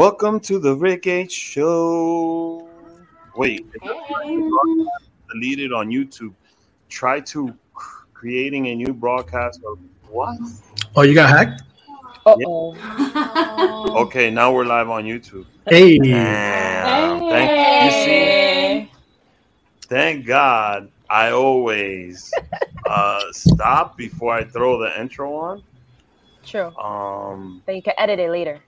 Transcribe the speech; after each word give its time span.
Welcome 0.00 0.40
to 0.48 0.58
the 0.58 0.74
Rick 0.74 1.06
H 1.06 1.30
Show. 1.30 2.66
Wait, 3.36 3.70
deleted 5.30 5.74
on 5.74 5.90
YouTube. 5.90 6.32
Try 6.88 7.20
to 7.20 7.54
creating 8.14 8.68
a 8.68 8.74
new 8.76 8.94
broadcast 8.94 9.60
of 9.62 9.78
what? 10.08 10.38
Oh, 10.96 11.02
you 11.02 11.12
got 11.12 11.28
hacked? 11.28 11.64
Uh-oh. 12.24 13.94
Okay, 14.06 14.30
now 14.30 14.50
we're 14.54 14.64
live 14.64 14.88
on 14.88 15.04
YouTube. 15.04 15.44
Hey. 15.68 15.98
Damn. 15.98 17.20
Thank, 17.20 17.84
you 17.84 18.86
see, 18.86 18.92
thank 19.82 20.24
God 20.24 20.90
I 21.10 21.32
always 21.32 22.32
uh, 22.86 23.20
stop 23.32 23.98
before 23.98 24.32
I 24.32 24.44
throw 24.44 24.78
the 24.78 24.98
intro 24.98 25.34
on. 25.34 25.62
True. 26.42 26.74
Um, 26.78 27.62
Then 27.66 27.76
you 27.76 27.82
can 27.82 27.92
edit 27.98 28.18
it 28.18 28.30
later. 28.30 28.62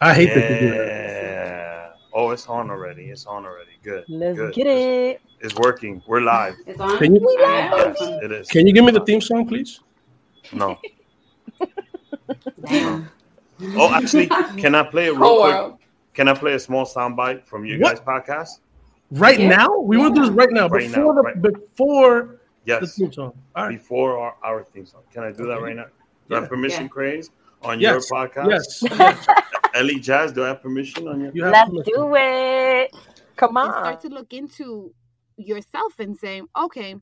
I 0.00 0.14
hate 0.14 0.34
that 0.34 0.50
you 0.50 0.58
do 0.68 0.70
that. 0.70 0.86
yeah. 0.86 1.88
Oh, 2.12 2.30
it's 2.30 2.46
on 2.48 2.70
already. 2.70 3.04
It's 3.04 3.26
on 3.26 3.44
already. 3.44 3.72
Good. 3.82 4.04
Let's 4.08 4.38
Good. 4.38 4.54
get 4.54 4.66
it. 4.66 5.20
It's 5.40 5.54
working. 5.56 6.02
We're 6.06 6.20
live. 6.20 6.54
It's 6.66 6.80
on. 6.80 6.98
Can 6.98 7.14
you 7.14 7.36
Yes, 7.38 7.96
it 8.00 8.32
is. 8.32 8.48
can 8.48 8.66
you 8.66 8.72
give 8.72 8.84
me 8.84 8.92
the 8.92 9.04
theme 9.04 9.20
song, 9.20 9.46
please? 9.46 9.80
No. 10.52 10.78
Oh, 13.74 13.90
actually, 13.94 14.26
can 14.58 14.74
I 14.74 14.82
play 14.82 15.06
a 15.08 15.12
real 15.12 15.18
Whole 15.18 15.42
quick? 15.44 15.54
world. 15.54 15.78
Can 16.12 16.28
I 16.28 16.34
play 16.34 16.52
a 16.54 16.58
small 16.58 16.84
soundbite 16.84 17.46
from 17.46 17.64
you 17.64 17.80
What? 17.80 17.96
guys' 17.96 18.00
podcast? 18.04 18.48
Right 19.12 19.40
Yeah. 19.40 19.48
now? 19.48 19.78
We 19.80 19.96
want 19.96 20.14
to 20.14 20.20
do 20.20 20.26
this 20.26 20.34
right 20.36 20.50
now. 20.50 20.68
Right 20.68 20.88
before 20.88 21.14
now, 21.14 21.16
the 21.22 21.22
right. 21.22 21.40
before 21.40 22.36
the 22.66 22.72
Yes. 22.80 22.96
theme 22.96 23.10
song. 23.12 23.32
All 23.54 23.64
right. 23.64 23.78
Before 23.78 24.18
our, 24.18 24.34
our 24.44 24.62
theme 24.62 24.84
song. 24.84 25.02
Can 25.10 25.22
I 25.22 25.32
do 25.32 25.46
that 25.46 25.62
right 25.62 25.74
now? 25.74 25.86
Do 26.28 26.34
I 26.34 26.36
have 26.40 26.44
Yeah. 26.44 26.48
permission, 26.48 26.82
Yeah. 26.82 26.88
Craze, 26.88 27.30
on 27.62 27.80
Yes. 27.80 28.10
your 28.10 28.26
podcast? 28.26 28.50
Yes. 28.50 28.84
yes. 29.76 29.82
Ellie 29.82 30.00
Jazz, 30.00 30.32
do 30.32 30.44
I 30.44 30.48
have 30.48 30.62
permission 30.62 31.08
on 31.08 31.20
your? 31.20 31.34
You 31.34 31.44
have 31.46 31.60
Let's 31.60 31.64
permission. 31.64 31.84
do 31.84 32.14
it. 32.16 32.92
Come 33.36 33.56
and 33.62 33.74
on. 33.74 33.74
start 33.74 34.00
to 34.02 34.08
look 34.08 34.32
into 34.32 34.94
yourself 35.36 35.98
and 36.00 36.16
say, 36.18 36.42
okay, 36.58 36.96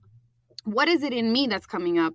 what 0.64 0.88
is 0.88 1.02
it 1.02 1.12
in 1.12 1.32
me 1.32 1.46
that's 1.48 1.66
coming 1.66 1.98
up 1.98 2.14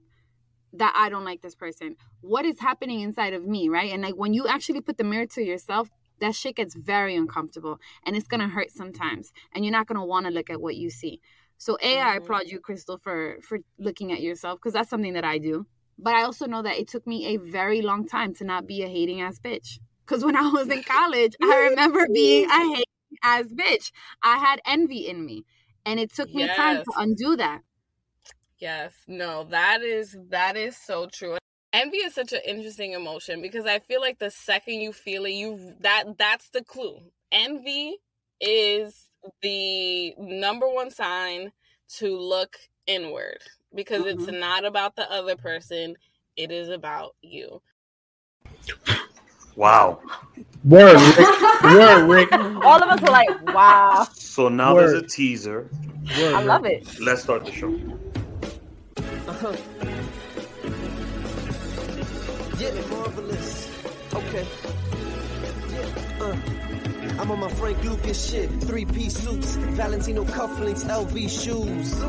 that 0.73 0.93
I 0.97 1.09
don't 1.09 1.25
like 1.25 1.41
this 1.41 1.55
person? 1.55 1.97
What 2.21 2.45
is 2.45 2.59
happening 2.59 3.01
inside 3.01 3.33
of 3.33 3.45
me, 3.47 3.69
right? 3.69 3.91
And 3.93 4.03
like 4.03 4.16
when 4.16 4.33
you 4.33 4.47
actually 4.47 4.81
put 4.81 4.97
the 4.97 5.05
mirror 5.05 5.27
to 5.27 5.43
yourself, 5.43 5.89
that 6.21 6.35
shit 6.35 6.57
gets 6.57 6.75
very 6.75 7.16
uncomfortable 7.16 7.79
and 8.05 8.16
it's 8.16 8.27
gonna 8.27 8.49
hurt 8.49 8.71
sometimes. 8.71 9.31
And 9.53 9.66
you're 9.66 9.71
not 9.73 9.88
gonna 9.88 10.05
wanna 10.05 10.31
look 10.31 10.49
at 10.49 10.61
what 10.61 10.77
you 10.77 10.89
see. 10.89 11.21
So 11.57 11.77
A, 11.83 11.99
I 11.99 12.16
Mhm. 12.16 12.17
applaud 12.17 12.47
you, 12.47 12.59
Crystal, 12.59 12.97
for 12.97 13.39
for 13.41 13.59
looking 13.79 14.11
at 14.13 14.21
yourself, 14.21 14.59
because 14.59 14.73
that's 14.73 14.89
something 14.89 15.13
that 15.13 15.25
I 15.25 15.39
do. 15.39 15.67
But 15.99 16.16
I 16.16 16.23
also 16.23 16.47
know 16.47 16.61
that 16.63 16.77
it 16.79 16.88
took 16.89 17.07
me 17.07 17.27
a 17.27 17.38
very 17.38 17.81
long 17.81 18.07
time 18.07 18.33
to 18.35 18.45
not 18.45 18.67
be 18.67 18.83
a 18.83 18.88
hating 18.89 19.21
ass 19.21 19.39
bitch. 19.39 19.79
Because 20.09 20.25
when 20.25 20.35
I 20.35 20.49
was 20.49 20.67
in 20.69 20.81
college, 20.81 21.35
I 21.41 21.67
remember 21.69 22.07
being 22.11 22.49
a 22.49 22.75
hating 22.75 22.83
ass 23.23 23.45
bitch. 23.53 23.91
I 24.23 24.38
had 24.38 24.59
envy 24.66 25.07
in 25.07 25.23
me. 25.23 25.45
And 25.85 25.99
it 25.99 26.13
took 26.13 26.33
me 26.33 26.47
time 26.47 26.77
to 26.77 26.91
undo 26.97 27.35
that. 27.38 27.61
Yes, 28.57 28.93
no, 29.07 29.45
that 29.45 29.81
is 29.81 30.17
that 30.29 30.57
is 30.57 30.75
so 30.75 31.07
true. 31.07 31.38
Envy 31.71 31.97
is 31.97 32.13
such 32.13 32.33
an 32.33 32.41
interesting 32.45 32.93
emotion 32.93 33.41
because 33.41 33.66
I 33.66 33.79
feel 33.79 34.01
like 34.01 34.19
the 34.19 34.31
second 34.31 34.81
you 34.81 34.91
feel 34.91 35.25
it, 35.25 35.31
you 35.31 35.75
that 35.79 36.17
that's 36.17 36.49
the 36.49 36.63
clue. 36.63 36.99
Envy 37.31 37.97
is 38.41 39.07
the 39.41 40.13
number 40.17 40.67
one 40.67 40.91
sign 40.91 41.51
to 41.97 42.17
look 42.17 42.57
inward 42.88 43.39
because 43.73 44.05
it's 44.05 44.23
mm-hmm. 44.23 44.39
not 44.39 44.66
about 44.66 44.95
the 44.95 45.09
other 45.09 45.35
person, 45.35 45.95
it 46.35 46.51
is 46.51 46.69
about 46.69 47.16
you. 47.22 47.61
Wow. 49.59 50.00
Word, 50.64 50.96
Rick. 51.18 51.64
Word, 51.64 52.08
Rick. 52.08 52.31
All 52.31 52.81
of 52.81 52.90
us 52.90 53.02
were 53.02 53.09
like, 53.09 53.28
wow. 53.53 54.08
So 54.14 54.47
now 54.47 54.74
Word. 54.74 54.88
there's 54.88 55.03
a 55.03 55.06
teaser. 55.06 55.70
Word, 56.18 56.34
I 56.34 56.38
Rick. 56.40 56.47
love 56.47 56.66
it. 56.66 57.00
Let's 57.02 57.24
start 57.24 57.44
the 57.44 57.52
show. 57.52 57.75
Uh-huh. 59.28 59.56
Yeah, 62.59 62.72
marvelous. 62.90 63.70
Okay. 64.14 64.46
Yeah, 65.72 66.26
uh. 66.26 66.69
I'm 67.19 67.30
on 67.31 67.40
my 67.41 67.50
Frank 67.50 67.84
Lucas 67.84 68.30
shit. 68.31 68.50
Three 68.63 68.85
piece 68.85 69.18
suits, 69.18 69.56
Valentino 69.56 70.24
cufflinks, 70.24 70.85
LV 70.85 71.30
shoes. 71.30 72.02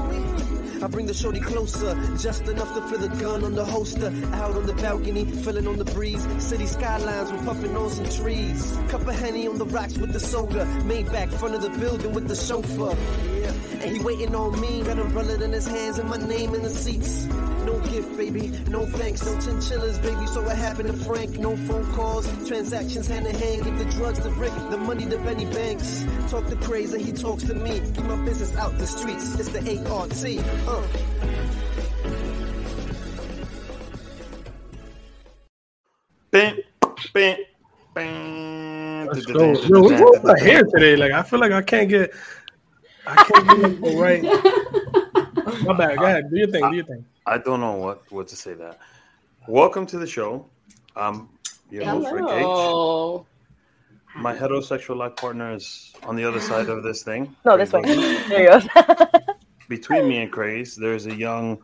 I 0.82 0.87
bring 0.87 1.06
the 1.06 1.15
shorty 1.15 1.41
closer, 1.41 1.94
just 2.16 2.43
enough 2.47 2.72
to 2.75 2.82
feel 2.82 2.98
the 3.00 3.09
gun 3.20 3.43
on 3.43 3.56
the 3.56 3.65
holster. 3.65 4.06
Out 4.32 4.54
on 4.54 4.66
the 4.66 4.72
balcony, 4.75 5.25
feeling 5.25 5.66
on 5.66 5.78
the 5.78 5.84
breeze. 5.84 6.25
City 6.43 6.66
skylines, 6.66 7.32
we're 7.32 7.44
puffing 7.44 7.76
on 7.76 7.91
some 7.91 8.09
trees. 8.09 8.78
Cup 8.88 9.06
of 9.06 9.19
Henny 9.19 9.49
on 9.49 9.59
the 9.59 9.66
rocks 9.66 9.99
with 9.99 10.12
the 10.12 10.20
soda. 10.20 10.65
Maybach, 10.84 11.32
front 11.34 11.56
of 11.56 11.62
the 11.62 11.70
building 11.70 12.12
with 12.15 12.28
the 12.28 12.37
chauffeur. 12.37 12.97
Yeah, 13.41 13.53
and 13.80 13.96
he 13.96 14.02
waiting 14.02 14.34
on 14.34 14.60
me. 14.60 14.82
Got 14.82 14.98
umbrella 14.98 15.42
in 15.42 15.52
his 15.52 15.66
hands 15.66 15.98
and 15.98 16.08
my 16.08 16.16
name 16.16 16.54
in 16.54 16.62
the 16.62 16.70
seats. 16.70 17.26
No 17.64 17.78
gift, 17.80 18.16
baby. 18.16 18.48
No 18.68 18.86
thanks. 18.86 19.24
No 19.24 19.38
chinchillas, 19.41 19.98
baby. 19.98 20.26
So 20.26 20.42
what 20.42 20.56
happened 20.56 20.88
to 20.91 21.04
Frank? 21.04 21.38
No 21.38 21.56
phone 21.56 21.90
calls. 21.92 22.26
Transactions 22.46 23.06
hand 23.06 23.26
in 23.26 23.34
hand. 23.34 23.64
Give 23.64 23.78
the 23.78 23.84
drugs 23.86 24.19
to 24.20 24.30
Rick. 24.30 24.52
The 24.70 24.76
money 24.78 25.06
to 25.06 25.19
Benny 25.19 25.46
Banks. 25.46 26.04
Talk 26.30 26.46
to 26.48 26.56
crazy. 26.56 27.02
He 27.02 27.12
talks 27.12 27.44
to 27.44 27.54
me. 27.54 27.80
Keep 27.80 28.04
my 28.04 28.16
business 28.24 28.54
out 28.56 28.76
the 28.78 28.86
streets. 28.86 29.34
It's 29.38 29.48
the 29.50 29.60
ART. 29.90 30.12
Uh. 30.69 30.86
Bam, 36.32 36.58
bam, 37.12 37.38
bam. 37.92 39.06
Let's 39.06 39.26
go. 39.26 39.52
Yo, 39.52 39.80
what's 39.80 40.00
with 40.00 40.24
my 40.24 40.38
hair 40.38 40.62
today? 40.62 40.94
Like 40.94 41.10
I 41.10 41.22
feel 41.24 41.40
like 41.40 41.50
I 41.50 41.62
can't 41.62 41.88
get 41.88 42.12
I 43.10 43.25
can't 43.25 43.81
get 43.82 43.93
it 43.93 43.98
right. 43.98 44.22
My 45.65 45.76
bad. 45.76 45.98
Go 45.98 46.04
ahead. 46.04 46.31
Do 46.31 46.37
your 46.37 46.47
thing. 46.47 46.71
Do 46.71 46.76
your 46.76 46.84
thing. 46.84 47.04
I 47.26 47.38
don't 47.38 47.60
know 47.60 47.75
what, 47.75 48.10
what 48.12 48.28
to 48.28 48.37
say 48.37 48.54
that. 48.54 48.78
Welcome 49.48 49.84
to 49.87 49.98
the 49.98 50.06
show. 50.06 50.47
I'm 50.94 51.28
your 51.70 51.84
host, 51.84 52.12
Rick 52.12 52.25
H. 52.25 52.43
Hello. 52.43 53.26
My 54.16 54.34
heterosexual 54.34 54.97
life 54.97 55.16
partner 55.16 55.53
is 55.54 55.93
on 56.04 56.15
the 56.15 56.25
other 56.25 56.41
side 56.41 56.69
of 56.69 56.82
this 56.82 57.03
thing. 57.03 57.34
No, 57.44 57.56
this 57.56 57.72
way. 57.72 57.82
There 58.28 58.43
you 58.43 58.60
go. 58.75 59.06
Between 59.69 60.09
me 60.09 60.19
and 60.19 60.31
Craze, 60.32 60.76
there's 60.76 61.06
a 61.06 61.15
young 61.15 61.59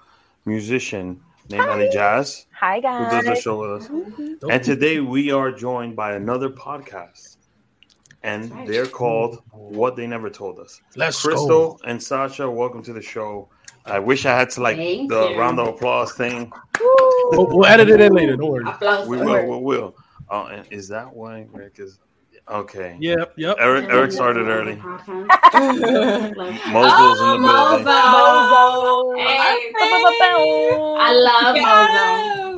musician 0.46 1.20
named 1.48 1.64
Ellie 1.64 1.90
Jazz 1.92 2.46
Hi, 2.52 2.80
guys. 2.80 3.12
who 3.12 3.16
does 3.18 3.24
the 3.24 3.40
show 3.40 3.60
with 3.60 3.82
us. 3.82 3.88
Mm-hmm. 3.88 4.50
And 4.50 4.62
today 4.62 5.00
we 5.00 5.30
are 5.30 5.52
joined 5.52 5.94
by 5.94 6.14
another 6.14 6.50
podcast. 6.50 7.35
And 8.26 8.66
they're 8.66 8.86
called 8.86 9.40
What 9.52 9.94
They 9.94 10.04
Never 10.04 10.28
Told 10.28 10.58
Us. 10.58 10.80
Let's 10.96 11.22
Crystal 11.22 11.80
and 11.86 12.02
Sasha, 12.02 12.50
welcome 12.50 12.82
to 12.82 12.92
the 12.92 13.00
show. 13.00 13.48
I 13.84 14.00
wish 14.00 14.26
I 14.26 14.36
had 14.36 14.50
to 14.50 14.62
like 14.62 14.76
Thank 14.76 15.10
the 15.10 15.28
you. 15.28 15.38
round 15.38 15.60
of 15.60 15.68
applause 15.68 16.12
thing. 16.12 16.50
We'll, 16.80 17.46
we'll 17.46 17.66
edit 17.66 17.88
it 17.88 18.00
in 18.00 18.12
later. 18.12 18.36
Don't 18.36 18.50
worry. 18.50 18.64
We 19.06 19.18
will, 19.18 19.46
we 19.46 19.64
will. 19.64 19.96
Oh, 20.28 20.46
and 20.46 20.66
is 20.72 20.88
that 20.88 21.14
why 21.14 21.46
Rick 21.52 21.76
is 21.78 22.00
okay? 22.48 22.96
Yep. 22.98 23.34
Yep. 23.36 23.56
Eric 23.60 23.84
Eric 23.90 24.10
started 24.10 24.48
early. 24.48 24.74
Mozo's 24.74 25.06
Mozo's 26.66 27.20
in 27.20 27.42
the 27.42 27.48
oh, 27.48 27.78
building. 27.78 27.84
Mozo. 27.86 29.14
Hey. 29.18 29.72
I 30.98 31.12
love 31.14 31.54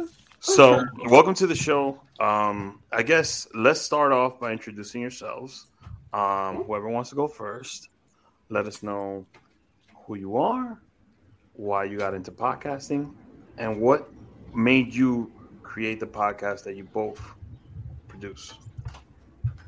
Mozo. 0.01 0.13
So, 0.41 0.87
welcome 1.11 1.35
to 1.35 1.47
the 1.47 1.55
show. 1.55 2.01
Um, 2.21 2.81
I 2.93 3.03
guess 3.03 3.47
let's 3.55 3.81
start 3.81 4.13
off 4.13 4.41
by 4.41 4.53
introducing 4.53 5.01
yourselves. 5.01 5.67
Um, 6.13 6.65
whoever 6.65 6.89
wants 6.89 7.11
to 7.11 7.17
go 7.17 7.29
first, 7.29 7.89
let 8.49 8.67
us 8.67 8.83
know 8.83 9.27
who 10.07 10.17
you 10.17 10.37
are, 10.37 10.81
why 11.53 11.85
you 11.85 11.99
got 11.99 12.15
into 12.15 12.33
podcasting, 12.33 13.13
and 13.59 13.81
what 13.81 14.09
made 14.55 14.95
you 14.95 15.31
create 15.63 16.01
the 16.01 16.07
podcast 16.07 16.65
that 16.65 16.77
you 16.77 16.85
both 16.85 17.35
produce. 18.09 18.55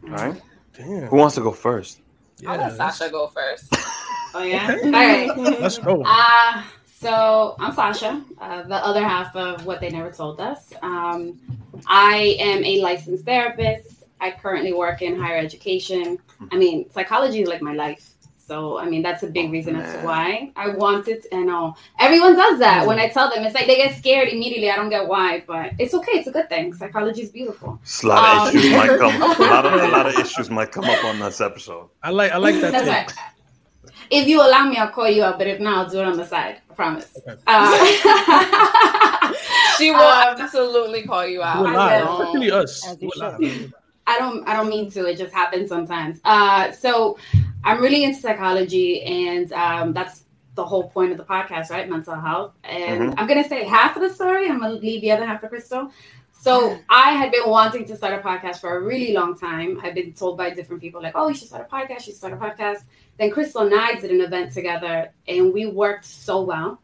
All 0.04 0.10
right. 0.10 0.40
Damn. 0.72 1.08
Who 1.08 1.16
wants 1.16 1.34
to 1.34 1.42
go 1.42 1.52
first? 1.52 2.00
I'll 2.46 2.58
let 2.58 2.76
Sasha 2.76 3.10
go 3.10 3.28
first. 3.28 3.74
Oh 4.32 4.44
yeah. 4.44 4.78
All 4.84 4.90
right. 4.92 5.36
Let's 5.36 5.78
go. 5.78 6.04
Uh, 6.06 6.62
so 6.86 7.56
I'm 7.58 7.74
Sasha, 7.74 8.22
uh, 8.40 8.62
the 8.62 8.76
other 8.76 9.02
half 9.02 9.34
of 9.34 9.66
what 9.66 9.80
they 9.80 9.90
never 9.90 10.12
told 10.12 10.40
us. 10.40 10.72
Um, 10.82 11.40
I 11.86 12.36
am 12.38 12.64
a 12.64 12.80
licensed 12.80 13.24
therapist. 13.24 14.04
I 14.20 14.30
currently 14.32 14.72
work 14.72 15.00
in 15.02 15.18
higher 15.18 15.38
education. 15.38 16.18
I 16.52 16.56
mean, 16.56 16.90
psychology 16.90 17.42
is 17.42 17.48
like 17.48 17.62
my 17.62 17.74
life. 17.74 18.06
So 18.46 18.78
I 18.78 18.84
mean, 18.88 19.00
that's 19.02 19.22
a 19.22 19.28
big 19.28 19.52
reason 19.52 19.76
as 19.76 19.94
to 19.94 20.00
why 20.04 20.50
I 20.56 20.70
wanted. 20.70 21.24
And 21.30 21.46
know 21.46 21.76
everyone 22.00 22.34
does 22.34 22.58
that 22.58 22.84
when 22.84 22.98
I 22.98 23.08
tell 23.08 23.30
them. 23.30 23.44
It's 23.44 23.54
like 23.54 23.66
they 23.68 23.76
get 23.76 23.96
scared 23.96 24.28
immediately. 24.28 24.68
I 24.70 24.76
don't 24.76 24.90
get 24.90 25.06
why, 25.06 25.44
but 25.46 25.72
it's 25.78 25.94
okay. 25.94 26.12
It's 26.18 26.26
a 26.26 26.32
good 26.32 26.48
thing. 26.48 26.74
Psychology 26.74 27.22
is 27.22 27.30
beautiful. 27.30 27.78
A 28.02 28.06
lot 28.06 28.48
of 28.48 28.54
Um, 28.54 28.58
issues 28.58 28.72
might 28.72 28.98
come. 28.98 29.22
A 29.22 29.42
lot 29.54 29.66
of 29.66 29.72
a 29.72 29.88
lot 29.88 30.06
of 30.08 30.18
issues 30.18 30.50
might 30.50 30.72
come 30.72 30.84
up 30.84 31.04
on 31.04 31.20
this 31.20 31.40
episode. 31.40 31.88
I 32.02 32.10
like 32.10 32.32
I 32.32 32.38
like 32.38 32.56
that. 32.60 32.72
That's 32.72 32.84
take. 32.86 33.16
right. 33.16 33.94
If 34.10 34.26
you 34.26 34.40
allow 34.42 34.64
me, 34.68 34.76
I'll 34.78 34.90
call 34.90 35.08
you 35.08 35.22
up. 35.22 35.38
But 35.38 35.46
if 35.46 35.60
not, 35.60 35.76
I'll 35.86 35.88
do 35.90 36.00
it 36.00 36.06
on 36.06 36.16
the 36.16 36.26
side. 36.26 36.60
I 36.68 36.74
promise. 36.74 37.16
Okay. 37.28 37.36
Uh, 37.46 39.32
She 39.80 39.90
will 39.90 40.00
Um, 40.00 40.40
absolutely 40.40 41.02
call 41.02 41.26
you 41.26 41.42
out. 41.42 41.64
it 41.66 41.74
I 41.76 42.02
live, 42.02 42.20
especially 42.20 42.50
us. 42.50 42.96
We're 43.00 43.10
live. 43.16 43.74
I 44.06 44.18
don't 44.18 44.48
I 44.48 44.54
don't 44.56 44.68
mean 44.68 44.90
to. 44.92 45.06
It 45.06 45.16
just 45.18 45.32
happens 45.32 45.68
sometimes. 45.68 46.20
Uh, 46.24 46.70
so 46.72 47.18
I'm 47.64 47.80
really 47.80 48.04
into 48.04 48.20
psychology, 48.20 49.02
and 49.02 49.52
um, 49.52 49.92
that's 49.92 50.24
the 50.56 50.64
whole 50.64 50.88
point 50.90 51.12
of 51.12 51.18
the 51.18 51.24
podcast, 51.24 51.70
right? 51.70 51.88
Mental 51.88 52.14
health. 52.14 52.52
And 52.64 53.14
I'm 53.18 53.26
gonna 53.26 53.48
say 53.48 53.64
half 53.64 53.96
of 53.96 54.02
the 54.02 54.12
story. 54.12 54.48
I'm 54.48 54.60
gonna 54.60 54.74
leave 54.74 55.00
the 55.00 55.12
other 55.12 55.26
half 55.26 55.40
for 55.40 55.48
Crystal. 55.48 55.90
So 56.32 56.76
I 56.90 57.10
had 57.12 57.30
been 57.30 57.48
wanting 57.48 57.84
to 57.86 57.96
start 57.96 58.14
a 58.14 58.22
podcast 58.22 58.60
for 58.60 58.76
a 58.76 58.80
really 58.82 59.12
long 59.12 59.38
time. 59.38 59.78
I've 59.82 59.94
been 59.94 60.12
told 60.12 60.36
by 60.38 60.50
different 60.50 60.82
people 60.82 61.00
like, 61.02 61.12
"Oh, 61.14 61.28
you 61.28 61.34
should 61.34 61.48
start 61.48 61.68
a 61.70 61.74
podcast. 61.74 62.06
You 62.06 62.12
should 62.12 62.16
start 62.16 62.32
a 62.32 62.36
podcast." 62.36 62.80
Then 63.18 63.30
Crystal 63.30 63.62
and 63.62 63.74
I 63.74 63.94
did 63.94 64.10
an 64.10 64.20
event 64.22 64.52
together, 64.52 65.12
and 65.28 65.52
we 65.52 65.66
worked 65.66 66.04
so 66.06 66.42
well. 66.42 66.80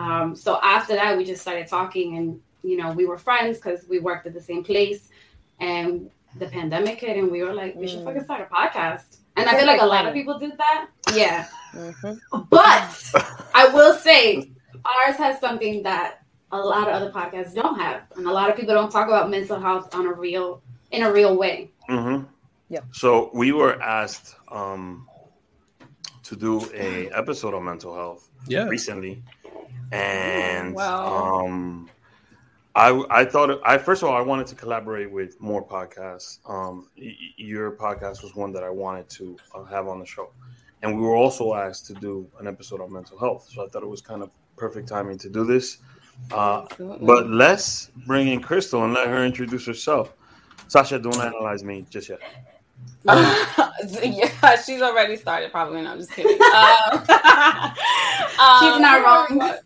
Um, 0.00 0.36
so 0.36 0.58
after 0.62 0.94
that, 0.94 1.16
we 1.16 1.24
just 1.24 1.42
started 1.42 1.66
talking, 1.68 2.16
and 2.16 2.40
you 2.62 2.76
know, 2.76 2.92
we 2.92 3.04
were 3.06 3.18
friends 3.18 3.58
because 3.58 3.86
we 3.88 3.98
worked 3.98 4.26
at 4.26 4.34
the 4.34 4.40
same 4.40 4.62
place. 4.64 5.08
And 5.60 6.10
the 6.38 6.46
pandemic 6.46 7.00
hit, 7.00 7.16
and 7.16 7.30
we 7.30 7.42
were 7.42 7.52
like, 7.52 7.74
"We 7.76 7.86
should 7.88 8.04
fucking 8.04 8.24
start 8.24 8.40
a 8.40 8.54
podcast." 8.54 9.18
And 9.36 9.48
I 9.48 9.56
feel 9.58 9.66
like 9.66 9.80
a 9.80 9.86
lot 9.86 10.06
of 10.06 10.12
people 10.14 10.38
did 10.38 10.52
that. 10.58 10.88
Yeah. 11.14 11.46
But 12.50 12.90
I 13.54 13.68
will 13.72 13.94
say 13.94 14.50
ours 14.84 15.16
has 15.16 15.38
something 15.40 15.82
that 15.84 16.22
a 16.52 16.58
lot 16.58 16.88
of 16.88 16.94
other 16.94 17.10
podcasts 17.10 17.54
don't 17.54 17.78
have, 17.78 18.02
and 18.16 18.26
a 18.26 18.32
lot 18.32 18.50
of 18.50 18.56
people 18.56 18.74
don't 18.74 18.90
talk 18.90 19.06
about 19.08 19.30
mental 19.30 19.58
health 19.60 19.94
on 19.94 20.06
a 20.06 20.12
real 20.12 20.62
in 20.90 21.02
a 21.02 21.12
real 21.12 21.36
way. 21.36 21.70
Mm-hmm. 21.88 22.24
Yep. 22.70 22.84
So 22.92 23.30
we 23.34 23.52
were 23.52 23.80
asked 23.82 24.36
um, 24.48 25.06
to 26.22 26.36
do 26.36 26.68
a 26.74 27.08
episode 27.10 27.54
on 27.54 27.64
mental 27.64 27.94
health 27.94 28.30
Yeah. 28.46 28.64
recently, 28.66 29.22
and 29.92 30.74
Wow. 30.74 31.44
um, 31.46 31.90
I 32.74 33.02
I 33.10 33.24
thought 33.24 33.60
I 33.64 33.78
first 33.78 34.02
of 34.02 34.08
all 34.08 34.16
I 34.16 34.20
wanted 34.20 34.46
to 34.48 34.54
collaborate 34.54 35.10
with 35.10 35.40
more 35.40 35.66
podcasts. 35.66 36.38
Um, 36.48 36.88
y- 36.96 37.04
y- 37.06 37.14
your 37.36 37.72
podcast 37.72 38.22
was 38.22 38.34
one 38.34 38.52
that 38.52 38.62
I 38.62 38.70
wanted 38.70 39.08
to 39.10 39.36
uh, 39.54 39.64
have 39.64 39.88
on 39.88 39.98
the 39.98 40.06
show, 40.06 40.30
and 40.82 40.96
we 40.96 41.02
were 41.02 41.16
also 41.16 41.54
asked 41.54 41.86
to 41.86 41.94
do 41.94 42.26
an 42.38 42.46
episode 42.46 42.80
on 42.80 42.92
mental 42.92 43.18
health. 43.18 43.48
So 43.52 43.64
I 43.64 43.68
thought 43.68 43.82
it 43.82 43.88
was 43.88 44.00
kind 44.00 44.22
of 44.22 44.30
perfect 44.56 44.88
timing 44.88 45.18
to 45.18 45.28
do 45.28 45.44
this. 45.44 45.78
Uh, 46.30 46.66
but 47.00 47.28
let's 47.28 47.90
bring 48.06 48.28
in 48.28 48.40
Crystal 48.42 48.84
and 48.84 48.92
let 48.92 49.08
her 49.08 49.24
introduce 49.24 49.64
herself. 49.66 50.12
Sasha, 50.68 50.98
don't 50.98 51.16
analyze 51.18 51.64
me 51.64 51.84
just 51.90 52.08
yet. 52.10 52.20
yeah, 53.04 54.56
she's 54.64 54.82
already 54.82 55.16
started. 55.16 55.50
Probably 55.50 55.82
not. 55.82 55.92
I'm 55.94 55.98
just 55.98 56.12
kidding. 56.12 56.38
Um, 58.40 58.54
She's 58.60 58.80
not 58.80 59.04
wrong. 59.04 59.58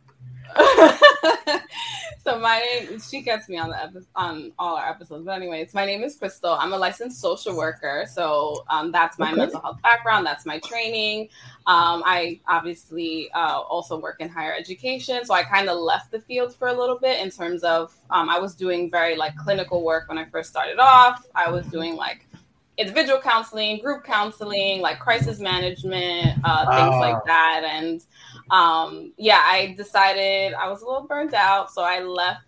So 2.25 2.39
my 2.39 2.59
name, 2.61 2.99
she 3.01 3.21
gets 3.23 3.49
me 3.49 3.59
on 3.59 3.71
the 3.71 3.83
epi- 3.83 4.07
on 4.17 4.53
all 4.59 4.77
our 4.77 4.89
episodes. 4.89 5.25
But 5.25 5.33
anyways, 5.33 5.75
my 5.75 5.85
name 5.85 6.03
is 6.03 6.17
Crystal. 6.17 6.53
I'm 6.53 6.73
a 6.73 6.77
licensed 6.79 7.21
social 7.21 7.57
worker. 7.57 8.07
So 8.11 8.65
um, 8.69 8.93
that's 8.93 9.19
my 9.19 9.29
Okay. 9.29 9.37
mental 9.37 9.61
health 9.61 9.83
background. 9.83 10.27
That's 10.27 10.47
my 10.47 10.59
training. 10.61 11.29
Um, 11.67 12.03
I 12.07 12.41
obviously 12.47 13.31
uh, 13.33 13.61
also 13.61 13.99
work 13.99 14.17
in 14.21 14.29
higher 14.29 14.55
education. 14.55 15.25
So 15.25 15.35
I 15.35 15.43
kind 15.43 15.69
of 15.69 15.79
left 15.79 16.11
the 16.11 16.21
field 16.21 16.55
for 16.55 16.69
a 16.69 16.73
little 16.73 16.99
bit 16.99 17.21
in 17.23 17.31
terms 17.31 17.63
of 17.63 17.95
um, 18.11 18.29
I 18.29 18.39
was 18.39 18.55
doing 18.55 18.91
very 18.91 19.17
like 19.17 19.37
clinical 19.37 19.83
work 19.83 20.09
when 20.09 20.19
I 20.19 20.25
first 20.27 20.51
started 20.51 20.79
off. 20.79 21.27
I 21.35 21.51
was 21.51 21.67
doing 21.67 21.97
like 21.97 22.27
individual 22.77 23.21
counseling, 23.21 23.79
group 23.81 24.05
counseling, 24.05 24.81
like 24.81 24.99
crisis 24.99 25.39
management, 25.39 26.39
uh, 26.45 26.65
things 26.77 26.95
Ah. 26.95 26.99
like 27.01 27.25
that. 27.27 27.63
And 27.65 28.05
um, 28.51 29.13
yeah, 29.17 29.41
I 29.45 29.75
decided 29.77 30.55
I 30.55 30.69
was 30.69 30.83
a 30.83 30.87
little 30.87 31.07
burnt 31.07 31.35
out, 31.35 31.71
so 31.71 31.83
I 31.83 32.01
left 32.01 32.41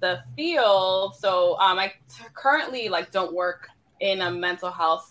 the 0.00 0.22
field. 0.36 1.14
So 1.16 1.58
um, 1.60 1.78
I 1.78 1.88
t- 1.88 2.24
currently 2.34 2.88
like 2.88 3.10
don't 3.12 3.32
work 3.34 3.68
in 4.00 4.22
a 4.22 4.30
mental 4.30 4.70
health 4.70 5.10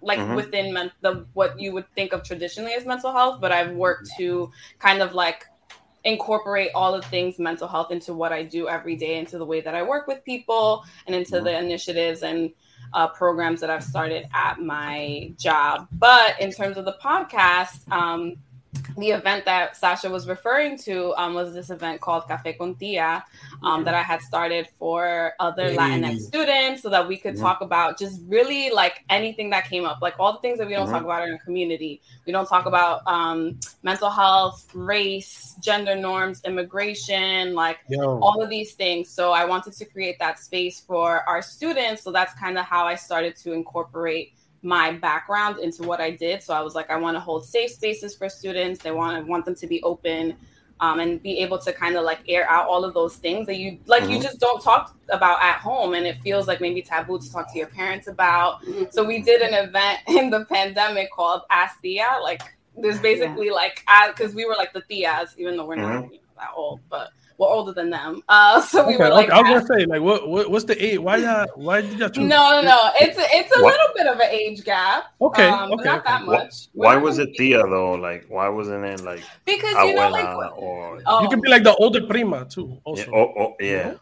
like 0.00 0.18
Mhm. 0.18 0.36
within 0.36 0.72
men- 0.72 0.92
the 1.00 1.24
what 1.32 1.58
you 1.58 1.72
would 1.72 1.86
think 1.94 2.12
of 2.12 2.22
traditionally 2.22 2.74
as 2.74 2.84
mental 2.84 3.10
health, 3.12 3.40
but 3.40 3.52
I've 3.52 3.72
worked 3.72 4.08
to 4.18 4.50
kind 4.78 5.00
of 5.00 5.14
like 5.14 5.46
incorporate 6.04 6.70
all 6.74 6.92
the 6.92 7.00
things 7.02 7.38
mental 7.38 7.66
health 7.66 7.90
into 7.90 8.12
what 8.12 8.30
I 8.30 8.42
do 8.42 8.68
every 8.68 8.96
day, 8.96 9.16
into 9.18 9.38
the 9.38 9.46
way 9.46 9.62
that 9.62 9.74
I 9.74 9.82
work 9.82 10.06
with 10.06 10.22
people, 10.24 10.84
and 11.06 11.14
into 11.16 11.40
the 11.40 11.56
initiatives 11.58 12.22
and 12.22 12.52
uh, 12.94 13.08
programs 13.08 13.60
that 13.60 13.68
I've 13.68 13.84
started 13.84 14.26
at 14.32 14.60
my 14.60 15.32
job. 15.36 15.88
But 15.92 16.40
in 16.40 16.52
terms 16.52 16.76
of 16.76 16.84
the 16.84 16.96
podcast, 17.02 17.90
um, 17.92 18.36
the 18.96 19.10
event 19.10 19.44
that 19.44 19.76
Sasha 19.76 20.08
was 20.08 20.28
referring 20.28 20.78
to 20.78 21.14
um, 21.16 21.34
was 21.34 21.52
this 21.52 21.70
event 21.70 22.00
called 22.00 22.24
Café 22.24 22.56
con 22.56 22.74
Tia 22.76 23.24
um, 23.62 23.82
that 23.84 23.94
I 23.94 24.02
had 24.02 24.20
started 24.22 24.68
for 24.78 25.32
other. 25.40 25.70
Latinx 25.70 26.20
students 26.20 26.82
so 26.82 26.88
that 26.90 27.06
we 27.06 27.16
could 27.16 27.34
Mhm. 27.34 27.40
talk 27.40 27.60
about 27.60 27.98
just 27.98 28.20
really 28.28 28.70
like 28.70 29.02
anything 29.10 29.50
that 29.50 29.68
came 29.68 29.84
up, 29.84 29.98
like 30.00 30.14
all 30.18 30.32
the 30.32 30.38
things 30.38 30.58
that 30.58 30.66
we 30.66 30.74
don't 30.74 30.86
Mhm. 30.86 30.92
talk 30.92 31.02
about 31.02 31.26
in 31.26 31.32
our 31.32 31.38
community. 31.38 32.00
We 32.26 32.32
don't 32.32 32.46
talk 32.46 32.66
about 32.66 33.02
um, 33.06 33.58
mental 33.82 34.10
health, 34.10 34.68
race, 34.74 35.54
gender 35.60 35.96
norms, 35.96 36.40
immigration, 36.44 37.54
like 37.54 37.78
Yo. 37.88 38.18
all 38.20 38.40
of 38.42 38.48
these 38.48 38.74
things. 38.74 39.08
So 39.10 39.32
I 39.32 39.44
wanted 39.44 39.72
to 39.74 39.84
create 39.84 40.18
that 40.20 40.38
space 40.38 40.80
for 40.80 41.28
our 41.28 41.42
students. 41.42 42.02
So 42.02 42.12
that's 42.12 42.34
kind 42.34 42.58
of 42.58 42.64
how 42.64 42.86
I 42.86 42.94
started 42.94 43.36
to 43.36 43.52
incorporate 43.52 44.34
my 44.64 44.92
background 44.92 45.58
into 45.60 45.82
what 45.82 46.00
I 46.00 46.10
did. 46.10 46.42
So 46.42 46.54
I 46.54 46.62
was 46.62 46.74
like, 46.74 46.90
I 46.90 46.96
want 46.96 47.14
to 47.16 47.20
hold 47.20 47.44
safe 47.44 47.70
spaces 47.70 48.16
for 48.16 48.28
students. 48.28 48.82
They 48.82 48.90
want 48.90 49.22
to 49.24 49.30
want 49.30 49.44
them 49.44 49.54
to 49.56 49.66
be 49.66 49.82
open 49.82 50.34
um, 50.80 50.98
and 51.00 51.22
be 51.22 51.38
able 51.38 51.58
to 51.58 51.72
kind 51.72 51.96
of 51.96 52.04
like 52.04 52.20
air 52.28 52.48
out 52.50 52.66
all 52.66 52.84
of 52.84 52.94
those 52.94 53.16
things 53.16 53.46
that 53.46 53.56
you 53.56 53.78
like 53.86 54.08
you 54.08 54.18
Mhm. 54.18 54.22
just 54.22 54.40
don't 54.40 54.60
talk 54.60 54.96
about 55.10 55.40
at 55.42 55.58
home 55.60 55.94
and 55.94 56.04
it 56.06 56.18
feels 56.22 56.48
like 56.48 56.60
maybe 56.60 56.82
taboo 56.82 57.18
to 57.20 57.30
talk 57.32 57.52
to 57.52 57.58
your 57.58 57.68
parents 57.68 58.08
about. 58.08 58.58
So 58.90 59.04
we 59.04 59.22
did 59.22 59.40
an 59.42 59.54
event 59.54 60.00
in 60.08 60.30
the 60.30 60.44
pandemic 60.46 61.12
called 61.12 61.42
Ask 61.50 61.80
Tia. 61.82 62.18
Like 62.22 62.42
there's 62.76 62.98
basically 62.98 63.50
like 63.50 63.84
because 64.08 64.34
we 64.34 64.46
were 64.46 64.54
like 64.56 64.72
the 64.72 64.82
Tias, 64.82 65.38
even 65.38 65.56
though 65.56 65.66
we're 65.66 65.76
not 65.76 65.94
you 66.10 66.18
know, 66.18 66.18
that 66.38 66.50
old, 66.56 66.80
but 66.88 67.10
we're 67.38 67.48
older 67.48 67.72
than 67.72 67.90
them. 67.90 68.22
Uh, 68.28 68.60
so 68.70 68.86
we 68.86 68.94
Okay, 68.94 69.04
were 69.04 69.10
like, 69.10 69.30
okay. 69.30 69.32
I 69.38 69.40
was 69.52 69.62
gonna 69.66 69.80
say, 69.80 69.86
like, 69.86 70.00
what, 70.02 70.28
what 70.28 70.50
what's 70.50 70.64
the 70.64 70.84
age? 70.84 70.98
Why 70.98 71.16
y'all, 71.18 71.46
why 71.56 71.80
did 71.80 71.98
y'all 71.98 72.08
choose? 72.08 72.28
no, 72.28 72.50
no, 72.50 72.62
no. 72.62 72.90
It's 73.00 73.18
a, 73.18 73.24
it's 73.36 73.56
a 73.56 73.60
What? 73.62 73.72
little 73.72 73.94
bit 73.96 74.06
of 74.06 74.20
an 74.20 74.30
age 74.30 74.64
gap. 74.64 75.04
Okay, 75.20 75.48
um, 75.48 75.72
okay, 75.72 75.84
not 75.84 76.04
that 76.04 76.24
much. 76.24 76.68
We're 76.74 76.86
Why 76.86 76.96
was 76.96 77.18
it 77.18 77.30
be- 77.32 77.48
Tia 77.50 77.62
though? 77.62 77.92
Like, 77.92 78.26
why 78.28 78.48
wasn't 78.48 78.84
it 78.84 79.00
like 79.04 79.24
Because 79.44 79.74
you 79.86 79.94
know, 79.94 80.10
like, 80.10 80.58
or? 80.58 81.00
oh, 81.06 81.22
You 81.22 81.28
can 81.28 81.40
be 81.40 81.48
like 81.48 81.64
the 81.64 81.74
older 81.76 82.06
prima 82.06 82.44
too. 82.46 82.78
Also, 82.84 83.10
Yeah, 83.10 83.16
oh, 83.18 83.32
oh, 83.38 83.54
yeah. 83.60 83.94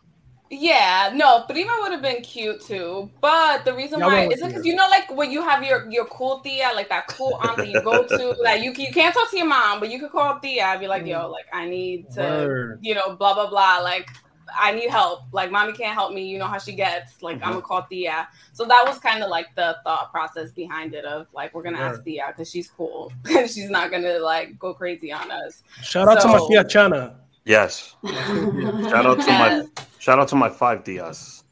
Yeah, 0.55 1.11
no, 1.15 1.45
Prima 1.49 1.79
would 1.81 1.93
have 1.93 2.03
been 2.03 2.21
cute 2.21 2.61
too. 2.61 3.09
But 3.23 3.65
the 3.65 3.73
reason 3.73 4.01
Y'all 4.01 4.11
why 4.11 4.27
is 4.27 4.43
because 4.43 4.67
you 4.67 4.75
know, 4.75 4.87
like 4.91 5.11
when 5.11 5.31
you 5.31 5.41
have 5.41 5.65
your 5.65 5.91
your 5.91 6.05
cool 6.05 6.41
Tia, 6.41 6.73
like 6.75 6.91
that 6.91 7.09
cool 7.09 7.41
auntie 7.49 7.71
you 7.71 7.81
go 7.81 8.07
to, 8.07 8.37
like 8.43 8.63
you 8.63 8.71
you 8.77 8.93
can't 8.93 9.15
talk 9.15 9.31
to 9.31 9.39
your 9.39 9.47
mom, 9.47 9.81
but 9.81 9.91
you 9.91 9.99
could 9.99 10.13
call 10.13 10.39
Tia 10.41 10.67
and 10.67 10.81
be 10.81 10.87
like, 10.87 11.07
yo, 11.07 11.21
mm. 11.21 11.33
like 11.33 11.47
I 11.55 11.67
need 11.67 12.11
to, 12.13 12.21
Word. 12.21 12.81
you 12.83 12.95
know, 12.95 13.17
blah 13.17 13.33
blah 13.35 13.49
blah, 13.49 13.79
like. 13.79 14.11
I 14.55 14.73
need 14.73 14.91
help. 14.91 15.23
Like, 15.33 15.51
mommy 15.51 15.73
can't 15.73 15.95
help 15.95 16.13
me. 16.13 16.27
You 16.27 16.39
know 16.39 16.47
how 16.47 16.59
she 16.59 16.73
gets. 16.73 17.23
Like, 17.23 17.37
I'm 17.37 17.41
gonna 17.41 17.55
mm-hmm. 17.57 17.67
call 17.67 17.85
Tia. 17.85 18.29
So 18.53 18.67
that 18.67 18.85
was 18.87 18.99
kind 18.99 19.23
of 19.23 19.31
like 19.31 19.47
the 19.55 19.79
thought 19.83 20.11
process 20.13 20.51
behind 20.51 20.93
it. 20.93 21.07
Of 21.07 21.27
like, 21.33 21.55
we're 21.55 21.63
gonna 21.63 21.79
ask 21.79 22.05
Tia 22.05 22.25
because 22.29 22.51
she's 22.51 22.69
cool. 22.69 23.11
she's 23.25 23.71
not 23.71 23.91
gonna 23.91 24.19
like 24.19 24.59
go 24.59 24.75
crazy 24.75 25.11
on 25.11 25.31
us. 25.31 25.63
shout 25.81 26.07
out 26.07 26.21
to 26.21 26.29
my 26.29 26.37
So- 26.37 26.49
tia 26.49 26.65
Chana. 26.65 27.15
Yes. 27.45 27.97
Shout 28.05 29.07
out 29.07 29.21
to 29.23 29.31
my 29.33 29.65
shout 29.99 30.19
out 30.19 30.29
to 30.29 30.37
my 30.37 30.49
five 30.49 30.85
Tias. 30.85 31.43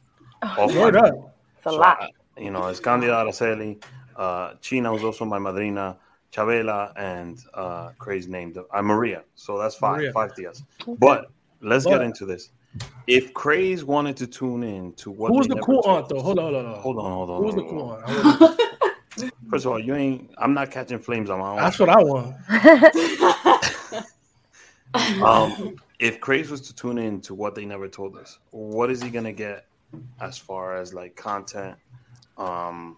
All 0.56 0.68
Word 0.68 0.94
five. 0.94 1.04
up. 1.04 1.37
It's 1.56 1.66
a 1.66 1.70
So, 1.70 1.76
lot. 1.78 2.02
uh, 2.02 2.06
you 2.38 2.50
know, 2.50 2.66
it's 2.68 2.80
Candida 2.80 3.12
Araceli, 3.12 3.82
uh, 4.16 4.54
Chana 4.62 4.92
was 4.92 5.04
also 5.04 5.25
my 5.25 5.38
madrina, 5.38 5.97
Chavela, 6.32 6.92
and 6.97 7.38
uh, 7.54 7.90
crazy 7.99 8.30
name, 8.30 8.54
uh, 8.73 8.82
Maria. 8.82 9.25
So 9.35 9.59
that's 9.59 9.75
five, 9.75 9.97
Maria. 9.97 10.12
five 10.12 10.35
Tias. 10.35 10.62
But 10.99 11.26
let's 11.61 11.85
get 11.85 12.02
into 12.02 12.25
this. 12.25 12.50
If 13.06 13.35
Craze 13.35 13.85
wanted 13.85 14.16
to 14.18 14.26
tune 14.26 14.62
in 14.62 14.92
to 14.94 15.11
what 15.11 15.32
Who's 15.35 15.49
the 15.49 15.56
cool 15.56 15.82
aunt 15.87 16.09
though? 16.09 16.23
Hold 16.23 16.38
on, 16.38 16.52
hold 16.54 16.66
on, 16.66 16.80
hold 16.80 16.99
on, 16.99 17.12
hold 17.12 17.30
on. 17.30 17.42
Who's 17.42 17.54
the 17.56 17.62
cool 17.62 18.00
aunt? 18.04 18.61
First 19.50 19.66
of 19.66 19.73
all, 19.73 19.80
you 19.80 19.94
ain't. 19.97 20.30
I'm 20.38 20.54
not 20.54 20.70
catching 20.70 21.00
flames 21.00 21.28
on 21.30 21.40
my 21.40 21.50
own. 21.50 21.56
That's 21.56 21.78
what 21.78 21.88
I 21.88 21.97
want. 22.02 22.37
um, 24.94 25.76
if 25.99 26.20
Craze 26.20 26.50
was 26.50 26.61
to 26.62 26.75
tune 26.75 26.99
in 26.99 27.20
to 27.23 27.35
what 27.35 27.54
they 27.54 27.64
never 27.64 27.88
told 27.88 28.16
us, 28.16 28.38
what 28.50 28.90
is 28.90 29.02
he 29.02 29.11
gonna 29.11 29.32
get 29.32 29.66
as 30.20 30.38
far 30.38 30.76
as 30.76 30.92
like 30.94 31.16
content? 31.16 31.76
Um, 32.37 32.97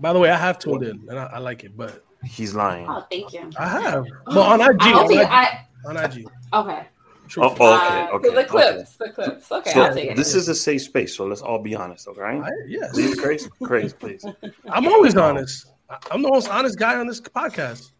By 0.00 0.12
the 0.12 0.18
way, 0.18 0.30
I 0.30 0.36
have 0.36 0.58
tuned 0.58 0.82
in 0.84 1.04
and 1.08 1.18
I, 1.18 1.24
I 1.24 1.38
like 1.38 1.64
it, 1.64 1.76
but 1.76 2.04
he's 2.24 2.54
lying. 2.54 2.86
Oh, 2.88 3.04
thank 3.10 3.32
you. 3.32 3.50
I 3.58 3.68
have. 3.68 4.04
But 4.26 4.38
on 4.38 4.60
IG, 4.60 4.76
I 4.82 4.92
on 4.92 5.10
IG, 5.12 5.18
I 5.18 5.66
on 5.86 5.96
IG. 5.96 6.26
okay. 6.52 6.86
Oh, 7.28 7.28
Truthfully. 7.28 7.70
okay, 7.70 8.00
Uh, 8.02 8.08
okay, 8.12 8.28
so 8.28 8.34
the 8.34 8.38
okay. 8.40 8.48
clips, 8.48 8.96
the 8.96 9.10
clips. 9.10 9.50
Okay, 9.52 9.70
So 9.72 9.82
I'll 9.82 9.92
take 9.94 10.10
it. 10.10 10.16
this 10.16 10.34
is 10.36 10.46
a 10.48 10.54
safe 10.54 10.82
space, 10.82 11.16
so 11.16 11.26
let's 11.26 11.42
all 11.42 11.58
be 11.60 11.74
honest, 11.74 12.06
okay? 12.06 12.22
I- 12.22 12.50
yes, 12.68 12.92
Please, 12.92 13.18
Craze, 13.18 13.48
Craze, 13.64 13.92
please. 13.92 14.24
I'm 14.70 14.86
always 14.86 15.16
honest. 15.16 15.66
I'm 16.12 16.22
the 16.22 16.28
most 16.30 16.48
honest 16.48 16.78
guy 16.78 16.96
on 16.96 17.06
this 17.08 17.20
podcast. 17.20 17.90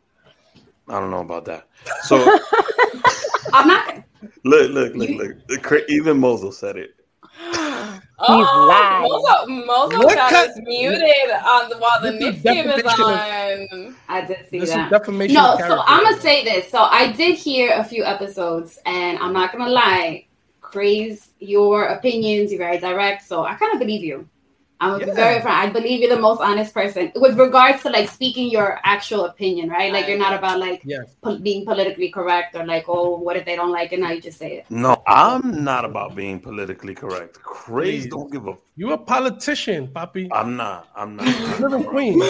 I 0.89 1.01
don't 1.01 1.11
know 1.11 1.21
about 1.21 1.45
that. 1.47 1.69
So 2.05 2.17
I'm 3.53 3.69
not. 3.69 4.03
look, 4.45 4.71
look, 4.73 4.95
look, 4.95 5.11
look. 5.11 5.47
The 5.49 5.59
Cra- 5.59 5.83
Even 5.89 6.19
Mosel 6.19 6.53
said 6.53 6.77
it. 6.77 6.95
Oh, 8.19 8.67
lying. 8.69 9.03
Mozo, 9.03 9.67
Mozo 9.67 9.99
What 10.07 10.15
got 10.17 10.33
kind- 10.33 10.51
us 10.51 10.57
muted 10.63 11.31
on 11.45 11.69
the, 11.69 11.77
while 11.79 12.01
the 12.01 12.13
This 12.13 12.21
is 12.21 12.21
Knicks 12.21 12.43
game 12.43 12.69
is 12.71 12.83
defamation 12.83 13.69
on. 13.89 13.97
I 14.09 14.21
did 14.23 14.49
see 14.51 14.59
This 14.61 14.71
is 14.71 14.75
that. 14.75 14.91
defamation. 14.91 15.35
No, 15.35 15.57
so. 15.59 15.81
I'm 15.87 16.03
gonna 16.05 16.21
say 16.21 16.43
this. 16.45 16.71
So 16.71 16.79
I 16.83 17.13
did 17.13 17.37
hear 17.37 17.73
a 17.75 17.85
few 17.85 18.05
episodes, 18.05 18.79
and 18.87 19.19
I'm 19.19 19.33
not 19.33 19.53
gonna 19.53 19.69
lie, 19.71 20.27
Craze, 20.61 21.29
your 21.41 21.85
opinions, 21.87 22.51
you're 22.51 22.59
very 22.59 22.79
direct. 22.79 23.27
So 23.27 23.45
I 23.45 23.55
kind 23.55 23.73
of 23.75 23.79
believe 23.79 24.03
you. 24.03 24.27
I'm 24.79 24.91
gonna 24.91 25.07
Yeah. 25.07 25.13
be 25.13 25.17
very 25.17 25.41
frank. 25.41 25.57
I 25.57 25.71
believe 25.71 26.01
you're 26.01 26.15
the 26.15 26.21
most 26.21 26.41
honest 26.41 26.75
person 26.75 27.11
with 27.17 27.39
regards 27.39 27.83
to 27.83 27.91
like 27.91 28.11
speaking 28.11 28.51
your 28.51 28.79
actual 28.85 29.25
opinion, 29.25 29.71
right? 29.71 29.91
Like 29.91 30.07
you're 30.07 30.19
not 30.19 30.35
about 30.35 30.59
like 30.59 30.83
Yes. 30.85 31.07
po- 31.23 31.39
being 31.39 31.65
politically 31.65 32.11
correct 32.11 32.55
or 32.55 32.67
like, 32.67 32.85
oh, 32.87 33.17
what 33.17 33.37
if 33.37 33.47
they 33.47 33.57
don't 33.57 33.73
like 33.73 33.93
it? 33.95 34.01
Now 34.01 34.11
you 34.11 34.21
just 34.21 34.39
say 34.39 34.59
it. 34.59 34.67
No, 34.69 35.03
I'm 35.07 35.65
not 35.65 35.87
about 35.87 36.15
being 36.15 36.39
politically 36.41 36.95
correct. 36.95 37.41
Crazy 37.43 38.11
don't 38.11 38.31
give 38.31 38.47
a. 38.47 38.55
You 38.77 38.93
a 38.93 38.99
politician, 38.99 39.89
Papi. 39.89 40.29
I'm 40.31 40.57
not. 40.57 40.89
I'm 40.95 41.17
not. 41.17 41.27
live 41.61 41.73
in 41.73 41.85
Queens. 41.85 42.23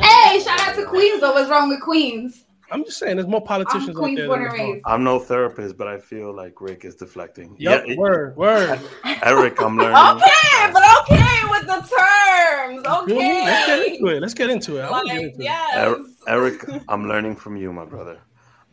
Hey, 0.00 0.40
shout 0.40 0.58
out 0.60 0.74
to 0.76 0.86
Queens 0.86 1.20
though. 1.20 1.32
What's 1.34 1.50
wrong 1.50 1.68
with 1.68 1.82
Queens? 1.82 2.44
I'm 2.70 2.84
just 2.84 2.98
saying, 2.98 3.16
there's 3.16 3.28
more 3.28 3.40
politicians 3.42 3.96
out 3.96 4.02
there. 4.16 4.28
than 4.28 4.60
and. 4.60 4.82
I'm 4.86 5.04
no 5.04 5.18
therapist, 5.18 5.76
but 5.76 5.86
I 5.86 5.98
feel 5.98 6.34
like 6.34 6.60
Rick 6.60 6.84
is 6.84 6.94
deflecting. 6.96 7.56
Yep, 7.58 7.84
Yeah, 7.86 7.92
it- 7.92 7.98
word, 7.98 8.36
word. 8.36 8.80
Eric, 9.22 9.60
I'm 9.62 9.76
learning. 9.76 9.96
Okay, 9.96 10.72
but 10.72 10.82
okay 11.00 11.40
with 11.50 11.66
the 11.66 11.96
terms. 11.96 12.86
Okay. 12.86 13.44
Let's 13.44 13.66
get 13.66 13.86
into 13.92 14.06
it. 14.08 14.20
Let's 14.20 14.34
get 14.34 14.50
into 14.50 14.78
it. 14.78 14.82
I 14.82 14.90
wanna 14.90 15.06
get 15.14 15.22
into 15.22 15.42
yes. 15.42 15.76
Er- 15.76 16.04
Eric, 16.28 16.64
I'm 16.88 17.06
learning 17.08 17.36
from 17.36 17.56
you, 17.56 17.72
my 17.72 17.84
brother. 17.84 18.18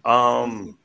Um, 0.05 0.77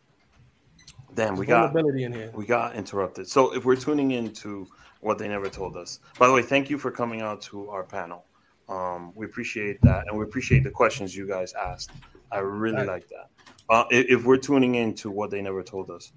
damn, 1.15 1.37
we 1.37 1.47
got 1.47 1.73
Vulnerability 1.73 2.05
in 2.05 2.13
here. 2.13 2.31
we 2.35 2.47
got 2.47 2.75
interrupted. 2.77 3.27
So 3.29 3.55
if 3.55 3.65
we're 3.65 3.77
tuning 3.77 4.11
into 4.13 4.67
what 5.01 5.19
they 5.19 5.29
never 5.29 5.49
told 5.49 5.77
us, 5.77 6.01
by 6.19 6.27
the 6.27 6.33
way, 6.33 6.43
thank 6.43 6.69
you 6.71 6.77
for 6.79 6.91
coming 6.91 7.21
out 7.23 7.41
to 7.43 7.69
our 7.71 7.85
panel. 7.85 8.27
Um, 8.69 9.13
we 9.15 9.25
appreciate 9.25 9.81
that, 9.83 10.05
and 10.09 10.19
we 10.19 10.25
appreciate 10.25 10.63
the 10.63 10.71
questions 10.71 11.17
you 11.17 11.27
guys 11.27 11.55
asked. 11.55 11.91
I 12.31 12.39
really 12.39 12.79
Right. 12.79 12.87
like 12.87 13.09
that. 13.09 13.31
Uh, 13.71 13.85
if, 13.91 14.07
if 14.21 14.25
we're 14.25 14.37
tuning 14.39 14.77
in 14.77 14.95
to 14.95 15.11
what 15.11 15.31
they 15.31 15.43
never 15.43 15.63
told 15.63 15.91
us, 15.91 16.13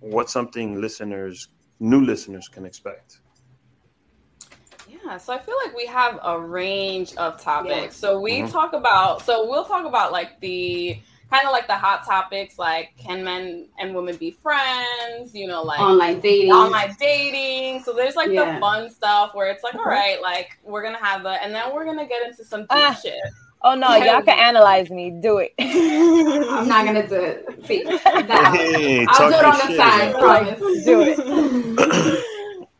what's 0.00 0.32
something 0.32 0.80
listeners, 0.80 1.48
new 1.80 2.00
listeners, 2.00 2.48
can 2.48 2.64
expect? 2.64 3.20
Yeah, 4.88 5.16
so 5.16 5.32
I 5.32 5.38
feel 5.38 5.54
like 5.64 5.76
we 5.76 5.86
have 5.86 6.18
a 6.22 6.38
range 6.40 7.14
of 7.16 7.40
topics. 7.40 7.74
Yeah. 7.74 7.88
So 7.90 8.20
we 8.20 8.40
Mhm. 8.40 8.50
talk 8.50 8.72
about, 8.72 9.22
so 9.22 9.48
we'll 9.48 9.64
talk 9.64 9.84
about 9.86 10.12
like 10.12 10.40
the 10.40 10.98
kind 11.30 11.46
of 11.46 11.52
like 11.52 11.66
the 11.66 11.74
hot 11.74 12.04
topics, 12.04 12.58
like 12.58 12.90
can 12.98 13.24
men 13.24 13.68
and 13.78 13.94
women 13.94 14.16
be 14.16 14.30
friends? 14.32 15.34
You 15.34 15.46
know, 15.46 15.62
like 15.62 15.80
Online 15.80 16.20
dating. 16.20 16.52
online 16.52 16.94
dating. 16.98 17.82
So 17.84 17.92
there's 17.92 18.16
like 18.16 18.30
Yeah. 18.30 18.54
the 18.54 18.60
fun 18.60 18.90
stuff 18.90 19.34
where 19.34 19.48
it's 19.50 19.64
like, 19.64 19.74
all 19.74 19.84
right, 19.84 20.20
like 20.20 20.58
we're 20.62 20.82
gonna 20.82 21.02
have 21.02 21.22
the, 21.22 21.42
and 21.42 21.54
then 21.54 21.72
we're 21.74 21.84
gonna 21.84 22.06
get 22.06 22.26
into 22.26 22.44
some 22.44 22.60
deep 22.62 22.68
Ah. 22.72 22.92
shit. 23.02 23.14
Oh 23.64 23.74
no, 23.74 23.94
y'all 23.96 24.22
can 24.22 24.38
analyze 24.38 24.90
me. 24.90 25.10
Do 25.10 25.38
it. 25.38 25.54
I'm 25.60 26.66
not 26.68 26.84
gonna 26.84 27.06
do 27.08 27.14
it. 27.14 27.46
See, 27.66 27.84
that- 27.84 28.54
Hey, 28.54 29.06
I'll 29.08 29.28
do 29.30 29.36
it 29.36 29.44
on 29.44 29.52
the 29.56 29.66
shit, 29.68 29.76
side. 29.76 30.14
Promise. 30.14 30.84
Do 30.84 31.00
it. 31.02 32.18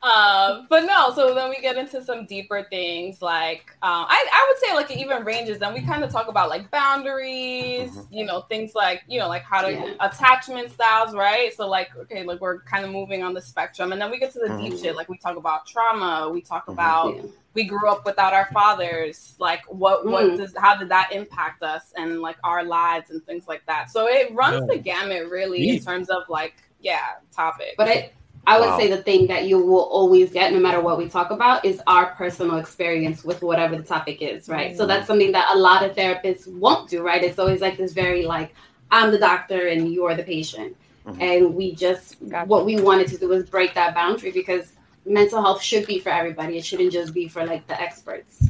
Um, 0.02 0.66
but 0.68 0.84
no, 0.84 1.12
so 1.14 1.32
then 1.32 1.48
we 1.48 1.60
get 1.60 1.76
into 1.76 2.02
some 2.02 2.26
deeper 2.26 2.66
things 2.70 3.22
like 3.22 3.70
um, 3.82 4.06
I, 4.08 4.26
I 4.32 4.46
would 4.50 4.58
say 4.58 4.74
like 4.74 4.90
it 4.90 4.98
even 4.98 5.24
ranges. 5.24 5.60
Then 5.60 5.72
we 5.74 5.80
kind 5.82 6.02
of 6.02 6.10
talk 6.10 6.26
about 6.26 6.48
like 6.48 6.68
boundaries, 6.72 7.90
Mhm. 7.92 8.06
you 8.10 8.24
know, 8.24 8.40
things 8.42 8.74
like 8.74 9.02
you 9.06 9.20
know 9.20 9.28
like 9.28 9.44
how 9.44 9.62
to 9.62 9.70
Yeah. 9.72 9.94
attachment 10.00 10.72
styles, 10.72 11.14
right? 11.14 11.54
So 11.54 11.68
like 11.68 11.94
okay, 11.96 12.24
like 12.24 12.40
we're 12.40 12.60
kind 12.62 12.84
of 12.84 12.90
moving 12.90 13.22
on 13.22 13.32
the 13.32 13.40
spectrum, 13.40 13.92
and 13.92 14.00
then 14.02 14.10
we 14.10 14.18
get 14.18 14.32
to 14.32 14.40
the 14.40 14.48
deep 14.58 14.72
Mhm. 14.74 14.82
shit. 14.82 14.96
Like 14.96 15.08
we 15.08 15.18
talk 15.18 15.36
about 15.36 15.66
trauma, 15.66 16.28
we 16.30 16.40
talk 16.40 16.66
Mhm. 16.66 16.72
about 16.72 17.14
Yeah. 17.16 17.22
we 17.54 17.64
grew 17.64 17.88
up 17.88 18.04
without 18.04 18.32
our 18.34 18.46
fathers. 18.52 19.36
Like 19.38 19.62
what 19.68 20.04
what 20.04 20.24
Mm. 20.24 20.36
does 20.38 20.52
how 20.56 20.74
did 20.74 20.88
that 20.88 21.12
impact 21.12 21.62
us 21.62 21.92
and 21.96 22.20
like 22.20 22.38
our 22.42 22.64
lives 22.64 23.10
and 23.10 23.24
things 23.24 23.46
like 23.46 23.64
that. 23.66 23.88
So 23.90 24.08
it 24.08 24.34
runs 24.34 24.62
Yeah. 24.68 24.74
the 24.74 24.78
gamut 24.78 25.28
really 25.30 25.68
in 25.68 25.80
terms 25.80 26.10
of 26.10 26.28
like 26.28 26.54
yeah 26.80 27.18
topic. 27.32 27.74
But 27.76 27.88
I, 27.88 28.10
I 28.46 28.58
would 28.58 28.70
Wow. 28.70 28.78
say 28.78 28.88
the 28.90 29.02
thing 29.02 29.28
that 29.28 29.46
you 29.46 29.58
will 29.58 29.84
always 29.84 30.32
get, 30.32 30.52
no 30.52 30.58
matter 30.58 30.80
what 30.80 30.98
we 30.98 31.08
talk 31.08 31.30
about, 31.30 31.64
is 31.64 31.80
our 31.86 32.06
personal 32.16 32.56
experience 32.56 33.24
with 33.24 33.40
whatever 33.42 33.76
the 33.76 33.84
topic 33.84 34.20
is, 34.20 34.48
right? 34.48 34.76
So 34.76 34.84
that's 34.84 35.06
something 35.06 35.30
that 35.32 35.54
a 35.54 35.58
lot 35.58 35.84
of 35.84 35.94
therapists 35.94 36.48
won't 36.52 36.90
do, 36.90 37.02
right? 37.02 37.22
It's 37.22 37.38
always 37.38 37.60
like 37.60 37.76
this 37.76 37.92
very 37.92 38.24
like, 38.24 38.52
I'm 38.90 39.12
the 39.12 39.18
doctor 39.18 39.68
and 39.68 39.92
you're 39.92 40.14
the 40.16 40.24
patient. 40.24 40.76
Mhm. 41.06 41.22
And 41.22 41.54
we 41.54 41.74
just, 41.74 42.16
Gotcha. 42.28 42.46
what 42.46 42.64
we 42.66 42.80
wanted 42.80 43.08
to 43.08 43.18
do 43.18 43.28
was 43.28 43.48
break 43.48 43.74
that 43.74 43.94
boundary 43.94 44.32
because 44.32 44.72
mental 45.06 45.40
health 45.40 45.62
should 45.62 45.86
be 45.86 45.98
for 46.00 46.10
everybody. 46.10 46.58
It 46.58 46.64
shouldn't 46.64 46.92
just 46.92 47.14
be 47.14 47.28
for 47.28 47.44
like 47.46 47.66
the 47.68 47.80
experts. 47.80 48.48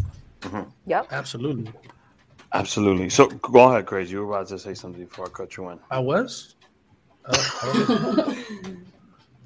Yep. 0.86 1.08
Absolutely. 1.12 1.72
Absolutely. 2.54 3.08
So 3.10 3.26
go 3.28 3.70
ahead, 3.70 3.86
Crazy. 3.86 4.12
You 4.12 4.26
were 4.26 4.34
about 4.36 4.48
to 4.48 4.58
say 4.58 4.74
something 4.74 5.04
before 5.04 5.26
I 5.26 5.30
cut 5.30 5.56
you 5.56 5.68
in. 5.70 5.78
I 5.90 5.98
was. 5.98 6.54
Uh, 7.24 8.34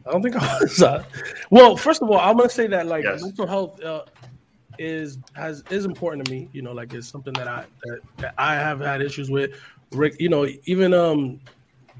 I, 0.06 0.12
don't, 0.12 0.22
think 0.22 0.36
I 0.36 0.58
was. 0.60 0.82
Uh, 0.82 1.04
well, 1.50 1.76
first 1.76 2.02
of 2.02 2.10
all, 2.10 2.18
I'm 2.18 2.36
gonna 2.36 2.48
say 2.48 2.66
that 2.68 2.86
like 2.86 3.04
Yes. 3.04 3.22
mental 3.22 3.46
health 3.46 3.82
uh, 3.82 4.04
is 4.78 5.18
has 5.34 5.62
is 5.70 5.84
important 5.84 6.24
to 6.26 6.30
me. 6.32 6.48
You 6.52 6.62
know, 6.62 6.72
like 6.72 6.92
it's 6.94 7.08
something 7.08 7.32
that 7.34 7.48
I 7.48 7.64
that, 7.84 8.00
that 8.18 8.34
I 8.38 8.54
have 8.54 8.80
had 8.80 9.02
issues 9.02 9.30
with. 9.30 9.52
Rick, 9.92 10.16
you 10.20 10.28
know, 10.28 10.48
even 10.64 10.92
um, 10.92 11.40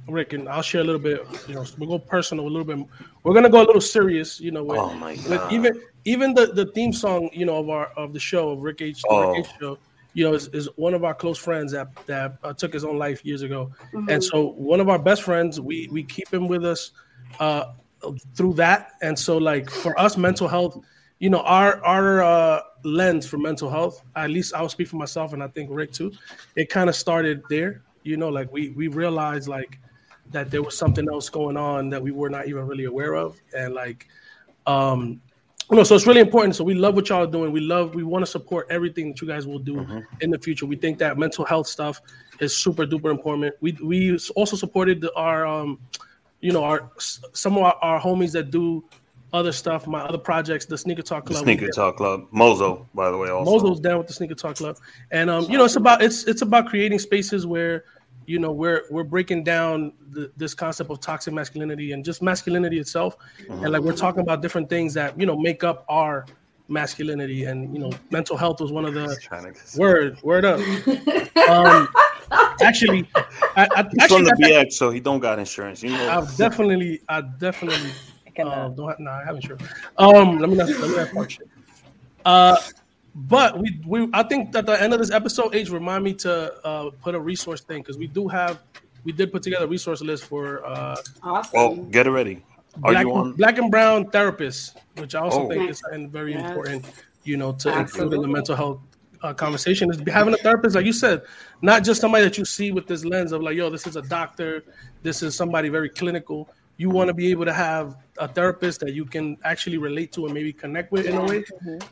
Rick, 0.09 0.33
and 0.33 0.49
I'll 0.49 0.63
share 0.63 0.81
a 0.81 0.85
little 0.85 1.01
bit. 1.01 1.25
You 1.49 1.55
know, 1.55 1.65
we'll 1.79 1.89
go 1.89 1.99
personal 1.99 2.47
a 2.47 2.51
little 2.51 2.65
bit. 2.65 2.87
We're 3.23 3.35
gonna 3.35 3.51
go 3.51 3.63
a 3.63 3.67
little 3.67 3.81
serious. 3.81 4.41
You 4.41 4.51
know, 4.51 4.65
with, 4.65 4.79
Oh 4.79 4.93
my 4.95 5.13
with 5.29 5.53
even 5.53 5.81
even 6.05 6.35
the 6.35 6.47
the 6.47 6.67
theme 6.67 6.93
song, 6.93 7.31
you 7.33 7.47
know, 7.47 7.57
of 7.57 7.69
our 7.71 7.87
of 7.97 8.13
the 8.13 8.21
show 8.21 8.51
of 8.51 8.61
Rick 8.61 8.83
H. 8.83 9.03
The 9.03 9.09
Oh. 9.11 9.33
Rick 9.33 9.47
H. 9.47 9.53
Show. 9.61 9.79
You 10.15 10.25
know, 10.25 10.33
is, 10.33 10.49
is 10.49 10.67
one 10.77 10.95
of 10.95 11.05
our 11.05 11.13
close 11.13 11.37
friends 11.39 11.73
that 11.73 11.89
that 12.07 12.39
uh, 12.43 12.55
took 12.55 12.73
his 12.73 12.85
own 12.85 12.97
life 12.99 13.23
years 13.25 13.43
ago, 13.43 13.71
and 14.09 14.25
so 14.25 14.53
one 14.53 14.81
of 14.81 14.89
our 14.89 14.99
best 14.99 15.23
friends, 15.23 15.61
we 15.61 15.89
we 15.93 16.03
keep 16.05 16.33
him 16.33 16.49
with 16.49 16.65
us 16.65 16.93
uh, 17.39 17.73
through 18.35 18.55
that, 18.55 18.93
and 19.03 19.19
so 19.19 19.37
like 19.39 19.71
for 19.71 19.99
us, 19.99 20.17
mental 20.17 20.49
health, 20.49 20.79
you 21.19 21.31
know, 21.31 21.41
our 21.41 21.83
our 21.85 22.23
uh, 22.23 22.61
lens 22.85 23.27
for 23.27 23.39
mental 23.39 23.71
health, 23.71 24.03
at 24.15 24.31
least 24.31 24.55
I'll 24.55 24.69
speak 24.69 24.89
for 24.89 24.97
myself, 24.97 25.33
and 25.33 25.43
I 25.43 25.49
think 25.49 25.71
Rick 25.73 25.93
too, 25.93 26.13
it 26.57 26.69
kind 26.69 26.89
of 26.89 26.95
started 26.97 27.43
there. 27.49 27.83
You 28.03 28.17
know, 28.17 28.29
like 28.29 28.53
we 28.53 28.71
we 28.71 28.89
realized 28.89 29.49
like 29.49 29.79
that 30.33 30.51
there 30.51 30.63
was 30.63 30.77
something 30.77 31.09
else 31.09 31.29
going 31.29 31.57
on 31.57 31.89
that 31.91 32.03
we 32.03 32.11
were 32.11 32.29
not 32.31 32.49
even 32.49 32.67
really 32.67 32.85
aware 32.85 33.15
of, 33.15 33.41
and 33.57 33.75
like 33.75 34.07
um 34.67 35.21
you 35.71 35.77
know, 35.77 35.83
so 35.83 35.97
it's 35.97 36.07
really 36.07 36.21
important. 36.21 36.55
So 36.55 36.63
we 36.63 36.75
love 36.75 36.95
what 36.95 37.09
y'all 37.09 37.25
are 37.25 37.27
doing. 37.31 37.51
We 37.51 37.59
love, 37.59 37.97
we 37.97 38.05
want 38.05 38.25
to 38.25 38.31
support 38.31 38.69
everything 38.71 39.09
that 39.09 39.21
you 39.21 39.27
guys 39.27 39.49
will 39.49 39.59
do 39.59 39.75
Mhm. 39.75 40.07
in 40.21 40.31
the 40.31 40.39
future. 40.39 40.65
We 40.65 40.77
think 40.77 40.97
that 40.99 41.19
mental 41.19 41.45
health 41.45 41.67
stuff 41.67 42.01
is 42.39 42.57
super 42.57 42.87
duper 42.87 43.11
important. 43.11 43.53
We 43.61 43.73
we 43.83 44.17
also 44.37 44.57
supported 44.57 45.01
the, 45.01 45.13
our, 45.15 45.45
um, 45.45 45.81
you 46.47 46.53
know, 46.53 46.63
our 46.63 46.89
some 47.33 47.57
of 47.57 47.65
our, 47.65 47.75
our 47.83 48.01
homies 48.01 48.31
that 48.31 48.53
do 48.53 48.85
other 49.33 49.51
stuff. 49.51 49.89
My 49.89 50.03
other 50.03 50.17
projects, 50.17 50.65
the 50.65 50.79
Sneaker 50.79 51.03
Talk 51.03 51.25
The 51.25 51.33
Club. 51.33 51.43
Sneaker 51.43 51.69
Talk 51.71 51.97
Club. 51.97 52.29
Mozo, 52.31 52.87
by 52.95 53.11
the 53.11 53.17
way, 53.17 53.31
also. 53.31 53.51
Mozo's 53.51 53.81
down 53.81 53.99
with 53.99 54.07
the 54.07 54.13
Sneaker 54.13 54.37
Talk 54.37 54.55
Club, 54.55 54.79
and 55.11 55.29
um, 55.29 55.51
you 55.51 55.59
know, 55.59 55.65
it's 55.65 55.75
about 55.75 56.03
it's 56.03 56.23
it's 56.25 56.43
about 56.43 56.69
creating 56.69 57.01
spaces 57.01 57.49
where 57.49 57.83
you 58.27 58.39
know 58.39 58.53
we're 58.53 58.85
we're 58.93 59.03
breaking 59.03 59.43
down 59.43 59.93
the, 60.13 60.31
this 60.37 60.55
concept 60.55 60.89
of 60.89 61.01
toxic 61.01 61.35
masculinity 61.35 61.91
and 61.91 62.05
just 62.05 62.23
masculinity 62.23 62.79
itself, 62.79 63.17
and 63.49 63.73
like 63.73 63.83
we're 63.83 63.97
talking 63.97 64.21
about 64.21 64.41
different 64.41 64.71
things 64.71 64.95
that 64.95 65.19
you 65.19 65.27
know 65.27 65.37
make 65.37 65.65
up 65.65 65.85
our 65.89 66.27
masculinity, 66.69 67.45
and 67.45 67.73
you 67.73 67.81
know, 67.81 67.91
mental 68.11 68.37
health 68.37 68.61
was 68.61 68.73
one 68.73 68.85
of 68.85 68.95
the 68.95 69.17
Trying 69.23 69.53
to 69.53 69.79
word 69.79 70.23
word 70.23 70.45
up. 70.45 70.61
Um, 71.49 71.87
actually, 72.61 73.09
I, 73.15 73.69
I 73.77 73.83
He's 73.85 74.03
actually 74.03 74.09
from 74.09 74.25
the 74.25 74.37
I- 74.43 74.65
BX, 74.65 74.73
so 74.73 74.91
he 74.91 75.01
don't 75.01 75.21
got 75.21 75.39
insurance. 75.39 75.83
You 75.83 75.91
know. 75.91 76.11
I've 76.11 76.37
definitely, 76.37 77.01
I 77.09 77.21
definitely 77.21 77.91
I 78.27 78.31
can, 78.31 78.49
uh, 78.49 78.69
don't 78.71 78.89
have, 78.89 78.99
no, 78.99 79.11
I 79.11 79.25
haven't 79.25 79.43
sure. 79.43 79.59
Um, 79.99 80.39
let 80.39 80.51
me 80.51 80.57
not, 80.57 80.69
let 80.69 80.91
me 80.91 80.97
not 80.97 81.09
talk 81.11 81.31
shit. 81.31 81.49
Uh, 82.25 82.57
but 83.15 83.59
we, 83.59 83.81
we, 83.87 84.09
I 84.13 84.23
think 84.25 84.55
at 84.57 84.67
the 84.67 84.81
end 84.83 84.93
of 84.93 84.99
this 84.99 85.11
episode, 85.11 85.55
H 85.55 85.71
remind 85.71 86.05
me 86.05 86.15
to 86.15 86.53
uh, 86.67 86.91
put 87.01 87.15
a 87.15 87.21
resource 87.21 87.61
thing 87.61 87.83
because 87.83 87.97
we 87.97 88.09
do 88.09 88.27
have, 88.29 88.59
we 89.05 89.13
did 89.13 89.31
put 89.31 89.43
together 89.43 89.65
a 89.65 89.69
resource 89.69 90.01
list 90.03 90.25
for 90.25 90.67
uh, 90.67 90.97
awesome. 91.23 91.51
well, 91.55 91.77
get 91.77 92.07
it 92.07 92.11
ready. 92.11 92.43
Are 92.85 92.93
black, 92.93 93.07
you 93.07 93.13
on? 93.13 93.33
black 93.33 93.59
and 93.59 93.71
brown 93.71 94.07
therapists, 94.11 94.73
which 94.95 95.15
I 95.15 95.21
also 95.21 95.43
Oh. 95.43 95.49
think 95.49 95.71
is 95.71 95.79
something 95.81 96.11
very 96.11 96.33
Yes. 96.33 96.45
important, 96.45 96.85
you 97.25 97.37
know, 97.37 97.53
to 97.53 97.69
include 97.79 98.13
in 98.15 98.23
the 98.23 98.29
mental 98.29 98.57
health 98.57 98.81
uh, 99.23 99.33
conversation 99.33 99.91
is 99.91 99.99
having 100.09 100.35
a 100.35 100.37
therapist, 100.39 100.77
like 100.77 100.85
you 100.85 100.93
said, 100.93 101.23
not 101.63 101.83
just 101.85 102.01
somebody 102.01 102.25
that 102.25 102.37
you 102.37 102.45
see 102.45 102.71
with 102.71 102.87
this 102.87 103.05
lens 103.05 103.33
of 103.33 103.43
like, 103.43 103.57
yo, 103.57 103.71
this 103.71 103.87
is 103.87 103.97
a 103.97 104.03
doctor, 104.03 104.63
this 105.03 105.23
is 105.23 105.35
somebody 105.35 105.69
very 105.69 105.89
clinical. 105.89 106.49
You 106.77 106.91
want 106.91 107.09
to 107.09 107.15
be 107.15 107.31
able 107.31 107.47
to 107.47 107.53
have 107.55 107.97
a 108.19 108.29
therapist 108.29 108.81
that 108.81 108.93
you 108.93 109.07
can 109.07 109.39
actually 109.45 109.79
relate 109.79 110.13
to 110.13 110.27
and 110.27 110.35
maybe 110.35 110.53
connect 110.53 110.93
with 110.93 111.07
in 111.07 111.17
a 111.17 111.25
way, 111.25 111.43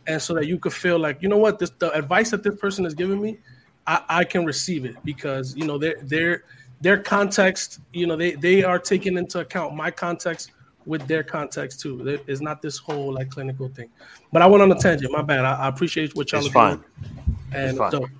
and 0.07 0.21
so 0.21 0.35
that 0.35 0.47
you 0.47 0.59
could 0.59 0.75
feel 0.75 0.99
like, 0.99 1.23
you 1.23 1.29
know 1.29 1.39
what, 1.39 1.59
this 1.59 1.71
the 1.79 1.91
advice 1.93 2.31
that 2.31 2.43
this 2.43 2.57
person 2.57 2.85
is 2.85 2.93
giving 2.95 3.21
me, 3.23 3.39
I, 3.87 4.03
I 4.09 4.25
can 4.25 4.45
receive 4.45 4.85
it 4.85 4.97
because 5.05 5.57
you 5.57 5.67
know 5.67 5.79
their 5.79 5.97
their 6.03 6.45
their 6.83 6.99
context, 6.99 7.81
you 7.95 8.07
know, 8.07 8.17
they 8.17 8.33
they 8.33 8.63
are 8.63 8.79
taking 8.79 9.17
into 9.17 9.41
account 9.41 9.75
my 9.75 9.91
context 9.91 10.51
with 10.87 11.07
their 11.07 11.23
context 11.23 11.81
too. 11.81 12.21
It's 12.27 12.41
not 12.41 12.61
this 12.63 12.79
whole 12.79 13.13
like 13.13 13.31
clinical 13.31 13.69
thing. 13.69 13.89
But 14.33 14.43
I 14.43 14.47
went 14.47 14.63
on 14.63 14.71
a 14.73 14.79
tangent. 14.79 15.11
My 15.13 15.23
bad. 15.23 15.45
I, 15.45 15.55
I 15.55 15.69
appreciate 15.69 16.15
what 16.15 16.31
y'all 16.33 16.41
It's 16.41 16.49
are 16.51 16.53
fine. 16.53 16.77
doing. 16.77 17.39
And 17.53 17.69
It's 17.71 17.79
fine. 17.79 17.91
dope. 17.91 18.11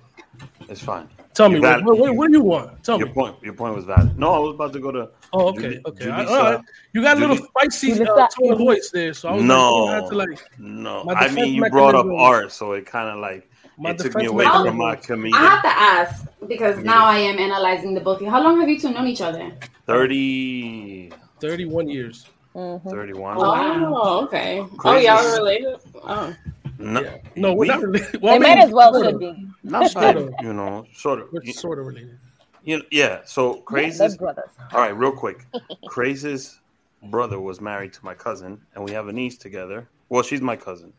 It's 0.67 0.81
fine. 0.81 1.07
tell 1.33 1.47
me 1.49 1.55
You 1.57 1.61
what, 1.61 1.67
got- 1.79 1.83
what, 1.85 1.97
what, 1.99 2.15
what 2.15 2.27
do 2.27 2.33
you 2.33 2.41
want? 2.41 2.83
Tell 2.83 2.97
me. 2.97 2.99
Your 3.01 3.07
me. 3.09 3.13
point. 3.13 3.35
Your 3.43 3.53
point 3.53 3.75
was 3.75 3.85
valid. 3.85 4.17
No, 4.17 4.33
I 4.33 4.39
was 4.39 4.55
about 4.55 4.73
to 4.73 4.79
go 4.79 4.91
to. 4.91 5.09
Oh, 5.33 5.49
okay, 5.49 5.61
Julie- 5.61 5.81
okay. 5.85 6.05
Julissa- 6.05 6.27
All 6.29 6.51
right. 6.53 6.61
You 6.93 7.01
got 7.01 7.17
a 7.17 7.19
little 7.19 7.35
Julie- 7.35 7.49
spicy 7.49 7.91
uh, 7.93 7.95
Julissa- 7.97 8.29
tone 8.41 8.51
of 8.53 8.57
voice 8.57 8.89
there, 8.91 9.13
so 9.13 9.29
I 9.29 9.33
was 9.35 9.43
No, 9.43 9.75
like, 9.85 9.91
I 9.93 9.95
had 10.01 10.09
to 10.09 10.15
like 10.15 10.59
no. 10.59 11.03
my 11.03 11.13
I 11.13 11.19
defense 11.27 11.35
mean, 11.35 11.53
you 11.55 11.69
brought 11.69 11.93
up 11.95 12.07
art, 12.07 12.51
so 12.51 12.71
it 12.73 12.85
kind 12.85 13.09
of 13.09 13.19
like 13.19 13.49
my 13.77 13.91
it 13.91 13.99
took 13.99 14.15
me 14.15 14.25
away 14.25 14.45
mechanism- 14.45 14.77
from 15.07 15.21
my 15.21 15.37
I 15.37 15.49
have 15.49 15.61
to 15.61 15.67
ask 15.67 16.25
because 16.47 16.77
now 16.83 17.05
I 17.05 17.17
am 17.19 17.37
analyzing 17.37 17.93
the 17.93 17.99
both 18.01 18.17
of 18.17 18.21
you. 18.23 18.29
How 18.29 18.41
long 18.41 18.59
have 18.61 18.69
you 18.69 18.79
two 18.79 18.91
known 18.91 19.07
each 19.07 19.21
other? 19.21 19.51
30, 19.85 21.11
31 21.41 21.89
years. 21.89 22.25
Mhm. 22.55 22.89
31. 22.89 23.37
Oh, 23.39 24.23
okay. 24.23 24.65
Oh, 24.83 24.97
y'all 24.97 25.17
are 25.17 25.37
related. 25.37 25.75
Oh. 25.95 26.33
No, 26.77 27.01
Yeah. 27.01 27.17
No, 27.35 27.53
we're 27.53 27.59
we- 27.59 27.67
not 27.67 27.81
related. 27.81 28.11
They 28.13 28.17
Well, 28.19 28.35
I 28.35 28.37
might 28.39 28.57
as 28.57 28.71
well 28.71 28.93
sort 28.93 29.05
should 29.05 29.19
be. 29.19 29.47
not 29.63 29.91
Sort 29.91 30.15
of. 30.17 30.33
You 30.41 30.53
know, 30.53 30.85
sort 30.93 31.19
of. 31.21 31.31
We're 31.31 31.43
You, 31.43 31.53
sort 31.53 31.79
of 31.79 31.87
related. 31.87 32.17
you 32.63 32.77
know, 32.79 32.83
yeah. 32.91 33.21
So 33.25 33.55
Yeah, 33.55 33.61
crazy. 33.65 34.17
brothers. 34.17 34.49
All 34.73 34.79
right, 34.81 34.95
real 34.95 35.11
quick. 35.11 35.45
Crazy's 35.87 36.59
brother 37.03 37.39
was 37.39 37.61
married 37.61 37.93
to 37.93 38.03
my 38.05 38.13
cousin, 38.13 38.59
and 38.73 38.83
we 38.83 38.91
have 38.91 39.07
a 39.07 39.13
niece 39.13 39.37
together. 39.37 39.87
Well, 40.09 40.23
she's 40.23 40.41
my 40.41 40.55
cousin. 40.55 40.93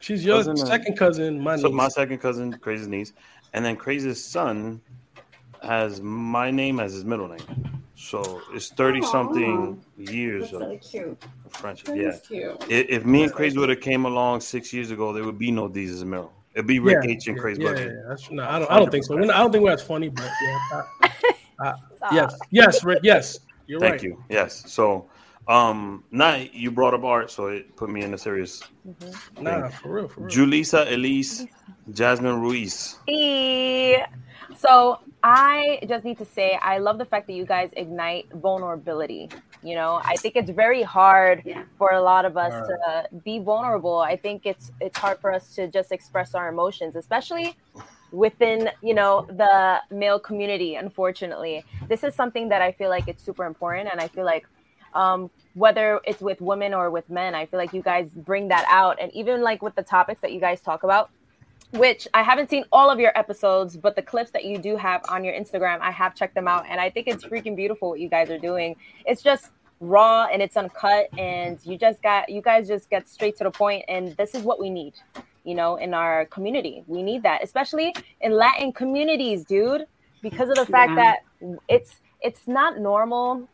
She's 0.00 0.24
your 0.24 0.38
Cousin, 0.38 0.56
second 0.56 0.96
cousin, 0.96 1.40
my 1.40 1.56
niece. 1.56 1.62
So 1.62 1.70
my 1.70 1.88
second 1.88 2.18
cousin, 2.18 2.54
Crazy's 2.54 2.88
niece, 2.88 3.12
and 3.52 3.62
then 3.64 3.76
Crazy's 3.76 4.22
son 4.24 4.80
has 5.62 6.00
my 6.00 6.50
name 6.50 6.80
as 6.80 6.94
his 6.94 7.04
middle 7.04 7.28
name. 7.28 7.82
So 8.02 8.40
it's 8.54 8.70
thirty 8.70 9.02
something 9.02 9.78
years 9.98 10.54
of 10.54 10.80
cute. 10.80 11.22
friendship. 11.50 11.86
That 11.88 11.96
Yeah. 11.98 12.08
is 12.08 12.20
cute. 12.20 12.56
I- 12.62 12.86
If 12.88 13.04
me 13.04 13.24
and 13.24 13.32
Crazy 13.32 13.58
would 13.58 13.68
have 13.68 13.80
came 13.82 14.06
along 14.06 14.40
six 14.40 14.72
years 14.72 14.90
ago, 14.90 15.12
there 15.12 15.22
would 15.22 15.38
be 15.38 15.50
no 15.50 15.68
Desus 15.68 16.00
and 16.00 16.10
Mero. 16.10 16.30
It'd 16.54 16.66
be 16.66 16.78
Rick 16.80 17.04
H 17.04 17.26
and 17.28 17.36
yeah, 17.36 17.42
Crazy 17.42 17.62
yeah, 17.62 17.68
Budget. 17.72 17.92
yeah, 18.08 18.16
no, 18.30 18.42
I 18.48 18.58
don't. 18.58 18.70
I 18.70 18.78
don't 18.78 18.90
think 18.90 19.04
so. 19.04 19.18
I 19.18 19.26
don't 19.26 19.52
think 19.52 19.62
we're 19.62 19.72
as 19.72 19.82
funny, 19.82 20.08
but 20.08 20.24
yeah. 20.42 20.82
I- 21.60 21.74
I- 22.02 22.14
yes, 22.14 22.38
yes, 22.50 22.82
Rick. 22.84 23.00
Yes, 23.02 23.40
you're 23.66 23.80
Thank 23.80 23.92
right. 23.92 24.02
you. 24.02 24.24
Yes. 24.30 24.64
So, 24.72 25.06
um, 25.46 26.02
now 26.10 26.36
you 26.36 26.70
brought 26.70 26.94
up 26.94 27.04
art, 27.04 27.30
so 27.30 27.48
it 27.48 27.76
put 27.76 27.90
me 27.90 28.00
in 28.02 28.14
a 28.14 28.18
serious. 28.18 28.62
Nah, 29.38 29.68
for 29.68 29.92
real, 29.92 30.08
for 30.08 30.22
real. 30.22 30.30
Julissa 30.30 30.90
Elise 30.90 31.46
Jasmine 31.92 32.40
Ruiz. 32.40 32.98
Hey. 33.06 34.02
So 34.60 34.98
I 35.22 35.78
just 35.88 36.04
need 36.04 36.18
to 36.18 36.24
say 36.26 36.58
I 36.60 36.76
love 36.78 36.98
the 36.98 37.06
fact 37.06 37.26
that 37.28 37.32
you 37.32 37.46
guys 37.46 37.70
ignite 37.76 38.26
vulnerability. 38.34 39.30
You 39.62 39.74
know, 39.74 40.00
I 40.04 40.16
think 40.16 40.36
it's 40.36 40.50
very 40.50 40.82
hard 40.82 41.42
Yeah. 41.46 41.62
for 41.78 41.92
a 41.92 42.02
lot 42.02 42.24
of 42.26 42.36
us 42.36 42.52
to 42.68 43.08
be 43.24 43.38
vulnerable. 43.38 43.98
I 44.12 44.16
think 44.16 44.44
it's 44.44 44.70
it's 44.80 44.98
hard 44.98 45.18
for 45.22 45.32
us 45.32 45.54
to 45.56 45.66
just 45.78 45.92
express 45.92 46.34
our 46.34 46.48
emotions, 46.54 46.94
especially 46.94 47.56
within 48.12 48.68
you 48.82 48.92
know 49.00 49.12
the 49.42 49.80
male 50.02 50.18
community 50.18 50.74
unfortunately 50.74 51.64
this 51.88 52.02
is 52.02 52.12
something 52.12 52.48
that 52.48 52.60
i 52.60 52.72
feel 52.72 52.90
like 52.90 53.06
it's 53.06 53.22
super 53.22 53.44
important 53.44 53.88
and 53.92 54.00
i 54.00 54.08
feel 54.08 54.24
like 54.24 54.44
um, 54.94 55.30
whether 55.54 56.00
it's 56.04 56.20
with 56.20 56.40
women 56.40 56.74
or 56.74 56.90
with 56.90 57.08
men 57.08 57.36
i 57.36 57.46
feel 57.46 57.58
like 57.62 57.72
you 57.72 57.82
guys 57.82 58.08
bring 58.10 58.48
that 58.48 58.66
out 58.68 58.98
and 59.00 59.12
even 59.14 59.42
like 59.42 59.62
with 59.62 59.76
the 59.76 59.82
topics 59.84 60.20
that 60.22 60.32
you 60.32 60.40
guys 60.40 60.60
talk 60.60 60.82
about 60.82 61.08
which 61.72 62.08
I 62.14 62.22
haven't 62.22 62.50
seen 62.50 62.64
all 62.72 62.90
of 62.90 62.98
your 62.98 63.16
episodes, 63.18 63.76
but 63.76 63.94
the 63.96 64.02
clips 64.02 64.30
that 64.32 64.44
you 64.44 64.58
do 64.58 64.76
have 64.76 65.02
on 65.08 65.24
your 65.24 65.34
Instagram, 65.34 65.78
I 65.80 65.90
have 65.90 66.14
checked 66.14 66.34
them 66.34 66.48
out, 66.48 66.64
and 66.68 66.80
I 66.80 66.90
think 66.90 67.06
it's 67.06 67.24
freaking 67.24 67.56
beautiful 67.56 67.90
what 67.90 68.00
you 68.00 68.08
guys 68.08 68.30
are 68.30 68.38
doing. 68.38 68.76
It's 69.06 69.22
just 69.22 69.50
raw 69.80 70.26
and 70.32 70.42
it's 70.42 70.56
uncut, 70.56 71.08
and 71.16 71.58
you 71.64 71.78
just 71.78 72.02
got 72.02 72.28
you 72.28 72.42
guys 72.42 72.68
just 72.68 72.90
get 72.90 73.08
straight 73.08 73.36
to 73.38 73.44
the 73.44 73.50
point, 73.50 73.84
and 73.88 74.16
this 74.16 74.34
is 74.34 74.42
what 74.42 74.60
we 74.60 74.68
need, 74.70 74.94
you 75.44 75.54
know, 75.54 75.76
in 75.76 75.94
our 75.94 76.26
community. 76.26 76.82
We 76.86 77.02
need 77.02 77.22
that, 77.22 77.42
especially 77.44 77.94
in 78.20 78.32
Latin 78.32 78.72
communities, 78.72 79.44
dude, 79.44 79.86
because 80.22 80.48
of 80.50 80.56
the 80.56 80.66
fact 80.66 80.90
Yeah. 80.90 81.16
that 81.40 81.58
it's 81.68 82.00
it's 82.20 82.46
not 82.46 82.78
normal 82.78 83.48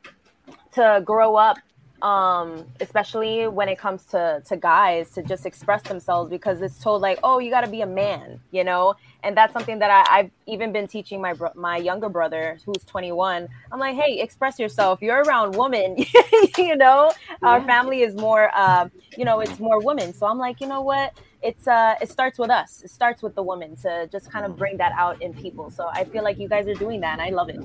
to 0.73 1.01
grow 1.05 1.37
up 1.37 1.59
um 2.03 2.67
especially 2.81 3.49
when 3.49 3.69
it 3.69 3.79
comes 3.79 4.05
to 4.05 4.43
to 4.47 4.57
guys 4.57 5.11
to 5.11 5.23
just 5.23 5.47
express 5.47 5.83
themselves 5.83 6.29
because 6.29 6.61
it's 6.61 6.79
told 6.79 7.01
like 7.01 7.19
oh 7.25 7.39
you 7.39 7.51
got 7.51 7.63
to 7.63 7.71
be 7.71 7.81
a 7.81 7.87
man 7.87 8.39
you 8.51 8.65
know? 8.65 8.95
And 9.23 9.37
that's 9.37 9.53
something 9.53 9.79
that 9.81 9.91
I, 9.91 10.19
i've 10.19 10.31
even 10.47 10.73
been 10.73 10.87
teaching 10.87 11.21
my 11.21 11.33
bro- 11.33 11.53
my 11.55 11.79
younger 11.79 12.09
brother 12.09 12.59
who's 12.65 12.85
21 12.85 13.49
i'm 13.73 13.79
like 13.79 13.97
hey 13.97 14.21
express 14.21 14.59
yourself. 14.59 15.01
You're 15.01 15.23
around 15.23 15.57
women 15.57 15.97
you 16.59 16.77
know? 16.77 17.13
Our 17.43 17.63
family 17.65 18.03
is 18.03 18.15
more 18.15 18.51
uh, 18.55 18.89
you 19.17 19.25
know 19.25 19.41
it's 19.41 19.59
more 19.59 19.81
women. 19.83 20.13
So 20.13 20.27
i'm 20.27 20.39
like 20.39 20.61
you 20.61 20.67
know 20.67 20.83
what? 20.83 21.19
It's 21.43 21.67
uh 21.67 21.95
it 22.01 22.11
starts 22.11 22.39
with 22.39 22.51
us. 22.51 22.83
It 22.85 22.91
starts 22.91 23.23
with 23.23 23.35
the 23.35 23.43
woman 23.43 23.77
to 23.77 24.09
just 24.13 24.31
kind 24.31 24.45
of 24.45 24.57
bring 24.57 24.77
that 24.79 24.93
out 24.97 25.23
in 25.23 25.33
people. 25.35 25.71
So 25.71 25.89
i 25.93 26.05
feel 26.05 26.23
like 26.23 26.39
you 26.39 26.49
guys 26.49 26.67
are 26.69 26.75
doing 26.75 27.01
that 27.01 27.19
and 27.19 27.23
i 27.23 27.31
love 27.31 27.49
it 27.49 27.59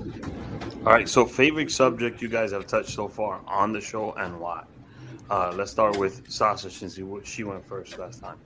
All 0.83 0.93
right. 0.93 1.07
So, 1.07 1.27
favorite 1.27 1.69
subject 1.69 2.23
you 2.23 2.27
guys 2.27 2.51
have 2.53 2.65
touched 2.65 2.89
so 2.89 3.07
far 3.07 3.41
on 3.45 3.71
the 3.71 3.79
show 3.79 4.13
and 4.13 4.39
why? 4.39 4.63
Uh, 5.29 5.53
let's 5.55 5.69
start 5.69 5.95
with 5.97 6.27
Sasha 6.27 6.71
since 6.71 6.99
she 7.23 7.43
went 7.43 7.63
first 7.63 7.99
last 7.99 8.19
time. 8.19 8.37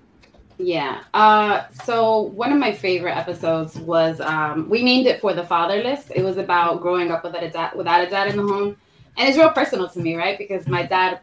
Yeah. 0.57 1.03
Uh, 1.13 1.63
so 1.85 2.21
one 2.21 2.51
of 2.51 2.59
my 2.59 2.73
favorite 2.73 3.15
episodes 3.15 3.77
was 3.77 4.19
um, 4.19 4.69
we 4.69 4.83
named 4.83 5.07
it 5.07 5.21
for 5.21 5.33
the 5.33 5.45
fatherless. 5.45 6.11
It 6.13 6.23
was 6.23 6.37
about 6.37 6.81
growing 6.81 7.09
up 7.09 7.23
without 7.23 7.41
a 7.41 7.49
dad, 7.49 7.73
without 7.73 8.05
a 8.05 8.09
dad 8.09 8.27
in 8.27 8.35
the 8.35 8.43
home, 8.43 8.75
and 9.15 9.29
it's 9.29 9.37
real 9.37 9.49
personal 9.51 9.87
to 9.87 9.99
me, 9.99 10.15
right? 10.15 10.37
Because 10.37 10.67
my 10.67 10.83
dad, 10.83 11.21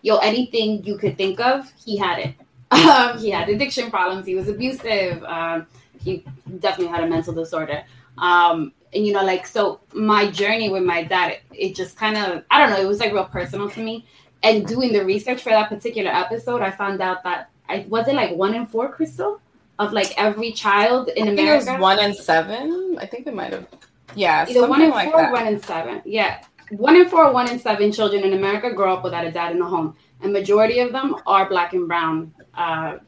yo, 0.00 0.16
anything 0.16 0.82
you 0.82 0.96
could 0.96 1.18
think 1.18 1.40
of, 1.40 1.70
he 1.84 1.96
had 1.96 2.18
it. 2.20 2.34
Um, 2.74 3.18
he 3.18 3.30
had 3.30 3.48
addiction 3.48 3.88
problems. 3.88 4.26
He 4.26 4.34
was 4.34 4.48
abusive. 4.48 5.22
Um, 5.24 5.66
he 6.02 6.24
definitely 6.58 6.88
had 6.88 7.04
a 7.04 7.06
mental 7.06 7.32
disorder. 7.32 7.84
And 8.94 9.06
you 9.06 9.12
know, 9.12 9.24
like 9.24 9.46
so, 9.46 9.80
my 9.92 10.30
journey 10.30 10.70
with 10.70 10.84
my 10.84 11.02
dad, 11.02 11.38
it, 11.52 11.74
just 11.74 11.96
kind 11.96 12.16
of, 12.16 12.44
I 12.50 12.58
don't 12.60 12.70
know, 12.70 12.80
it 12.80 12.86
was 12.86 13.00
like 13.00 13.12
real 13.12 13.24
personal 13.24 13.68
to 13.70 13.82
me. 13.82 14.06
And 14.42 14.66
doing 14.66 14.92
the 14.92 15.04
research 15.04 15.42
for 15.42 15.50
that 15.50 15.68
particular 15.68 16.10
episode, 16.10 16.60
I 16.62 16.70
found 16.70 17.00
out 17.00 17.22
that 17.24 17.50
I 17.68 17.86
was 17.88 18.06
it 18.08 18.14
like 18.14 18.36
one 18.36 18.54
in 18.54 18.66
four, 18.66 18.90
Crystal, 18.92 19.40
of 19.78 19.92
like 19.92 20.12
every 20.18 20.52
child 20.52 21.08
in 21.08 21.24
I 21.24 21.34
think 21.34 21.48
it 21.48 21.54
was 21.54 21.64
America. 21.64 21.82
one 21.82 21.98
in 21.98 22.14
seven. 22.14 22.96
I 23.00 23.06
think 23.06 23.26
it 23.26 23.34
might 23.34 23.52
have. 23.52 23.66
Yeah, 24.14 24.46
Either 24.48 24.68
one 24.68 24.82
in 24.82 24.90
like 24.90 25.10
four, 25.10 25.22
that. 25.22 25.32
one 25.32 25.46
in 25.46 25.60
seven. 25.62 26.02
Yeah, 26.04 26.44
one 26.70 26.94
in 26.94 27.08
four, 27.08 27.32
one 27.32 27.50
in 27.50 27.58
seven 27.58 27.90
children 27.90 28.22
in 28.22 28.34
America 28.34 28.72
grow 28.72 28.94
up 28.94 29.02
without 29.02 29.26
a 29.26 29.32
dad 29.32 29.52
in 29.52 29.58
the 29.58 29.64
home, 29.64 29.96
and 30.20 30.32
majority 30.32 30.78
of 30.80 30.92
them 30.92 31.16
are 31.26 31.48
black 31.48 31.72
and 31.72 31.88
brown 31.88 32.32
uh, 32.54 32.98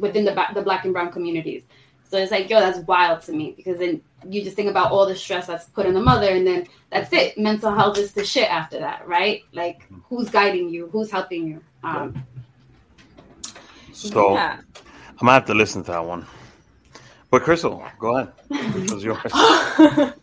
within 0.00 0.24
the 0.24 0.32
the 0.54 0.62
black 0.62 0.84
and 0.84 0.94
brown 0.94 1.12
communities. 1.12 1.64
So 2.08 2.18
it's 2.18 2.30
like, 2.30 2.48
yo, 2.48 2.60
that's 2.60 2.78
wild 2.86 3.22
to 3.22 3.32
me 3.32 3.54
because 3.56 3.78
then 3.78 4.00
you 4.28 4.42
just 4.42 4.56
think 4.56 4.68
about 4.70 4.90
all 4.92 5.06
the 5.06 5.14
stress 5.16 5.46
that's 5.46 5.66
put 5.66 5.86
on 5.86 5.94
the 5.94 6.00
mother, 6.00 6.28
and 6.28 6.46
then 6.46 6.66
that's 6.90 7.12
it. 7.12 7.36
Mental 7.38 7.74
health 7.74 7.98
is 7.98 8.12
the 8.12 8.24
shit 8.24 8.50
after 8.50 8.78
that, 8.78 9.06
right? 9.06 9.42
Like, 9.52 9.86
who's 10.08 10.28
guiding 10.30 10.68
you? 10.68 10.88
Who's 10.92 11.10
helping 11.10 11.48
you? 11.48 11.60
Um, 11.82 12.24
So, 13.92 14.34
Yeah. 14.34 14.58
I'm 14.58 15.16
going 15.18 15.28
to 15.28 15.32
have 15.32 15.44
to 15.46 15.54
listen 15.54 15.82
to 15.84 15.92
that 15.92 16.04
one. 16.04 16.26
But, 17.30 17.42
Crystal, 17.42 17.82
go 17.98 18.16
ahead. 18.16 18.32
This 18.74 18.92
was 18.92 19.04
yours. 19.04 19.32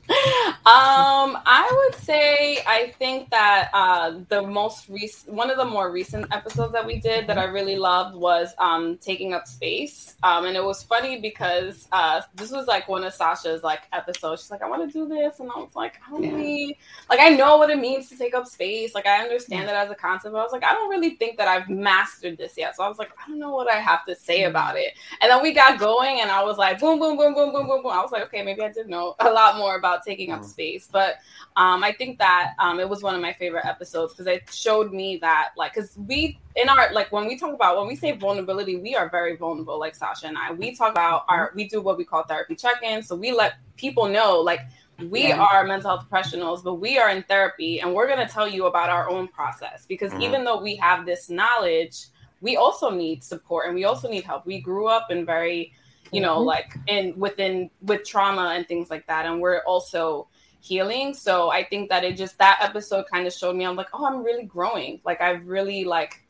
um, 0.64 1.40
I 1.48 1.68
would 1.90 2.00
say 2.00 2.60
I 2.68 2.94
think 3.00 3.32
that 3.32 3.70
uh, 3.74 4.20
the 4.30 4.44
most 4.44 4.90
recent, 4.90 5.34
one 5.34 5.50
of 5.50 5.58
the 5.58 5.66
more 5.66 5.92
recent 5.92 6.28
episodes 6.32 6.72
that 6.74 6.86
we 6.86 7.00
did 7.00 7.26
that 7.28 7.40
I 7.40 7.46
really 7.46 7.78
loved 7.78 8.16
was 8.16 8.54
um, 8.60 8.98
taking 9.00 9.34
up 9.34 9.48
space. 9.48 10.18
Um, 10.22 10.46
and 10.46 10.56
it 10.56 10.64
was 10.64 10.84
funny 10.84 11.20
because 11.20 11.88
uh, 11.92 12.22
this 12.36 12.52
was 12.52 12.68
like 12.68 12.88
one 12.88 13.04
of 13.04 13.12
Sasha's 13.12 13.64
like 13.64 13.82
episodes. 13.92 14.44
She's 14.44 14.52
like, 14.52 14.62
I 14.62 14.70
want 14.70 14.88
to 14.88 14.94
do 14.94 15.08
this, 15.08 15.40
and 15.40 15.50
I 15.50 15.58
was 15.60 15.76
like, 15.76 15.96
I 16.08 16.12
don't 16.12 16.24
Yeah. 16.24 16.36
really 16.36 16.78
like. 17.10 17.20
I 17.20 17.30
know 17.30 17.58
what 17.58 17.72
it 17.72 17.80
means 17.80 18.08
to 18.10 18.18
take 18.18 18.36
up 18.36 18.46
space. 18.46 18.94
Like 18.94 19.08
I 19.08 19.24
understand 19.24 19.68
it 19.68 19.74
as 19.74 19.90
a 19.90 19.96
concept. 19.96 20.34
But 20.34 20.40
I 20.40 20.44
was 20.44 20.52
like, 20.52 20.64
I 20.64 20.74
don't 20.74 20.90
really 20.92 21.16
think 21.16 21.38
that 21.38 21.48
I've 21.48 21.70
mastered 21.70 22.38
this 22.38 22.54
yet. 22.56 22.76
So 22.76 22.84
I 22.84 22.88
was 22.88 23.00
like, 23.00 23.10
I 23.18 23.28
don't 23.28 23.40
know 23.40 23.56
what 23.56 23.68
I 23.72 23.78
have 23.78 24.06
to 24.06 24.16
say 24.16 24.44
about 24.44 24.78
it. 24.78 24.94
And 25.22 25.32
then 25.32 25.42
we 25.42 25.54
got 25.54 25.80
going, 25.80 26.22
and 26.22 26.30
I 26.30 26.44
was 26.44 26.58
like, 26.60 26.80
boom, 26.80 27.00
boom, 27.00 27.18
boom, 27.18 27.34
boom, 27.34 27.52
boom, 27.52 27.66
boom, 27.68 27.82
boom. 27.82 27.92
I 27.92 28.02
was 28.02 28.12
like, 28.12 28.24
okay, 28.26 28.44
maybe 28.44 28.62
I 28.62 28.72
did 28.72 28.88
know 28.90 29.16
a 29.20 29.32
lot 29.32 29.58
more 29.58 29.76
about 29.76 30.04
taking 30.06 30.32
up. 30.32 30.44
Space. 30.52 30.88
But 30.92 31.12
um, 31.56 31.84
I 31.84 31.92
think 32.00 32.18
that 32.20 32.54
um, 32.60 32.80
it 32.80 32.88
was 32.88 33.02
one 33.02 33.16
of 33.16 33.22
my 33.22 33.34
favorite 33.34 33.66
episodes 33.66 34.14
because 34.14 34.28
it 34.28 34.44
showed 34.52 34.90
me 34.94 35.18
that, 35.18 35.50
like, 35.58 35.74
because 35.74 35.92
we, 35.98 36.40
in 36.56 36.70
our, 36.70 36.94
like, 36.94 37.12
when 37.12 37.26
we 37.28 37.38
talk 37.38 37.54
about, 37.54 37.78
when 37.78 37.88
we 37.88 37.96
say 37.96 38.12
vulnerability, 38.12 38.76
we 38.78 38.96
are 38.96 39.10
very 39.10 39.36
vulnerable, 39.36 39.80
like 39.80 39.96
Sasha 39.96 40.28
and 40.28 40.38
I. 40.38 40.52
We 40.52 40.76
talk 40.76 40.92
about 40.92 41.26
our, 41.28 41.52
we 41.56 41.68
do 41.68 41.82
what 41.82 41.98
we 41.98 42.06
call 42.06 42.24
therapy 42.24 42.56
check 42.56 42.78
ins. 42.84 43.08
So 43.08 43.16
we 43.16 43.32
let 43.32 43.56
people 43.78 44.08
know, 44.08 44.40
like, 44.40 44.62
we 45.10 45.30
Yeah. 45.30 45.42
are 45.42 45.64
mental 45.66 45.90
health 45.92 46.06
professionals, 46.10 46.62
but 46.62 46.76
we 46.76 47.00
are 47.00 47.10
in 47.10 47.24
therapy 47.24 47.82
and 47.82 47.94
we're 47.96 48.08
going 48.08 48.26
to 48.26 48.32
tell 48.32 48.48
you 48.48 48.68
about 48.68 48.90
our 48.90 49.10
own 49.10 49.28
process 49.28 49.86
because 49.88 50.12
Mhm. 50.14 50.22
even 50.22 50.44
though 50.44 50.62
we 50.62 50.76
have 50.76 51.06
this 51.06 51.30
knowledge, 51.30 51.96
we 52.42 52.56
also 52.56 52.90
need 52.92 53.24
support 53.24 53.66
and 53.68 53.76
we 53.76 53.84
also 53.84 54.08
need 54.10 54.24
help. 54.24 54.46
We 54.46 54.62
grew 54.62 54.88
up 54.88 55.10
in 55.10 55.26
very, 55.26 55.74
you 56.12 56.22
know, 56.22 56.38
Mhm. 56.40 56.46
like 56.46 56.70
in 56.88 57.04
within 57.18 57.72
with 57.82 58.02
trauma 58.06 58.54
and 58.56 58.68
things 58.68 58.90
like 58.92 59.06
that. 59.08 59.26
And 59.26 59.42
we're 59.42 59.64
also, 59.66 60.28
healing. 60.62 61.14
So 61.14 61.50
I 61.50 61.64
think 61.64 61.90
that 61.90 62.04
it 62.04 62.16
just 62.16 62.38
that 62.38 62.60
episode 62.62 63.06
kind 63.12 63.28
of 63.28 63.34
showed 63.34 63.56
me 63.56 63.66
I'm 63.66 63.76
like, 63.76 63.90
oh, 63.94 64.06
I'm 64.06 64.24
really 64.24 64.46
growing. 64.46 65.02
Like 65.04 65.20
I've 65.20 65.46
really 65.46 65.84
like 65.84 66.22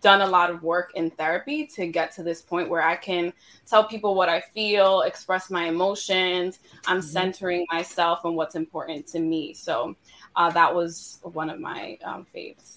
done 0.00 0.22
a 0.22 0.26
lot 0.26 0.50
of 0.50 0.62
work 0.62 0.92
in 0.94 1.10
therapy 1.10 1.66
to 1.66 1.86
get 1.86 2.12
to 2.14 2.22
this 2.22 2.40
point 2.40 2.68
where 2.68 2.82
I 2.82 2.96
can 2.96 3.32
tell 3.66 3.84
people 3.84 4.14
what 4.14 4.28
I 4.28 4.40
feel, 4.40 5.02
express 5.02 5.50
my 5.50 5.66
emotions. 5.66 6.60
I'm 6.86 6.98
mm-hmm. 6.98 7.06
centering 7.06 7.66
myself 7.70 8.24
and 8.24 8.36
what's 8.36 8.54
important 8.54 9.06
to 9.08 9.18
me. 9.18 9.52
So 9.54 9.96
uh, 10.36 10.50
that 10.50 10.74
was 10.74 11.18
one 11.22 11.50
of 11.50 11.60
my 11.60 11.98
um, 12.04 12.26
faves. 12.34 12.76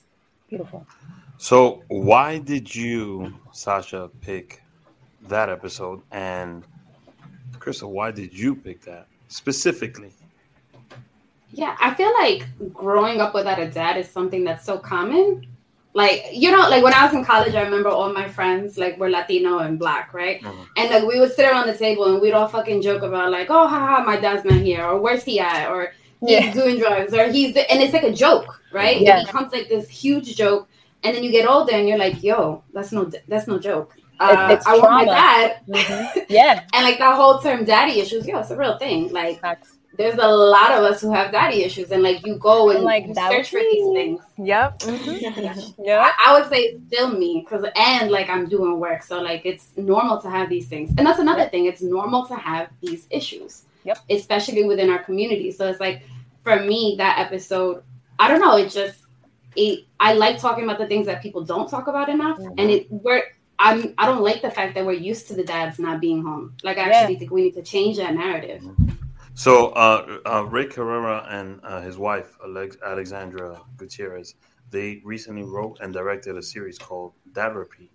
Beautiful. 0.50 0.86
So 1.38 1.84
why 1.88 2.40
did 2.40 2.74
you, 2.74 3.34
Sasha, 3.52 4.10
pick 4.22 4.64
that 5.28 5.50
episode? 5.50 6.02
And 6.12 6.66
Crystal, 7.60 7.92
why 7.92 8.12
did 8.12 8.34
you 8.34 8.56
pick 8.56 8.82
that 8.82 9.08
specifically? 9.28 10.12
Yeah, 11.52 11.76
I 11.80 11.94
feel 11.94 12.14
like 12.14 12.46
growing 12.74 13.22
up 13.22 13.34
without 13.34 13.60
a 13.60 13.70
dad 13.70 13.98
is 13.98 14.10
something 14.10 14.44
that's 14.44 14.66
so 14.66 14.78
common. 14.78 15.48
Like, 15.94 16.28
you 16.32 16.52
know, 16.52 16.70
like 16.70 16.84
when 16.84 16.94
I 16.94 17.06
was 17.06 17.16
in 17.16 17.26
college, 17.26 17.56
I 17.56 17.64
remember 17.64 17.90
all 17.90 18.14
my 18.14 18.30
friends 18.30 18.78
like 18.78 19.00
were 19.00 19.10
Latino 19.10 19.60
and 19.60 19.80
black, 19.80 20.14
right? 20.14 20.42
Mm-hmm. 20.42 20.64
And 20.78 20.90
like 20.92 21.04
we 21.04 21.20
would 21.20 21.34
sit 21.34 21.50
around 21.50 21.68
the 21.68 21.76
table 21.76 22.06
and 22.06 22.22
we'd 22.22 22.34
all 22.34 22.48
fucking 22.48 22.82
joke 22.82 23.02
about 23.02 23.32
like, 23.32 23.48
oh, 23.50 23.68
haha, 23.68 24.04
my 24.04 24.18
dad's 24.18 24.46
not 24.46 24.62
here, 24.62 24.84
or 24.86 25.00
where's 25.00 25.24
he 25.24 25.40
at, 25.40 25.70
or 25.70 25.94
he's 26.22 26.30
yeah. 26.30 26.54
doing 26.54 26.78
drugs, 26.78 27.14
or 27.14 27.32
he's, 27.32 27.56
and 27.56 27.82
it's 27.82 27.94
like 27.94 28.04
a 28.04 28.14
joke, 28.14 28.62
right? 28.72 29.02
Yeah. 29.02 29.22
It 29.22 29.26
becomes 29.26 29.52
like 29.52 29.68
this 29.68 29.90
huge 29.90 30.36
joke, 30.36 30.70
and 31.04 31.16
then 31.16 31.24
you 31.24 31.32
get 31.32 31.50
older 31.50 31.74
and 31.74 31.88
you're 31.90 31.98
like, 31.98 32.24
yo, 32.24 32.64
that's 32.72 32.92
no, 32.92 33.12
that's 33.28 33.48
no 33.48 33.58
joke. 33.58 33.96
Uh, 34.20 34.58
I 34.66 34.78
want 34.78 34.92
my 34.92 35.06
dad. 35.06 35.62
Mm-hmm. 35.68 36.20
Yeah. 36.30 36.64
and 36.74 36.84
like 36.84 37.00
that 37.00 37.16
whole 37.16 37.40
term 37.40 37.66
daddy 37.66 38.00
issues, 38.00 38.28
yo, 38.28 38.40
it's 38.40 38.52
a 38.52 38.58
real 38.58 38.78
thing. 38.78 39.12
Like 39.12 39.40
Facts 39.40 39.79
there's 40.00 40.18
a 40.18 40.28
lot 40.30 40.72
of 40.72 40.86
us 40.86 41.02
who 41.02 41.12
have 41.12 41.34
daddy 41.34 41.62
issues, 41.62 41.92
and 41.92 42.02
like 42.02 42.26
you 42.26 42.38
go 42.38 42.70
and 42.70 42.86
like 42.86 43.06
search 43.14 43.50
for 43.50 43.60
these 43.60 43.94
things. 43.94 44.22
Yep. 44.38 44.80
Mm-hmm. 44.90 45.84
yeah. 45.84 46.10
I, 46.10 46.30
I, 46.30 46.40
would 46.40 46.50
say 46.50 46.78
still 46.88 47.12
me, 47.12 47.46
because 47.46 47.66
and 47.76 48.10
like 48.10 48.30
I'm 48.30 48.48
doing 48.48 48.80
work, 48.80 49.04
so 49.04 49.22
like 49.22 49.46
it's 49.46 49.72
normal 49.76 50.22
to 50.22 50.30
have 50.30 50.48
these 50.48 50.68
things, 50.70 50.90
and 50.98 51.06
that's 51.06 51.20
another 51.20 51.42
yep. 51.42 51.52
thing. 51.52 51.66
It's 51.66 51.82
normal 51.82 52.26
to 52.28 52.36
have 52.36 52.70
these 52.82 53.08
issues. 53.10 53.64
Yep. 53.84 53.98
Especially 54.10 54.64
within 54.64 54.90
our 54.90 55.04
community. 55.04 55.52
So 55.52 55.68
it's 55.68 55.82
like 55.82 56.04
for 56.44 56.62
me 56.62 56.96
that 56.98 57.20
episode, 57.20 57.84
I 58.20 58.30
don't 58.30 58.40
know. 58.40 58.56
It 58.56 58.70
just 58.70 59.00
it. 59.58 59.86
I 60.00 60.14
like 60.14 60.40
talking 60.40 60.64
about 60.64 60.80
the 60.80 60.88
things 60.88 61.08
that 61.08 61.22
people 61.22 61.44
don't 61.44 61.70
talk 61.70 61.88
about 61.88 62.08
enough, 62.08 62.40
mm-hmm. 62.40 62.58
and 62.58 62.72
it 62.72 62.88
we're 62.90 63.24
I'm 63.60 63.94
I 63.98 64.06
don't 64.06 64.22
like 64.22 64.42
the 64.42 64.52
fact 64.52 64.76
that 64.76 64.86
we're 64.86 64.94
used 64.94 65.28
to 65.28 65.34
the 65.34 65.44
dads 65.44 65.78
not 65.78 66.00
being 66.00 66.24
home. 66.24 66.56
Like 66.64 66.78
I 66.78 66.90
actually 66.90 67.16
yeah. 67.16 67.20
think 67.20 67.32
we 67.32 67.44
need 67.44 67.56
to 67.56 67.64
change 67.64 67.98
that 67.98 68.16
narrative. 68.16 68.64
So, 69.40 69.70
uh, 69.70 70.20
uh, 70.26 70.44
Rick 70.52 70.74
Herrera 70.74 71.26
and 71.30 71.62
uh, 71.64 71.80
his 71.80 71.98
wife, 71.98 72.38
Alex- 72.44 72.76
Alexandra 72.86 73.62
Gutierrez, 73.78 74.36
they 74.70 75.00
recently 75.06 75.44
wrote 75.44 75.80
and 75.80 75.94
directed 75.94 76.36
a 76.36 76.44
series 76.44 76.78
called 76.78 77.14
Dad 77.32 77.56
Repeat, 77.56 77.90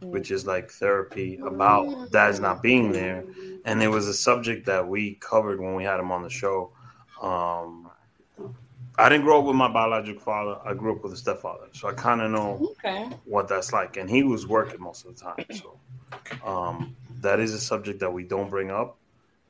which 0.00 0.32
is 0.32 0.44
like 0.44 0.72
therapy 0.72 1.38
about 1.46 2.10
dads 2.10 2.40
not 2.40 2.64
being 2.64 2.90
there. 2.90 3.24
And 3.64 3.80
it 3.80 3.86
was 3.86 4.08
a 4.08 4.12
subject 4.12 4.66
that 4.66 4.88
we 4.88 5.14
covered 5.20 5.60
when 5.60 5.76
we 5.76 5.84
had 5.84 6.00
him 6.00 6.10
on 6.10 6.24
the 6.24 6.28
show. 6.28 6.72
Um, 7.22 7.88
I 8.98 9.08
didn't 9.08 9.24
grow 9.24 9.38
up 9.38 9.44
with 9.44 9.54
my 9.54 9.72
biological 9.72 10.20
father. 10.20 10.58
I 10.64 10.74
grew 10.74 10.96
up 10.96 11.04
with 11.04 11.12
a 11.12 11.16
stepfather, 11.16 11.68
so 11.74 11.86
I 11.86 11.92
kind 11.92 12.20
of 12.22 12.32
know 12.32 12.72
okay. 12.72 13.08
what 13.24 13.46
that's 13.46 13.72
like. 13.72 13.98
And 13.98 14.10
he 14.10 14.24
was 14.24 14.48
working 14.48 14.80
most 14.80 15.06
of 15.06 15.16
the 15.16 15.22
time, 15.22 15.44
so 15.52 15.78
um, 16.44 16.96
that 17.20 17.38
is 17.38 17.54
a 17.54 17.60
subject 17.60 18.00
that 18.00 18.12
we 18.12 18.24
don't 18.24 18.50
bring 18.50 18.72
up 18.72 18.98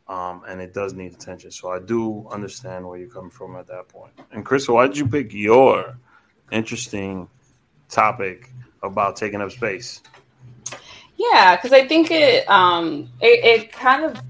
um, 0.08 0.42
and 0.48 0.60
it 0.60 0.72
does 0.72 0.94
need 0.94 1.12
attention. 1.12 1.50
So 1.50 1.70
I 1.70 1.78
do 1.78 2.26
understand 2.30 2.86
where 2.86 2.98
you 2.98 3.08
come 3.08 3.30
from 3.30 3.56
at 3.56 3.66
that 3.66 3.88
point. 3.88 4.12
And 4.32 4.44
Chris, 4.44 4.68
why 4.68 4.86
did 4.86 4.96
you 4.96 5.06
pick 5.06 5.32
your 5.32 5.98
interesting 6.50 7.28
topic 7.88 8.50
about 8.82 9.16
taking 9.16 9.40
up 9.40 9.50
space? 9.50 10.02
Yeah, 11.16 11.56
because 11.56 11.72
I 11.72 11.86
think 11.86 12.10
it, 12.10 12.48
um, 12.48 13.10
it 13.20 13.44
it 13.44 13.72
kind 13.72 14.04
of 14.04 14.20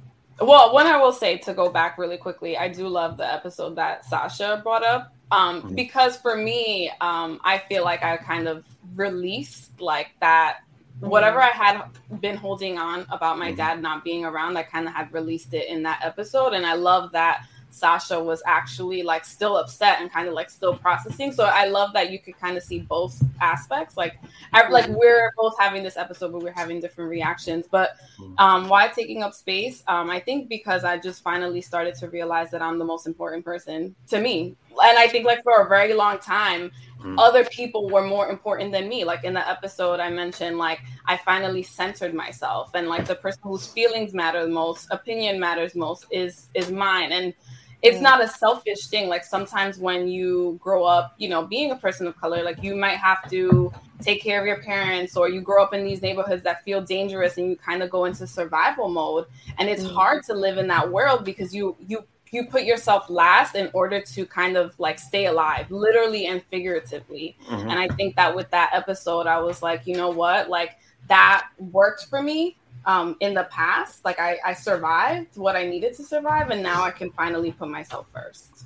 well, 0.40 0.72
one 0.72 0.86
I 0.86 0.96
will 0.98 1.12
say 1.12 1.38
to 1.38 1.52
go 1.52 1.68
back 1.68 1.98
really 1.98 2.16
quickly, 2.16 2.56
I 2.56 2.68
do 2.68 2.88
love 2.88 3.16
the 3.16 3.30
episode 3.30 3.76
that 3.76 4.04
Sasha 4.04 4.60
brought 4.62 4.84
up. 4.84 5.12
Um, 5.30 5.60
mm-hmm. 5.60 5.74
because 5.74 6.16
for 6.16 6.36
me, 6.36 6.90
um, 7.02 7.38
I 7.44 7.58
feel 7.68 7.84
like 7.84 8.02
I 8.02 8.16
kind 8.16 8.48
of 8.48 8.64
released 8.94 9.78
like 9.78 10.08
that 10.20 10.60
whatever 11.00 11.40
I 11.40 11.48
had 11.48 11.82
been 12.20 12.36
holding 12.36 12.78
on 12.78 13.06
about 13.10 13.38
my 13.38 13.48
mm-hmm. 13.48 13.56
dad 13.56 13.82
not 13.82 14.04
being 14.04 14.24
around, 14.24 14.56
I 14.56 14.62
kind 14.62 14.86
of 14.86 14.94
had 14.94 15.12
released 15.12 15.54
it 15.54 15.68
in 15.68 15.82
that 15.84 16.00
episode. 16.02 16.54
And 16.54 16.66
I 16.66 16.74
love 16.74 17.12
that 17.12 17.46
Sasha 17.70 18.18
was 18.18 18.42
actually 18.46 19.02
like 19.02 19.24
still 19.24 19.56
upset 19.56 20.00
and 20.00 20.10
kind 20.10 20.26
of 20.26 20.34
like 20.34 20.50
still 20.50 20.76
processing. 20.76 21.32
So 21.32 21.44
I 21.44 21.66
love 21.66 21.92
that 21.92 22.10
you 22.10 22.18
could 22.18 22.38
kind 22.38 22.56
of 22.56 22.62
see 22.62 22.80
both 22.80 23.22
aspects. 23.40 23.96
Like, 23.96 24.18
I, 24.52 24.68
like 24.68 24.88
we're 24.88 25.32
both 25.36 25.54
having 25.58 25.82
this 25.82 25.96
episode, 25.96 26.32
but 26.32 26.42
we're 26.42 26.52
having 26.52 26.80
different 26.80 27.10
reactions. 27.10 27.66
But 27.70 27.96
mm-hmm. 28.18 28.34
um, 28.38 28.68
why 28.68 28.88
taking 28.88 29.22
up 29.22 29.34
space? 29.34 29.84
Um, 29.86 30.10
I 30.10 30.18
think 30.18 30.48
because 30.48 30.84
I 30.84 30.98
just 30.98 31.22
finally 31.22 31.60
started 31.60 31.94
to 31.96 32.08
realize 32.08 32.50
that 32.50 32.62
I'm 32.62 32.78
the 32.78 32.84
most 32.84 33.06
important 33.06 33.44
person 33.44 33.94
to 34.08 34.20
me. 34.20 34.56
And 34.70 34.98
I 34.98 35.08
think 35.08 35.26
like 35.26 35.42
for 35.42 35.62
a 35.62 35.68
very 35.68 35.94
long 35.94 36.18
time, 36.18 36.70
mm-hmm. 36.98 37.18
other 37.18 37.44
people 37.44 37.88
were 37.88 38.06
more 38.06 38.28
important 38.28 38.72
than 38.72 38.88
me. 38.88 39.04
Like 39.04 39.24
in 39.24 39.34
the 39.34 39.48
episode, 39.48 40.00
I 40.00 40.10
mentioned 40.10 40.58
like 40.58 40.80
I 41.06 41.16
finally 41.16 41.62
centered 41.62 42.14
myself, 42.14 42.70
and 42.74 42.88
like 42.88 43.06
the 43.06 43.14
person 43.14 43.40
whose 43.42 43.66
feelings 43.66 44.14
matter 44.14 44.46
most, 44.46 44.88
opinion 44.90 45.38
matters 45.40 45.74
most, 45.74 46.06
is 46.10 46.48
is 46.54 46.70
mine. 46.70 47.12
And 47.12 47.34
it's 47.82 48.00
not 48.00 48.22
a 48.22 48.28
selfish 48.28 48.88
thing. 48.88 49.08
Like 49.08 49.24
sometimes 49.24 49.78
when 49.78 50.08
you 50.08 50.58
grow 50.60 50.84
up, 50.84 51.14
you 51.18 51.28
know, 51.28 51.46
being 51.46 51.70
a 51.70 51.76
person 51.76 52.06
of 52.06 52.16
color, 52.20 52.42
like 52.42 52.62
you 52.62 52.74
might 52.74 52.96
have 52.96 53.28
to 53.30 53.72
take 54.00 54.22
care 54.22 54.40
of 54.40 54.46
your 54.46 54.62
parents, 54.62 55.16
or 55.16 55.28
you 55.28 55.40
grow 55.40 55.62
up 55.62 55.74
in 55.74 55.84
these 55.84 56.02
neighborhoods 56.02 56.42
that 56.44 56.64
feel 56.64 56.80
dangerous, 56.80 57.38
and 57.38 57.48
you 57.50 57.56
kind 57.56 57.82
of 57.82 57.90
go 57.90 58.04
into 58.04 58.26
survival 58.26 58.88
mode. 58.88 59.26
And 59.58 59.68
it's 59.68 59.84
mm-hmm. 59.84 59.94
hard 59.94 60.24
to 60.24 60.34
live 60.34 60.58
in 60.58 60.66
that 60.68 60.90
world 60.90 61.24
because 61.24 61.54
you 61.54 61.76
you 61.86 62.04
you 62.32 62.46
put 62.46 62.64
yourself 62.64 63.08
last 63.08 63.54
in 63.54 63.70
order 63.72 64.00
to 64.00 64.26
kind 64.26 64.56
of 64.56 64.78
like 64.78 64.98
stay 64.98 65.26
alive, 65.26 65.70
literally 65.70 66.26
and 66.26 66.42
figuratively. 66.44 67.36
Mm-hmm. 67.46 67.70
And 67.70 67.78
I 67.78 67.88
think 67.88 68.16
that 68.16 68.34
with 68.34 68.50
that 68.50 68.70
episode, 68.72 69.26
I 69.26 69.40
was 69.40 69.62
like, 69.62 69.86
you 69.86 69.96
know 69.96 70.10
what? 70.10 70.48
Like 70.48 70.78
that 71.08 71.48
worked 71.58 72.06
for 72.06 72.22
me 72.22 72.56
um, 72.86 73.16
in 73.20 73.34
the 73.34 73.44
past. 73.44 74.04
Like 74.04 74.18
I, 74.18 74.38
I 74.44 74.52
survived 74.54 75.36
what 75.36 75.56
I 75.56 75.64
needed 75.64 75.94
to 75.96 76.04
survive, 76.04 76.50
and 76.50 76.62
now 76.62 76.82
I 76.82 76.90
can 76.90 77.10
finally 77.12 77.52
put 77.52 77.68
myself 77.68 78.06
1st 78.14 78.64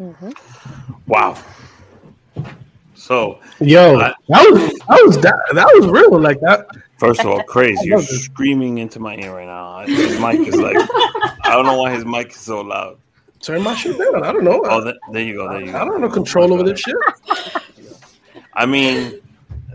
mm-hmm. 0.00 0.30
Wow. 1.06 1.42
So, 2.94 3.40
yo, 3.60 3.98
I, 3.98 4.14
that 4.28 4.50
was 4.50 4.60
that 4.60 5.02
was 5.06 5.18
that, 5.22 5.34
that 5.54 5.66
was 5.78 5.86
real. 5.88 6.20
Like 6.20 6.38
that. 6.40 6.66
First 7.00 7.20
of 7.20 7.28
all, 7.28 7.42
crazy! 7.48 7.88
You're 7.88 8.02
screaming 8.02 8.76
into 8.76 9.00
my 9.00 9.16
ear 9.16 9.34
right 9.34 9.46
now. 9.46 9.86
His 9.86 10.20
mic 10.20 10.46
is 10.46 10.54
like, 10.54 10.76
I 10.76 11.52
don't 11.54 11.64
know 11.64 11.78
why 11.78 11.92
his 11.92 12.04
mic 12.04 12.28
is 12.28 12.36
so 12.36 12.60
loud. 12.60 12.98
Turn 13.40 13.62
my 13.62 13.74
shit 13.74 13.96
down. 13.96 14.22
I 14.22 14.32
don't 14.32 14.44
know. 14.44 14.60
Oh, 14.66 14.84
the, 14.84 14.98
there 15.10 15.22
you 15.22 15.34
go. 15.34 15.48
There 15.48 15.62
you 15.62 15.72
go. 15.72 15.78
I 15.78 15.84
don't 15.86 16.02
know 16.02 16.10
control 16.10 16.52
over 16.52 16.62
this 16.62 16.80
shit. 16.80 16.94
I 18.54 18.66
mean, 18.66 19.18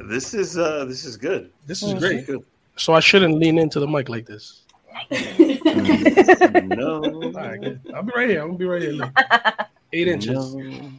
this 0.07 0.35
is 0.35 0.55
uh 0.55 0.85
this 0.85 1.03
is 1.03 1.17
good. 1.17 1.49
This 1.65 1.81
is 1.81 1.95
great. 1.95 2.27
Good. 2.27 2.45
So 2.75 2.93
I 2.93 2.99
shouldn't 2.99 3.39
lean 3.39 3.57
into 3.57 3.79
the 3.79 3.87
mic 3.87 4.07
like 4.07 4.27
this. 4.27 4.61
no. 5.11 7.03
All 7.03 7.31
right, 7.31 7.79
I'll 7.95 8.03
be 8.03 8.11
right 8.15 8.29
here. 8.29 8.41
I'm 8.41 8.49
gonna 8.49 8.57
be 8.59 8.65
right 8.65 8.81
here. 8.83 8.91
Look. 8.91 9.09
Eight 9.93 10.07
inches. 10.07 10.53
No. 10.53 10.91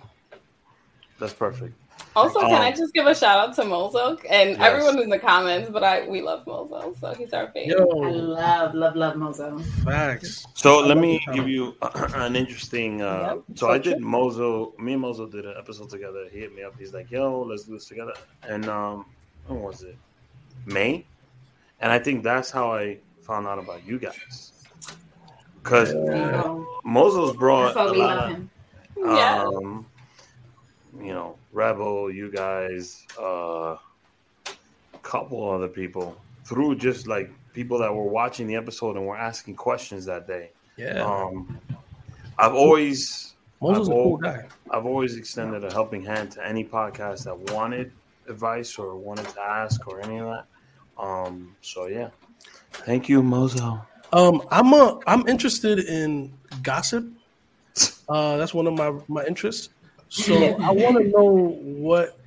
That's 1.20 1.34
perfect. 1.34 1.72
Also, 2.16 2.40
can 2.40 2.54
um, 2.54 2.62
I 2.62 2.70
just 2.70 2.94
give 2.94 3.06
a 3.06 3.14
shout 3.14 3.46
out 3.46 3.54
to 3.56 3.64
Mozo 3.64 4.16
and 4.30 4.50
yes. 4.50 4.58
everyone 4.58 4.98
in 5.02 5.10
the 5.10 5.18
comments? 5.18 5.68
But 5.70 5.84
I 5.84 6.08
we 6.08 6.22
love 6.22 6.46
Mozo, 6.46 6.94
so 6.98 7.12
he's 7.12 7.34
our 7.34 7.48
favorite. 7.52 7.78
Yo. 7.78 8.04
I 8.04 8.10
love, 8.10 8.74
love, 8.74 8.96
love 8.96 9.16
Mozo. 9.16 9.58
Facts. 9.84 10.46
So 10.54 10.80
let 10.80 10.96
me 10.96 11.20
give 11.34 11.46
you 11.46 11.76
an 12.14 12.34
interesting. 12.34 13.02
Uh, 13.02 13.34
yep. 13.34 13.58
So 13.58 13.70
I 13.70 13.76
did 13.76 14.00
Mozo. 14.00 14.72
Me 14.78 14.94
and 14.94 15.02
Mozo 15.02 15.26
did 15.26 15.44
an 15.44 15.54
episode 15.58 15.90
together. 15.90 16.26
He 16.32 16.38
hit 16.38 16.56
me 16.56 16.62
up. 16.62 16.72
He's 16.78 16.94
like, 16.94 17.10
"Yo, 17.10 17.42
let's 17.42 17.64
do 17.64 17.74
this 17.74 17.86
together." 17.86 18.14
And 18.48 18.66
um, 18.66 19.04
when 19.46 19.60
was 19.60 19.82
it? 19.82 19.98
May. 20.64 21.04
And 21.80 21.92
I 21.92 21.98
think 21.98 22.22
that's 22.22 22.50
how 22.50 22.72
I 22.72 22.98
found 23.20 23.46
out 23.46 23.58
about 23.58 23.86
you 23.86 23.98
guys. 23.98 24.52
Because 25.62 25.92
yeah. 25.92 26.42
Mozo's 26.86 27.36
brought 27.36 27.76
a 27.76 27.92
lot 27.92 28.32
of, 28.32 29.54
um, 29.54 29.86
you 31.00 31.12
know, 31.12 31.36
Rebel, 31.52 32.10
you 32.10 32.30
guys, 32.30 33.06
uh, 33.18 33.76
a 34.46 34.98
couple 35.02 35.48
other 35.50 35.68
people 35.68 36.16
through 36.44 36.76
just 36.76 37.06
like 37.06 37.30
people 37.52 37.78
that 37.78 37.92
were 37.92 38.04
watching 38.04 38.46
the 38.46 38.56
episode 38.56 38.96
and 38.96 39.06
were 39.06 39.16
asking 39.16 39.56
questions 39.56 40.04
that 40.06 40.26
day. 40.26 40.50
Yeah. 40.76 41.04
Um, 41.04 41.58
I've 42.38 42.54
always, 42.54 43.34
I've, 43.62 43.78
a 43.78 43.84
cool 43.84 44.18
guy. 44.18 44.46
I've 44.70 44.84
always 44.84 45.16
extended 45.16 45.64
a 45.64 45.72
helping 45.72 46.04
hand 46.04 46.32
to 46.32 46.46
any 46.46 46.64
podcast 46.64 47.24
that 47.24 47.52
wanted 47.54 47.92
advice 48.28 48.78
or 48.78 48.96
wanted 48.96 49.28
to 49.28 49.40
ask 49.40 49.86
or 49.86 50.00
any 50.00 50.18
of 50.18 50.26
that. 50.26 50.46
Um, 50.98 51.54
so 51.62 51.86
yeah, 51.86 52.10
thank 52.72 53.08
you, 53.08 53.22
Mozo. 53.22 53.80
Um, 54.12 54.42
I'm 54.50 54.72
a, 54.72 55.00
I'm 55.06 55.26
interested 55.28 55.80
in 55.80 56.32
gossip. 56.62 57.06
Uh, 58.08 58.36
that's 58.36 58.54
one 58.54 58.68
of 58.68 58.74
my 58.74 58.92
my 59.08 59.24
interests. 59.24 59.70
So 60.08 60.54
I 60.60 60.70
want 60.70 60.96
to 60.98 61.08
know 61.10 61.58
what 61.60 62.18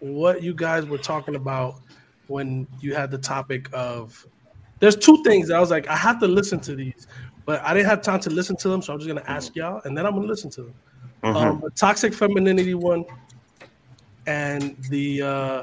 what 0.00 0.42
you 0.42 0.54
guys 0.54 0.86
were 0.86 0.98
talking 0.98 1.36
about 1.36 1.80
when 2.26 2.66
you 2.80 2.94
had 2.94 3.10
the 3.10 3.18
topic 3.18 3.68
of. 3.72 4.26
There's 4.78 4.96
two 4.96 5.22
things 5.24 5.48
that 5.48 5.56
I 5.56 5.60
was 5.60 5.70
like, 5.70 5.86
I 5.88 5.96
have 5.96 6.18
to 6.20 6.26
listen 6.26 6.58
to 6.60 6.74
these, 6.74 7.06
but 7.44 7.60
I 7.62 7.74
didn't 7.74 7.90
have 7.90 8.00
time 8.00 8.18
to 8.20 8.30
listen 8.30 8.56
to 8.56 8.68
them, 8.70 8.80
so 8.80 8.94
I'm 8.94 8.98
just 8.98 9.08
gonna 9.08 9.24
ask 9.26 9.54
y'all, 9.54 9.82
and 9.84 9.96
then 9.96 10.06
I'm 10.06 10.14
gonna 10.14 10.26
listen 10.26 10.48
to 10.52 10.62
them. 10.62 10.74
Mhm. 11.22 11.36
Um, 11.36 11.60
the 11.62 11.70
toxic 11.70 12.14
femininity 12.14 12.72
one, 12.74 13.04
and 14.26 14.76
the 14.88 15.20
uh, 15.20 15.62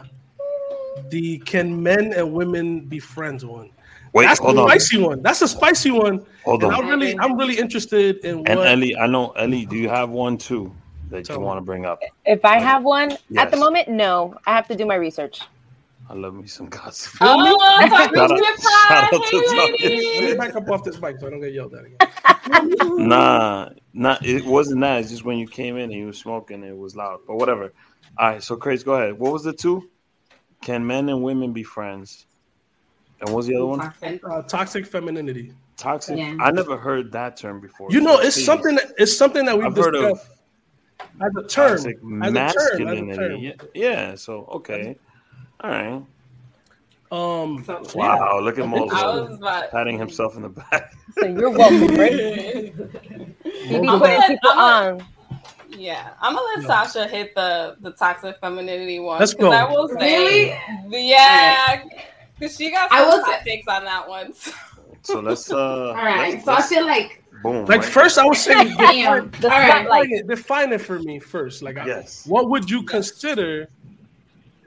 the 1.10 1.40
can 1.40 1.82
men 1.82 2.14
and 2.14 2.32
women 2.32 2.82
be 2.82 3.00
friends 3.00 3.44
one. 3.44 3.72
Wait, 4.14 4.26
That's 4.26 4.40
hold 4.40 4.58
a 4.58 4.62
on. 4.62 4.68
spicy 4.68 5.02
one. 5.02 5.22
That's 5.22 5.42
a 5.42 5.48
spicy 5.48 5.92
one. 5.92 6.26
Hold 6.46 6.64
and 6.64 6.74
on. 6.74 6.84
I'm 6.84 6.90
really, 6.90 7.18
I'm 7.20 7.38
really 7.38 7.58
interested 7.58 8.18
in 8.24 8.48
And 8.48 8.60
what. 8.60 8.68
Ellie, 8.68 8.96
I 8.96 9.08
know 9.08 9.32
Ellie, 9.32 9.66
do 9.66 9.76
you 9.78 9.90
have 9.90 10.10
one 10.10 10.38
too 10.38 10.74
that 11.10 11.26
Tell 11.26 11.36
you 11.38 11.40
me. 11.42 11.46
want 11.46 11.58
to 11.58 11.62
bring 11.62 11.86
up? 11.86 12.00
If 12.26 12.44
I 12.46 12.60
have 12.60 12.84
one 12.84 13.18
at 13.38 13.52
the 13.52 13.58
moment, 13.58 13.88
no. 13.88 14.36
I 14.46 14.52
have 14.56 14.68
to 14.68 14.76
do 14.76 14.86
my 14.86 14.96
research. 14.96 15.42
I 16.10 16.14
love 16.14 16.36
me 16.36 16.48
some 16.48 16.68
gossip. 16.68 17.14
Oh, 17.22 17.58
talking 17.90 18.16
Shout 18.16 18.32
out- 18.32 18.38
shit 18.38 18.62
shout 18.62 18.92
out 18.92 19.12
Hey, 19.12 19.18
talking 19.18 19.58
ladies. 19.58 20.22
Let 20.22 20.30
me 20.32 20.36
back 20.38 20.56
up 20.56 20.70
off 20.70 20.84
this 20.84 21.02
mic 21.02 21.20
so 21.20 21.28
I 21.28 21.30
don't 21.32 21.42
get 21.42 21.54
yelled 21.54 21.74
at 21.76 21.86
again. 21.86 21.98
Nah, 23.08 23.70
nah, 23.94 24.18
it 24.22 24.46
wasn't 24.46 24.80
that. 24.82 25.02
It's 25.02 25.10
just 25.10 25.26
when 25.26 25.38
you 25.38 25.48
came 25.48 25.76
in 25.76 25.84
and 25.84 25.94
you 25.94 26.06
were 26.08 26.14
smoking, 26.14 26.64
it 26.64 26.76
was 26.78 26.96
loud. 26.96 27.20
But 27.28 27.36
whatever. 27.36 27.74
All 28.18 28.30
right, 28.30 28.42
so 28.44 28.56
Craig, 28.56 28.84
go 28.86 28.94
ahead. 28.94 29.20
What 29.20 29.34
was 29.34 29.44
the 29.44 29.52
two? 29.54 29.90
Can 30.62 30.86
men 30.88 31.10
and 31.10 31.22
women 31.24 31.52
be 31.54 31.64
friends? 31.64 32.26
And 33.20 33.30
what 33.30 33.38
was 33.38 33.48
the 33.48 33.56
other 33.56 33.66
one? 33.66 33.80
Toxic. 33.80 34.22
Uh, 34.24 34.42
toxic 34.44 34.86
femininity. 34.86 35.52
Toxic. 35.76 36.18
Yeah. 36.18 36.38
I 36.40 36.52
never 36.52 36.78
heard 36.78 37.12
that 37.12 37.36
term 37.38 37.60
before. 37.60 37.90
You 37.92 38.00
know, 38.02 38.18
it's 38.20 38.36
please. 38.38 38.46
something. 38.46 38.76
That, 38.76 38.94
it's 38.98 39.16
something 39.16 39.46
that 39.46 39.58
we've 39.58 39.68
I've 39.68 39.76
heard 39.76 39.96
of 39.96 40.02
discussed 40.18 40.37
as 41.00 41.32
a 41.36 41.48
term. 41.48 41.70
toxic 41.78 41.98
As 41.98 42.02
a 42.02 42.02
term. 42.02 42.24
As 42.24 42.30
a 42.30 42.34
masculinity. 42.34 43.16
term. 43.16 43.40
Yeah, 43.42 43.54
yeah, 43.74 44.16
so 44.16 44.46
okay. 44.54 44.96
All 45.62 45.70
right. 45.72 46.02
Um. 47.12 47.64
So- 47.66 47.84
so 47.84 48.00
yeah. 48.00 48.16
Wow, 48.16 48.40
look 48.42 48.58
at 48.60 48.66
I 48.66 48.68
Mozo 48.68 49.28
was 49.30 49.38
about. 49.38 49.72
patting 49.72 49.98
himself 49.98 50.36
in 50.36 50.42
the 50.44 50.50
back. 50.50 50.94
So 51.20 51.26
you're 51.26 51.50
welcome, 51.50 51.96
right? 51.98 52.74
I'm 52.78 53.70
putting 53.70 53.86
gonna- 53.86 54.38
I'm 54.44 55.00
on. 55.00 55.04
Yeah, 55.70 56.10
I'm 56.22 56.36
gonna 56.36 56.48
let 56.56 56.62
Yeah. 56.62 56.68
Sasha 56.68 57.08
hit 57.08 57.34
the 57.34 57.76
the 57.82 57.92
toxic 57.92 58.38
femininity 58.40 59.00
one. 59.00 59.20
Let's 59.20 59.34
'cause 59.34 59.40
go. 59.42 59.52
I 59.52 59.70
will 59.72 59.90
say, 59.90 60.60
yeah, 60.90 61.84
because 62.38 62.56
she 62.56 62.70
got 62.72 62.92
I 62.92 63.00
some 63.00 63.08
will 63.10 63.24
hot 63.26 63.40
say- 63.44 63.52
takes 63.56 63.68
on 63.68 63.84
that 63.86 64.08
one. 64.08 64.34
So 65.02 65.20
let's 65.22 65.52
uh 65.52 65.58
All 65.90 65.96
right. 65.96 66.34
let's- 66.34 66.46
So 66.46 66.52
I 66.52 66.56
let's- 66.56 66.70
feel 66.70 66.86
like 66.86 67.24
boom. 67.44 67.66
Like 67.66 67.82
right? 67.82 67.90
first, 67.90 68.18
I 68.18 68.26
was 68.26 68.40
saying 68.40 68.76
damn. 68.78 69.30
The 69.40 69.52
All 69.52 69.60
right. 69.60 69.84
define 69.84 70.12
it, 70.12 70.28
define 70.28 70.74
it 70.74 70.82
for 70.82 71.00
me 71.00 71.20
first. 71.20 71.62
Like, 71.62 71.78
I- 71.78 71.86
Yes. 71.88 72.26
what 72.28 72.50
would 72.50 72.70
you 72.70 72.84
consider 72.84 73.68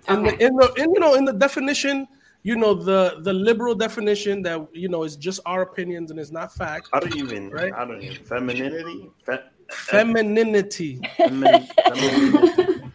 in, 0.09 0.23
the, 0.25 0.33
in 0.45 0.55
the 0.57 0.73
in, 0.77 0.93
you 0.95 1.01
know 1.01 1.15
in 1.15 1.25
the 1.25 1.33
definition? 1.33 2.07
You 2.43 2.57
know 2.57 2.73
the 2.73 3.21
the 3.21 3.33
liberal 3.35 3.75
definition 3.75 4.41
that 4.43 4.67
you 4.73 4.89
know 4.89 5.03
is 5.03 5.15
just 5.17 5.41
our 5.45 5.61
opinions 5.63 6.11
and 6.11 6.19
it's 6.19 6.31
not 6.31 6.55
fact. 6.55 6.89
I 6.95 7.01
don't 7.01 7.15
even 7.15 7.51
Right. 7.51 7.73
I 7.77 7.85
don't 7.85 8.03
even 8.03 8.25
femininity. 8.25 9.11
Fe- 9.27 9.45
Femininity. 9.71 11.01
femin- 11.19 11.69
femininity. 11.87 12.83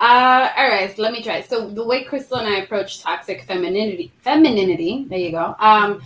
Uh, 0.00 0.50
all 0.56 0.68
right, 0.68 0.94
so 0.94 1.00
let 1.00 1.12
me 1.12 1.22
try. 1.22 1.40
So 1.40 1.70
the 1.70 1.82
way 1.82 2.04
Crystal 2.04 2.36
and 2.38 2.48
I 2.48 2.58
approach 2.58 3.00
toxic 3.00 3.44
femininity, 3.44 4.12
femininity, 4.20 5.06
there 5.08 5.18
you 5.18 5.30
go, 5.30 5.54
um, 5.60 6.02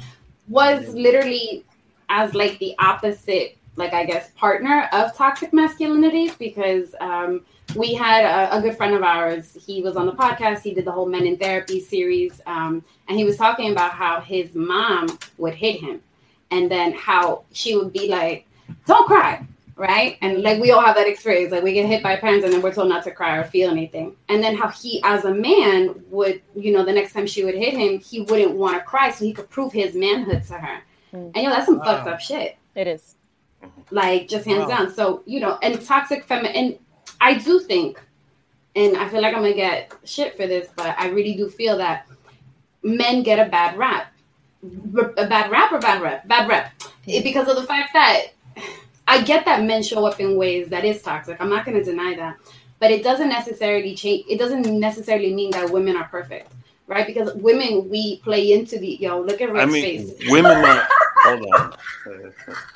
was 0.46 0.86
literally 0.94 1.64
as 2.08 2.34
like 2.34 2.58
the 2.58 2.74
opposite, 2.78 3.56
like 3.76 3.92
I 3.92 4.04
guess, 4.04 4.30
partner 4.32 4.88
of 4.92 5.14
toxic 5.14 5.52
masculinity 5.52 6.32
because 6.38 6.94
um, 7.00 7.44
we 7.74 7.94
had 7.94 8.24
a, 8.24 8.58
a 8.58 8.62
good 8.62 8.76
friend 8.76 8.94
of 8.94 9.02
ours. 9.02 9.56
He 9.64 9.82
was 9.82 9.96
on 9.96 10.06
the 10.06 10.12
podcast. 10.12 10.62
He 10.62 10.74
did 10.74 10.84
the 10.84 10.92
whole 10.92 11.06
Men 11.06 11.26
in 11.26 11.36
Therapy 11.36 11.80
series, 11.80 12.40
um, 12.46 12.84
and 13.08 13.18
he 13.18 13.24
was 13.24 13.36
talking 13.36 13.72
about 13.72 13.92
how 13.92 14.20
his 14.20 14.54
mom 14.54 15.18
would 15.38 15.54
hit 15.54 15.80
him, 15.80 16.00
and 16.50 16.70
then 16.70 16.92
how 16.92 17.44
she 17.52 17.76
would 17.76 17.92
be 17.92 18.08
like, 18.08 18.46
"Don't 18.86 19.06
cry." 19.06 19.46
right? 19.78 20.18
And 20.20 20.42
like 20.42 20.60
we 20.60 20.72
all 20.72 20.84
have 20.84 20.96
that 20.96 21.06
experience. 21.06 21.52
Like 21.52 21.62
we 21.62 21.72
get 21.72 21.86
hit 21.86 22.02
by 22.02 22.16
parents 22.16 22.44
and 22.44 22.52
then 22.52 22.60
we're 22.60 22.74
told 22.74 22.88
not 22.88 23.04
to 23.04 23.12
cry 23.12 23.36
or 23.36 23.44
feel 23.44 23.70
anything. 23.70 24.16
And 24.28 24.42
then 24.42 24.56
how 24.56 24.68
he, 24.68 25.00
as 25.04 25.24
a 25.24 25.32
man, 25.32 26.02
would, 26.10 26.42
you 26.56 26.72
know, 26.72 26.84
the 26.84 26.92
next 26.92 27.12
time 27.12 27.26
she 27.26 27.44
would 27.44 27.54
hit 27.54 27.74
him, 27.74 28.00
he 28.00 28.22
wouldn't 28.22 28.56
want 28.56 28.76
to 28.76 28.82
cry 28.82 29.10
so 29.10 29.24
he 29.24 29.32
could 29.32 29.48
prove 29.48 29.72
his 29.72 29.94
manhood 29.94 30.44
to 30.48 30.54
her. 30.54 30.82
Mm. 31.12 31.32
And 31.34 31.36
you 31.36 31.42
know, 31.44 31.50
that's 31.50 31.66
some 31.66 31.78
Wow. 31.78 31.84
fucked 31.84 32.08
up 32.08 32.20
shit. 32.20 32.56
It 32.74 32.86
is. 32.86 33.14
Like 33.90 34.28
just 34.28 34.44
hands 34.46 34.60
Wow. 34.68 34.68
down. 34.68 34.94
So, 34.94 35.22
you 35.26 35.40
know, 35.40 35.58
and 35.62 35.80
toxic 35.84 36.24
feminine 36.24 36.54
and 36.54 36.78
I 37.20 37.34
do 37.34 37.58
think, 37.60 38.00
and 38.76 38.96
I 38.96 39.08
feel 39.08 39.20
like 39.22 39.34
I'm 39.34 39.42
gonna 39.42 39.54
get 39.54 39.92
shit 40.04 40.36
for 40.36 40.46
this, 40.46 40.68
but 40.76 40.94
I 40.98 41.08
really 41.08 41.34
do 41.34 41.48
feel 41.48 41.78
that 41.78 42.06
men 42.82 43.22
get 43.22 43.44
a 43.44 43.50
bad 43.50 43.76
rap. 43.76 44.12
R- 44.96 45.14
A 45.16 45.26
bad 45.26 45.50
rap 45.50 45.72
or 45.72 45.78
bad 45.78 46.00
rep? 46.02 46.26
Bad 46.28 46.48
rep. 46.48 46.72
It- 47.06 47.24
because 47.24 47.48
of 47.48 47.56
the 47.56 47.64
fact 47.64 47.92
that 47.94 48.26
I 49.06 49.22
get 49.22 49.44
that 49.46 49.62
men 49.64 49.82
show 49.82 50.04
up 50.04 50.20
in 50.20 50.36
ways 50.36 50.68
that 50.68 50.84
is 50.84 51.00
toxic. 51.02 51.40
I'm 51.40 51.48
not 51.48 51.64
going 51.64 51.78
to 51.78 51.82
deny 51.84 52.14
that. 52.16 52.36
But 52.78 52.90
it 52.90 53.02
doesn't 53.02 53.30
necessarily 53.30 53.94
change. 53.96 54.24
It 54.28 54.38
doesn't 54.38 54.66
necessarily 54.78 55.32
mean 55.34 55.50
that 55.52 55.70
women 55.70 55.96
are 55.96 56.04
perfect, 56.04 56.52
right? 56.88 57.06
Because 57.06 57.32
women, 57.34 57.88
we 57.88 58.16
play 58.18 58.52
into 58.52 58.78
the, 58.78 58.96
yo, 59.00 59.20
look 59.20 59.40
at 59.40 59.50
Rick's 59.52 59.62
I 59.62 59.66
mean, 59.66 60.08
face. 60.08 60.30
women 60.30 60.52
are. 60.52 60.88
Hold 61.22 61.46
on. 61.54 61.74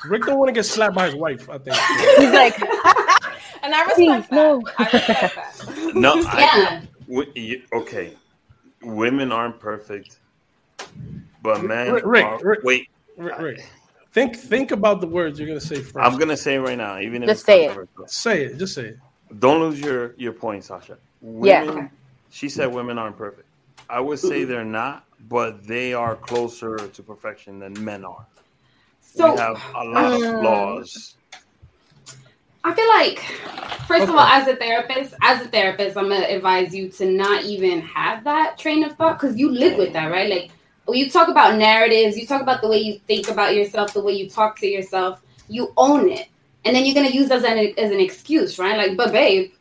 Rick 0.05 0.23
don't 0.25 0.37
want 0.37 0.49
to 0.49 0.53
get 0.53 0.63
slapped 0.65 0.95
by 0.95 1.05
his 1.07 1.15
wife. 1.15 1.49
I 1.49 1.57
think. 1.57 1.75
He's 2.17 2.31
like, 2.31 2.59
and 3.63 3.73
I 3.73 3.83
respect 3.85 3.95
Please, 3.95 4.27
that. 4.27 4.31
no. 4.31 4.61
I 4.77 4.83
respect 4.83 5.35
that. 5.35 5.95
No, 5.95 6.13
I, 6.27 6.39
Yeah. 6.39 6.81
w- 7.07 7.31
y- 7.35 7.79
okay. 7.79 8.13
Women 8.83 9.31
aren't 9.31 9.59
perfect, 9.59 10.19
but 11.41 11.63
men. 11.63 11.93
Rick, 11.93 12.03
Rick, 12.05 12.25
are, 12.25 12.39
Rick. 12.43 12.59
wait, 12.63 12.89
Rick, 13.15 13.39
Rick, 13.39 13.65
think 14.11 14.35
think 14.35 14.71
about 14.71 14.99
the 14.99 15.07
words 15.07 15.39
you're 15.39 15.47
gonna 15.47 15.61
say 15.61 15.77
1st 15.77 16.03
I'm 16.05 16.17
gonna 16.19 16.35
say 16.35 16.55
it 16.55 16.59
right 16.59 16.77
now, 16.77 16.99
even 16.99 17.23
if 17.23 17.29
Just 17.29 17.39
it's 17.41 17.45
say 17.45 17.65
it. 17.67 17.77
say 18.07 18.43
it. 18.43 18.57
Just 18.57 18.75
say 18.75 18.87
it. 18.87 18.97
Don't 19.39 19.61
lose 19.61 19.79
your 19.79 20.13
your 20.17 20.33
point, 20.33 20.65
Sasha. 20.65 20.97
Yeah. 21.41 21.87
She 22.29 22.49
said 22.49 22.73
women 22.73 22.97
aren't 22.97 23.17
perfect. 23.17 23.47
I 23.89 23.99
would 23.99 24.19
say 24.19 24.43
they're 24.43 24.65
not, 24.65 25.05
but 25.29 25.65
they 25.65 25.93
are 25.93 26.15
closer 26.15 26.77
to 26.77 27.03
perfection 27.03 27.59
than 27.59 27.73
men 27.83 28.05
are. 28.05 28.25
So 29.01 29.33
we 29.33 29.39
have 29.39 29.61
a 29.75 29.83
lot 29.83 30.13
of 30.13 30.21
Mm. 30.21 30.39
flaws. 30.39 31.15
I 32.65 32.73
feel 32.73 32.87
like, 32.87 33.19
first 33.87 34.03
of 34.03 34.11
all, 34.11 34.19
as 34.19 34.47
a 34.47 34.55
therapist, 34.55 35.13
as 35.21 35.45
a 35.45 35.49
therapist, 35.49 35.97
I'm 35.97 36.07
gonna 36.07 36.25
advise 36.25 36.73
you 36.73 36.87
to 36.89 37.05
not 37.05 37.43
even 37.43 37.81
have 37.81 38.23
that 38.23 38.57
train 38.57 38.83
of 38.83 38.95
thought 38.95 39.19
because 39.19 39.37
you 39.37 39.51
live 39.51 39.77
with 39.77 39.91
that, 39.93 40.09
right? 40.09 40.29
Like 40.29 40.51
when 40.85 40.97
you 40.97 41.09
talk 41.09 41.27
about 41.27 41.57
narratives, 41.57 42.17
you 42.17 42.25
talk 42.25 42.41
about 42.41 42.61
the 42.61 42.69
way 42.69 42.79
you 42.79 42.99
think 43.07 43.29
about 43.29 43.53
yourself, 43.53 43.93
the 43.93 44.01
way 44.01 44.13
you 44.13 44.29
talk 44.29 44.57
to 44.59 44.67
yourself, 44.67 45.21
you 45.49 45.73
own 45.75 46.09
it, 46.09 46.29
and 46.63 46.75
then 46.75 46.85
you're 46.85 46.95
gonna 46.95 47.09
use 47.09 47.27
that 47.29 47.39
as 47.39 47.43
an, 47.43 47.73
as 47.77 47.91
an 47.91 47.99
excuse, 47.99 48.57
right? 48.57 48.77
Like, 48.77 48.95
but 48.95 49.11
babe, 49.11 49.51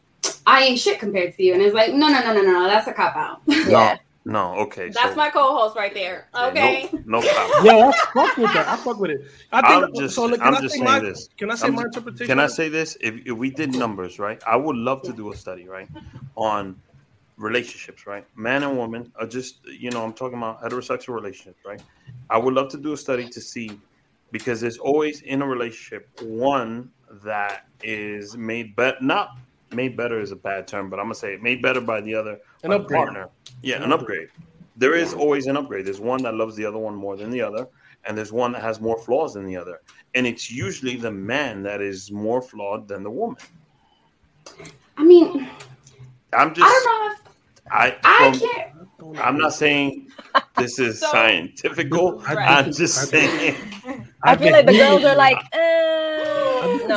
I 0.46 0.62
ain't 0.62 0.78
shit 0.78 1.00
compared 1.00 1.36
to 1.36 1.42
you, 1.42 1.54
and 1.54 1.62
it's 1.62 1.74
like, 1.74 1.92
no, 1.92 2.08
no, 2.08 2.20
no, 2.20 2.34
no, 2.34 2.42
no, 2.42 2.64
that's 2.68 2.86
a 2.86 2.92
cop 2.92 3.16
out. 3.16 3.42
yeah. 3.46 3.96
No, 4.24 4.54
no, 4.54 4.60
okay. 4.62 4.88
That's 4.88 5.10
so, 5.10 5.16
my 5.16 5.30
co-host 5.30 5.76
right 5.76 5.92
there. 5.92 6.28
Okay. 6.34 6.88
No, 6.92 7.20
no 7.20 7.28
problem. 7.34 7.66
Yeah, 7.66 7.88
I 7.88 7.92
fuck 8.14 8.36
with 8.36 8.52
that. 8.54 8.68
I 8.68 8.76
fuck 8.76 8.98
with 8.98 9.10
it. 9.10 9.20
I 9.52 9.60
think. 9.62 9.84
I'm 9.84 9.94
just- 9.94 10.14
so, 10.14 10.26
look, 10.26 10.38
can 10.40 10.48
I'm 10.48 10.54
I 10.54 10.60
just 10.60 10.74
say 10.74 10.78
saying 10.80 10.84
my, 10.84 11.00
this. 11.00 11.28
Can 11.36 11.50
I 11.50 11.54
say 11.56 11.66
I'm 11.66 11.74
my 11.74 11.82
ju- 11.82 11.86
interpretation? 11.86 12.26
Can 12.26 12.38
I 12.40 12.46
say 12.46 12.68
this? 12.68 12.96
If, 13.00 13.26
if 13.26 13.32
we 13.36 13.50
did 13.50 13.74
numbers, 13.74 14.18
right? 14.18 14.40
I 14.46 14.56
would 14.56 14.76
love 14.76 15.02
to 15.02 15.12
do 15.12 15.32
a 15.32 15.36
study, 15.36 15.66
right, 15.68 15.88
on 16.36 16.80
relationships, 17.36 18.06
right? 18.06 18.24
Man 18.36 18.62
and 18.62 18.76
woman 18.76 19.12
are 19.18 19.26
just, 19.26 19.58
you 19.66 19.90
know, 19.90 20.04
I'm 20.04 20.12
talking 20.12 20.38
about 20.38 20.62
heterosexual 20.62 21.14
relationships, 21.14 21.58
right? 21.66 21.82
I 22.30 22.38
would 22.38 22.54
love 22.54 22.68
to 22.70 22.78
do 22.78 22.92
a 22.92 22.96
study 22.96 23.28
to 23.28 23.40
see 23.40 23.80
because 24.30 24.60
there's 24.60 24.78
always 24.78 25.22
in 25.22 25.42
a 25.42 25.46
relationship 25.46 26.08
one 26.22 26.90
that 27.24 27.66
is 27.82 28.36
made 28.36 28.74
but 28.76 29.02
not 29.02 29.36
made 29.74 29.96
better 29.96 30.20
is 30.20 30.32
a 30.32 30.36
bad 30.36 30.66
term, 30.68 30.90
but 30.90 30.98
I'm 30.98 31.06
gonna 31.06 31.14
say 31.14 31.34
it 31.34 31.42
made 31.42 31.62
better 31.62 31.80
by 31.80 32.00
the 32.00 32.14
other 32.14 32.38
An 32.62 32.70
by 32.70 32.76
upgrade. 32.76 32.98
partner. 32.98 33.28
Yeah, 33.62 33.82
an 33.82 33.92
upgrade. 33.92 34.28
There 34.76 34.94
is 34.94 35.12
always 35.14 35.46
an 35.46 35.56
upgrade. 35.56 35.86
There's 35.86 36.00
one 36.00 36.22
that 36.22 36.34
loves 36.34 36.56
the 36.56 36.64
other 36.64 36.78
one 36.78 36.94
more 36.94 37.16
than 37.16 37.30
the 37.30 37.42
other, 37.42 37.68
and 38.04 38.16
there's 38.16 38.32
one 38.32 38.52
that 38.52 38.62
has 38.62 38.80
more 38.80 38.98
flaws 38.98 39.34
than 39.34 39.46
the 39.46 39.56
other. 39.56 39.80
And 40.14 40.26
it's 40.26 40.50
usually 40.50 40.96
the 40.96 41.10
man 41.10 41.62
that 41.62 41.80
is 41.80 42.10
more 42.10 42.40
flawed 42.42 42.88
than 42.88 43.02
the 43.02 43.10
woman. 43.10 43.36
I 44.96 45.04
mean, 45.04 45.48
I'm 46.32 46.54
just 46.54 46.66
I 46.66 46.80
don't 46.84 46.84
know 46.86 47.14
if 47.14 47.32
I, 47.70 47.96
I 48.04 48.30
from- 48.38 48.48
can't. 48.48 48.68
I'm 49.18 49.36
not 49.36 49.52
saying 49.52 50.10
this 50.56 50.78
is 50.78 51.00
So- 51.00 51.08
scientifical. 51.08 52.22
I 52.26 52.34
I'm 52.36 52.72
just 52.72 53.08
saying 53.10 53.56
I 54.22 54.36
feel 54.36 54.52
like 54.52 54.66
the 54.66 54.72
girls 54.72 55.04
are 55.04 55.16
like, 55.16 55.36
I 55.52 55.58
eh, 55.58 56.11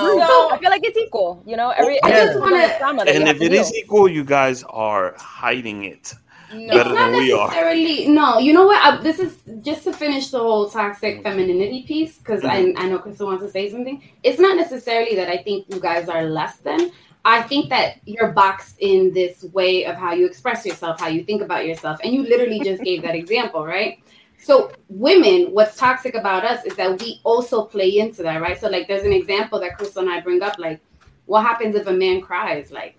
no. 0.03 0.11
agree. 0.13 0.57
I 0.57 0.59
feel 0.59 0.69
like 0.69 0.83
it's 0.85 0.97
equal. 0.97 1.41
You 1.45 1.55
know, 1.57 1.69
every 1.71 2.01
I 2.03 2.09
every 2.11 2.27
just 2.33 2.39
wanna- 2.39 2.77
trauma 2.79 3.05
that 3.05 3.13
you 3.13 3.19
and 3.21 3.29
if 3.29 3.37
to 3.39 3.45
it 3.45 3.49
deal. 3.49 3.61
is 3.61 3.73
equal, 3.75 4.07
you 4.09 4.23
guys 4.23 4.63
are 4.69 5.13
hiding 5.17 5.85
it. 5.85 6.13
No. 6.53 6.67
better 6.75 6.89
it's 6.91 6.99
not 6.99 7.09
than 7.11 7.17
we 7.19 7.33
are. 7.33 7.47
necessarily. 7.47 8.07
No, 8.07 8.37
you 8.37 8.53
know 8.53 8.65
what? 8.67 8.79
I, 8.81 9.01
this 9.01 9.19
is 9.19 9.37
just 9.61 9.83
to 9.85 9.91
finish 9.91 10.29
the 10.29 10.39
whole 10.39 10.69
toxic 10.69 11.23
femininity 11.23 11.83
piece 11.83 12.17
because 12.19 12.41
Mm-hmm. 12.41 12.77
I, 12.79 12.83
I 12.85 12.87
know 12.89 12.99
Crystal 12.99 13.27
wants 13.27 13.43
to 13.43 13.49
say 13.49 13.69
something. 13.71 14.01
It's 14.23 14.39
not 14.39 14.55
necessarily 14.55 15.15
that 15.15 15.27
I 15.27 15.37
think 15.37 15.65
you 15.69 15.79
guys 15.79 16.07
are 16.07 16.23
less 16.23 16.57
than. 16.57 16.91
I 17.25 17.41
think 17.41 17.69
that 17.69 17.97
you're 18.05 18.31
boxed 18.31 18.75
in 18.79 19.11
this 19.11 19.43
way 19.45 19.85
of 19.85 19.95
how 19.95 20.13
you 20.13 20.27
express 20.27 20.63
yourself, 20.63 20.99
how 20.99 21.07
you 21.07 21.23
think 21.23 21.41
about 21.41 21.65
yourself, 21.65 21.99
and 22.03 22.13
you 22.13 22.21
literally 22.21 22.59
just 22.63 22.83
gave 22.83 23.01
that 23.01 23.15
example, 23.15 23.65
right? 23.65 23.97
So, 24.39 24.71
women, 24.89 25.51
what's 25.51 25.75
toxic 25.77 26.13
about 26.15 26.45
us 26.45 26.65
is 26.65 26.75
that 26.75 27.01
we 27.01 27.19
also 27.23 27.63
play 27.65 27.97
into 27.97 28.21
that, 28.23 28.41
right? 28.41 28.59
So, 28.59 28.69
like, 28.69 28.87
there's 28.87 29.03
an 29.03 29.13
example 29.13 29.59
that 29.61 29.77
Crystal 29.77 30.03
and 30.03 30.11
I 30.11 30.19
bring 30.21 30.41
up, 30.43 30.59
like, 30.59 30.79
what 31.25 31.41
happens 31.41 31.75
if 31.75 31.87
a 31.87 31.93
man 31.93 32.21
cries? 32.21 32.71
Like, 32.71 32.97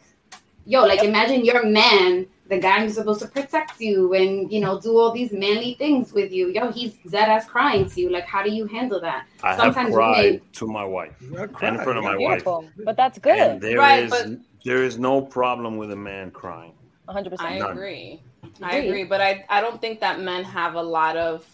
yo, 0.64 0.84
like, 0.84 1.04
imagine 1.04 1.44
your 1.44 1.64
man, 1.64 2.26
the 2.48 2.58
guy 2.58 2.80
who's 2.80 2.94
supposed 2.94 3.20
to 3.20 3.28
protect 3.28 3.80
you 3.80 4.12
and, 4.14 4.50
you 4.52 4.60
know, 4.60 4.80
do 4.80 4.98
all 4.98 5.12
these 5.12 5.30
manly 5.32 5.74
things 5.74 6.12
with 6.12 6.32
you. 6.32 6.48
Yo, 6.48 6.72
he's 6.72 6.94
dead 7.08 7.28
ass 7.28 7.46
crying 7.46 7.88
to 7.90 8.00
you. 8.00 8.10
Like, 8.10 8.24
how 8.24 8.42
do 8.42 8.50
you 8.50 8.66
handle 8.66 9.00
that? 9.00 9.26
I 9.44 9.48
have 9.50 9.56
Sometimes 9.60 9.94
cried 9.94 10.24
women- 10.24 10.40
to 10.54 10.66
my 10.66 10.84
wife 10.84 11.12
in 11.22 11.34
front 11.56 11.98
of 11.98 12.02
my 12.04 12.16
wife, 12.16 12.44
But 12.84 12.96
that's 12.96 13.18
good. 13.20 13.38
and 13.38 13.60
there 13.60 13.78
Right, 13.78 14.04
is- 14.04 14.10
but- 14.10 14.28
there 14.64 14.82
is 14.82 14.98
no 14.98 15.20
problem 15.22 15.76
with 15.76 15.92
a 15.92 15.96
man 15.96 16.32
crying. 16.32 16.72
100%. 17.08 17.40
I 17.48 17.58
None. 17.58 17.70
agree. 17.70 18.20
I 18.62 18.76
agree, 18.76 19.04
but 19.04 19.20
I 19.20 19.44
I 19.48 19.60
don't 19.60 19.80
think 19.80 20.00
that 20.00 20.20
men 20.20 20.44
have 20.44 20.74
a 20.74 20.82
lot 20.82 21.16
of 21.16 21.46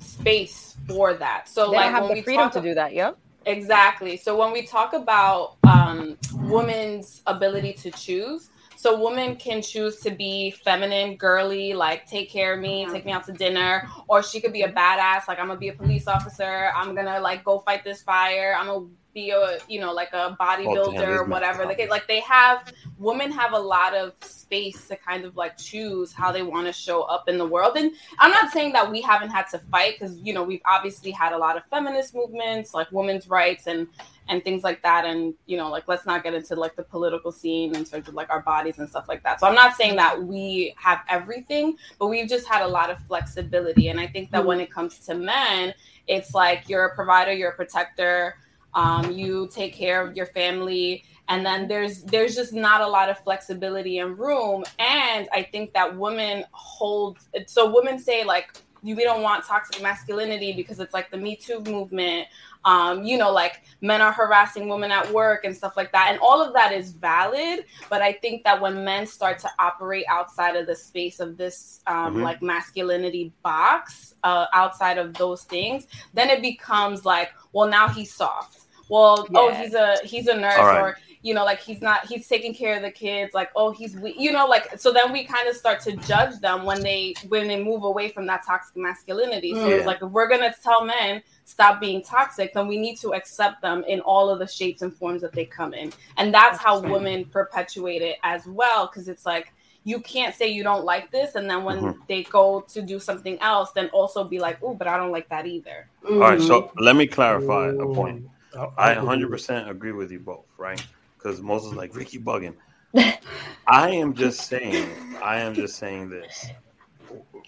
space 0.00 0.76
for 0.86 1.14
that. 1.14 1.48
So 1.48 1.70
they 1.70 1.76
like 1.76 1.90
have 1.90 2.02
when 2.04 2.08
the 2.10 2.14
we 2.16 2.22
freedom 2.22 2.44
talk 2.44 2.52
to 2.54 2.60
do 2.60 2.74
that, 2.74 2.92
yeah? 2.94 3.12
Exactly. 3.46 4.16
So 4.16 4.36
when 4.36 4.52
we 4.52 4.66
talk 4.66 4.92
about 4.92 5.56
um, 5.64 6.18
women's 6.34 7.22
ability 7.26 7.72
to 7.74 7.90
choose, 7.90 8.50
so 8.76 9.02
women 9.02 9.36
can 9.36 9.60
choose 9.60 9.98
to 10.00 10.10
be 10.10 10.52
feminine, 10.52 11.16
girly, 11.16 11.74
like 11.74 12.06
take 12.06 12.30
care 12.30 12.54
of 12.54 12.60
me, 12.60 12.86
take 12.92 13.04
me 13.04 13.10
out 13.10 13.26
to 13.26 13.32
dinner, 13.32 13.88
or 14.06 14.22
she 14.22 14.40
could 14.40 14.52
be 14.52 14.62
a 14.62 14.72
badass, 14.72 15.26
like 15.26 15.38
I'm 15.40 15.48
gonna 15.48 15.58
be 15.58 15.68
a 15.68 15.72
police 15.72 16.06
officer, 16.06 16.70
I'm 16.76 16.94
gonna 16.94 17.18
like 17.20 17.42
go 17.42 17.58
fight 17.58 17.82
this 17.82 18.02
fire, 18.02 18.54
I'm 18.56 18.66
gonna 18.66 18.86
be 19.18 19.30
a 19.30 19.58
you 19.68 19.80
know 19.80 19.92
like 19.92 20.12
a 20.12 20.36
bodybuilder 20.40 20.98
this 20.98 21.08
or 21.08 21.24
whatever. 21.24 21.64
Like, 21.64 21.88
like 21.88 22.06
they 22.06 22.20
have 22.20 22.72
women 22.98 23.30
have 23.32 23.52
a 23.52 23.58
lot 23.58 23.94
of 23.94 24.12
space 24.20 24.86
to 24.88 24.96
kind 24.96 25.24
of 25.24 25.36
like 25.36 25.56
choose 25.56 26.12
how 26.12 26.30
they 26.30 26.42
want 26.42 26.66
to 26.66 26.72
show 26.72 27.02
up 27.02 27.28
in 27.28 27.38
the 27.38 27.46
world. 27.46 27.76
And 27.76 27.92
I'm 28.18 28.30
not 28.30 28.52
saying 28.52 28.72
that 28.72 28.90
we 28.90 29.00
haven't 29.00 29.30
had 29.30 29.46
to 29.48 29.58
fight 29.58 29.94
because 29.98 30.18
you 30.20 30.32
know 30.32 30.44
we've 30.44 30.62
obviously 30.64 31.10
had 31.10 31.32
a 31.32 31.38
lot 31.38 31.56
of 31.56 31.64
feminist 31.70 32.14
movements 32.14 32.74
like 32.74 32.90
women's 32.92 33.28
rights 33.28 33.66
and 33.66 33.88
and 34.28 34.44
things 34.44 34.62
like 34.62 34.82
that. 34.82 35.04
And 35.04 35.34
you 35.46 35.56
know 35.56 35.68
like 35.68 35.88
let's 35.88 36.06
not 36.06 36.22
get 36.22 36.34
into 36.34 36.54
like 36.54 36.76
the 36.76 36.84
political 36.84 37.32
scene 37.32 37.74
in 37.74 37.84
terms 37.84 38.08
of 38.08 38.14
like 38.14 38.30
our 38.30 38.42
bodies 38.42 38.78
and 38.78 38.88
stuff 38.88 39.06
like 39.08 39.22
that. 39.24 39.40
So 39.40 39.48
I'm 39.48 39.54
not 39.54 39.74
saying 39.76 39.96
that 39.96 40.22
we 40.22 40.74
have 40.76 41.00
everything, 41.08 41.76
but 41.98 42.06
we've 42.06 42.28
just 42.28 42.46
had 42.46 42.62
a 42.62 42.68
lot 42.68 42.90
of 42.90 42.98
flexibility. 43.06 43.88
And 43.88 43.98
I 43.98 44.06
think 44.06 44.30
that 44.30 44.44
when 44.44 44.60
it 44.60 44.70
comes 44.70 44.98
to 45.06 45.14
men, 45.14 45.74
it's 46.06 46.34
like 46.34 46.68
you're 46.68 46.86
a 46.86 46.94
provider, 46.94 47.32
you're 47.32 47.50
a 47.50 47.56
protector. 47.56 48.36
Um, 48.74 49.12
you 49.12 49.48
take 49.52 49.74
care 49.74 50.06
of 50.06 50.16
your 50.16 50.26
family. 50.26 51.04
And 51.28 51.44
then 51.44 51.68
there's 51.68 52.02
there's 52.04 52.34
just 52.34 52.52
not 52.52 52.80
a 52.80 52.86
lot 52.86 53.10
of 53.10 53.18
flexibility 53.18 53.98
and 53.98 54.18
room. 54.18 54.64
And 54.78 55.28
i 55.34 55.42
think 55.42 55.72
that 55.74 55.94
women 55.96 56.44
hold 56.52 57.18
so 57.46 57.70
women 57.74 57.98
say 57.98 58.24
like 58.24 58.56
we 58.82 58.94
don't 59.02 59.22
want 59.22 59.44
toxic 59.44 59.82
masculinity 59.82 60.52
because 60.52 60.78
it's 60.78 60.94
like 60.94 61.10
the 61.10 61.16
me 61.18 61.36
too 61.36 61.60
movement. 61.60 62.28
Um 62.64 63.04
you 63.04 63.18
know 63.18 63.30
like 63.32 63.62
men 63.82 64.00
are 64.00 64.12
harassing 64.12 64.68
women 64.68 64.90
at 64.90 65.12
work 65.12 65.44
and 65.44 65.54
stuff 65.54 65.76
like 65.76 65.92
that. 65.92 66.08
And 66.10 66.18
all 66.20 66.40
of 66.42 66.54
that 66.54 66.72
is 66.72 66.92
valid 66.92 67.64
but 67.90 68.00
i 68.02 68.12
think 68.12 68.42
that 68.44 68.60
when 68.60 68.84
men 68.84 69.06
start 69.06 69.38
to 69.40 69.50
operate 69.58 70.04
outside 70.08 70.56
of 70.56 70.66
the 70.66 70.74
space 70.74 71.20
of 71.20 71.36
this 71.36 71.80
um 71.86 72.16
Mhm. 72.16 72.22
like 72.22 72.42
masculinity 72.42 73.32
box 73.42 74.14
uh 74.24 74.46
outside 74.54 74.98
of 74.98 75.14
those 75.14 75.44
things 75.44 75.86
then 76.14 76.30
it 76.30 76.40
becomes 76.42 77.04
like 77.04 77.30
well 77.52 77.68
now 77.68 77.88
he's 77.88 78.12
soft 78.14 78.57
well 78.88 79.26
oh 79.34 79.50
he's 79.54 79.74
a 79.74 79.96
he's 80.04 80.26
a 80.28 80.34
nurse 80.36 80.58
All 80.58 80.64
right. 80.66 80.80
or 80.80 80.98
you 81.22 81.34
know 81.34 81.44
like 81.44 81.60
he's 81.60 81.80
not 81.82 82.06
he's 82.06 82.28
taking 82.28 82.54
care 82.54 82.76
of 82.76 82.82
the 82.82 82.90
kids 82.90 83.34
like 83.34 83.50
oh 83.56 83.70
he's 83.72 83.96
we 83.96 84.14
you 84.16 84.30
know 84.32 84.46
like 84.46 84.78
so 84.78 84.92
then 84.92 85.12
we 85.12 85.24
kind 85.24 85.48
of 85.48 85.56
start 85.56 85.80
to 85.80 85.96
judge 85.96 86.38
them 86.40 86.64
when 86.64 86.80
they 86.82 87.14
when 87.28 87.48
they 87.48 87.62
move 87.62 87.82
away 87.82 88.08
from 88.08 88.24
that 88.26 88.44
toxic 88.46 88.76
masculinity 88.76 89.52
so 89.54 89.68
Yeah. 89.68 89.76
it's 89.76 89.86
like 89.86 90.00
if 90.00 90.10
we're 90.10 90.28
gonna 90.28 90.54
tell 90.62 90.84
men 90.84 91.22
stop 91.44 91.80
being 91.80 92.02
toxic 92.02 92.54
then 92.54 92.68
we 92.68 92.78
need 92.78 92.96
to 93.00 93.14
accept 93.14 93.60
them 93.62 93.82
in 93.88 94.00
all 94.00 94.30
of 94.30 94.38
the 94.38 94.46
shapes 94.46 94.82
and 94.82 94.94
forms 94.94 95.20
that 95.22 95.32
they 95.32 95.44
come 95.44 95.74
in 95.74 95.92
and 96.16 96.32
that's 96.32 96.58
how 96.58 96.78
women 96.80 97.24
perpetuate 97.24 98.00
it 98.02 98.16
as 98.22 98.46
well 98.46 98.86
because 98.86 99.08
it's 99.08 99.26
like 99.26 99.52
you 99.84 100.00
can't 100.00 100.34
say 100.34 100.46
you 100.48 100.62
don't 100.62 100.84
like 100.84 101.10
this 101.10 101.34
and 101.34 101.48
then 101.50 101.64
when 101.64 101.78
Mhm. 101.78 101.96
they 102.08 102.22
go 102.24 102.60
to 102.68 102.80
do 102.82 103.00
something 103.00 103.40
else 103.40 103.72
then 103.72 103.88
also 103.88 104.22
be 104.22 104.38
like 104.38 104.58
oh 104.62 104.74
but 104.74 104.86
i 104.86 104.96
don't 104.96 105.10
like 105.12 105.28
that 105.30 105.46
either 105.46 105.88
All 106.08 106.18
right, 106.20 106.40
so 106.40 106.70
let 106.78 106.94
me 106.94 107.06
clarify 107.06 107.68
a 107.70 107.86
point. 107.86 108.28
Ooh. 108.56 108.72
I 108.76 108.94
100% 108.94 109.68
agree 109.68 109.92
with 109.92 110.10
you 110.10 110.20
both, 110.20 110.46
right? 110.56 110.84
Because 111.16 111.40
Moses 111.40 111.72
is 111.72 111.76
like 111.76 111.94
Ricky 111.94 112.18
bugging. 112.18 112.54
I 113.66 113.90
am 113.90 114.14
just 114.14 114.46
saying, 114.48 115.16
I 115.22 115.40
am 115.40 115.54
just 115.54 115.76
saying 115.76 116.10
this. 116.10 116.46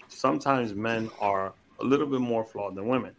Sometimes 0.07 0.73
men 0.73 1.09
are 1.19 1.53
a 1.79 1.83
little 1.83 2.07
bit 2.07 2.21
more 2.21 2.43
flawed 2.43 2.75
than 2.75 2.87
women. 2.87 3.13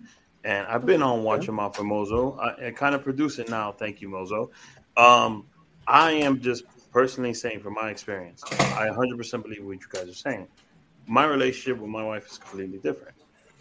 And 0.44 0.66
I've 0.66 0.86
been 0.86 1.02
on 1.02 1.22
Watch 1.22 1.46
Him 1.46 1.60
Out 1.60 1.76
for 1.76 1.84
Mozo. 1.84 2.36
I, 2.38 2.68
I 2.68 2.70
kind 2.72 2.94
of 2.94 3.02
produce 3.02 3.38
it 3.38 3.48
now. 3.48 3.72
Thank 3.72 4.00
you, 4.00 4.08
Mozo. 4.08 4.50
Um, 4.96 5.46
I 5.86 6.12
am 6.12 6.40
just 6.40 6.64
personally 6.92 7.34
saying 7.34 7.60
from 7.60 7.74
my 7.74 7.90
experience, 7.90 8.42
I 8.50 8.88
100% 8.88 9.42
believe 9.42 9.64
what 9.64 9.72
you 9.80 9.86
guys 9.88 10.08
are 10.08 10.14
saying. 10.14 10.48
My 11.06 11.24
relationship 11.24 11.80
with 11.80 11.90
my 11.90 12.04
wife 12.04 12.30
is 12.30 12.38
completely 12.38 12.78
different. 12.78 13.16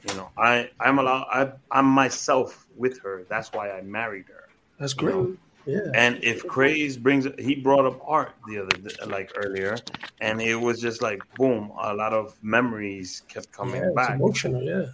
You 0.07 0.15
know, 0.15 0.29
I 0.35 0.71
I'm 0.79 0.97
allowed. 0.97 1.27
I 1.31 1.51
I'm 1.69 1.85
myself 1.85 2.67
with 2.75 2.99
her. 3.01 3.23
That's 3.29 3.51
why 3.53 3.71
I 3.71 3.81
married 3.81 4.25
her. 4.27 4.49
That's 4.79 4.93
great. 4.93 5.37
Yeah. 5.65 5.79
And 5.93 6.23
if 6.23 6.47
Craze 6.47 6.97
brings, 6.97 7.27
he 7.37 7.55
brought 7.55 7.85
up 7.85 8.01
art 8.07 8.33
the 8.47 8.57
other 8.59 8.75
like 9.05 9.31
earlier, 9.35 9.77
and 10.19 10.41
it 10.41 10.55
was 10.55 10.81
just 10.81 11.01
like 11.03 11.21
boom, 11.35 11.71
a 11.79 11.93
lot 11.93 12.13
of 12.13 12.35
memories 12.41 13.21
kept 13.27 13.51
coming 13.51 13.81
yeah, 13.83 13.91
back. 13.95 14.15
emotional, 14.15 14.63
yeah. 14.63 14.85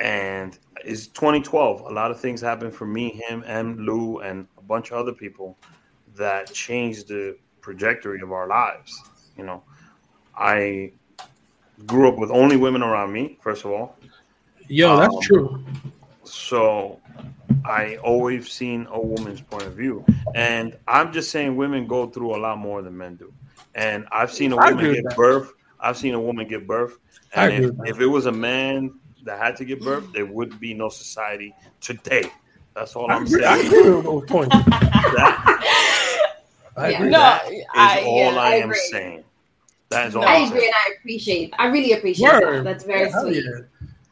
And 0.00 0.58
it's 0.84 1.06
2012. 1.06 1.82
A 1.82 1.88
lot 1.88 2.10
of 2.10 2.20
things 2.20 2.40
happened 2.40 2.74
for 2.74 2.84
me, 2.86 3.10
him, 3.10 3.44
and 3.46 3.80
Lou, 3.80 4.18
and 4.18 4.46
a 4.58 4.62
bunch 4.62 4.90
of 4.90 4.98
other 4.98 5.12
people 5.12 5.56
that 6.16 6.52
changed 6.52 7.08
the 7.08 7.36
trajectory 7.62 8.20
of 8.20 8.32
our 8.32 8.48
lives. 8.48 9.00
You 9.38 9.44
know, 9.44 9.62
I 10.36 10.92
grew 11.86 12.08
up 12.08 12.18
with 12.18 12.30
only 12.30 12.56
women 12.56 12.82
around 12.82 13.12
me. 13.12 13.38
First 13.40 13.64
of 13.64 13.70
all, 13.70 13.96
Yo, 14.68 14.96
that's 14.96 15.14
Um, 15.14 15.20
true. 15.22 15.64
So 16.26 17.00
I 17.64 17.96
always 17.96 18.50
seen 18.50 18.86
a 18.90 19.00
woman's 19.00 19.40
point 19.40 19.66
of 19.66 19.74
view, 19.74 20.04
and 20.34 20.76
I'm 20.86 21.12
just 21.12 21.30
saying 21.30 21.56
women 21.56 21.86
go 21.86 22.06
through 22.08 22.36
a 22.36 22.38
lot 22.38 22.58
more 22.58 22.82
than 22.82 22.96
men 22.96 23.16
do. 23.16 23.32
And 23.74 24.06
I've 24.12 24.32
seen 24.32 24.52
a 24.52 24.56
woman 24.56 24.94
give 24.94 25.04
that. 25.04 25.16
birth. 25.16 25.52
I've 25.80 25.96
seen 25.96 26.14
a 26.14 26.20
woman 26.20 26.48
give 26.48 26.66
birth, 26.66 26.98
I 27.34 27.48
and 27.48 27.64
agree 27.64 27.78
if, 27.88 27.96
if 27.96 28.00
it 28.00 28.06
was 28.06 28.26
a 28.26 28.32
man 28.32 28.94
that 29.24 29.38
had 29.38 29.56
to 29.56 29.64
give 29.64 29.80
birth, 29.80 30.10
there 30.12 30.24
would 30.26 30.58
be 30.60 30.72
no 30.74 30.88
society 30.88 31.54
today. 31.80 32.30
That's 32.74 32.94
all 32.96 33.10
I 33.10 33.16
I'm 33.16 33.26
agree, 33.26 33.44
I 33.44 33.56
saying. 33.56 33.66
agree 33.66 33.90
with 33.94 34.04
those 34.04 34.24
points. 34.30 34.56
That, 34.56 36.22
I 36.76 36.90
Yeah. 36.90 36.98
agree. 36.98 37.10
No, 37.10 37.18
that 37.18 37.50
is 37.52 37.62
I- 37.74 38.02
all 38.04 38.18
yeah, 38.32 38.36
I, 38.40 38.50
I 38.52 38.54
am 38.56 38.72
saying. 38.74 39.24
That 39.88 40.08
is 40.08 40.16
all 40.16 40.22
No. 40.22 40.28
I 40.28 40.34
I'm 40.36 40.46
agree 40.48 40.60
saying. 40.60 40.72
and 40.72 40.74
I 40.74 40.96
appreciate. 40.98 41.54
I 41.58 41.66
really 41.68 41.92
appreciate 41.92 42.32
Word. 42.32 42.42
that. 42.42 42.64
That's 42.64 42.84
very 42.84 43.10
Hell 43.10 43.22
sweet. 43.26 43.44
yeah. 43.44 43.60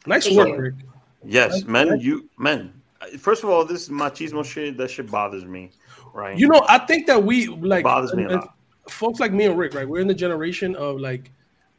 Nice 0.06 0.24
Thank 0.26 0.36
work, 0.38 0.74
you. 0.76 0.88
Yes, 1.24 1.52
Like- 1.52 1.68
men. 1.68 1.88
like- 1.90 2.02
You 2.02 2.28
men. 2.38 2.72
First 3.18 3.42
of 3.44 3.50
all, 3.50 3.64
this 3.64 3.88
machismo 3.88 4.44
shit. 4.44 4.76
That 4.78 4.90
shit 4.90 5.10
bothers 5.10 5.44
me. 5.44 5.70
Right? 6.14 6.38
You 6.38 6.48
know, 6.48 6.64
I 6.68 6.78
think 6.78 7.06
that 7.06 7.22
we 7.22 7.48
like 7.48 7.82
bothers 7.84 8.14
me 8.14 8.24
a 8.24 8.28
lot. 8.36 8.54
folks 8.88 9.18
like 9.20 9.32
me 9.32 9.44
and 9.46 9.58
Rick, 9.58 9.74
right? 9.74 9.88
We're 9.88 10.00
in 10.00 10.06
the 10.06 10.14
generation 10.14 10.74
of 10.76 11.00
like 11.00 11.30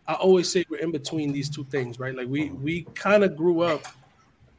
I 0.07 0.13
always 0.13 0.51
say 0.51 0.65
we're 0.69 0.81
in 0.81 0.91
between 0.91 1.31
these 1.31 1.49
two 1.49 1.63
things, 1.65 1.99
right? 1.99 2.13
Like 2.15 2.27
we 2.27 2.49
we 2.49 2.83
kind 2.95 3.23
of 3.23 3.35
grew 3.37 3.61
up 3.61 3.85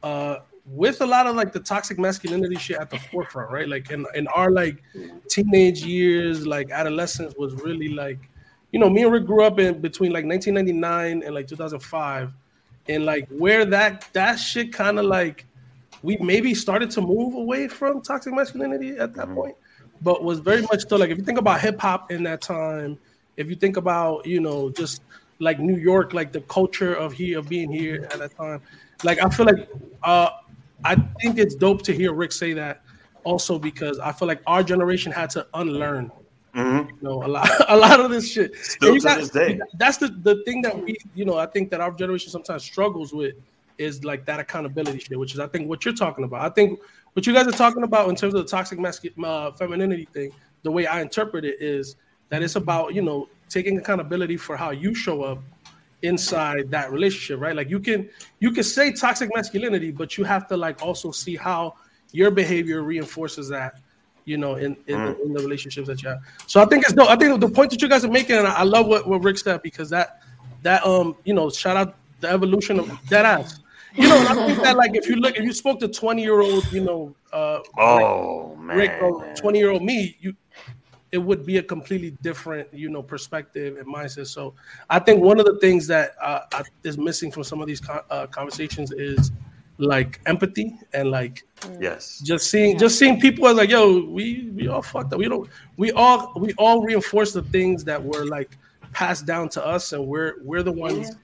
uh 0.03 0.39
with 0.65 0.99
a 1.01 1.05
lot 1.05 1.27
of 1.27 1.35
like 1.37 1.53
the 1.53 1.59
toxic 1.61 1.97
masculinity 1.97 2.57
shit 2.57 2.77
at 2.77 2.89
the 2.89 2.99
forefront, 2.99 3.51
right? 3.51 3.69
Like 3.69 3.89
in 3.91 4.05
in 4.15 4.27
our 4.29 4.51
like 4.51 4.83
teenage 5.29 5.83
years, 5.85 6.45
like 6.45 6.71
adolescence 6.71 7.35
was 7.37 7.53
really 7.55 7.89
like 7.89 8.19
you 8.71 8.79
know, 8.81 8.89
me 8.89 9.03
and 9.03 9.11
Rick 9.13 9.25
grew 9.25 9.43
up 9.43 9.59
in 9.59 9.79
between 9.79 10.11
like 10.11 10.25
1999 10.25 11.23
and 11.23 11.33
like 11.33 11.47
2005 11.47 12.33
and 12.89 13.05
like 13.05 13.27
where 13.29 13.65
that 13.65 14.07
that 14.13 14.35
shit 14.35 14.73
kind 14.73 14.99
of 14.99 15.05
like 15.05 15.45
we 16.03 16.17
maybe 16.17 16.53
started 16.53 16.89
to 16.91 17.01
move 17.01 17.33
away 17.33 17.67
from 17.67 18.01
toxic 18.01 18.33
masculinity 18.33 18.97
at 18.97 19.13
that 19.15 19.27
Mhm. 19.27 19.35
point, 19.35 19.55
but 20.01 20.23
was 20.23 20.39
very 20.39 20.61
much 20.61 20.81
still 20.81 20.99
like 20.99 21.09
if 21.09 21.17
you 21.17 21.23
think 21.23 21.39
about 21.39 21.59
hip 21.59 21.79
hop 21.79 22.11
in 22.11 22.23
that 22.23 22.41
time, 22.41 22.97
if 23.35 23.49
you 23.49 23.55
think 23.55 23.77
about 23.77 24.25
you 24.25 24.39
know 24.39 24.69
just 24.69 25.01
like 25.39 25.59
New 25.59 25.77
York, 25.77 26.13
like 26.13 26.31
the 26.31 26.41
culture 26.41 26.93
of 26.93 27.13
here 27.13 27.39
of 27.39 27.49
being 27.49 27.71
here 27.71 28.07
at 28.11 28.19
that 28.19 28.35
time, 28.35 28.61
like 29.03 29.23
I 29.23 29.29
feel 29.29 29.45
like 29.45 29.69
uh, 30.03 30.29
I 30.83 30.95
think 31.21 31.37
it's 31.37 31.55
dope 31.55 31.81
to 31.83 31.93
hear 31.93 32.13
Rick 32.13 32.31
say 32.31 32.53
that 32.53 32.81
also 33.23 33.59
because 33.59 33.99
I 33.99 34.11
feel 34.11 34.27
like 34.27 34.41
our 34.47 34.63
generation 34.63 35.11
had 35.11 35.29
to 35.31 35.45
unlearn 35.53 36.11
Mhm. 36.57 36.89
You 36.89 36.97
know, 37.01 37.23
a 37.23 37.27
lot, 37.27 37.49
a 37.69 37.77
lot 37.77 37.99
of 37.99 38.09
this 38.09 38.31
shit. 38.31 38.55
Still 38.57 38.95
to 38.95 38.99
got- 39.01 39.19
this 39.19 39.29
day. 39.29 39.59
That's 39.77 39.97
the 39.97 40.07
the 40.07 40.43
thing 40.45 40.61
that 40.63 40.77
we, 40.77 40.97
you 41.13 41.23
know, 41.25 41.37
I 41.37 41.45
think 41.45 41.69
that 41.71 41.81
our 41.81 41.91
generation 41.91 42.31
sometimes 42.31 42.63
struggles 42.63 43.13
with 43.13 43.35
is 43.77 44.03
like 44.03 44.25
that 44.25 44.39
accountability 44.39 44.99
shit, 44.99 45.19
which 45.19 45.33
is 45.33 45.39
I 45.39 45.47
think 45.47 45.69
what 45.69 45.85
you're 45.85 45.93
talking 45.93 46.23
about. 46.25 46.41
I 46.41 46.49
think 46.49 46.79
what 47.13 47.27
you 47.27 47.33
guys 47.33 47.47
are 47.47 47.51
talking 47.51 47.83
about 47.83 48.09
in 48.09 48.15
terms 48.15 48.33
of 48.33 48.41
the 48.43 48.47
toxic 48.49 48.79
masculine 48.79 49.23
uh, 49.23 49.51
femininity 49.51 50.07
thing, 50.11 50.31
the 50.63 50.71
way 50.71 50.87
I 50.87 51.01
interpret 51.01 51.45
it 51.45 51.61
is 51.61 51.95
that 52.29 52.41
it's 52.41 52.55
about 52.55 52.95
you 52.95 53.03
know 53.03 53.29
taking 53.49 53.77
accountability 53.77 54.35
for 54.37 54.57
how 54.57 54.71
you 54.71 54.95
show 54.95 55.21
up 55.23 55.39
inside 56.01 56.69
that 56.71 56.91
relationship, 56.91 57.39
right? 57.39 57.55
Like 57.55 57.69
you 57.69 57.79
can 57.79 58.09
you 58.39 58.51
can 58.51 58.63
say 58.63 58.91
toxic 58.93 59.29
masculinity, 59.35 59.91
but 59.91 60.17
you 60.17 60.23
have 60.23 60.47
to 60.47 60.57
like 60.57 60.81
also 60.81 61.11
see 61.11 61.35
how 61.35 61.75
your 62.13 62.31
behavior 62.31 62.81
reinforces 62.81 63.47
that, 63.49 63.79
you 64.27 64.37
know, 64.37 64.55
in 64.55 64.75
in, 64.87 65.03
the, 65.03 65.21
in 65.23 65.33
the 65.33 65.41
relationships 65.41 65.87
that 65.87 66.03
you 66.03 66.09
have. 66.09 66.19
So 66.45 66.61
I 66.61 66.65
think 66.65 66.83
it's 66.83 66.93
no, 66.93 67.07
I 67.07 67.15
think 67.15 67.39
the 67.39 67.49
point 67.49 67.71
that 67.71 67.81
you 67.81 67.87
guys 67.87 68.03
are 68.03 68.11
making, 68.11 68.35
and 68.35 68.45
I, 68.45 68.55
I 68.59 68.63
love 68.63 68.87
what, 68.87 69.07
what 69.07 69.23
Rick 69.23 69.37
said 69.37 69.61
because 69.63 69.89
that 69.89 70.21
that 70.63 70.85
um 70.85 71.15
you 71.23 71.33
know 71.33 71.49
shout 71.49 71.77
out 71.77 71.95
the 72.19 72.29
evolution 72.29 72.79
of 72.79 72.91
that 73.09 73.25
ass. 73.25 73.59
You 73.95 74.07
know, 74.07 74.17
and 74.19 74.27
I 74.27 74.45
think 74.45 74.61
that 74.61 74.75
like 74.75 74.95
if 74.95 75.07
you 75.07 75.15
look, 75.15 75.37
if 75.37 75.43
you 75.43 75.53
spoke 75.53 75.79
to 75.79 75.87
twenty 75.87 76.21
year 76.21 76.41
old, 76.41 76.71
you 76.71 76.81
know, 76.81 77.15
uh, 77.33 77.61
Oh 77.77 78.55
man. 78.57 78.77
Rick 78.77 79.01
or 79.01 79.33
twenty 79.35 79.59
year 79.59 79.71
old 79.71 79.81
me, 79.81 80.17
you 80.19 80.35
it 81.11 81.17
would 81.17 81.45
be 81.45 81.57
a 81.57 81.63
completely 81.63 82.11
different, 82.21 82.71
you 82.73 82.89
know, 82.89 83.01
perspective 83.01 83.77
and 83.77 83.87
mindset. 83.87 84.27
So 84.27 84.53
I 84.89 84.99
think 84.99 85.21
one 85.23 85.39
of 85.39 85.45
the 85.45 85.57
things 85.59 85.87
that 85.87 86.15
uh, 86.21 86.41
is 86.83 86.97
missing 86.97 87.31
from 87.31 87.43
some 87.43 87.61
of 87.61 87.67
these 87.67 87.79
con- 87.79 88.01
uh, 88.09 88.27
conversations 88.27 88.91
is 88.91 89.31
like 89.77 90.19
empathy 90.25 90.75
and 90.93 91.11
like 91.11 91.45
mm. 91.61 91.81
Yes. 91.81 92.19
just 92.19 92.49
seeing 92.49 92.77
just 92.77 92.97
seeing 92.97 93.19
people 93.19 93.47
as 93.47 93.57
like, 93.57 93.69
yo, 93.69 94.05
we 94.05 94.49
we 94.55 94.67
all 94.67 94.81
fucked 94.81 95.13
up. 95.13 95.19
We 95.19 95.29
don't 95.29 95.49
we 95.77 95.91
all 95.91 96.33
we 96.35 96.53
all 96.57 96.81
reinforce 96.81 97.33
the 97.33 97.43
things 97.43 97.83
that 97.85 98.03
were 98.03 98.25
like 98.25 98.57
passed 98.93 99.25
down 99.25 99.49
to 99.49 99.65
us, 99.65 99.93
and 99.93 100.05
we're 100.07 100.35
we're 100.43 100.63
the 100.63 100.71
ones 100.71 101.15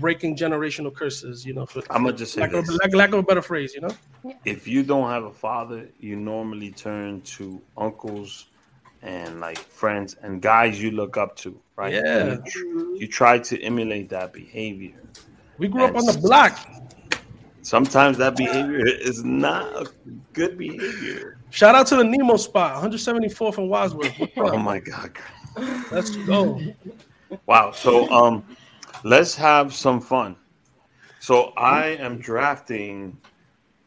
breaking 0.00 0.36
generational 0.36 0.94
curses. 0.94 1.44
You 1.44 1.54
know, 1.54 1.66
for, 1.66 1.82
I'ma 1.90 2.12
just 2.12 2.34
say 2.34 2.42
lack 2.42 2.52
of, 2.52 2.68
lack, 2.68 2.94
lack 2.94 3.08
of 3.10 3.18
a 3.18 3.22
better 3.22 3.42
phrase. 3.42 3.74
You 3.74 3.82
know, 3.82 4.34
if 4.44 4.66
you 4.66 4.82
don't 4.82 5.10
have 5.10 5.24
a 5.24 5.32
father, 5.32 5.88
you 6.00 6.16
normally 6.16 6.70
turn 6.70 7.20
to 7.22 7.60
uncles 7.76 8.46
and 9.02 9.40
like 9.40 9.58
friends 9.58 10.16
and 10.22 10.42
guys 10.42 10.82
you 10.82 10.90
look 10.90 11.16
up 11.16 11.36
to, 11.36 11.58
right? 11.76 11.94
Yeah. 11.94 12.38
You, 12.54 12.96
you 12.98 13.06
try 13.06 13.38
to 13.38 13.62
emulate 13.62 14.08
that 14.10 14.32
behavior. 14.32 14.94
we 15.58 15.68
grew 15.68 15.84
up 15.84 15.94
on 15.94 16.04
the 16.04 16.18
block. 16.18 16.58
Sometimes 17.68 18.16
that 18.16 18.34
behavior 18.34 18.86
is 18.86 19.24
not 19.24 19.66
a 19.76 19.86
good 20.32 20.56
behavior. 20.56 21.36
Shout 21.50 21.74
out 21.74 21.86
to 21.88 21.96
the 21.96 22.02
Nemo 22.02 22.36
spot, 22.36 22.82
174th 22.82 23.58
and 23.58 23.68
Wadsworth. 23.68 24.14
Oh 24.38 24.56
my 24.56 24.78
god. 24.78 25.12
Let's 25.92 26.16
go. 26.16 26.62
Wow. 27.44 27.72
So 27.72 28.08
um 28.10 28.42
let's 29.04 29.34
have 29.34 29.74
some 29.74 30.00
fun. 30.00 30.34
So 31.20 31.52
I 31.58 31.88
am 31.88 32.16
drafting 32.16 33.18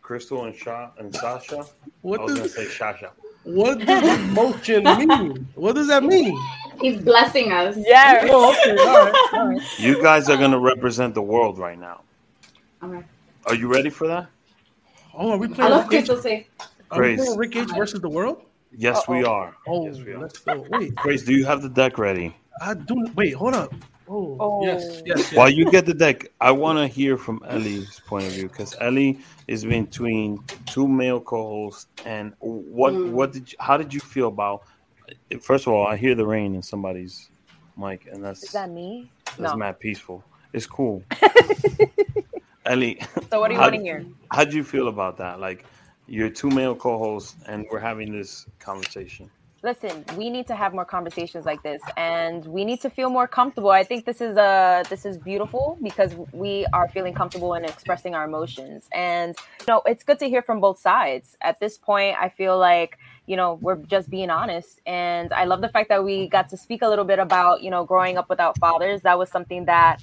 Crystal 0.03 0.45
and 0.45 0.55
Sha 0.55 0.91
and 0.99 1.15
Sasha. 1.15 1.65
What 2.03 2.19
I 2.19 2.23
was 2.25 2.33
gonna 2.33 2.43
does 2.43 2.53
say 2.53 2.65
Shasha. 2.65 3.09
what 3.45 3.79
does 3.79 4.19
emotion 4.19 4.83
mean? 4.83 5.47
What 5.55 5.73
does 5.73 5.87
that 5.87 6.03
mean? 6.03 6.37
He's 6.79 7.01
blessing 7.01 7.51
us. 7.51 7.77
Yeah. 7.79 8.27
Oh, 8.29 8.51
okay, 8.51 8.77
all 8.77 9.05
right, 9.05 9.29
all 9.33 9.47
right. 9.47 9.79
You 9.79 10.03
guys 10.03 10.29
are 10.29 10.37
gonna 10.37 10.59
represent 10.59 11.15
the 11.15 11.23
world 11.23 11.57
right 11.57 11.79
now. 11.79 12.01
Okay. 12.83 13.03
Are 13.45 13.55
you 13.55 13.67
ready 13.67 13.89
for 13.89 14.07
that? 14.07 14.27
Oh, 15.13 15.31
are 15.31 15.37
we 15.37 15.47
playing? 15.47 15.71
I 15.71 15.75
love 15.75 15.89
Rick 15.89 16.01
H? 16.01 16.07
Crystal 16.07 16.17
Safe. 16.21 16.45
Are 16.91 17.01
we 17.01 17.15
Grace. 17.15 17.19
playing 17.19 17.37
Rick 17.37 17.55
H 17.55 17.69
versus 17.75 18.01
the 18.01 18.09
world? 18.09 18.43
Yes, 18.71 19.07
we 19.07 19.23
are. 19.23 19.55
Oh, 19.67 19.85
yes, 19.85 19.99
we 20.05 20.13
are. 20.13 20.19
let's 20.19 20.39
go. 20.39 20.65
Wait, 20.69 20.95
Grace, 20.95 21.23
do 21.23 21.33
you 21.33 21.45
have 21.45 21.61
the 21.61 21.69
deck 21.69 21.97
ready? 21.97 22.35
I 22.61 22.73
do. 22.73 23.07
Wait, 23.15 23.31
hold 23.31 23.53
up. 23.53 23.73
Oh, 24.07 24.37
Oh. 24.39 24.61
yes, 24.63 25.01
yes, 25.05 25.17
yes. 25.17 25.33
While 25.37 25.49
you 25.49 25.69
get 25.71 25.85
the 25.85 25.93
deck, 25.93 26.27
I 26.39 26.51
want 26.51 26.79
to 26.79 26.87
hear 26.87 27.17
from 27.17 27.41
Ellie's 27.47 28.01
point 28.07 28.25
of 28.27 28.33
view 28.33 28.47
because 28.49 28.75
Ellie 28.79 29.19
is 29.47 29.65
between 29.65 30.43
two 30.65 30.87
male 30.87 31.19
co-hosts. 31.19 31.87
And 32.05 32.33
what 32.39 32.93
Mm. 32.93 33.11
what 33.11 33.31
did 33.33 33.51
you, 33.51 33.57
how 33.59 33.77
did 33.77 33.93
you 33.93 33.99
feel 33.99 34.27
about? 34.27 34.61
First 35.41 35.67
of 35.67 35.73
all, 35.73 35.85
I 35.85 35.97
hear 35.97 36.15
the 36.15 36.25
rain 36.25 36.55
in 36.55 36.61
somebody's 36.61 37.29
mic, 37.77 38.05
and 38.11 38.23
that's 38.23 38.43
Is 38.43 38.51
that 38.51 38.69
me? 38.69 39.11
that's 39.37 39.53
No. 39.53 39.57
mad 39.57 39.79
peaceful. 39.79 40.23
It's 40.53 40.65
cool. 40.67 41.03
Ellie, 42.65 42.99
So 43.31 43.39
what 43.39 43.47
do 43.47 43.53
you 43.55 43.59
How- 43.59 43.65
want 43.69 43.75
to 43.75 43.81
hear? 43.81 44.05
how 44.31 44.45
do 44.45 44.55
you 44.55 44.63
feel 44.63 44.87
about 44.87 45.17
that? 45.17 45.39
Like 45.39 45.65
you're 46.07 46.29
two 46.29 46.49
male 46.49 46.75
co-hosts, 46.75 47.35
and 47.47 47.65
we're 47.71 47.79
having 47.79 48.11
this 48.11 48.45
conversation. 48.59 49.29
listen 49.63 50.03
we 50.17 50.27
need 50.31 50.47
to 50.47 50.55
have 50.55 50.73
more 50.73 50.85
conversations 50.97 51.45
like 51.45 51.61
this 51.61 51.81
and 51.95 52.39
we 52.47 52.65
need 52.65 52.81
to 52.81 52.89
feel 52.89 53.11
more 53.11 53.27
comfortable 53.27 53.69
i 53.69 53.83
think 53.83 54.05
this 54.05 54.19
is 54.27 54.35
uh 54.35 54.81
this 54.89 55.05
is 55.05 55.19
beautiful 55.19 55.77
because 55.83 56.11
we 56.43 56.65
are 56.73 56.87
feeling 56.95 57.13
comfortable 57.13 57.53
in 57.53 57.63
expressing 57.63 58.15
our 58.15 58.25
emotions 58.31 58.89
and 58.91 59.35
you 59.59 59.65
know 59.69 59.79
it's 59.91 60.03
good 60.03 60.17
to 60.17 60.27
hear 60.33 60.41
from 60.41 60.59
both 60.59 60.79
sides 60.79 61.37
at 61.49 61.59
this 61.59 61.77
point 61.77 62.13
i 62.19 62.27
feel 62.39 62.57
like 62.57 62.97
you 63.27 63.35
know 63.39 63.49
we're 63.61 63.75
just 63.95 64.09
being 64.09 64.31
honest 64.31 64.81
and 64.87 65.31
i 65.31 65.43
love 65.45 65.61
the 65.61 65.69
fact 65.69 65.89
that 65.89 66.03
we 66.03 66.15
got 66.37 66.49
to 66.49 66.57
speak 66.57 66.81
a 66.81 66.89
little 66.93 67.05
bit 67.05 67.19
about 67.19 67.61
you 67.61 67.69
know 67.69 67.83
growing 67.85 68.17
up 68.17 68.27
without 68.33 68.57
fathers 68.57 69.03
that 69.03 69.17
was 69.19 69.29
something 69.29 69.65
that 69.65 70.01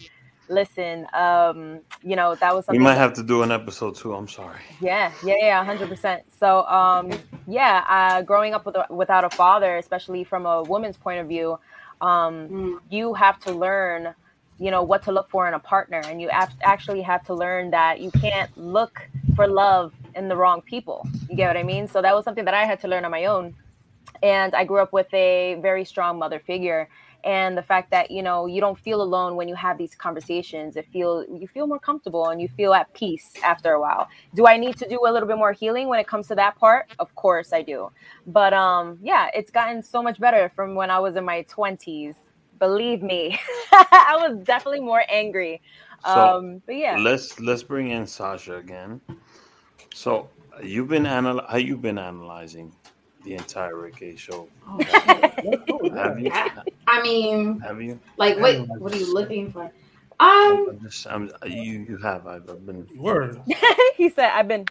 listen 0.51 1.07
um 1.15 1.81
you 2.03 2.17
know 2.17 2.37
that 2.37 2.55
was 2.55 2.65
We 2.69 2.79
something 2.79 2.81
might 2.81 2.97
have 2.97 3.15
to 3.15 3.23
do 3.25 3.43
an 3.43 3.53
episode 3.53 3.97
too. 3.97 4.15
I'm 4.15 4.29
sorry. 4.29 4.61
yeah, 4.81 5.15
yeah, 5.23 5.37
yeah, 5.41 5.65
hundred 5.65 5.89
percent. 5.89 6.25
So, 6.39 6.65
um, 6.67 7.23
yeah, 7.47 7.85
uh, 7.89 8.23
growing 8.23 8.55
up 8.55 8.67
with 8.67 8.77
a, 8.77 8.87
without 8.95 9.25
a 9.25 9.31
father, 9.31 9.79
especially 9.79 10.25
from 10.25 10.47
a 10.47 10.63
woman's 10.65 10.99
point 10.99 11.21
of 11.21 11.29
view, 11.29 11.59
um, 12.03 12.51
Mm. 12.51 12.79
you 12.91 13.15
have 13.15 13.41
to 13.41 13.53
learn, 13.53 14.15
you 14.59 14.71
know, 14.71 14.83
what 14.83 15.03
to 15.05 15.13
look 15.13 15.31
for 15.31 15.49
in 15.49 15.55
a 15.55 15.61
partner, 15.61 16.05
and 16.07 16.21
you 16.21 16.31
ap- 16.31 16.53
actually 16.63 17.03
have 17.03 17.25
to 17.25 17.35
learn 17.35 17.71
that 17.73 18.01
you 18.01 18.13
can't 18.13 18.51
look 18.57 19.01
for 19.35 19.49
love 19.49 19.95
in 20.15 20.29
the 20.29 20.37
wrong 20.37 20.63
people. 20.63 21.09
You 21.31 21.37
get 21.37 21.49
what 21.49 21.57
I 21.57 21.65
mean? 21.65 21.89
So 21.89 22.03
that 22.03 22.15
was 22.15 22.25
something 22.25 22.45
that 22.45 22.55
I 22.55 22.67
had 22.67 22.81
to 22.81 22.89
learn 22.89 23.05
on 23.07 23.11
my 23.13 23.27
own, 23.27 23.55
and 24.23 24.55
I 24.55 24.65
grew 24.65 24.81
up 24.81 24.93
with 24.93 25.13
a 25.15 25.57
very 25.63 25.85
strong 25.85 26.19
mother 26.19 26.41
figure. 26.41 26.89
And 27.29 27.59
the 27.59 27.63
fact 27.63 27.91
that 27.91 28.11
you 28.11 28.23
know 28.23 28.47
you 28.47 28.59
don't 28.59 28.79
feel 28.79 29.03
alone 29.03 29.37
when 29.37 29.49
you 29.49 29.55
have 29.55 29.77
these 29.77 29.95
conversations, 29.95 30.77
it 30.77 30.87
feel 30.91 31.27
you 31.31 31.47
feel 31.47 31.67
more 31.67 31.79
comfortable 31.79 32.31
and 32.31 32.41
you 32.41 32.49
feel 32.49 32.73
at 32.73 32.91
peace 32.95 33.35
after 33.45 33.73
a 33.73 33.81
while. 33.81 34.09
Do 34.35 34.47
i 34.47 34.57
need 34.57 34.79
to 34.79 34.89
do 34.89 34.99
a 35.07 35.13
little 35.13 35.29
bit 35.29 35.37
more 35.37 35.53
healing 35.53 35.89
when 35.89 36.01
it 36.01 36.07
comes 36.07 36.27
to 36.29 36.35
that 36.37 36.57
part? 36.57 36.87
Of 36.99 37.15
course 37.17 37.53
i 37.53 37.61
do. 37.61 37.91
But 38.27 38.55
um 38.55 38.99
yeah 39.03 39.29
it's 39.35 39.51
gotten 39.51 39.83
so 39.83 40.03
much 40.03 40.19
better 40.19 40.51
from 40.57 40.75
when 40.75 40.91
i 40.91 40.99
was 40.99 41.17
in 41.17 41.25
my 41.27 41.43
20s 41.55 42.15
believe 42.59 43.03
me 43.03 43.39
i 43.73 44.17
was 44.23 44.43
definitely 44.45 44.81
more 44.81 45.05
angry. 45.11 45.61
So 46.07 46.11
um 46.11 46.63
but 46.65 46.77
yeah. 46.77 46.97
let's 46.99 47.39
let's 47.41 47.63
bring 47.63 47.91
in 47.91 48.07
Sasha 48.07 48.57
again. 48.57 49.03
So 49.93 50.31
you've 50.63 50.89
been 50.89 51.05
anal- 51.05 51.47
how 51.47 51.59
you 51.59 51.77
been 51.77 51.99
analyzing 51.99 52.73
the 53.29 53.35
entire 53.37 53.77
Rick 53.79 54.03
A 54.03 54.17
show? 54.17 54.49
Have 55.95 56.19
you? 56.21 56.31
I, 56.33 56.51
I 56.87 57.03
mean, 57.03 57.65
Have 57.65 57.83
you? 57.83 58.01
like, 58.17 58.39
what? 58.39 58.57
What 58.79 58.95
are 58.95 58.99
you 58.99 59.13
looking 59.13 59.53
for? 59.53 59.71
Um, 60.21 60.69
I'm 60.69 60.81
just, 60.83 61.07
I'm, 61.07 61.31
you 61.47 61.87
you 61.89 61.99
have. 61.99 62.27
I've, 62.27 62.49
I've 62.49 62.67
been. 62.67 62.89
Word. 62.97 63.43
he 63.97 64.09
said 64.11 64.31
i've 64.35 64.49
been 64.49 64.67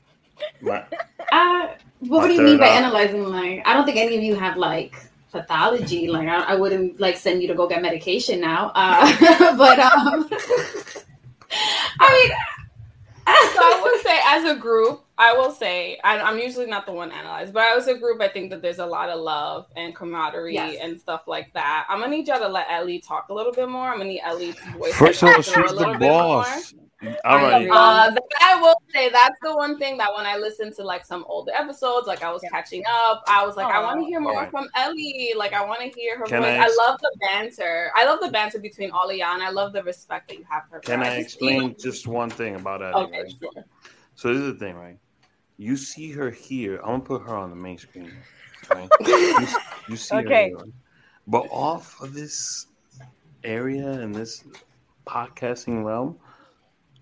My, 0.62 0.86
uh, 1.32 1.70
what, 2.00 2.28
do 2.28 2.34
you 2.34 2.42
mean 2.44 2.60
by 2.60 2.68
eye. 2.68 2.70
analyzing? 2.70 3.24
Like, 3.26 3.64
I 3.68 3.74
don't 3.74 3.86
think 3.86 3.98
any 3.98 4.18
of 4.18 4.24
you 4.24 4.36
have 4.36 4.58
like 4.58 4.96
pathology. 5.32 6.08
Like, 6.08 6.28
I, 6.28 6.42
I 6.54 6.56
wouldn't 6.56 7.00
like 7.00 7.18
send 7.18 7.42
you 7.42 7.48
to 7.50 7.56
go 7.56 7.68
get 7.68 7.82
medication 7.82 8.42
now. 8.42 8.72
Uh, 8.76 9.56
but 9.58 9.80
um, 9.80 10.30
I 12.00 12.10
mean, 12.30 12.32
So 13.54 13.62
I 13.62 13.82
would 13.84 14.02
say, 14.06 14.20
as 14.26 14.46
a 14.58 14.60
group, 14.60 15.06
I 15.20 15.34
will 15.34 15.52
say 15.52 15.98
I, 16.04 16.20
I'm 16.20 16.38
usually 16.38 16.68
not 16.68 16.86
the 16.86 16.92
one 16.92 17.12
analyzed, 17.12 17.54
but 17.54 17.76
as 17.78 17.88
a 17.88 17.98
group, 17.98 18.22
I 18.22 18.28
think 18.28 18.52
that 18.52 18.62
there's 18.62 18.80
a 18.80 18.86
lot 18.86 19.10
of 19.10 19.20
love 19.20 19.66
and 19.76 19.96
camaraderie 19.96 20.54
Yes. 20.54 20.78
and 20.82 21.00
stuff 21.00 21.24
like 21.28 21.52
that. 21.54 21.86
I'm 21.90 22.00
gonna 22.00 22.12
need 22.16 22.28
y'all 22.28 22.40
to 22.40 22.48
let 22.48 22.68
Ellie 22.70 23.00
talk 23.00 23.30
a 23.30 23.34
little 23.34 23.52
bit 23.52 23.68
more. 23.68 23.88
I'm 23.90 23.98
gonna 23.98 24.10
need 24.10 24.22
Ellie's 24.24 24.56
voice. 24.78 24.94
first 24.96 25.20
to 25.22 25.28
of 25.28 25.30
all, 25.36 25.42
grow 25.54 25.64
a 25.66 25.68
she's 25.68 25.72
little 25.78 25.94
the 25.94 26.00
bit 26.00 26.10
more. 26.12 26.44
boss. 26.44 26.74
All 27.26 27.38
right. 27.38 27.70
Uh, 27.70 28.12
I 28.42 28.60
will 28.60 28.76
say 28.92 29.10
that's 29.10 29.38
the 29.44 29.56
one 29.56 29.78
thing 29.78 29.98
that 29.98 30.12
when 30.16 30.26
I 30.26 30.38
listened 30.38 30.74
to 30.78 30.84
like 30.84 31.06
some 31.06 31.26
older 31.28 31.52
episodes, 31.52 32.08
like 32.08 32.24
I 32.24 32.32
was 32.32 32.42
catching 32.52 32.84
up, 32.90 33.24
I 33.28 33.46
was 33.46 33.56
like, 33.56 33.68
I 33.68 33.84
want 33.84 34.00
to 34.00 34.06
hear 34.06 34.20
more 34.20 34.34
Alright. 34.34 34.50
from 34.52 34.68
Ellie. 34.76 35.34
Like 35.36 35.54
I 35.54 35.64
want 35.64 35.80
to 35.82 35.90
hear 35.90 36.18
her 36.18 36.26
Can 36.26 36.42
voice. 36.42 36.52
I 36.60 36.66
I, 36.66 36.76
love 36.88 37.00
the 37.00 37.16
banter. 37.22 37.92
I 37.96 38.06
love 38.06 38.20
the 38.20 38.30
banter 38.30 38.58
between 38.60 38.90
all 38.92 39.10
of 39.10 39.16
y'all, 39.16 39.34
and 39.36 39.44
I 39.44 39.50
love 39.50 39.74
the 39.74 39.84
respect 39.84 40.30
that 40.30 40.38
you 40.40 40.46
have 40.50 40.64
for 40.70 40.76
her. 40.76 40.82
Can 40.82 41.02
I 41.02 41.18
just 41.18 41.36
explain 41.36 41.76
just 41.80 42.08
one 42.08 42.30
thing 42.32 42.56
about 42.56 42.82
Ellie? 42.82 43.06
Okay, 43.06 43.22
right? 43.24 43.34
sure. 43.40 43.64
So 44.16 44.34
this 44.34 44.42
is 44.42 44.54
the 44.54 44.60
thing, 44.60 44.76
right? 44.76 44.98
You 45.58 45.76
see 45.76 46.12
her 46.12 46.30
here. 46.30 46.78
I'm 46.78 46.86
gonna 46.88 47.00
put 47.04 47.22
her 47.24 47.36
on 47.36 47.50
the 47.50 47.56
main 47.56 47.78
screen. 47.78 48.12
Right? 48.70 48.90
you, 49.00 49.48
you 49.88 49.98
see 49.98 50.18
Okay. 50.18 50.52
her 50.52 50.58
here. 50.58 50.74
But 51.26 51.44
off 51.50 52.00
of 52.02 52.14
this 52.14 52.68
area 53.44 53.90
and 53.90 54.16
this 54.16 54.44
podcasting 55.08 55.84
realm, 55.84 56.18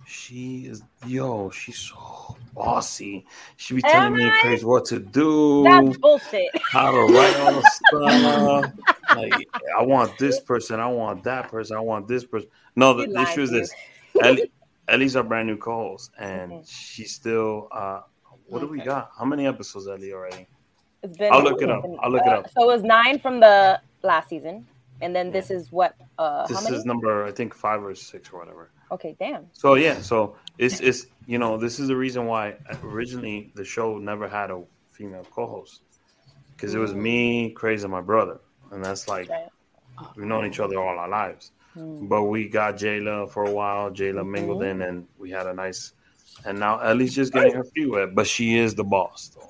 she 0.06 0.66
is 0.68 0.84
yo, 1.04 1.50
she's 1.50 1.78
so 1.80 2.38
bossy. 2.54 3.26
She 3.58 3.76
be 3.76 3.82
telling 3.82 4.14
me 4.14 4.24
Am 4.26 4.32
I? 4.32 4.42
crazy 4.42 4.66
what 4.66 4.86
to 4.86 5.00
do, 5.00 5.64
that's 5.64 5.98
bullshit 5.98 6.50
how 6.72 6.92
to 6.92 6.98
write 7.14 7.36
all 7.36 7.56
the 7.56 7.64
stuff. 7.64 8.72
like 9.12 9.34
I 9.78 9.84
want 9.84 10.18
this 10.18 10.40
person, 10.40 10.80
I 10.80 10.88
want 10.88 11.24
that 11.24 11.50
person, 11.50 11.76
I 11.76 11.82
want 11.82 12.08
this 12.08 12.26
person. 12.26 12.50
No, 12.76 12.94
the, 12.94 13.06
the 13.08 13.22
issue 13.22 13.42
is 13.42 13.52
this: 13.52 13.74
Ellie, 14.22 14.52
Ellie's 14.88 15.16
our 15.16 15.24
brand 15.24 15.48
new 15.48 15.58
co-host, 15.58 16.12
and 16.18 16.66
she's 16.68 17.14
still. 17.14 17.68
uh 17.72 18.00
What 18.48 18.60
do 18.60 18.68
we 18.68 18.80
got? 18.80 19.12
How 19.18 19.26
many 19.26 19.48
episodes, 19.48 19.88
are 19.88 19.94
Ellie, 19.96 20.14
already? 20.14 20.48
It's 21.04 21.18
been. 21.18 21.32
I'll 21.34 21.44
look 21.44 21.62
it 21.62 21.70
up. 21.70 21.84
I'll 22.02 22.12
look 22.12 22.26
it 22.26 22.32
uh, 22.32 22.40
up. 22.40 22.50
So 22.52 22.64
it 22.64 22.68
was 22.68 22.84
nine 22.84 23.20
from 23.20 23.40
the 23.40 23.80
last 24.04 24.30
season, 24.30 24.66
and 25.02 25.16
then 25.16 25.32
this 25.32 25.50
is 25.52 25.72
what? 25.72 25.96
Uh, 26.18 26.48
how 26.48 26.62
This 26.62 26.70
is 26.70 26.86
number, 26.86 27.26
I 27.26 27.32
think, 27.32 27.54
five 27.54 27.84
or 27.84 27.94
six 27.96 28.30
or 28.32 28.40
whatever. 28.40 28.70
okay, 28.92 29.16
damn. 29.20 29.48
So 29.54 29.76
yeah, 29.76 30.02
so 30.02 30.36
it's 30.58 30.80
it's 30.80 31.08
you 31.26 31.38
know 31.38 31.58
this 31.58 31.80
is 31.80 31.88
the 31.88 31.96
reason 31.96 32.26
why 32.26 32.56
originally 32.84 33.52
the 33.56 33.66
show 33.66 33.98
never 33.98 34.28
had 34.28 34.52
a 34.52 34.64
female 34.92 35.26
co-host 35.32 35.82
because 36.56 36.74
it 36.74 36.80
was 36.80 36.94
me, 36.94 37.52
Crazy, 37.52 37.84
and 37.84 37.92
my 37.92 38.02
brother, 38.02 38.40
and 38.72 38.84
that's 38.84 39.08
like 39.08 39.30
Right. 39.30 39.48
we've 40.16 40.26
known 40.26 40.46
each 40.46 40.60
other 40.60 40.80
all 40.80 40.98
our 40.98 41.10
lives. 41.10 41.52
Mm. 41.76 42.08
But 42.08 42.24
we 42.24 42.48
got 42.48 42.76
Jayla 42.76 43.30
for 43.30 43.46
a 43.46 43.52
while. 43.52 43.92
Jayla 43.92 44.26
mingled 44.26 44.64
in, 44.64 44.82
and 44.82 45.08
we 45.18 45.30
had 45.30 45.46
a 45.48 45.54
nice. 45.54 45.94
And 46.44 46.60
now 46.60 46.80
Ellie's 46.80 47.16
just 47.16 47.32
getting 47.34 47.54
her 47.54 47.64
feet 47.64 47.90
wet, 47.90 48.14
but 48.14 48.28
she 48.28 48.58
is 48.58 48.76
the 48.76 48.84
boss. 48.84 49.30
Though. 49.36 49.50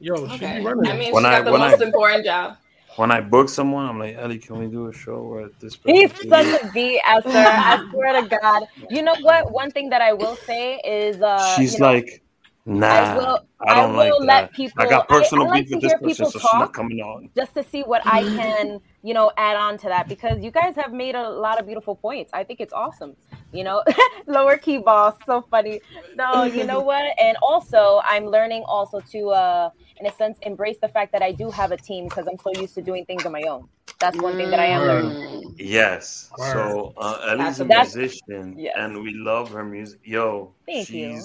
Yo, 0.00 0.26
she 0.28 0.34
Okay. 0.34 0.58
be 0.58 0.64
running. 0.64 0.90
I 0.90 0.94
it. 0.94 0.98
mean, 0.98 1.12
When 1.12 1.24
she 1.24 1.28
I- 1.28 1.36
got 1.38 1.44
the 1.44 1.52
when 1.52 1.62
I- 1.62 1.70
most 1.70 1.82
important 1.82 2.24
job. 2.24 2.56
When 2.96 3.10
I 3.10 3.20
book 3.22 3.48
someone, 3.48 3.86
I'm 3.86 3.98
like, 3.98 4.16
Ellie, 4.18 4.38
can 4.38 4.58
we 4.58 4.66
do 4.66 4.88
a 4.88 4.92
show 4.92 5.22
where 5.22 5.48
this? 5.60 5.78
He's 5.86 6.12
person- 6.12 6.28
such 6.28 6.62
a 6.62 6.70
B, 6.72 7.00
Esther. 7.06 7.30
I 7.34 7.86
swear 7.90 8.20
to 8.20 8.28
God. 8.28 8.64
You 8.90 9.02
know 9.02 9.14
what? 9.22 9.50
One 9.50 9.70
thing 9.70 9.88
that 9.90 10.02
I 10.02 10.12
will 10.12 10.36
say 10.36 10.78
is, 10.84 11.22
uh, 11.22 11.54
She's 11.56 11.74
you 11.74 11.80
know, 11.80 11.86
like, 11.92 12.21
nah, 12.64 12.86
I, 12.86 13.16
will- 13.16 13.24
don't 13.24 13.46
I 13.68 13.84
like 13.86 14.12
will 14.12 14.26
that. 14.26 14.52
people- 14.52 14.82
I 14.82 14.88
got 14.88 15.00
I- 15.10 15.14
I 15.14 15.18
personal 15.18 15.46
like 15.48 15.62
beef 15.64 15.68
to 15.70 15.74
with 15.76 15.82
this 15.82 15.92
person, 15.94 16.06
people 16.08 16.30
so 16.30 16.38
she's 16.38 16.52
not 16.52 16.58
talk. 16.66 16.72
coming 16.74 17.00
on. 17.00 17.28
just 17.36 17.54
to 17.54 17.62
see 17.62 17.82
what 17.82 18.02
I 18.06 18.22
can, 18.22 18.80
you 19.02 19.14
know, 19.14 19.32
add 19.36 19.56
on 19.56 19.78
to 19.78 19.88
that 19.88 20.08
because 20.08 20.42
you 20.42 20.50
guys 20.50 20.74
have 20.76 20.92
made 20.92 21.14
a 21.14 21.28
lot 21.28 21.58
of 21.60 21.66
beautiful 21.66 21.94
points. 21.96 22.30
I 22.32 22.44
think 22.44 22.60
it's 22.60 22.72
awesome. 22.72 23.16
You 23.52 23.64
know, 23.64 23.82
lower 24.26 24.56
key 24.56 24.78
boss, 24.78 25.14
so 25.26 25.42
funny. 25.50 25.80
No, 26.16 26.44
you 26.44 26.64
know 26.64 26.80
what? 26.90 27.04
And 27.20 27.36
also, 27.42 28.00
I'm 28.04 28.26
learning 28.26 28.62
also 28.66 29.00
to, 29.00 29.28
uh, 29.30 29.70
in 29.98 30.06
a 30.06 30.12
sense, 30.12 30.38
embrace 30.42 30.78
the 30.80 30.88
fact 30.88 31.12
that 31.12 31.22
I 31.22 31.32
do 31.32 31.50
have 31.50 31.70
a 31.72 31.76
team 31.76 32.04
because 32.04 32.26
I'm 32.26 32.38
so 32.38 32.50
used 32.60 32.74
to 32.76 32.82
doing 32.82 33.04
things 33.04 33.26
on 33.26 33.32
my 33.32 33.42
own. 33.42 33.68
That's 34.00 34.16
one 34.20 34.36
thing 34.36 34.50
that 34.50 34.58
I 34.58 34.66
am 34.66 34.82
learning. 34.82 35.54
Yes. 35.58 36.30
Word. 36.38 36.52
So 36.54 36.94
uh, 36.96 37.26
Ellie's 37.30 37.60
a 37.60 37.64
musician, 37.66 38.58
yes. 38.58 38.74
and 38.76 39.02
we 39.02 39.12
love 39.14 39.50
her 39.52 39.64
music. 39.64 40.00
Yo, 40.02 40.52
Thank 40.66 40.88
you. 40.90 41.20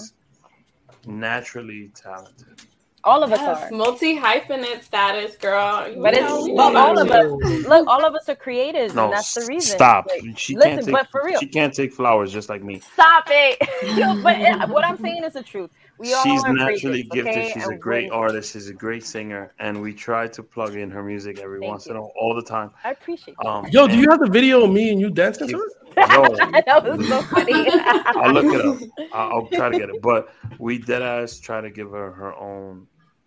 She's 1.04 1.10
naturally 1.12 1.90
talented. 1.94 2.60
All 3.04 3.22
of 3.24 3.32
us 3.32 3.40
Yes, 3.40 3.48
are. 3.48 3.70
multi 3.70 4.16
hyphenate 4.18 4.82
status, 4.82 5.36
girl. 5.36 5.88
You 5.88 6.02
But 6.02 6.14
it's 6.14 6.48
but 6.56 6.76
all 6.76 6.98
of 6.98 7.10
us. 7.10 7.32
Look, 7.64 7.86
all 7.88 8.04
of 8.04 8.14
us 8.14 8.28
are 8.28 8.36
creatives, 8.36 8.94
No, 8.94 9.04
and 9.04 9.12
that's 9.12 9.32
the 9.32 9.44
reason. 9.44 9.76
Stop. 9.76 10.06
Like, 10.06 10.24
she 10.36 10.54
listen, 10.54 10.72
can't 10.72 10.82
take. 10.84 10.92
but 10.92 11.08
for 11.10 11.24
real. 11.24 11.40
she 11.40 11.48
can't 11.48 11.74
take 11.74 11.92
flowers 11.94 12.32
just 12.32 12.48
like 12.48 12.62
me. 12.62 12.80
Stop 12.94 13.24
it. 13.30 13.58
Yo, 13.96 14.16
but 14.22 14.36
it- 14.40 14.56
uh, 14.60 14.68
what 14.68 14.84
I'm 14.86 14.98
saying 14.98 15.24
is 15.24 15.34
the 15.34 15.42
truth. 15.42 15.70
We 15.98 16.14
all 16.14 16.22
She's 16.24 16.42
naturally 16.44 17.04
creatives, 17.04 17.10
gifted. 17.10 17.28
okay? 17.36 17.50
She's 17.52 17.68
a 17.68 17.74
great 17.74 18.10
when- 18.10 18.18
artist. 18.20 18.52
She's 18.52 18.68
a 18.68 18.72
great 18.74 19.04
singer, 19.04 19.52
and 19.58 19.80
we 19.82 19.92
try 19.92 20.28
to 20.28 20.42
plug 20.42 20.76
in 20.76 20.90
her 20.90 21.02
music 21.02 21.40
every 21.40 21.58
Thank 21.60 21.70
once 21.70 21.86
you. 21.86 21.92
in 21.92 21.96
a 21.98 22.02
while, 22.02 22.12
all 22.20 22.34
the 22.34 22.42
time. 22.42 22.70
I 22.84 22.92
appreciate 22.92 23.36
it. 23.40 23.46
Um, 23.46 23.66
Yo, 23.70 23.88
do 23.88 23.96
you 23.98 24.08
have 24.10 24.20
the 24.20 24.30
video 24.30 24.62
of 24.64 24.70
me 24.70 24.90
and 24.90 25.00
you 25.00 25.10
dancing 25.10 25.48
to 25.48 25.56
it? 25.58 25.72
Yo, 25.98 26.36
that 26.36 26.84
was 26.84 27.08
so 27.08 27.22
funny. 27.22 27.52
I'll 27.72 28.32
look 28.32 28.54
it 28.54 28.64
up. 28.64 28.78
I'll, 29.12 29.32
I'll 29.32 29.46
try 29.48 29.68
to 29.68 29.78
get 29.78 29.90
it. 29.90 30.00
But 30.00 30.28
we 30.60 30.78
dead 30.78 31.02
ass 31.02 31.40
try 31.40 31.60
to 31.60 31.70
give 31.70 31.90
her 31.90 32.12
her 32.12 32.34
own 32.36 32.86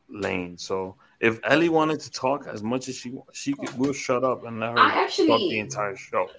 lane. 0.10 0.58
So 0.58 0.96
if 1.20 1.40
Ellie 1.44 1.70
wanted 1.70 2.00
to 2.00 2.12
talk 2.12 2.48
as 2.48 2.64
much 2.64 2.88
as 2.88 2.96
she 2.96 3.14
she 3.34 3.54
could, 3.54 3.78
we'll 3.78 3.92
shut 3.94 4.24
up 4.24 4.46
and 4.46 4.60
let 4.62 4.72
her 4.72 4.80
I 4.80 5.04
actually- 5.04 5.28
talk 5.28 5.40
the 5.40 5.60
entire 5.60 5.96
show. 5.98 6.30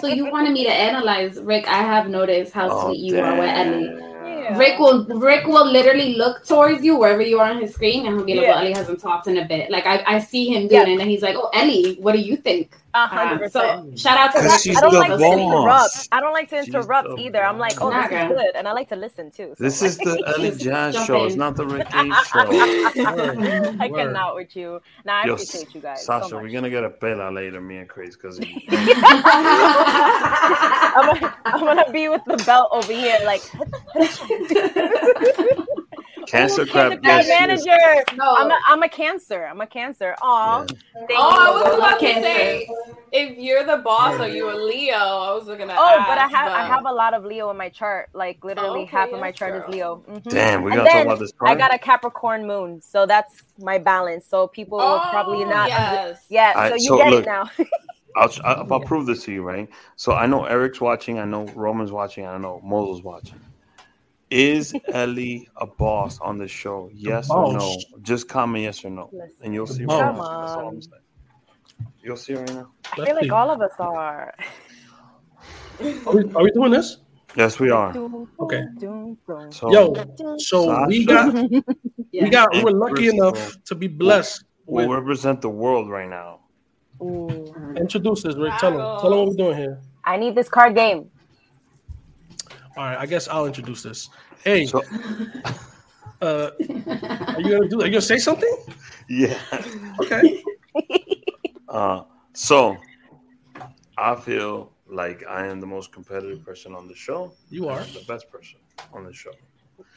So 0.00 0.06
you 0.06 0.30
wanted 0.30 0.52
me 0.52 0.64
to 0.64 0.72
analyze 0.72 1.38
Rick? 1.38 1.68
I 1.68 1.82
have 1.82 2.08
noticed 2.08 2.54
how 2.54 2.68
Oh, 2.70 2.86
sweet 2.88 3.00
you 3.00 3.20
are 3.20 3.38
with 3.38 3.48
Ellie. 3.50 4.13
Yeah. 4.24 4.58
Rick 4.58 4.78
will 4.78 5.04
Rick 5.06 5.46
will 5.46 5.66
literally 5.70 6.14
look 6.16 6.44
towards 6.46 6.84
you 6.84 6.96
wherever 6.96 7.22
you 7.22 7.40
are 7.40 7.50
on 7.50 7.60
his 7.60 7.74
screen, 7.74 8.06
and 8.06 8.16
he'll 8.16 8.24
be 8.24 8.34
like, 8.34 8.44
Yeah. 8.44 8.50
"Well, 8.52 8.58
Ellie 8.60 8.72
hasn't 8.72 9.00
talked 9.00 9.26
in 9.26 9.38
a 9.38 9.44
bit." 9.44 9.70
Like 9.70 9.86
I, 9.86 10.02
I 10.06 10.18
see 10.18 10.48
him 10.48 10.68
doing 10.68 10.86
Yeah. 10.88 10.94
it, 10.94 11.00
and 11.00 11.10
he's 11.10 11.22
like, 11.22 11.36
"Oh, 11.36 11.50
Ellie, 11.54 11.96
what 12.00 12.12
do 12.12 12.18
you 12.20 12.36
think?" 12.36 12.76
A 12.94 13.06
hundred 13.08 13.38
percent. 13.40 13.52
so 13.52 13.96
shout 13.96 14.18
out 14.18 14.32
to 14.34 14.40
that. 14.42 14.60
She's 14.62 14.76
I 14.76 14.80
don't 14.82 14.92
the 14.92 14.98
like 15.00 15.18
to 15.18 15.24
interrupt. 15.32 16.08
I 16.12 16.20
don't 16.20 16.32
like 16.32 16.48
to 16.50 16.58
interrupt 16.58 17.08
the 17.08 17.16
either. 17.16 17.44
I'm 17.44 17.58
like, 17.58 17.80
oh, 17.80 17.90
this 17.92 18.10
is 18.12 18.28
good, 18.28 18.54
and 18.56 18.68
I 18.68 18.72
like 18.72 18.88
to 18.90 18.96
listen 18.96 19.30
too. 19.32 19.54
so 19.56 19.64
This 19.64 19.80
I'm 19.82 19.88
is 19.88 19.98
the 19.98 20.22
Ellie 20.28 20.50
Just 20.50 20.52
Jazz 20.52 20.94
show. 21.04 21.24
It's 21.24 21.34
not 21.36 21.56
the 21.56 21.66
Rick 21.66 21.88
show. 22.24 22.48
Word. 22.48 22.96
I 23.80 23.88
Word. 23.88 23.94
cannot 23.94 24.34
with 24.36 24.54
you. 24.56 24.80
Now 25.04 25.22
I 25.22 25.26
Yo, 25.26 25.32
appreciate 25.34 25.74
you 25.74 25.80
guys. 25.80 26.04
Sasha, 26.04 26.28
so 26.28 26.38
we're 26.38 26.50
gonna 26.50 26.70
get 26.70 26.84
a 26.84 26.90
pela 26.90 27.30
later, 27.32 27.60
me 27.60 27.78
and 27.78 27.88
Chris, 27.88 28.16
because 28.16 28.38
I'm, 30.96 31.32
I'm 31.44 31.60
gonna 31.60 31.90
be 31.92 32.08
with 32.08 32.22
the 32.26 32.36
belt 32.46 32.68
over 32.72 32.92
here, 32.92 33.18
like 33.24 33.42
Cancer 36.26 36.66
Crab. 36.66 36.92
Crab 36.92 37.04
Yes, 37.04 37.26
yes. 37.26 37.64
manager. 37.66 38.04
No. 38.16 38.34
I'm 38.36 38.50
a, 38.50 38.58
I'm 38.68 38.82
a 38.82 38.88
cancer. 38.88 39.46
I'm 39.46 39.60
a 39.60 39.66
cancer. 39.66 40.14
Aw. 40.22 40.64
Thank 40.64 40.78
Oh, 41.12 41.16
I 41.16 41.50
was 41.50 41.66
you. 41.66 41.78
about 41.78 42.00
to 42.00 42.06
say, 42.06 42.68
if 43.12 43.38
you're 43.38 43.64
the 43.64 43.76
boss 43.78 44.18
or 44.20 44.28
you 44.28 44.50
a 44.50 44.54
Leo, 44.56 44.96
I 44.96 45.32
was 45.34 45.46
looking 45.46 45.70
at. 45.70 45.76
Oh, 45.78 46.04
but 46.06 46.18
I 46.18 46.26
have 46.28 46.52
I 46.52 46.64
have 46.66 46.84
a 46.86 46.92
lot 46.92 47.14
of 47.14 47.24
Leo 47.24 47.50
in 47.50 47.56
my 47.56 47.68
chart. 47.68 48.08
Like 48.12 48.42
literally 48.44 48.80
Okay, 48.82 48.90
half 48.90 49.10
of 49.12 49.20
my 49.20 49.30
chart 49.32 49.52
girl. 49.52 49.62
is 49.68 49.68
Leo. 49.74 50.02
Mhm. 50.08 50.22
Damn, 50.30 50.62
we 50.62 50.72
And 50.72 50.78
gotta 50.80 50.88
talk 50.88 50.96
then 50.98 51.06
about 51.06 51.18
this. 51.20 51.32
I 51.42 51.54
got 51.54 51.74
a 51.74 51.78
Capricorn 51.78 52.46
moon, 52.46 52.80
so 52.82 53.06
that's 53.06 53.42
my 53.58 53.78
balance. 53.78 54.26
So 54.26 54.46
people 54.48 54.78
will 54.78 55.00
probably 55.10 55.44
Oh, 55.44 55.48
not. 55.50 55.68
Yes. 55.68 56.24
Yeah, 56.28 56.52
I- 56.56 56.68
so 56.70 56.74
you 56.76 56.80
so 56.88 56.96
get 56.98 57.10
look, 57.10 57.22
it 57.24 57.26
now. 57.26 57.50
I'll, 58.16 58.30
I'll, 58.44 58.72
I'll 58.74 58.80
prove 58.80 59.06
this 59.06 59.24
to 59.24 59.32
you, 59.32 59.42
right? 59.42 59.68
So 59.96 60.12
I 60.12 60.26
know 60.26 60.44
Eric's 60.44 60.80
watching. 60.80 61.18
I 61.18 61.24
know 61.24 61.46
Roman's 61.56 61.90
watching. 61.90 62.24
I 62.26 62.30
don't 62.32 62.42
know 62.42 62.60
Mozo's 62.64 63.02
watching. 63.02 63.40
Is 64.34 64.74
Ellie 64.88 65.48
a 65.56 65.64
boss 65.64 66.18
on 66.18 66.38
the 66.38 66.48
show? 66.48 66.90
Yes 66.92 67.30
or 67.30 67.52
no? 67.52 67.76
Just 68.02 68.28
comment 68.28 68.64
yes 68.64 68.84
or 68.84 68.90
no, 68.90 69.08
Listen. 69.12 69.36
and 69.42 69.54
you'll 69.54 69.68
see. 69.68 69.84
boss. 69.84 70.00
Right 70.00 70.08
Come 70.08 70.16
now. 70.16 70.40
That's 70.40 70.52
all 70.52 70.60
I'm 70.60 70.66
on. 70.66 70.82
saying. 70.82 71.02
You'll 72.02 72.16
see 72.16 72.34
right 72.34 72.52
now. 72.52 72.72
I 72.92 73.04
feel 73.04 73.14
like 73.14 73.30
all 73.30 73.50
of 73.52 73.60
us 73.60 73.70
are. 73.78 74.34
Are 75.80 76.14
we, 76.16 76.34
are 76.34 76.42
we 76.42 76.50
doing 76.50 76.72
this? 76.72 76.96
Yes, 77.36 77.60
we 77.60 77.70
are. 77.70 77.96
Okay. 78.40 78.64
So, 79.50 79.70
Yo, 79.70 79.94
so 80.38 80.84
we 80.88 81.06
got 81.06 81.32
we 82.12 82.28
got 82.28 82.50
we're 82.60 82.72
lucky 82.72 83.10
enough 83.10 83.62
to 83.66 83.76
be 83.76 83.86
blessed 83.86 84.44
we'll 84.66 84.88
represent 84.88 85.42
the 85.42 85.48
world 85.48 85.88
right 85.88 86.08
now. 86.08 86.40
introduce 87.76 88.24
us, 88.24 88.34
Rick. 88.34 88.54
Tell 88.58 88.72
them. 88.72 88.80
Tell 89.00 89.10
them 89.10 89.18
what 89.20 89.28
we're 89.28 89.36
doing 89.36 89.56
here. 89.58 89.80
I 90.04 90.16
need 90.16 90.34
this 90.34 90.48
card 90.48 90.74
game. 90.74 91.10
All 92.76 92.84
right, 92.84 92.98
I 92.98 93.06
guess 93.06 93.28
I'll 93.28 93.46
introduce 93.46 93.82
this. 93.84 94.08
Hey, 94.44 94.66
So, 94.66 94.82
uh, 96.20 96.50
are 96.50 97.40
you 97.40 97.50
gonna 97.50 97.68
do? 97.68 97.80
Are 97.80 97.86
you 97.86 97.92
gonna 97.92 98.00
say 98.02 98.18
something? 98.18 98.56
yeah. 99.08 99.38
Okay. 100.00 100.42
Uh, 101.68 102.04
so 102.34 102.76
I 103.98 104.14
feel 104.14 104.70
like 104.86 105.24
I 105.28 105.46
am 105.48 105.60
the 105.60 105.66
most 105.66 105.90
competitive 105.92 106.44
person 106.44 106.72
on 106.72 106.86
the 106.86 106.94
show. 106.94 107.32
You 107.50 107.66
are. 107.68 107.80
The 107.82 108.04
best 108.06 108.30
person 108.30 108.58
on 108.92 109.04
the 109.04 109.12
show. 109.12 109.32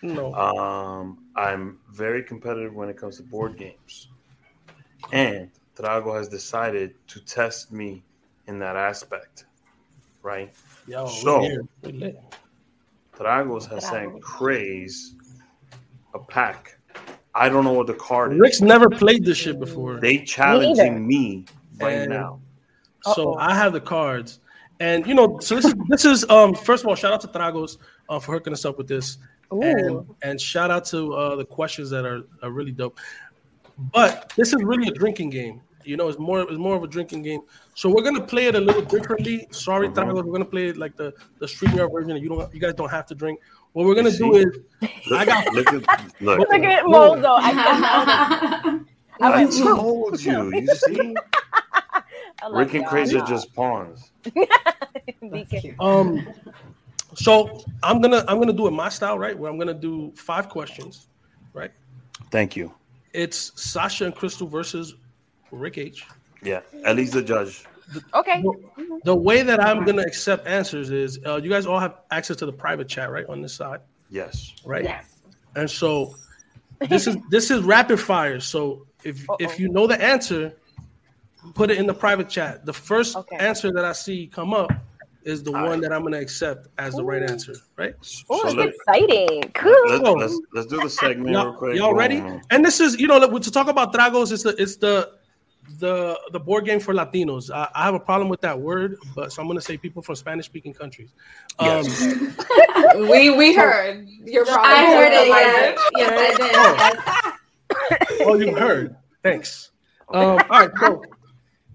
No. 0.01 0.33
Um, 0.33 1.19
I'm 1.35 1.77
very 1.91 2.23
competitive 2.23 2.73
when 2.73 2.89
it 2.89 2.97
comes 2.97 3.17
to 3.17 3.23
board 3.23 3.57
games, 3.57 4.07
and 5.13 5.51
Trago 5.75 6.15
has 6.17 6.27
decided 6.29 6.95
to 7.09 7.19
test 7.25 7.71
me 7.71 8.03
in 8.47 8.57
that 8.57 8.75
aspect. 8.75 9.45
Right? 10.23 10.55
Yo, 10.87 11.05
so- 11.05 11.47
here. 13.17 13.43
We 13.43 13.49
lit. 13.51 13.61
Tragos 13.61 13.69
has 13.69 13.87
sent 13.87 14.21
Craze 14.21 15.15
a 16.13 16.19
pack. 16.19 16.77
I 17.35 17.49
don't 17.49 17.63
know 17.63 17.73
what 17.73 17.87
the 17.87 17.93
card 17.93 18.33
is. 18.33 18.39
Rick's 18.39 18.61
never 18.61 18.89
played 18.89 19.23
this 19.23 19.37
shit 19.37 19.59
before. 19.59 19.99
They 19.99 20.19
challenging 20.19 21.07
me 21.07 21.45
right 21.79 21.93
And- 21.93 22.09
now. 22.09 22.39
So 23.03 23.33
Uh-oh. 23.33 23.37
I 23.39 23.53
have 23.53 23.73
the 23.73 23.79
cards, 23.79 24.39
and 24.79 25.05
you 25.07 25.13
know, 25.13 25.39
so 25.39 25.55
this 25.55 25.65
is 25.65 25.75
this 25.87 26.03
is 26.03 26.29
um 26.29 26.53
first 26.55 26.83
of 26.83 26.89
all, 26.89 26.95
shout 26.95 27.13
out 27.13 27.21
to 27.21 27.27
Tragos 27.27 27.77
uh, 28.09 28.19
for 28.19 28.33
hooking 28.33 28.53
us 28.53 28.65
up 28.65 28.77
with 28.77 28.87
this, 28.87 29.17
and 29.51 30.05
and 30.23 30.41
shout 30.41 30.71
out 30.71 30.83
to 30.85 31.13
uh, 31.13 31.35
the 31.35 31.45
questions 31.45 31.89
that 31.91 32.05
are, 32.05 32.23
are 32.43 32.51
really 32.51 32.71
dope. 32.71 32.99
But 33.93 34.33
this 34.35 34.51
is 34.51 34.61
really 34.63 34.87
a 34.87 34.91
drinking 34.91 35.29
game. 35.29 35.61
You 35.87 35.97
know, 35.97 36.07
it's 36.09 36.19
more 36.19 36.41
it's 36.41 36.57
more 36.57 36.75
of 36.75 36.83
a 36.83 36.87
drinking 36.87 37.21
game. 37.23 37.41
So 37.75 37.89
we're 37.89 38.03
gonna 38.03 38.21
play 38.25 38.45
it 38.47 38.55
a 38.55 38.59
little 38.59 38.81
differently. 38.81 39.47
Sorry, 39.51 39.87
Mhm. 39.89 39.95
Tragos, 39.95 40.23
we're 40.25 40.31
gonna 40.33 40.45
play 40.45 40.67
it 40.69 40.77
like 40.77 40.95
the 40.97 41.13
the 41.39 41.45
StreamYard 41.45 41.91
version. 41.93 42.17
You 42.17 42.29
don't 42.29 42.53
you 42.53 42.59
guys 42.59 42.73
don't 42.73 42.89
have 42.91 43.05
to 43.07 43.15
drink. 43.15 43.39
What 43.73 43.85
we're 43.85 43.95
gonna 43.95 44.09
You 44.09 44.17
do 44.17 44.33
see? 44.33 44.39
is 44.39 45.07
Look, 45.07 45.19
I 45.19 45.25
got- 45.25 45.53
look 45.57 45.67
at 45.73 46.21
look. 46.21 46.39
Look 46.39 46.53
at 46.53 46.85
Mozo. 46.85 47.27
I. 47.39 48.79
I 49.19 49.41
I 49.41 49.45
told 49.45 50.21
you. 50.23 50.53
You 50.55 50.67
see, 50.75 51.15
Rick 52.51 52.73
and. 52.75 52.85
Crazy 52.85 53.17
are 53.19 53.25
just 53.25 53.53
pawns. 53.55 54.11
Um, 55.79 56.27
so 57.15 57.63
I'm 57.81 58.01
gonna 58.01 58.23
I'm 58.27 58.39
gonna 58.39 58.53
do 58.53 58.67
it 58.67 58.71
my 58.71 58.89
style, 58.89 59.17
right? 59.17 59.37
Where 59.37 59.49
I'm 59.49 59.57
gonna 59.57 59.73
do 59.73 60.11
five 60.15 60.49
questions, 60.49 61.07
right? 61.53 61.71
Thank 62.31 62.55
you. 62.55 62.73
It's 63.13 63.51
Sasha 63.55 64.05
and 64.05 64.13
Crystal 64.15 64.45
versus 64.47 64.95
Rick 65.51 65.77
H. 65.77 66.05
Yeah, 66.43 66.61
at 66.85 66.95
least 66.95 67.13
the 67.13 67.21
judge. 67.23 67.65
Okay. 68.13 68.43
The 69.05 69.15
way 69.15 69.41
that 69.43 69.63
I'm 69.63 69.85
gonna 69.85 70.01
accept 70.01 70.45
answers 70.47 70.91
is 70.91 71.19
uh, 71.25 71.37
you 71.37 71.49
guys 71.49 71.65
all 71.65 71.79
have 71.79 71.95
access 72.11 72.35
to 72.37 72.45
the 72.45 72.51
private 72.53 72.87
chat, 72.89 73.09
right, 73.11 73.25
on 73.27 73.41
this 73.41 73.53
side, 73.53 73.79
Yes. 74.09 74.53
right? 74.65 74.83
Yes. 74.83 75.15
And 75.55 75.69
so 75.69 76.13
this 76.89 77.07
is 77.07 77.15
this 77.29 77.49
is 77.49 77.63
rapid 77.63 77.99
fire. 77.99 78.39
So 78.39 78.85
if 79.03 79.25
if 79.39 79.51
Uh-oh. 79.51 79.55
you 79.57 79.69
know 79.69 79.87
the 79.87 80.01
answer, 80.03 80.53
put 81.55 81.71
it 81.71 81.77
in 81.77 81.87
the 81.87 81.93
private 81.93 82.29
chat. 82.29 82.65
The 82.65 82.73
first 82.73 83.15
Okay. 83.15 83.37
answer 83.37 83.71
that 83.71 83.85
I 83.85 83.93
see 83.93 84.27
come 84.27 84.53
up 84.53 84.71
is 85.23 85.43
the 85.43 85.51
one 85.51 85.81
that 85.81 85.91
I'm 85.91 86.03
gonna 86.03 86.19
accept 86.19 86.67
as 86.77 86.93
the 86.93 87.03
right 87.03 87.23
answer, 87.23 87.53
right? 87.77 87.95
Oh, 88.29 88.49
So 88.49 88.59
it's 88.59 88.77
exciting. 88.77 89.43
Cool. 89.53 89.73
let's, 89.87 90.03
let's, 90.03 90.41
let's 90.53 90.67
do 90.67 90.79
the 90.81 90.89
segment 90.89 91.29
real 91.29 91.43
Y'all, 91.43 91.53
quick. 91.53 91.75
y'all 91.75 91.93
ready? 91.93 92.21
And 92.51 92.63
this 92.63 92.79
is 92.81 92.99
you 92.99 93.07
know 93.07 93.19
to 93.39 93.51
talk 93.51 93.67
about 93.69 93.93
Tragos. 93.93 94.31
It's 94.31 94.43
the 94.43 94.55
it's 94.61 94.75
the 94.75 95.17
the 95.79 96.19
the 96.31 96.39
board 96.39 96.65
game 96.65 96.79
for 96.79 96.93
Latinos. 96.93 97.51
I, 97.53 97.67
I 97.75 97.85
have 97.85 97.93
a 97.93 97.99
problem 97.99 98.29
with 98.29 98.41
that 98.41 98.59
word, 98.59 98.97
but 99.15 99.31
so 99.31 99.41
I'm 99.41 99.47
gonna 99.47 99.61
say 99.61 99.77
people 99.77 100.01
from 100.01 100.15
Spanish 100.15 100.45
speaking 100.45 100.73
countries. 100.73 101.13
Um, 101.59 101.85
We 103.09 103.29
we 103.31 103.53
heard 103.53 104.07
your 104.23 104.45
problem. 104.45 104.71
I 104.71 104.85
heard 104.85 105.11
it. 105.13 105.29
Language. 105.29 105.79
Yes, 105.95 106.37
yes 106.37 106.99
I 107.81 108.07
did. 108.07 108.27
oh, 108.27 108.35
you 108.35 108.53
heard. 108.55 108.95
Thanks. 109.23 109.71
Um, 110.13 110.39
all 110.49 110.61
right, 110.61 110.69
so 110.79 111.03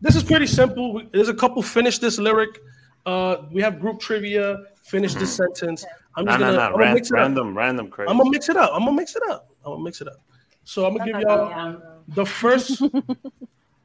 this 0.01 0.17
is 0.17 0.23
pretty 0.23 0.47
simple. 0.47 0.95
We- 0.95 1.09
There's 1.13 1.29
a 1.29 1.35
couple 1.35 1.63
finish 1.63 1.99
this 1.99 2.19
lyric. 2.19 2.61
Uh, 3.05 3.37
we 3.53 3.61
have 3.63 3.81
group 3.81 4.01
trivia. 4.01 4.59
Finish 4.85 5.15
this 5.15 5.35
sentence. 5.37 5.85
I'm 6.17 6.27
just 6.27 6.39
nah, 6.39 6.47
gonna, 6.47 6.57
nah. 6.57 6.65
I'm 6.67 6.73
gonna 6.73 6.85
Ran, 6.85 6.95
mix 6.95 7.11
it 7.11 7.15
up. 7.15 7.19
random, 7.19 7.57
random, 7.57 7.89
crazy. 7.89 8.11
I'm 8.11 8.19
gonna 8.19 8.31
mix 8.31 8.49
it 8.49 8.57
up. 8.57 8.71
I'm 8.73 8.85
gonna 8.85 8.93
mix 8.97 9.17
it 9.17 9.23
up. 9.29 9.49
I'm 9.65 9.73
gonna 9.73 9.85
mix 9.85 10.01
it 10.01 10.09
up. 10.09 10.21
So 10.65 10.87
I'm 10.87 10.97
gonna 10.97 11.13
give 11.13 11.21
y'all 11.21 11.83
the 12.09 12.25
first. 12.27 12.83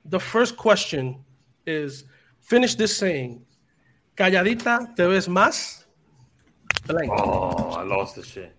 The 0.10 0.20
first 0.20 0.58
question 0.58 1.24
is 1.66 2.06
finish 2.42 2.76
this 2.76 2.96
saying. 2.96 3.46
Calladita 4.16 4.96
te 4.96 5.06
ves 5.08 5.28
más. 5.28 5.84
Blank. 6.88 7.12
Oh, 7.12 7.72
I 7.72 7.84
lost 7.84 8.16
the 8.16 8.24
shit. 8.24 8.56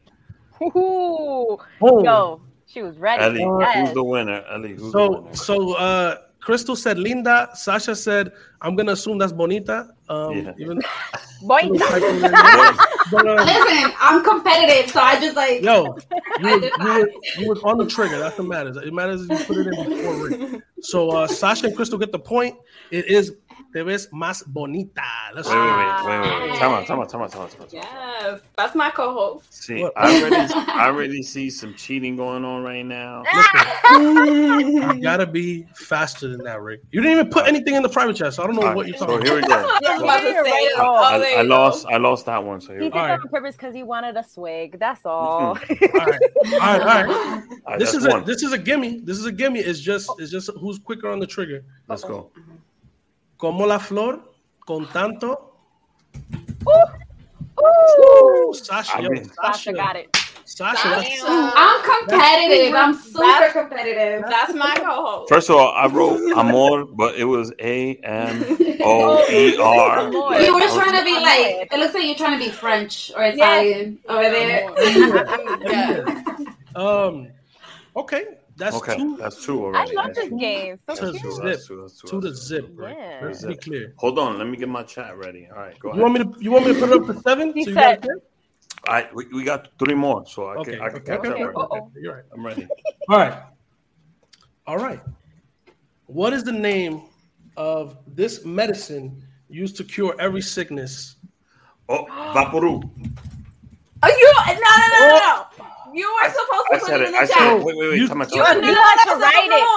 Ooh. 0.63 1.59
Boom. 1.81 2.05
Yo, 2.05 2.41
she 2.67 2.83
was 2.83 2.97
ready. 2.99 3.23
Ellie, 3.23 3.47
Yes. 3.61 3.87
who's 3.87 3.95
the 3.95 4.05
winner? 4.05 4.45
Ellie, 4.51 4.71
who's 4.75 4.81
the 4.83 4.91
So 4.91 5.21
winner? 5.21 5.35
so 5.37 5.73
uh 5.75 6.17
Crystal 6.49 6.75
said 6.75 6.99
Linda. 6.99 7.51
Sasha 7.53 7.95
said, 7.95 8.33
I'm 8.63 8.75
gonna 8.75 8.93
assume 8.93 9.19
that's 9.19 9.33
bonita. 9.35 9.91
Um 10.09 10.33
Yeah. 10.47 10.55
even 10.59 10.81
Boy, 11.43 11.61
but, 13.13 13.27
uh, 13.27 13.45
Listen, 13.45 13.93
I'm 14.01 14.25
competitive, 14.25 14.91
so 14.91 14.99
I 15.01 15.21
just 15.21 15.37
like 15.37 15.61
yo, 15.63 15.95
you, 16.41 16.47
were- 16.49 16.65
you, 16.65 16.71
were, 17.01 17.09
you 17.39 17.49
was 17.51 17.61
on 17.65 17.77
the 17.77 17.85
trigger. 17.87 18.19
That's 18.19 18.39
what 18.39 18.49
matters. 18.49 18.79
It 18.79 18.95
matters 18.95 19.29
if 19.29 19.39
you 19.39 19.45
put 19.45 19.57
it 19.59 19.67
in 19.79 19.91
before 19.91 20.15
ring. 20.27 20.63
So 20.81 21.11
uh 21.11 21.27
Sasha 21.27 21.67
and 21.67 21.77
Crystal 21.77 21.99
get 21.99 22.13
the 22.13 22.19
point. 22.19 22.57
It 22.91 23.05
is 23.09 23.35
te 23.73 23.83
ves 23.83 24.09
más 24.13 24.45
bonita. 24.47 25.03
Let's 25.35 25.49
Wait, 25.49 25.57
wait, 25.57 25.65
wait, 25.65 25.71
wait, 25.77 26.41
wait, 26.41 26.51
wait. 26.51 26.59
Time 26.59 26.73
out, 26.73 26.87
time 26.87 27.01
out, 27.01 27.09
time 27.09 27.21
out, 27.23 27.31
time 27.31 27.43
out, 27.43 27.51
time 27.51 27.63
out. 27.63 27.73
Yes, 27.73 28.41
that's 28.57 28.75
my 28.75 28.91
co-host. 28.91 29.53
See, 29.53 29.83
What? 29.83 29.93
I 29.97 30.23
already, 30.23 30.55
I 30.73 30.87
already 30.87 31.23
see 31.23 31.51
some 31.51 31.75
cheating 31.75 32.17
going 32.17 32.45
on 32.45 32.63
right 32.63 32.85
now. 32.85 33.23
You 33.89 35.01
gotta 35.03 35.27
be 35.27 35.67
faster 35.75 36.29
than 36.29 36.43
that, 36.45 36.61
Rick. 36.61 36.83
You 36.91 37.01
didn't 37.01 37.19
even 37.19 37.31
put 37.31 37.47
anything 37.47 37.75
in 37.75 37.83
the 37.83 37.89
private 37.89 38.17
chat, 38.17 38.35
so 38.35 38.43
I 38.43 38.47
don't 38.47 38.57
know 38.57 38.67
All 38.69 38.75
what 38.75 38.87
you're 38.89 38.97
so 38.99 39.07
talking 39.07 39.27
here 39.27 39.39
about. 39.39 39.65
we 39.65 39.87
go. 39.87 39.89
I 39.91 39.95
was 39.95 40.03
about 40.03 40.21
to 40.21 40.51
say, 40.51 40.69
oh, 40.77 40.95
I, 40.97 41.35
I 41.39 41.43
lost. 41.43 41.87
I 41.87 41.97
lost 41.97 42.27
that 42.27 42.43
one. 42.45 42.61
So 42.61 42.69
here 42.73 42.79
He 42.81 42.85
we 42.85 42.91
did 42.91 42.93
go. 42.95 42.99
All 42.99 43.07
that 43.07 43.13
right. 43.13 43.21
on 43.23 43.29
purpose 43.29 43.57
because 43.57 43.75
he 43.75 43.83
wanted 43.83 44.17
a 44.17 44.25
swig. 44.25 44.79
That's 44.79 45.05
all. 45.07 45.13
All 45.15 45.55
right, 45.71 45.71
all 45.83 45.99
right, 45.99 46.21
all 46.61 46.79
right. 46.87 47.09
All 47.09 47.43
right, 47.67 47.79
This 47.79 47.93
that's 47.93 48.05
is 48.05 48.15
a 48.15 48.23
this 48.27 48.43
is 48.43 48.53
a 48.53 48.59
gimme. 48.59 49.01
This 49.01 49.19
is 49.19 49.25
a 49.27 49.33
gimme. 49.33 49.61
It's 49.61 49.81
just 49.81 50.11
it's 50.19 50.31
just 50.31 50.51
who's 50.61 50.79
quicker 50.79 51.09
on 51.09 51.19
the 51.19 51.27
trigger. 51.27 51.65
Let's 51.89 52.05
go. 52.05 52.31
Como 53.39 53.67
la 53.67 53.79
flor 53.79 54.33
con 54.67 54.87
tanto. 54.89 55.55
Ooh. 57.61 58.53
Sasha, 58.55 58.99
I 58.99 59.09
mean- 59.09 59.31
Sasha 59.43 59.73
got 59.73 59.97
it. 59.97 60.15
Sasha, 60.45 60.89
that's, 60.89 61.23
I'm 61.25 61.83
competitive. 61.83 62.75
I'm 62.75 62.95
super 62.95 63.21
That's- 63.27 63.53
competitive. 63.53 64.25
That's 64.29 64.55
my 64.55 64.75
co-host. 64.77 65.29
First 65.29 65.51
of 65.51 65.57
all, 65.57 65.73
I 65.73 65.87
wrote 65.87 66.21
amor, 66.37 66.85
but 66.87 67.17
it 67.17 67.25
was 67.25 67.53
A 67.61 67.95
M 68.03 68.45
O 68.83 69.25
E 69.31 69.57
R. 69.59 69.99
Amor. 70.09 70.41
You 70.41 70.55
were 70.55 70.61
Like, 70.61 70.71
trying 70.71 70.99
to 70.99 71.05
be 71.05 71.15
like. 71.15 71.69
It 71.71 71.79
looks 71.79 71.95
like 71.95 72.05
you're 72.07 72.15
trying 72.17 72.39
to 72.39 72.45
be 72.45 72.51
French 72.51 73.13
or 73.15 73.23
Italian 73.25 73.99
over 74.09 74.23
there. 74.23 74.73
yeah. 75.71 76.05
um, 76.75 77.29
okay, 77.95 78.38
that's 78.59 78.77
Okay, 78.77 78.97
two 78.97 79.17
that's 79.19 79.45
two 79.45 79.65
I 79.65 79.65
already. 79.67 79.95
love 79.95 80.07
That's 80.07 80.19
this 80.19 80.29
two. 80.29 80.39
game. 80.39 80.79
So 80.87 80.95
to 80.95 81.01
That's 81.01 81.13
the 81.13 81.19
two, 81.19 81.19
cute. 81.21 81.35
zip. 81.37 81.45
that's 81.45 81.67
two, 81.69 81.81
that's 81.81 82.01
two, 82.01 82.09
to 82.09 82.21
the 82.21 82.29
that's 82.29 82.41
two. 82.41 82.47
zip, 82.47 82.73
right? 82.77 82.97
Yeah. 82.97 83.21
Let's 83.23 83.45
be 83.47 83.57
clear. 83.57 83.95
Hold 83.99 84.19
on, 84.19 84.39
let 84.39 84.47
me 84.49 84.57
get 84.57 84.69
my 84.69 84.83
chat 84.83 85.17
ready. 85.17 85.49
All 85.51 85.59
right, 85.59 85.79
go 85.79 85.89
ahead. 85.91 85.99
You 85.99 86.03
want 86.03 86.15
me 86.15 86.25
to 86.25 86.45
you 86.45 86.51
want 86.51 86.67
me 86.67 86.73
to 86.75 86.79
put 86.79 86.91
it 86.91 86.97
up 87.01 87.07
to 87.07 87.21
seven? 87.23 87.53
He 87.55 87.61
you 87.61 87.65
said- 87.75 88.03
got 88.03 88.11
it? 88.11 88.23
I 88.87 89.09
we, 89.13 89.27
we 89.33 89.45
got 89.45 89.69
three 89.79 89.95
more, 89.95 90.25
so 90.27 90.49
I 90.49 90.57
Okay, 90.57 90.73
can 90.73 90.81
I 90.83 90.89
can 90.89 90.99
okay, 90.99 91.13
catch 91.13 91.19
okay, 91.31 91.43
up. 91.45 91.57
okay, 91.57 91.79
okay. 91.79 91.81
You're 92.01 92.15
right. 92.15 92.25
I'm 92.33 92.45
ready. 92.47 92.67
All 93.09 93.19
right. 93.19 93.43
All 94.67 94.77
right. 94.79 95.01
What 96.07 96.33
is 96.33 96.45
the 96.45 96.53
name 96.53 97.03
of 97.57 97.97
this 98.07 98.45
medicine 98.45 99.23
used 99.49 99.77
to 99.79 99.85
cure 99.85 100.15
every 100.19 100.41
sickness? 100.41 101.17
Oh, 101.89 102.05
Vaporu. 102.35 102.83
Oh, 104.03 104.09
you 104.09 104.33
no 104.37 104.55
no 104.55 104.61
no 104.61 105.09
no 105.09 105.19
no. 105.19 105.45
Oh. 105.58 105.58
You 105.99 106.09
were 106.15 106.31
supposed 106.31 106.71
I 106.73 106.79
to 106.79 106.81
put 106.81 106.95
it 106.95 107.03
it. 107.03 107.09
in 107.09 107.13
the 107.13 107.23
I 107.23 107.27
said 107.27 107.49
chat. 107.49 107.59
it. 107.59 107.65
Wait, 107.65 107.77
wait, 107.77 107.91
wait. 107.91 108.03
You- 108.03 108.09
Time 108.09 108.23
out, 108.23 108.31
You 108.33 108.45
time 108.45 108.63
You 108.63 108.75
that's 108.85 109.05
have 109.05 109.05
to 109.05 109.17
write 109.23 109.51
it. 109.53 109.73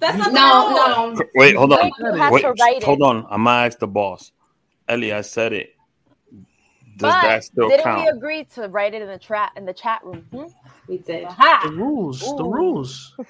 That's 0.00 0.18
not 0.18 0.34
No, 0.34 0.40
rules. 0.40 0.74
no. 0.74 1.24
Wait, 1.34 1.56
hold 1.56 1.72
on. 1.72 1.92
Wait, 2.28 2.52
hold 2.84 3.02
on. 3.02 3.26
I'm 3.30 3.44
gonna 3.44 3.66
ask 3.66 3.78
the 3.78 3.88
boss. 3.88 4.32
Ellie, 4.88 5.12
I 5.12 5.22
said 5.22 5.52
it. 5.54 5.70
Does 6.96 7.18
But 7.18 7.20
that 7.20 7.44
still 7.44 7.72
didn't 7.72 7.72
count? 7.72 7.94
we 7.94 8.08
agree 8.08 8.44
to 8.56 8.68
write 8.68 8.94
it 8.94 9.02
in 9.02 9.08
the 9.08 9.18
chat 9.18 9.52
in 9.56 9.66
the 9.66 9.74
chat 9.74 10.04
room? 10.04 10.26
Hmm? 10.32 10.44
We 10.88 10.98
did. 10.98 11.36
The 11.62 11.68
Aha. 11.68 11.70
rules. 11.70 12.34
The 12.34 12.44
Ooh. 12.44 12.44
rules. 12.44 13.14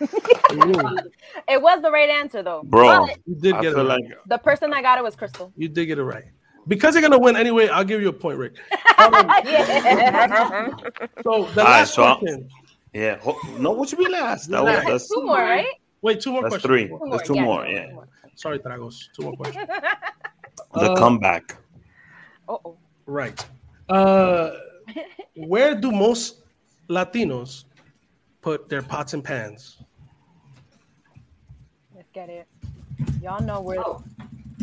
The 0.48 0.56
rules. 0.56 1.02
It 1.48 1.62
was 1.62 1.82
the 1.82 1.90
right 1.90 2.10
answer 2.10 2.42
though. 2.42 2.64
Bro, 2.64 2.82
But 2.84 3.18
You 3.26 3.36
did 3.40 3.58
I 3.58 3.60
get 3.60 3.74
it 3.74 3.82
right. 3.82 4.00
like 4.00 4.04
the 4.26 4.38
person 4.38 4.70
that 4.70 4.82
got 4.82 4.98
it 4.98 5.04
was 5.04 5.16
Crystal. 5.16 5.52
You 5.56 5.68
did 5.68 5.86
get 5.86 5.98
it 5.98 6.04
right. 6.04 6.24
Because 6.68 6.94
you're 6.94 7.02
gonna 7.02 7.18
win 7.18 7.34
anyway, 7.36 7.68
I'll 7.68 7.84
give 7.84 8.00
you 8.02 8.08
a 8.08 8.12
point, 8.12 8.38
Rick. 8.38 8.56
Um, 8.98 9.12
yeah. 9.44 10.68
so 11.22 11.22
the 11.24 11.30
All 11.32 11.44
right, 11.44 11.56
last 11.56 11.94
so- 11.94 12.16
question. 12.16 12.48
yeah. 12.92 13.16
Ho- 13.18 13.38
no, 13.58 13.72
what 13.72 13.88
should 13.88 13.98
be 13.98 14.08
last? 14.08 14.50
That 14.50 14.62
was 14.62 14.84
that's, 14.86 15.08
Two 15.08 15.22
more, 15.24 15.36
right? 15.36 15.66
Wait, 16.02 16.20
two 16.20 16.30
more 16.32 16.42
that's 16.42 16.52
questions. 16.62 16.68
three. 16.68 16.88
Two 16.88 16.98
Two 16.98 17.10
That's 17.10 17.26
two 17.26 17.34
yeah, 17.34 17.44
more. 17.44 17.64
two 17.66 17.72
Yeah. 17.72 17.92
more. 17.92 18.08
Sorry, 18.36 18.58
Tragos. 18.60 19.08
Two 19.14 19.22
more 19.24 19.32
questions. 19.36 19.66
The 20.74 20.92
Uh, 20.92 20.96
comeback. 20.96 21.56
Uh-oh. 22.48 22.76
Right. 23.06 23.42
Uh, 23.88 24.50
where 25.34 25.74
do 25.74 25.90
most 25.90 26.42
Latinos 26.90 27.64
put 28.42 28.68
their 28.68 28.82
pots 28.82 29.14
and 29.14 29.24
pans? 29.24 29.78
Let's 31.94 32.08
get 32.12 32.28
it. 32.28 32.46
Y'all 33.22 33.42
know 33.42 33.60
where. 33.62 33.80
Oh, 33.80 34.02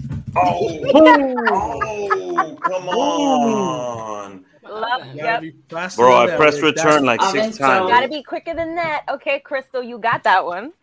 Boom! 0.09 1.35
oh, 1.49 2.57
come 2.61 2.89
on, 2.89 4.45
Love, 4.63 5.15
yep. 5.15 5.43
bro! 5.69 6.13
I 6.15 6.27
that, 6.27 6.37
pressed 6.37 6.61
Rick. 6.61 6.75
That's- 6.75 6.85
return 6.93 7.05
like 7.05 7.21
Oven 7.21 7.43
six 7.43 7.55
stove. 7.55 7.69
times. 7.69 7.89
Gotta 7.91 8.07
be 8.09 8.23
quicker 8.23 8.53
than 8.53 8.75
that. 8.75 9.03
Okay, 9.09 9.39
Crystal, 9.39 9.81
you 9.83 9.97
got 9.99 10.23
that 10.23 10.45
one. 10.45 10.73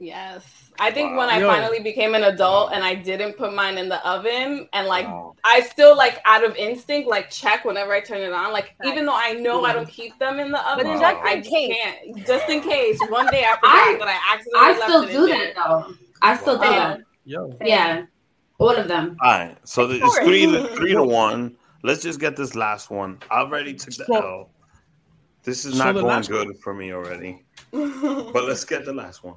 Yes. 0.00 0.70
I 0.78 0.90
think 0.90 1.12
Wow. 1.12 1.18
when 1.18 1.28
I 1.30 1.38
Yo. 1.38 1.46
finally 1.48 1.80
became 1.80 2.14
an 2.14 2.24
adult 2.24 2.72
and 2.72 2.82
I 2.82 2.94
didn't 2.94 3.34
put 3.34 3.54
mine 3.54 3.78
in 3.78 3.88
the 3.88 4.04
oven 4.06 4.68
and 4.72 4.86
like 4.88 5.06
Wow. 5.06 5.34
I 5.44 5.60
still 5.60 5.96
like 5.96 6.20
out 6.24 6.44
of 6.44 6.56
instinct 6.56 7.08
like 7.08 7.30
check 7.30 7.64
whenever 7.64 7.92
I 7.92 8.00
turn 8.00 8.20
it 8.20 8.32
on. 8.32 8.52
Like 8.52 8.74
even 8.84 9.06
though 9.06 9.14
I 9.16 9.34
know 9.34 9.64
I 9.64 9.72
don't 9.72 9.88
keep 9.88 10.18
them 10.18 10.40
in 10.40 10.50
the 10.50 10.60
oven, 10.70 10.86
then 10.86 11.00
like 11.00 11.16
just 11.16 11.26
I 11.26 11.32
in 11.34 11.42
just 11.42 11.50
case. 11.54 11.76
can't. 11.76 12.26
Just 12.26 12.48
in 12.48 12.60
case. 12.60 12.98
One 13.08 13.26
day 13.28 13.44
I 13.44 13.54
forgot 13.56 13.62
I- 13.72 13.96
that 13.98 14.08
I 14.08 14.34
accidentally 14.34 14.64
I 14.64 14.72
left 14.72 14.82
still 14.82 15.02
it 15.02 15.10
in 15.10 15.16
do 15.16 15.26
there. 15.28 15.54
that 15.54 15.68
though. 15.68 15.94
I 16.22 16.36
still 16.38 16.54
do 16.56 16.60
that. 16.68 17.00
Yo, 17.24 17.56
Yeah. 17.62 18.02
All 18.64 18.76
of 18.76 18.88
them. 18.88 19.16
All 19.20 19.30
right, 19.38 19.56
so 19.64 19.88
it's 19.90 20.18
three 20.20 20.46
to 20.46 20.68
three 20.76 20.92
to 20.92 21.02
one. 21.04 21.56
Let's 21.82 22.02
just 22.02 22.18
get 22.18 22.34
this 22.36 22.54
last 22.54 22.90
one. 22.90 23.18
I 23.30 23.40
already 23.40 23.74
took 23.74 23.94
the 23.94 24.04
So- 24.06 24.14
L. 24.16 24.50
This 25.42 25.66
is 25.66 25.76
so 25.76 25.84
not 25.84 25.94
the 25.94 26.00
going 26.00 26.14
last 26.14 26.30
good 26.30 26.58
for 26.62 26.72
me 26.72 26.92
already. 26.92 27.44
But 27.72 28.44
let's 28.44 28.64
get 28.64 28.84
the 28.86 28.94
last 28.94 29.22
one. 29.22 29.36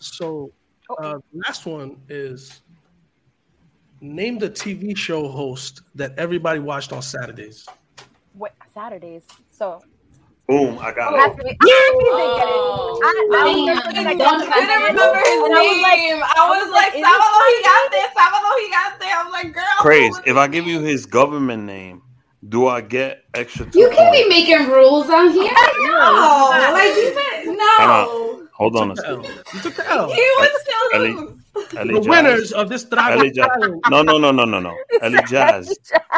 so 0.00 0.50
uh, 0.98 1.18
last 1.32 1.64
one 1.64 1.96
is 2.08 2.62
name 4.00 4.38
the 4.38 4.50
TV 4.50 4.96
show 4.96 5.28
host 5.28 5.82
that 5.94 6.12
everybody 6.18 6.58
watched 6.58 6.92
on 6.92 7.02
Saturdays. 7.02 7.66
Wait, 8.34 8.50
Saturdays. 8.74 9.22
So 9.50 9.80
Boom! 10.48 10.78
I 10.80 10.92
got 10.92 11.12
oh. 11.12 11.16
it 11.16 11.20
has 11.20 11.32
it. 11.32 11.36
to 11.38 11.44
be. 11.44 11.50
He 11.50 11.70
didn't 11.70 11.98
get 12.00 12.08
it. 12.08 12.52
Oh. 12.52 13.00
I, 13.02 13.06
I 13.06 13.40
I 13.40 13.44
was 13.44 13.54
mean, 13.54 13.68
I 13.70 13.74
like, 13.74 13.86
I 13.86 13.92
didn't 13.92 14.82
remember 14.90 15.18
his 15.18 15.40
And 15.42 15.54
I 15.54 15.62
was 15.62 15.82
like- 15.82 15.98
name. 15.98 16.22
I 16.22 16.42
was 16.50 16.70
like, 16.70 16.72
like, 16.72 16.88
is 16.92 16.98
he 16.98 17.02
got 17.02 17.18
Friday? 17.38 17.90
there. 17.92 18.10
Sábado 18.16 18.48
Gigante. 18.58 19.08
I'm 19.14 19.30
like, 19.32 19.54
girl. 19.54 19.64
Craze. 19.78 20.20
If 20.26 20.36
I 20.36 20.48
give 20.48 20.66
you 20.66 20.80
his 20.80 21.06
government 21.06 21.62
name, 21.64 22.02
do 22.48 22.66
I 22.66 22.80
get 22.80 23.24
extra? 23.34 23.66
You 23.72 23.88
can't 23.90 24.12
be 24.12 24.28
making 24.28 24.66
rules 24.68 25.08
out 25.08 25.30
here. 25.32 25.52
No, 25.52 26.72
like 26.72 26.94
you 26.96 27.14
said, 27.14 27.44
no. 27.46 28.48
Hold 28.54 28.76
on 28.76 28.90
a 28.90 28.94
took 28.94 29.04
the 29.04 29.08
L. 29.10 29.22
second. 29.24 29.44
You 29.54 29.60
took 29.60 29.74
the 29.76 29.90
L. 29.90 30.12
He 30.12 30.30
would 30.38 30.50
still 30.60 30.94
Ellie- 30.94 31.12
lose. 31.14 31.38
Ellie 31.76 31.94
The 31.94 32.00
Jazz- 32.00 32.08
winners 32.08 32.52
of 32.52 32.68
this 32.68 32.84
Tragos 32.84 33.10
Ellie 33.18 33.30
Jazz. 33.30 33.48
No, 33.90 34.02
no, 34.02 34.18
no, 34.18 34.30
no, 34.32 34.44
no, 34.44 34.58
no. 34.60 34.76
Ellie 35.02 35.18
Jazz 35.28 35.70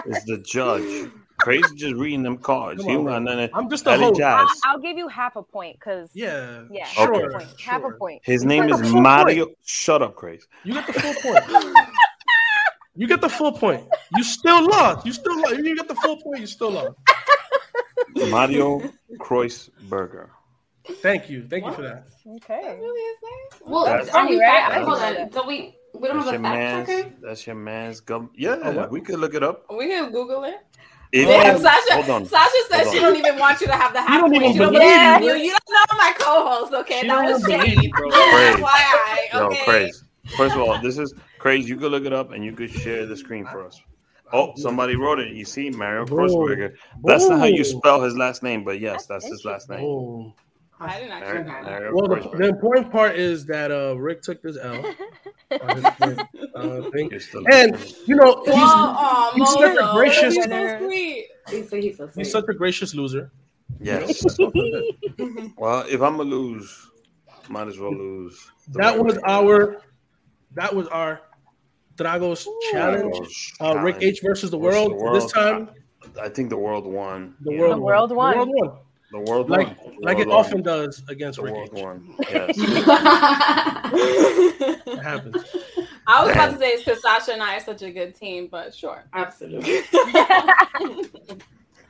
is 0.07 0.25
the 0.25 0.39
judge. 0.39 1.11
Crazy 1.41 1.75
just 1.75 1.95
reading 1.95 2.23
them 2.23 2.39
cards. 2.39 2.81
Come 2.83 2.91
He 2.91 2.97
on, 2.97 3.05
don't 3.05 3.13
got 3.13 3.23
man. 3.25 3.37
nothing. 3.39 3.55
I'm 3.55 3.69
just 3.71 3.87
a 3.87 3.97
host. 3.99 4.21
I'll, 4.21 4.49
I'll 4.65 4.79
give 4.79 4.97
you 4.97 5.09
half 5.09 5.37
a 5.37 5.43
point 5.43 5.77
because 5.79 6.11
Yeah. 6.15 6.63
yeah, 6.71 6.87
Sure. 6.87 7.13
half 7.15 7.25
a 7.25 7.39
point. 7.39 7.61
Half 7.61 7.85
a 7.85 7.91
point. 7.93 8.23
His 8.25 8.45
name 8.45 8.65
is 8.65 8.73
got 8.73 8.83
the 8.85 8.89
full 8.91 9.01
Mario. 9.01 9.47
Shut 9.65 10.01
up, 10.03 10.15
Crazy. 10.17 10.45
You 10.65 10.75
get 10.75 10.87
the 10.87 10.93
full 10.95 11.15
point. 11.15 11.77
you 12.97 13.07
get 13.07 13.21
the 13.21 13.29
full 13.29 13.53
point. 13.53 13.85
You 14.17 14.23
still 14.25 14.67
lost. 14.69 15.05
You 15.07 15.13
still 15.13 15.39
lost. 15.41 15.57
You 15.59 15.77
get 15.77 15.89
the 15.89 15.97
full 15.97 16.17
point. 16.23 16.41
You 16.41 16.47
still 16.47 16.71
lost. 16.71 16.97
Mario 18.31 18.81
Kreutzberger. 19.19 20.29
Thank 21.03 21.31
you. 21.31 21.47
Thank 21.49 21.65
you 21.65 21.73
for 21.73 21.83
that. 21.83 22.07
Okay. 22.37 22.79
Really 22.81 23.01
his 23.01 23.19
name? 23.23 23.73
Well, 23.73 23.85
That's- 23.87 24.09
are 24.15 24.29
we 24.29 24.39
Right? 24.39 24.71
fact- 24.71 24.85
hold 24.85 24.99
on. 25.01 25.29
Don't 25.31 25.47
we? 25.47 25.77
We 25.95 26.09
don't 26.09 26.19
That's 26.19 26.31
have 26.33 26.41
your 26.41 26.41
a 26.41 26.43
fact 26.43 26.89
man's. 26.89 26.89
checker. 26.89 27.15
That's 27.23 27.47
your 27.47 27.57
man's. 27.57 28.01
Gov- 28.01 28.29
yeah, 28.37 28.57
Oh, 28.65 28.89
we 28.91 29.01
could 29.01 29.19
look 29.21 29.35
it 29.35 29.43
up. 29.45 29.65
We 29.73 29.87
can 29.89 30.11
Google 30.11 30.43
it. 30.45 30.59
If, 31.15 31.29
Damn, 31.29 31.59
Sasha. 31.61 31.95
hold 31.95 32.11
on. 32.11 32.25
Sasha 32.27 32.51
says 32.69 32.83
Hold 32.83 32.89
she 32.89 32.99
on. 32.99 33.03
don't 33.03 33.17
even 33.17 33.39
want 33.39 33.61
you 33.61 33.69
to 33.69 33.75
have 33.75 33.93
the 33.93 34.01
half 34.01 34.21
don't 34.23 34.35
point. 34.35 34.47
even 34.47 34.53
She 34.53 34.59
don't 34.59 34.73
believe 34.73 34.83
believe 34.83 35.23
you. 35.23 35.29
you. 35.29 35.45
You 35.45 35.51
don't 35.53 35.71
know 35.71 35.97
my 35.97 36.13
co-host. 36.19 36.75
Okay, 36.75 37.03
She 37.03 37.07
that 37.07 37.25
was 37.25 37.45
believe 37.45 37.95
bro. 37.95 38.11
Crazy. 38.11 38.63
FYI. 38.63 39.39
Yo, 39.39 39.47
Okay. 39.47 39.65
crazy. 39.65 40.01
First 40.37 40.57
of 40.57 40.63
all, 40.63 40.79
this 40.83 40.99
is 40.99 41.15
crazy. 41.39 41.69
You 41.69 41.77
could 41.77 41.93
look 41.93 42.05
it 42.05 42.13
up 42.13 42.33
and 42.33 42.45
you 42.45 42.53
could 42.53 42.71
share 42.71 43.07
the 43.07 43.17
screen 43.17 43.47
for 43.47 43.65
us. 43.65 43.81
Oh, 44.33 44.53
somebody 44.57 44.97
wrote 44.97 45.21
it. 45.21 45.33
You 45.37 45.45
see, 45.45 45.71
Mario 45.71 46.05
Boom. 46.07 46.17
Kreutzberger. 46.19 46.75
That's 47.05 47.29
not 47.29 47.39
how 47.39 47.45
you 47.47 47.63
spell 47.63 48.03
his 48.03 48.17
last 48.17 48.43
name, 48.43 48.65
but 48.65 48.81
yes, 48.81 49.07
that's 49.07 49.29
his 49.29 49.45
last 49.45 49.71
name. 49.71 50.33
I 50.81 50.99
didn't 51.01 51.13
actually 51.13 51.45
Mario, 51.45 51.63
know 51.63 52.15
that. 52.15 52.21
Well, 52.23 52.31
the, 52.33 52.39
the 52.39 52.49
important 52.49 52.91
part 52.91 53.15
is 53.17 53.47
that 53.47 53.71
uh, 53.71 53.97
Rick 53.97 54.23
took 54.23 54.43
this 54.43 54.59
L. 54.61 54.85
on 55.63 55.77
his 55.77 55.87
first, 55.99 56.21
uh, 56.57 56.91
thing. 56.91 57.11
You're 57.11 57.21
still 57.21 57.45
And 57.51 57.79
you 58.07 58.17
know 58.17 58.43
he's, 58.45 58.55
Well, 58.55 58.97
oh, 58.99 59.33
he's 59.37 59.51
such 59.53 59.77
a 59.77 59.91
gracious- 59.95 60.35
He's 60.35 60.45
so 60.45 60.79
sweet. 60.81 61.27
He's 61.49 61.69
so, 61.71 61.77
he's 61.77 61.97
so 61.97 62.09
he's 62.17 62.31
such 62.31 62.45
a 62.49 62.55
gracious 62.55 62.95
loser. 62.95 63.31
yes. 63.81 64.25
well, 65.57 65.85
if 65.89 66.01
I'm 66.03 66.17
gonna 66.17 66.23
lose, 66.25 66.91
might 67.49 67.69
as 67.69 67.79
well 67.79 67.95
lose. 67.95 68.51
That 68.73 68.99
was 68.99 69.19
our 69.19 69.83
that 70.55 70.75
was 70.75 70.89
our 70.89 71.21
Tragos 71.97 72.47
challenge. 72.73 73.53
Uh, 73.61 73.79
Rick. 73.79 73.99
H 74.01 74.21
versus 74.23 74.51
the 74.51 74.59
Versus 74.59 74.89
world. 74.89 75.17
This 75.23 75.31
time, 75.31 75.71
I 76.21 76.29
think 76.29 76.51
the 76.51 76.57
world 76.57 76.87
won. 76.87 77.37
the 77.43 77.53
Yeah. 77.53 77.61
world, 77.61 77.77
The 77.77 77.83
world 77.83 78.11
won. 78.13 78.39
won. 78.39 78.49
The 78.49 78.55
world 78.57 78.71
won. 78.71 78.79
The 79.13 79.31
world 79.31 79.51
Like 79.51 79.69
won. 79.69 79.84
The 80.05 80.11
like 80.11 80.19
it 80.21 80.29
won. 80.29 80.37
often 80.39 80.63
does 80.63 81.03
against 81.09 81.39
The 81.39 81.45
Rick 81.45 81.73
world 81.73 82.03
Yes. 82.31 82.57
It 84.87 84.99
happens. 85.03 85.37
I 86.07 86.23
was 86.25 86.33
about 86.33 86.53
to 86.53 86.59
say 86.59 86.69
it's 86.73 86.85
because 86.85 87.01
Sasha 87.03 87.33
and 87.33 87.43
I 87.43 87.57
are 87.57 87.61
such 87.61 87.81
a 87.83 87.91
good 87.91 88.15
team, 88.15 88.49
but 88.51 88.75
sure. 88.75 89.05
Absolutely. 89.15 89.77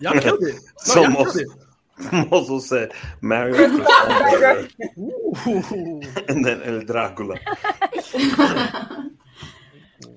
Y'all 0.00 0.18
killed 0.20 0.42
it. 0.44 0.54
No, 0.54 0.60
So 0.76 1.02
y'all 1.02 1.10
most- 1.10 1.36
killed 1.36 2.30
Mozo 2.30 2.58
said 2.58 2.92
Mario 3.20 3.54
Kreutzberger 3.68 4.70
it. 4.78 4.98
Ooh. 4.98 6.00
and 6.28 6.44
then 6.44 6.60
El 6.62 6.80
Dracula. 6.82 7.36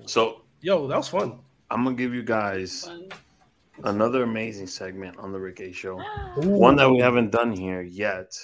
So 0.06 0.42
Yo, 0.60 0.86
that 0.88 0.96
was 0.96 1.08
fun. 1.08 1.38
I'm 1.70 1.84
gonna 1.84 1.94
give 1.96 2.12
you 2.14 2.22
guys 2.22 2.84
Fun. 2.84 3.08
Another 3.84 4.22
amazing 4.22 4.66
segment 4.66 5.16
on 5.18 5.32
the 5.32 5.38
Rick 5.38 5.60
A 5.60 5.72
Show. 5.72 6.00
Ooh. 6.42 6.48
One 6.48 6.76
that 6.76 6.90
we 6.90 6.98
haven't 6.98 7.30
done 7.30 7.52
here 7.52 7.82
yet. 7.82 8.38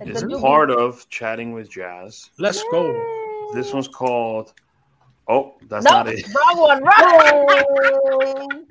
It's 0.00 0.10
It's 0.10 0.22
a 0.22 0.26
new 0.26 0.40
part 0.40 0.70
of 0.70 1.08
chatting 1.08 1.52
with 1.52 1.70
Jazz. 1.70 2.30
Let's 2.38 2.62
go. 2.70 3.50
This 3.54 3.72
one's 3.72 3.88
called. 3.88 4.52
Oh, 5.26 5.54
that's 5.68 5.84
Nope, 5.84 5.92
not 5.92 6.08
it. 6.08 6.26
wrong 6.34 6.58
one. 6.58 6.82
Wrong. 6.82 8.64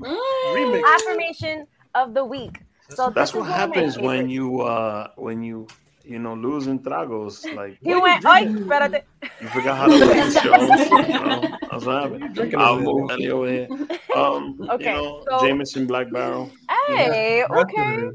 Remix. 0.56 0.82
Affirmation 0.96 1.68
of 1.96 2.14
the 2.14 2.26
week. 2.26 2.62
So 2.90 3.10
That's 3.10 3.32
this 3.32 3.40
what 3.40 3.48
is 3.48 3.52
one 3.52 3.62
of 3.62 3.70
my 3.70 3.76
happens 3.76 3.98
when 4.00 4.30
you 4.30 4.62
uh 4.62 5.10
when 5.18 5.44
you 5.44 5.68
you 6.10 6.20
know 6.20 6.34
losing 6.34 6.80
tragos. 6.80 7.44
Like 7.56 7.78
He 7.82 7.94
went. 7.96 8.24
you 8.24 8.30
Ay, 8.30 8.44
drinking? 8.46 8.66
espérate. 8.68 9.02
you 9.42 9.48
forgot 9.50 9.78
how 9.78 9.86
to 9.88 10.00
make 10.00 10.34
the 10.34 10.40
show. 10.40 10.56
You 10.56 11.20
know, 11.20 11.58
that's 11.72 11.86
what 11.86 12.04
happened. 12.04 12.56
I'll 12.56 12.74
over 12.76 12.82
move? 12.82 13.12
Ellie 13.12 13.30
over 13.32 13.50
here. 13.52 13.68
Um, 14.16 14.58
Okay, 14.72 14.96
you 14.96 15.02
know, 15.02 15.24
so- 15.30 15.40
Jameson 15.46 15.88
Black 15.88 16.12
Barrel. 16.12 16.52
Hey, 16.88 17.40
That's 17.42 17.50
what 17.52 17.70
okay. 17.70 18.08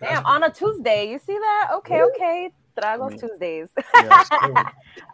Damn, 0.00 0.24
on 0.26 0.42
a 0.44 0.50
Tuesday. 0.50 1.10
You 1.10 1.18
see 1.18 1.36
that? 1.38 1.68
Okay, 1.76 2.02
okay. 2.02 2.50
Tragos 2.78 3.10
mean- 3.10 3.18
Tuesdays. 3.18 3.68
Yes, 3.94 4.28
go. 4.30 4.54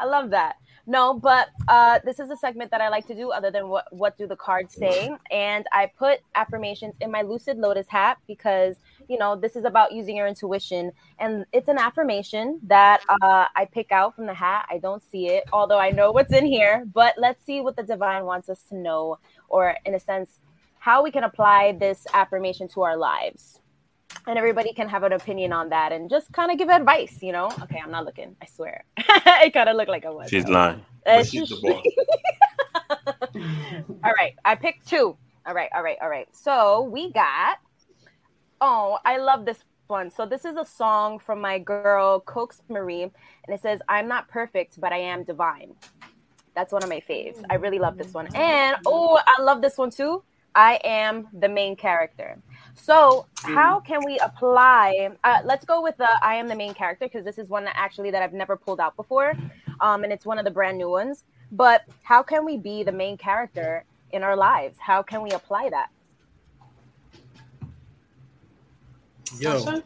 I 0.00 0.04
love 0.04 0.30
that. 0.30 0.56
No, 0.88 1.14
but 1.14 1.48
uh, 1.66 1.98
this 2.04 2.20
is 2.20 2.30
a 2.30 2.36
segment 2.36 2.70
that 2.70 2.80
I 2.80 2.88
like 2.90 3.08
to 3.08 3.14
do 3.14 3.32
other 3.32 3.50
than 3.50 3.68
what 3.68 3.86
what 3.92 4.16
do 4.16 4.26
the 4.28 4.36
cards 4.36 4.72
say. 4.74 5.10
And 5.32 5.66
I 5.72 5.90
put 5.98 6.20
affirmations 6.36 6.94
in 7.00 7.10
my 7.10 7.22
Lucid 7.22 7.56
Lotus 7.58 7.88
hat 7.88 8.18
because, 8.28 8.76
you 9.08 9.18
know, 9.18 9.36
this 9.36 9.56
is 9.56 9.64
about 9.64 9.92
using 9.92 10.16
your 10.16 10.26
intuition. 10.26 10.92
And 11.18 11.46
it's 11.52 11.68
an 11.68 11.78
affirmation 11.78 12.60
that 12.64 13.02
uh, 13.08 13.46
I 13.54 13.66
pick 13.70 13.92
out 13.92 14.14
from 14.14 14.26
the 14.26 14.34
hat. 14.34 14.66
I 14.70 14.78
don't 14.78 15.02
see 15.02 15.28
it, 15.28 15.44
although 15.52 15.78
I 15.78 15.90
know 15.90 16.12
what's 16.12 16.32
in 16.32 16.46
here. 16.46 16.84
But 16.92 17.14
let's 17.18 17.44
see 17.44 17.60
what 17.60 17.76
the 17.76 17.82
divine 17.82 18.24
wants 18.24 18.48
us 18.48 18.62
to 18.70 18.76
know, 18.76 19.18
or 19.48 19.76
in 19.84 19.94
a 19.94 20.00
sense, 20.00 20.40
how 20.78 21.02
we 21.02 21.10
can 21.10 21.24
apply 21.24 21.72
this 21.72 22.06
affirmation 22.14 22.68
to 22.68 22.82
our 22.82 22.96
lives 22.96 23.60
and 24.26 24.38
everybody 24.38 24.72
can 24.72 24.88
have 24.88 25.02
an 25.02 25.12
opinion 25.12 25.52
on 25.52 25.68
that 25.70 25.92
and 25.92 26.08
just 26.10 26.32
kind 26.32 26.50
of 26.50 26.58
give 26.58 26.68
advice, 26.68 27.18
you 27.22 27.32
know. 27.32 27.46
Okay, 27.62 27.80
I'm 27.82 27.90
not 27.90 28.04
looking. 28.04 28.36
I 28.42 28.46
swear, 28.46 28.84
it 28.98 29.52
kind 29.52 29.68
of 29.68 29.76
looked 29.76 29.90
like 29.90 30.04
I 30.04 30.10
was. 30.10 30.28
She's 30.30 30.48
lying. 30.48 30.84
Uh, 31.04 31.22
she's 31.22 31.48
the 31.48 31.56
boss. 31.62 33.34
all 34.04 34.12
right, 34.16 34.34
I 34.44 34.54
picked 34.54 34.88
two. 34.88 35.16
All 35.46 35.54
right, 35.54 35.70
all 35.74 35.82
right, 35.82 35.96
all 36.02 36.08
right. 36.08 36.28
So 36.32 36.82
we 36.82 37.12
got. 37.12 37.58
Oh, 38.60 38.98
I 39.04 39.18
love 39.18 39.44
this 39.44 39.58
one. 39.86 40.10
So 40.10 40.26
this 40.26 40.44
is 40.44 40.56
a 40.56 40.64
song 40.64 41.18
from 41.18 41.40
my 41.40 41.58
girl 41.58 42.20
Cokes 42.20 42.62
Marie, 42.68 43.02
and 43.02 43.12
it 43.48 43.60
says, 43.60 43.80
"I'm 43.88 44.08
not 44.08 44.28
perfect, 44.28 44.80
but 44.80 44.92
I 44.92 44.98
am 44.98 45.24
divine." 45.24 45.74
That's 46.54 46.72
one 46.72 46.82
of 46.82 46.88
my 46.88 47.00
faves. 47.00 47.44
I 47.50 47.54
really 47.56 47.78
love 47.78 47.98
this 47.98 48.14
one. 48.14 48.28
And 48.34 48.76
oh, 48.86 49.20
I 49.26 49.42
love 49.42 49.60
this 49.60 49.76
one 49.76 49.90
too. 49.90 50.22
I 50.54 50.80
am 50.84 51.28
the 51.38 51.50
main 51.50 51.76
character. 51.76 52.38
So, 52.74 53.26
how 53.42 53.78
can 53.80 54.02
we 54.04 54.18
apply? 54.20 55.10
Uh, 55.22 55.40
let's 55.44 55.66
go 55.66 55.82
with 55.82 55.98
the 55.98 56.08
I 56.22 56.34
am 56.36 56.48
the 56.48 56.54
main 56.54 56.72
character 56.72 57.06
because 57.06 57.26
this 57.26 57.36
is 57.38 57.50
one 57.50 57.64
that 57.64 57.76
actually 57.76 58.10
that 58.10 58.22
I've 58.22 58.32
never 58.32 58.56
pulled 58.56 58.80
out 58.80 58.96
before, 58.96 59.34
um, 59.80 60.02
and 60.02 60.12
it's 60.12 60.24
one 60.24 60.38
of 60.38 60.46
the 60.46 60.50
brand 60.50 60.78
new 60.78 60.88
ones. 60.88 61.24
But 61.52 61.82
how 62.02 62.22
can 62.22 62.44
we 62.44 62.56
be 62.56 62.82
the 62.82 62.92
main 62.92 63.18
character 63.18 63.84
in 64.12 64.22
our 64.22 64.34
lives? 64.34 64.78
How 64.80 65.02
can 65.02 65.20
we 65.20 65.30
apply 65.30 65.68
that? 65.70 65.90
Yo, 69.38 69.58
Sasha? 69.58 69.82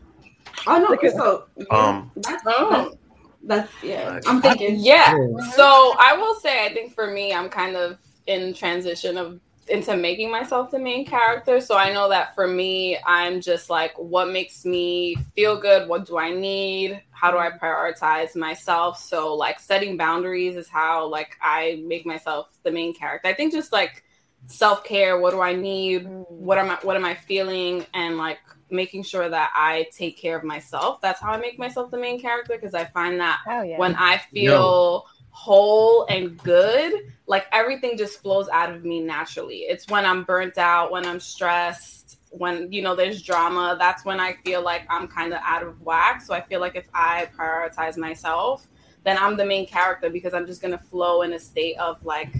Oh 0.67 0.79
no, 0.79 1.11
so 1.11 1.45
Um, 1.71 2.11
that's, 2.17 2.43
Oh. 2.47 2.71
that's, 2.71 2.97
that's 3.43 3.83
yeah. 3.83 4.21
I'm 4.27 4.43
thinking. 4.43 4.77
Yeah. 4.79 5.17
Yeah. 5.17 5.51
So 5.53 5.95
I 5.99 6.17
will 6.17 6.35
say, 6.41 6.65
I 6.67 6.73
think 6.73 6.95
for 6.95 7.11
me, 7.11 7.33
I'm 7.33 7.49
kind 7.49 7.77
of 7.77 7.99
in 8.27 8.53
transition 8.55 9.17
of 9.17 9.41
into 9.69 9.97
making 9.97 10.31
myself 10.31 10.71
the 10.71 10.79
main 10.79 11.07
character. 11.07 11.61
So 11.61 11.77
I 11.77 11.93
know 11.93 12.09
that 12.09 12.35
for 12.35 12.47
me, 12.47 12.99
I'm 13.07 13.41
just 13.41 13.71
like, 13.71 13.97
what 13.97 14.29
makes 14.31 14.65
me 14.65 15.17
feel 15.35 15.59
good? 15.61 15.89
What 15.89 16.07
do 16.07 16.19
I 16.19 16.33
need? 16.33 17.01
How 17.13 17.31
do 17.31 17.39
I 17.39 17.51
prioritize 17.51 18.35
myself? 18.35 18.99
So 18.99 19.35
like 19.35 19.61
setting 19.61 19.97
boundaries 19.97 20.57
is 20.57 20.69
how 20.69 21.07
like 21.07 21.37
I 21.41 21.83
make 21.87 22.05
myself 22.05 22.49
the 22.65 22.71
main 22.73 22.93
character. 22.95 23.29
I 23.29 23.35
think 23.35 23.53
just 23.53 23.73
like 23.73 24.03
self 24.47 24.83
care. 24.85 25.21
What 25.21 25.31
do 25.31 25.41
I 25.41 25.55
need? 25.55 26.07
What 26.29 26.59
am 26.59 26.71
I? 26.71 26.79
What 26.83 26.97
am 26.97 27.05
I 27.05 27.15
feeling? 27.15 27.87
And 27.95 28.19
like 28.19 28.39
making 28.71 29.03
sure 29.03 29.29
that 29.29 29.51
I 29.55 29.87
take 29.93 30.17
care 30.17 30.37
of 30.37 30.45
myself. 30.45 31.01
That's 31.01 31.21
how 31.21 31.33
I 31.33 31.37
make 31.39 31.59
myself 31.59 31.91
the 31.91 31.99
main 31.99 32.21
character 32.21 32.55
because 32.55 32.75
I 32.75 32.85
find 32.85 33.21
that 33.21 33.41
Oh 33.47 33.63
yeah. 33.63 33.79
when 33.79 33.95
I 33.97 34.19
feel 34.19 35.07
whole 35.31 36.05
and 36.07 36.37
good, 36.43 36.93
like 37.27 37.47
everything 37.53 37.97
just 37.97 38.21
flows 38.21 38.49
out 38.49 38.75
of 38.75 38.85
me 38.85 39.01
naturally. 39.01 39.59
It's 39.59 39.89
when 39.89 40.05
I'm 40.05 40.25
burnt 40.25 40.59
out, 40.59 40.91
when 40.91 41.07
I'm 41.07 41.21
stressed, 41.21 42.19
when 42.31 42.73
you 42.73 42.83
know 42.83 42.95
there's 42.95 43.23
drama, 43.23 43.77
that's 43.79 44.05
when 44.05 44.21
I 44.21 44.35
feel 44.45 44.63
like 44.63 44.83
I'm 44.89 45.09
kind 45.09 45.33
of 45.33 45.41
out 45.43 45.63
of 45.63 45.81
whack. 45.81 46.23
So 46.23 46.35
I 46.35 46.41
feel 46.41 46.61
like 46.61 46.77
if 46.77 46.87
I 46.95 47.29
prioritize 47.37 47.97
myself, 47.97 48.67
then 49.05 49.17
I'm 49.19 49.37
the 49.37 49.45
main 49.45 49.67
character 49.67 50.11
because 50.11 50.35
I'm 50.35 50.47
just 50.47 50.61
gonna 50.63 50.79
flow 50.79 51.23
in 51.23 51.33
a 51.33 51.39
state 51.39 51.77
of 51.79 52.05
like 52.05 52.35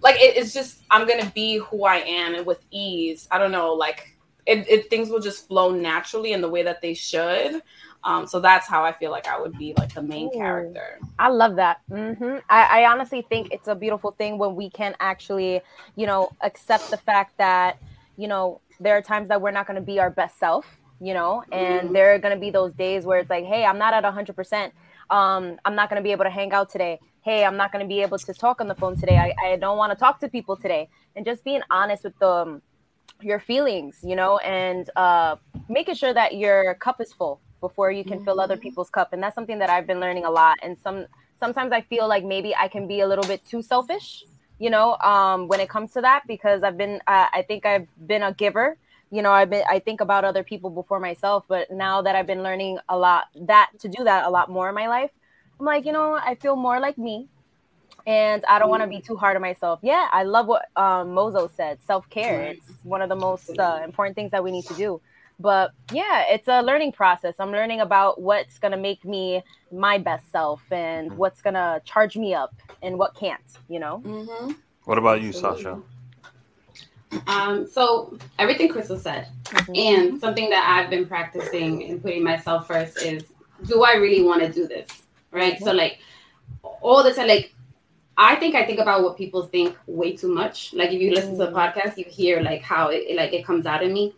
like 0.00 0.16
it, 0.16 0.36
it's 0.36 0.52
just 0.54 0.82
I'm 0.90 1.06
gonna 1.06 1.30
be 1.34 1.58
who 1.58 1.84
I 1.84 1.96
am 1.96 2.34
and 2.34 2.46
with 2.46 2.64
ease. 2.70 3.28
I 3.30 3.38
don't 3.38 3.52
know, 3.52 3.72
like 3.72 4.11
it, 4.46 4.68
it 4.68 4.90
things 4.90 5.08
will 5.10 5.20
just 5.20 5.46
flow 5.48 5.70
naturally 5.72 6.32
in 6.32 6.40
the 6.40 6.48
way 6.48 6.62
that 6.62 6.80
they 6.82 6.94
should. 6.94 7.62
Um, 8.04 8.26
so 8.26 8.40
that's 8.40 8.66
how 8.66 8.84
I 8.84 8.92
feel 8.92 9.10
like 9.10 9.28
I 9.28 9.40
would 9.40 9.56
be 9.56 9.74
like 9.78 9.94
the 9.94 10.02
main 10.02 10.28
Ooh. 10.28 10.30
character. 10.30 10.98
I 11.18 11.28
love 11.28 11.56
that. 11.56 11.78
hmm 11.88 12.38
I, 12.48 12.82
I 12.82 12.90
honestly 12.90 13.22
think 13.28 13.48
it's 13.50 13.68
a 13.68 13.74
beautiful 13.74 14.12
thing 14.12 14.38
when 14.38 14.56
we 14.56 14.70
can 14.70 14.94
actually, 15.00 15.60
you 15.96 16.06
know, 16.06 16.32
accept 16.42 16.90
the 16.90 16.98
fact 16.98 17.34
that, 17.38 17.78
you 18.16 18.26
know, 18.28 18.60
there 18.80 18.96
are 18.96 19.02
times 19.02 19.28
that 19.28 19.40
we're 19.40 19.52
not 19.52 19.66
going 19.66 19.76
to 19.78 19.82
be 19.84 20.00
our 20.00 20.10
best 20.10 20.38
self, 20.38 20.66
you 21.00 21.14
know, 21.14 21.44
and 21.52 21.94
there 21.94 22.14
are 22.14 22.18
going 22.18 22.34
to 22.34 22.40
be 22.40 22.50
those 22.50 22.72
days 22.74 23.04
where 23.04 23.18
it's 23.20 23.30
like, 23.30 23.44
hey, 23.44 23.64
I'm 23.64 23.78
not 23.78 23.94
at 23.94 24.04
100%. 24.04 24.72
um, 25.10 25.58
I'm 25.64 25.74
not 25.76 25.88
going 25.90 26.00
to 26.00 26.04
be 26.04 26.12
able 26.12 26.24
to 26.24 26.30
hang 26.30 26.52
out 26.52 26.70
today. 26.70 26.98
Hey, 27.22 27.44
I'm 27.44 27.56
not 27.56 27.70
going 27.72 27.84
to 27.84 27.88
be 27.88 28.02
able 28.02 28.18
to 28.18 28.34
talk 28.34 28.60
on 28.60 28.66
the 28.68 28.74
phone 28.74 28.96
today. 28.96 29.18
I, 29.18 29.32
I 29.44 29.56
don't 29.56 29.76
want 29.78 29.92
to 29.92 29.96
talk 29.96 30.18
to 30.20 30.28
people 30.28 30.56
today. 30.56 30.88
And 31.14 31.24
just 31.24 31.44
being 31.44 31.60
honest 31.70 32.04
with 32.04 32.18
the, 32.18 32.60
your 33.24 33.40
feelings, 33.40 33.98
you 34.02 34.16
know, 34.16 34.38
and 34.38 34.88
uh, 34.96 35.36
making 35.68 35.94
sure 35.94 36.14
that 36.14 36.36
your 36.36 36.74
cup 36.74 37.00
is 37.00 37.12
full 37.12 37.40
before 37.60 37.90
you 37.90 38.04
can 38.04 38.14
mm-hmm. 38.14 38.24
fill 38.24 38.40
other 38.40 38.54
mm-hmm. 38.54 38.62
people's 38.62 38.90
cup. 38.90 39.12
And 39.12 39.22
that's 39.22 39.34
something 39.34 39.58
that 39.58 39.70
I've 39.70 39.86
been 39.86 40.00
learning 40.00 40.24
a 40.24 40.30
lot. 40.30 40.58
And 40.62 40.76
some 40.78 41.06
sometimes 41.38 41.72
I 41.72 41.80
feel 41.82 42.08
like 42.08 42.24
maybe 42.24 42.54
I 42.54 42.68
can 42.68 42.86
be 42.86 43.00
a 43.00 43.06
little 43.06 43.24
bit 43.24 43.44
too 43.44 43.62
selfish, 43.62 44.24
you 44.58 44.70
know, 44.70 44.96
um, 44.98 45.48
when 45.48 45.60
it 45.60 45.68
comes 45.68 45.92
to 45.92 46.00
that 46.00 46.22
because 46.26 46.62
I've 46.62 46.78
been, 46.78 47.00
uh, 47.06 47.26
I 47.32 47.44
think 47.46 47.66
I've 47.66 47.88
been 48.06 48.22
a 48.22 48.32
giver 48.32 48.76
you 49.12 49.20
know 49.20 49.30
i've 49.30 49.50
been 49.50 49.62
i 49.68 49.78
think 49.78 50.00
about 50.00 50.24
other 50.24 50.42
people 50.42 50.70
before 50.70 50.98
myself 50.98 51.44
but 51.46 51.70
now 51.70 52.02
that 52.02 52.16
i've 52.16 52.26
been 52.26 52.42
learning 52.42 52.78
a 52.88 52.96
lot 52.96 53.26
that 53.36 53.70
to 53.78 53.86
do 53.86 54.02
that 54.02 54.24
a 54.24 54.30
lot 54.30 54.50
more 54.50 54.70
in 54.70 54.74
my 54.74 54.88
life 54.88 55.10
i'm 55.60 55.66
like 55.66 55.84
you 55.84 55.92
know 55.92 56.14
i 56.14 56.34
feel 56.34 56.56
more 56.56 56.80
like 56.80 56.96
me 56.98 57.28
and 58.06 58.44
i 58.46 58.58
don't 58.58 58.68
want 58.68 58.82
to 58.82 58.88
be 58.88 59.00
too 59.00 59.16
hard 59.16 59.36
on 59.36 59.42
myself. 59.42 59.80
Yeah 59.82 60.08
i 60.12 60.22
love 60.22 60.46
what 60.46 60.66
um, 60.76 61.12
mozo 61.12 61.50
said. 61.56 61.82
Self-care 61.82 62.42
it's 62.42 62.70
one 62.82 63.02
of 63.02 63.08
the 63.08 63.16
most 63.16 63.58
uh, 63.58 63.80
important 63.84 64.16
things 64.16 64.30
that 64.30 64.42
we 64.42 64.50
need 64.50 64.64
to 64.66 64.74
do. 64.74 65.00
But 65.38 65.72
yeah 65.92 66.24
it's 66.28 66.48
a 66.48 66.62
learning 66.62 66.92
process. 66.92 67.34
I'm 67.38 67.50
learning 67.50 67.80
about 67.80 68.20
what's 68.20 68.58
going 68.58 68.72
to 68.72 68.78
make 68.78 69.04
me 69.04 69.42
my 69.70 69.98
best 69.98 70.30
self 70.30 70.62
and 70.70 71.16
what's 71.16 71.42
going 71.42 71.54
to 71.54 71.80
charge 71.84 72.16
me 72.16 72.34
up 72.34 72.54
and 72.82 72.98
what 72.98 73.14
can't 73.14 73.40
you 73.68 73.78
know? 73.78 74.02
Mm-hmm. 74.04 74.52
what 74.84 74.98
about 74.98 75.22
you 75.22 75.32
sasha? 75.32 75.80
Um, 77.26 77.66
so 77.66 78.16
everything 78.38 78.68
Crystal 78.68 78.98
said, 78.98 79.28
mm-hmm. 79.44 79.74
and 79.74 80.20
something 80.20 80.48
that 80.50 80.66
I've 80.66 80.90
been 80.90 81.06
practicing 81.06 81.84
and 81.84 82.02
putting 82.02 82.22
myself 82.24 82.66
first 82.66 83.02
is, 83.02 83.24
do 83.66 83.82
I 83.84 83.94
really 83.94 84.22
want 84.22 84.42
to 84.42 84.50
do 84.50 84.66
this? 84.66 84.88
Right. 85.30 85.54
Mm-hmm. 85.54 85.64
So 85.64 85.72
like 85.72 85.98
all 86.80 87.02
the 87.02 87.12
time, 87.12 87.28
like 87.28 87.54
I 88.16 88.36
think 88.36 88.54
I 88.54 88.66
think 88.66 88.78
about 88.78 89.02
what 89.02 89.16
people 89.16 89.44
think 89.46 89.76
way 89.86 90.16
too 90.16 90.32
much. 90.32 90.74
Like 90.74 90.90
if 90.90 91.00
you 91.00 91.10
listen 91.10 91.32
mm-hmm. 91.32 91.40
to 91.40 91.46
the 91.46 91.52
mm-hmm. 91.52 91.78
podcast, 91.78 91.96
you 91.96 92.04
hear 92.04 92.40
like 92.40 92.62
how 92.62 92.88
it, 92.88 93.04
it, 93.08 93.16
like 93.16 93.32
it 93.32 93.44
comes 93.44 93.66
out 93.66 93.82
of 93.82 93.90
me, 93.90 94.14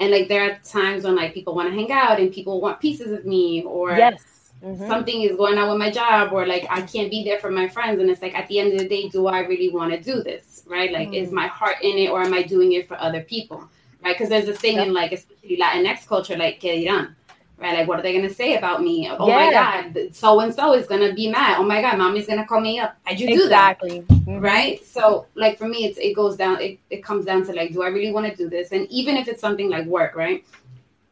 and 0.00 0.10
like 0.10 0.28
there 0.28 0.50
are 0.50 0.58
times 0.64 1.04
when 1.04 1.16
like 1.16 1.34
people 1.34 1.54
want 1.54 1.68
to 1.68 1.74
hang 1.74 1.90
out 1.90 2.20
and 2.20 2.32
people 2.32 2.60
want 2.60 2.80
pieces 2.80 3.12
of 3.12 3.24
me, 3.24 3.62
or 3.62 3.92
yes. 3.92 4.22
Mm-hmm. 4.62 4.88
Something 4.88 5.22
is 5.22 5.36
going 5.36 5.56
on 5.56 5.68
with 5.68 5.78
my 5.78 5.88
job, 5.88 6.32
or 6.32 6.44
like 6.44 6.66
I 6.68 6.82
can't 6.82 7.12
be 7.12 7.22
there 7.22 7.38
for 7.38 7.48
my 7.48 7.68
friends, 7.68 8.00
and 8.00 8.10
it's 8.10 8.20
like 8.20 8.34
at 8.34 8.48
the 8.48 8.58
end 8.58 8.72
of 8.72 8.80
the 8.80 8.88
day, 8.88 9.08
do 9.08 9.28
I 9.28 9.40
really 9.40 9.68
want 9.68 9.92
to 9.92 10.00
do 10.00 10.20
this? 10.20 10.58
right? 10.68 10.92
Like, 10.92 11.08
mm. 11.08 11.22
is 11.22 11.32
my 11.32 11.46
heart 11.46 11.76
in 11.82 11.98
it 11.98 12.10
or 12.10 12.22
am 12.22 12.34
I 12.34 12.42
doing 12.42 12.72
it 12.72 12.86
for 12.86 12.98
other 12.98 13.22
people, 13.22 13.68
right? 14.04 14.14
Because 14.14 14.28
there's 14.28 14.46
this 14.46 14.58
thing 14.58 14.76
yep. 14.76 14.86
in 14.86 14.94
like, 14.94 15.12
especially 15.12 15.56
Latinx 15.56 16.06
culture, 16.06 16.36
like, 16.36 16.60
que 16.60 16.70
dirán, 16.70 17.14
right? 17.58 17.78
Like, 17.78 17.88
what 17.88 17.98
are 17.98 18.02
they 18.02 18.12
going 18.12 18.26
to 18.28 18.34
say 18.34 18.56
about 18.56 18.82
me? 18.82 19.08
Oh 19.10 19.28
yeah. 19.28 19.34
my 19.34 19.50
God, 19.92 20.14
so 20.14 20.40
and 20.40 20.54
so 20.54 20.74
is 20.74 20.86
going 20.86 21.06
to 21.06 21.14
be 21.14 21.28
mad. 21.28 21.58
Oh 21.58 21.64
my 21.64 21.80
God, 21.80 21.98
mommy's 21.98 22.26
going 22.26 22.38
to 22.38 22.46
call 22.46 22.60
me 22.60 22.78
up. 22.78 22.96
How'd 23.04 23.20
you 23.20 23.28
exactly. 23.28 24.00
do 24.00 24.06
that? 24.06 24.14
Mm-hmm. 24.14 24.40
Right? 24.40 24.84
So, 24.84 25.26
like, 25.34 25.58
for 25.58 25.68
me, 25.68 25.84
it's, 25.86 25.98
it 25.98 26.14
goes 26.14 26.36
down, 26.36 26.60
it, 26.60 26.78
it 26.90 27.02
comes 27.04 27.24
down 27.24 27.44
to 27.46 27.52
like, 27.52 27.72
do 27.72 27.82
I 27.82 27.88
really 27.88 28.12
want 28.12 28.26
to 28.26 28.36
do 28.36 28.48
this? 28.48 28.72
And 28.72 28.86
even 28.88 29.16
if 29.16 29.28
it's 29.28 29.40
something 29.40 29.68
like 29.68 29.86
work, 29.86 30.14
right? 30.14 30.44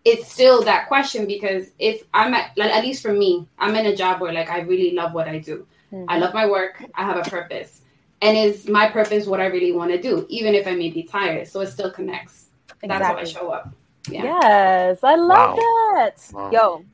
It's 0.05 0.31
still 0.33 0.63
that 0.63 0.87
question 0.87 1.27
because 1.27 1.71
if 1.81 2.05
I'm 2.15 2.33
at, 2.33 2.57
like, 2.57 2.71
at 2.71 2.85
least 2.85 3.03
for 3.03 3.13
me, 3.13 3.49
I'm 3.59 3.75
in 3.75 3.87
a 3.87 3.97
job 3.97 4.21
where 4.21 4.33
like 4.33 4.49
I 4.49 4.61
really 4.61 4.93
love 4.93 5.13
what 5.13 5.27
I 5.27 5.39
do. 5.41 5.67
Mm-hmm. 5.93 6.09
I 6.09 6.19
love 6.19 6.33
my 6.33 6.47
work. 6.47 6.85
I 6.95 7.03
have 7.03 7.17
a 7.17 7.29
purpose 7.29 7.83
and 8.23 8.37
is 8.37 8.69
my 8.69 8.89
purpose 8.89 9.27
what 9.27 9.41
I 9.41 9.47
really 9.47 9.73
want 9.73 9.91
to 9.91 10.01
do, 10.01 10.25
even 10.29 10.55
if 10.55 10.67
I 10.67 10.75
may 10.77 10.91
be 10.91 11.03
tired. 11.03 11.49
So 11.49 11.61
it 11.61 11.67
still 11.69 11.91
connects. 11.91 12.47
Exactly. 12.83 12.89
That's 12.89 13.05
how 13.05 13.17
I 13.17 13.25
show 13.25 13.51
up. 13.51 13.75
Yeah. 14.09 14.23
Yes, 14.25 14.99
I 15.03 15.17
love 15.17 15.57
wow. 15.57 15.95
that. 15.95 16.31
Wow. 16.33 16.51
Yo, 16.51 16.85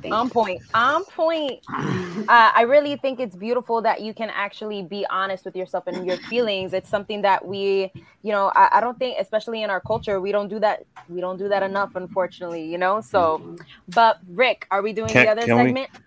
Thank 0.00 0.14
on 0.14 0.30
point. 0.30 0.62
On 0.74 1.04
point. 1.04 1.60
uh, 1.68 2.24
I 2.28 2.62
really 2.62 2.96
think 2.96 3.20
it's 3.20 3.36
beautiful 3.36 3.82
that 3.82 4.00
you 4.00 4.14
can 4.14 4.30
actually 4.30 4.82
be 4.82 5.06
honest 5.10 5.44
with 5.44 5.54
yourself 5.54 5.86
and 5.86 6.06
your 6.06 6.16
feelings. 6.16 6.72
It's 6.72 6.88
something 6.88 7.22
that 7.22 7.46
we, 7.46 7.92
you 8.22 8.32
know, 8.32 8.50
I, 8.54 8.78
I, 8.78 8.80
don't 8.80 8.98
think, 8.98 9.18
especially 9.20 9.62
in 9.62 9.70
our 9.70 9.80
culture, 9.80 10.20
we 10.20 10.32
don't 10.32 10.48
do 10.48 10.58
that. 10.60 10.84
We 11.08 11.20
don't 11.20 11.36
do 11.36 11.48
that 11.48 11.62
enough, 11.62 11.94
unfortunately. 11.94 12.64
You 12.64 12.78
know. 12.78 13.00
So, 13.00 13.38
mm-hmm. 13.38 13.56
but 13.88 14.18
Rick, 14.28 14.66
are 14.70 14.82
we 14.82 14.92
doing 14.92 15.08
can, 15.08 15.26
the 15.26 15.32
other 15.32 15.42
segment? 15.42 15.90
We, 15.92 16.00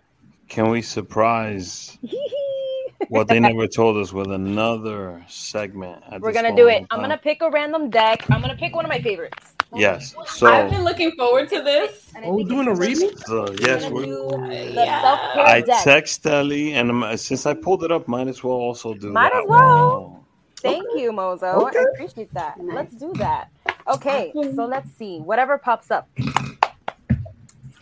can 0.50 0.70
we 0.70 0.82
surprise 0.82 1.98
what 3.10 3.28
they 3.28 3.40
never 3.40 3.68
told 3.68 3.98
us 3.98 4.12
with 4.14 4.32
another 4.32 5.24
segment. 5.28 6.04
We're 6.20 6.34
gonna 6.34 6.56
do 6.56 6.68
it. 6.68 6.86
I'm 6.92 7.00
gonna 7.00 7.18
pick 7.18 7.42
a 7.42 7.50
random 7.50 7.90
deck. 7.90 8.30
I'm 8.30 8.42
gonna 8.42 8.58
pick 8.58 8.76
one 8.76 8.86
of 8.86 8.90
my 8.90 9.02
favorites. 9.02 9.55
Yes. 9.74 10.16
So 10.28 10.48
I've 10.48 10.70
been 10.70 10.84
looking 10.84 11.12
forward 11.14 11.50
to 11.50 11.62
this. 11.62 12.12
Are 12.16 12.34
we 12.34 12.44
oh, 12.44 12.48
doing 12.48 12.68
a 12.68 12.74
reading? 12.76 13.16
So, 13.26 13.54
yes, 13.60 13.90
we're. 13.90 14.06
Yeah. 14.52 15.32
I 15.36 15.62
text 15.84 16.26
Ellie, 16.26 16.74
and 16.74 17.20
since 17.20 17.46
I 17.46 17.54
pulled 17.54 17.84
it 17.84 17.92
up, 17.92 18.08
might 18.08 18.28
as 18.28 18.44
well 18.44 18.54
also 18.54 18.94
do 18.94 19.12
might 19.12 19.34
that. 19.34 19.44
As 19.44 19.50
well. 19.50 20.26
Thank 20.58 20.88
okay. 20.90 21.04
you, 21.04 21.12
Mozo. 21.12 21.48
Okay. 21.68 21.80
I 21.80 21.86
appreciate 21.94 22.34
that. 22.34 22.58
Nice. 22.60 22.76
Let's 22.76 22.96
do 22.96 23.14
that. 23.16 23.50
Okay, 23.88 24.32
so 24.34 24.66
let's 24.66 24.92
see. 24.92 25.20
Whatever 25.20 25.58
pops 25.60 25.92
up. 25.92 26.10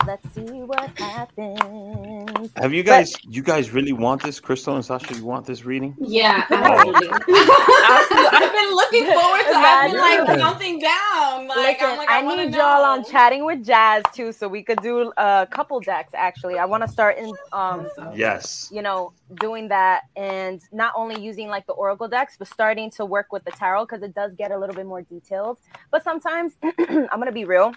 Let's 0.05 0.33
see 0.33 0.41
what 0.41 0.97
happens. 0.97 2.51
Have 2.57 2.73
you 2.73 2.83
guys? 2.83 3.13
But, 3.13 3.33
you 3.33 3.41
guys 3.41 3.71
really 3.71 3.93
want 3.93 4.21
this, 4.21 4.37
Crystal 4.37 4.75
and 4.75 4.83
Sasha? 4.83 5.15
You 5.15 5.23
want 5.23 5.45
this 5.45 5.63
reading? 5.63 5.95
Yeah, 5.97 6.45
absolutely. 6.49 7.07
I've 7.09 8.51
been 8.51 8.75
looking 8.75 9.05
forward 9.13 9.43
to. 9.43 9.55
I've 9.55 9.91
been 9.91 9.99
like 10.01 10.39
counting 10.39 10.79
down. 10.79 11.47
Like, 11.47 11.79
Listen, 11.79 11.97
like, 11.97 12.09
I, 12.09 12.19
I 12.19 12.35
need 12.35 12.53
y'all 12.53 12.83
on 12.83 13.05
chatting 13.05 13.45
with 13.45 13.63
Jazz 13.63 14.03
too, 14.13 14.33
so 14.33 14.49
we 14.49 14.61
could 14.61 14.81
do 14.81 15.13
a 15.15 15.47
couple 15.49 15.79
decks. 15.79 16.11
Actually, 16.13 16.57
I 16.57 16.65
want 16.65 16.83
to 16.83 16.89
start 16.89 17.17
in. 17.17 17.33
Um, 17.53 17.87
yes. 18.13 18.69
You 18.73 18.81
know, 18.81 19.13
doing 19.39 19.69
that 19.69 20.01
and 20.17 20.61
not 20.73 20.93
only 20.97 21.21
using 21.21 21.47
like 21.47 21.65
the 21.65 21.73
Oracle 21.73 22.09
decks, 22.09 22.35
but 22.37 22.49
starting 22.49 22.91
to 22.91 23.05
work 23.05 23.31
with 23.31 23.45
the 23.45 23.51
tarot 23.51 23.85
because 23.85 24.03
it 24.03 24.13
does 24.13 24.33
get 24.33 24.51
a 24.51 24.57
little 24.57 24.75
bit 24.75 24.85
more 24.85 25.01
detailed. 25.01 25.59
But 25.91 26.03
sometimes, 26.03 26.57
I'm 26.77 27.07
gonna 27.19 27.31
be 27.31 27.45
real 27.45 27.73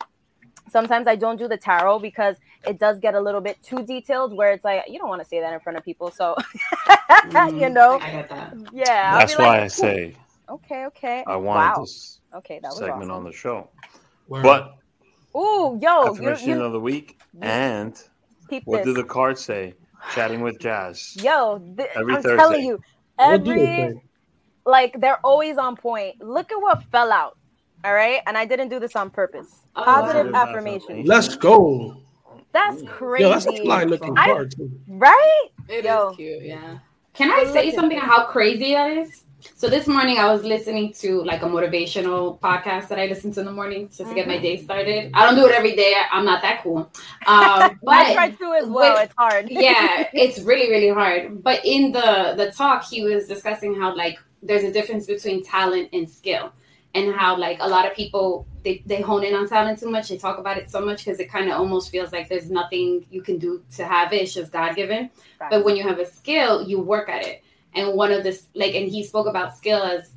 sometimes 0.70 1.06
I 1.06 1.16
don't 1.16 1.38
do 1.38 1.48
the 1.48 1.56
tarot 1.56 2.00
because 2.00 2.36
it 2.66 2.78
does 2.78 2.98
get 2.98 3.14
a 3.14 3.20
little 3.20 3.40
bit 3.40 3.62
too 3.62 3.84
detailed 3.84 4.36
where 4.36 4.52
it's 4.52 4.64
like 4.64 4.84
you 4.88 4.98
don't 4.98 5.08
want 5.08 5.22
to 5.22 5.28
say 5.28 5.40
that 5.40 5.52
in 5.52 5.60
front 5.60 5.78
of 5.78 5.84
people. 5.84 6.10
So 6.10 6.34
mm, 6.88 7.60
you 7.60 7.68
know. 7.68 7.98
That. 7.98 8.54
Yeah. 8.72 9.18
That's 9.18 9.38
why 9.38 9.44
like, 9.44 9.60
I 9.62 9.68
say 9.68 10.16
Okay, 10.48 10.86
okay. 10.86 11.24
I 11.26 11.36
wanted 11.36 11.60
wow. 11.60 11.80
this 11.80 12.20
okay, 12.36 12.60
that 12.62 12.68
was 12.68 12.78
segment 12.78 13.10
awesome. 13.10 13.10
on 13.10 13.24
the 13.24 13.32
show. 13.32 13.70
Word. 14.28 14.42
But 14.42 14.76
Ooh, 15.36 15.78
yo, 15.82 16.12
affirmation 16.12 16.48
you, 16.48 16.56
you, 16.56 16.62
of 16.62 16.72
the 16.72 16.80
week 16.80 17.18
and 17.42 18.00
what 18.64 18.84
do 18.84 18.92
the 18.92 19.04
cards 19.04 19.44
say? 19.44 19.74
Chatting 20.14 20.40
with 20.40 20.60
Jazz. 20.60 21.16
Yo, 21.20 21.58
th- 21.76 21.88
every 21.96 22.14
I'm 22.14 22.22
Thursday. 22.22 22.36
telling 22.36 22.64
you, 22.64 22.78
every 23.18 23.94
like 24.64 25.00
they're 25.00 25.18
always 25.24 25.58
on 25.58 25.76
point. 25.76 26.22
Look 26.22 26.52
at 26.52 26.60
what 26.60 26.84
fell 26.84 27.10
out. 27.12 27.36
All 27.84 27.92
right. 27.92 28.20
And 28.26 28.36
I 28.36 28.44
didn't 28.44 28.68
do 28.68 28.78
this 28.78 28.94
on 28.96 29.10
purpose. 29.10 29.65
Oh, 29.76 29.84
Positive 29.84 30.32
wow. 30.32 30.42
affirmation. 30.42 31.04
Let's 31.04 31.36
go. 31.36 31.96
That's 32.52 32.82
crazy. 32.82 33.24
Yo, 33.24 33.30
that's 33.30 33.46
a 33.46 33.56
fly 33.62 33.84
looking 33.84 34.14
card, 34.16 34.54
too. 34.56 34.72
Right? 34.88 35.48
It 35.68 35.84
Yo. 35.84 36.10
is 36.10 36.16
cute. 36.16 36.42
Yeah. 36.42 36.78
Can 37.12 37.30
I 37.30 37.44
say 37.52 37.74
something 37.74 37.98
about 37.98 38.08
how 38.08 38.26
crazy 38.26 38.72
that 38.72 38.90
is? 38.90 39.24
So 39.54 39.68
this 39.68 39.86
morning 39.86 40.18
I 40.18 40.32
was 40.32 40.42
listening 40.44 40.92
to 40.94 41.22
like 41.22 41.42
a 41.42 41.46
motivational 41.46 42.40
podcast 42.40 42.88
that 42.88 42.98
I 42.98 43.06
listen 43.06 43.32
to 43.34 43.40
in 43.40 43.46
the 43.46 43.52
morning 43.52 43.88
just 43.88 44.08
to 44.08 44.14
get 44.14 44.26
my 44.26 44.34
mm-hmm. 44.34 44.42
day 44.42 44.62
started. 44.62 45.10
I 45.14 45.24
don't 45.24 45.34
do 45.36 45.46
it 45.46 45.54
every 45.54 45.76
day. 45.76 45.94
I'm 46.10 46.24
not 46.24 46.42
that 46.42 46.62
cool. 46.62 46.90
Um, 47.26 47.78
but 47.82 47.94
I 47.94 48.14
try 48.14 48.30
to 48.30 48.52
as 48.54 48.66
well. 48.66 48.94
With, 48.94 49.04
it's 49.04 49.14
hard. 49.16 49.46
yeah, 49.50 50.08
it's 50.14 50.40
really 50.40 50.70
really 50.70 50.90
hard. 50.90 51.42
But 51.42 51.64
in 51.64 51.92
the 51.92 52.34
the 52.36 52.50
talk, 52.52 52.84
he 52.84 53.02
was 53.02 53.28
discussing 53.28 53.74
how 53.74 53.94
like 53.94 54.18
there's 54.42 54.64
a 54.64 54.72
difference 54.72 55.06
between 55.06 55.44
talent 55.44 55.90
and 55.92 56.08
skill 56.08 56.52
and 56.97 57.14
how 57.14 57.36
like 57.36 57.59
a 57.61 57.68
lot 57.68 57.86
of 57.86 57.94
people 57.94 58.47
they, 58.64 58.82
they 58.86 59.01
hone 59.01 59.22
in 59.22 59.34
on 59.34 59.49
talent 59.49 59.78
too 59.78 59.90
much 59.90 60.09
they 60.09 60.16
talk 60.16 60.38
about 60.38 60.57
it 60.57 60.70
so 60.70 60.80
much 60.80 61.05
because 61.05 61.20
it 61.20 61.30
kind 61.30 61.49
of 61.51 61.59
almost 61.59 61.90
feels 61.90 62.11
like 62.12 62.28
there's 62.28 62.51
nothing 62.51 63.07
you 63.11 63.22
can 63.22 63.38
do 63.38 63.62
to 63.76 63.84
have 63.84 64.12
it 64.12 64.22
it's 64.22 64.34
just 64.34 64.51
god-given. 64.51 65.11
Right. 65.40 65.51
but 65.51 65.64
when 65.64 65.76
you 65.76 65.82
have 65.82 65.99
a 65.99 66.07
skill 66.07 66.66
you 66.66 66.80
work 66.80 67.09
at 67.09 67.22
it. 67.24 67.42
And 67.74 67.94
one 67.94 68.11
of 68.11 68.24
this 68.24 68.47
like 68.55 68.74
and 68.74 68.88
he 68.88 69.05
spoke 69.05 69.26
about 69.26 69.57
skill 69.57 69.82
as 69.82 70.12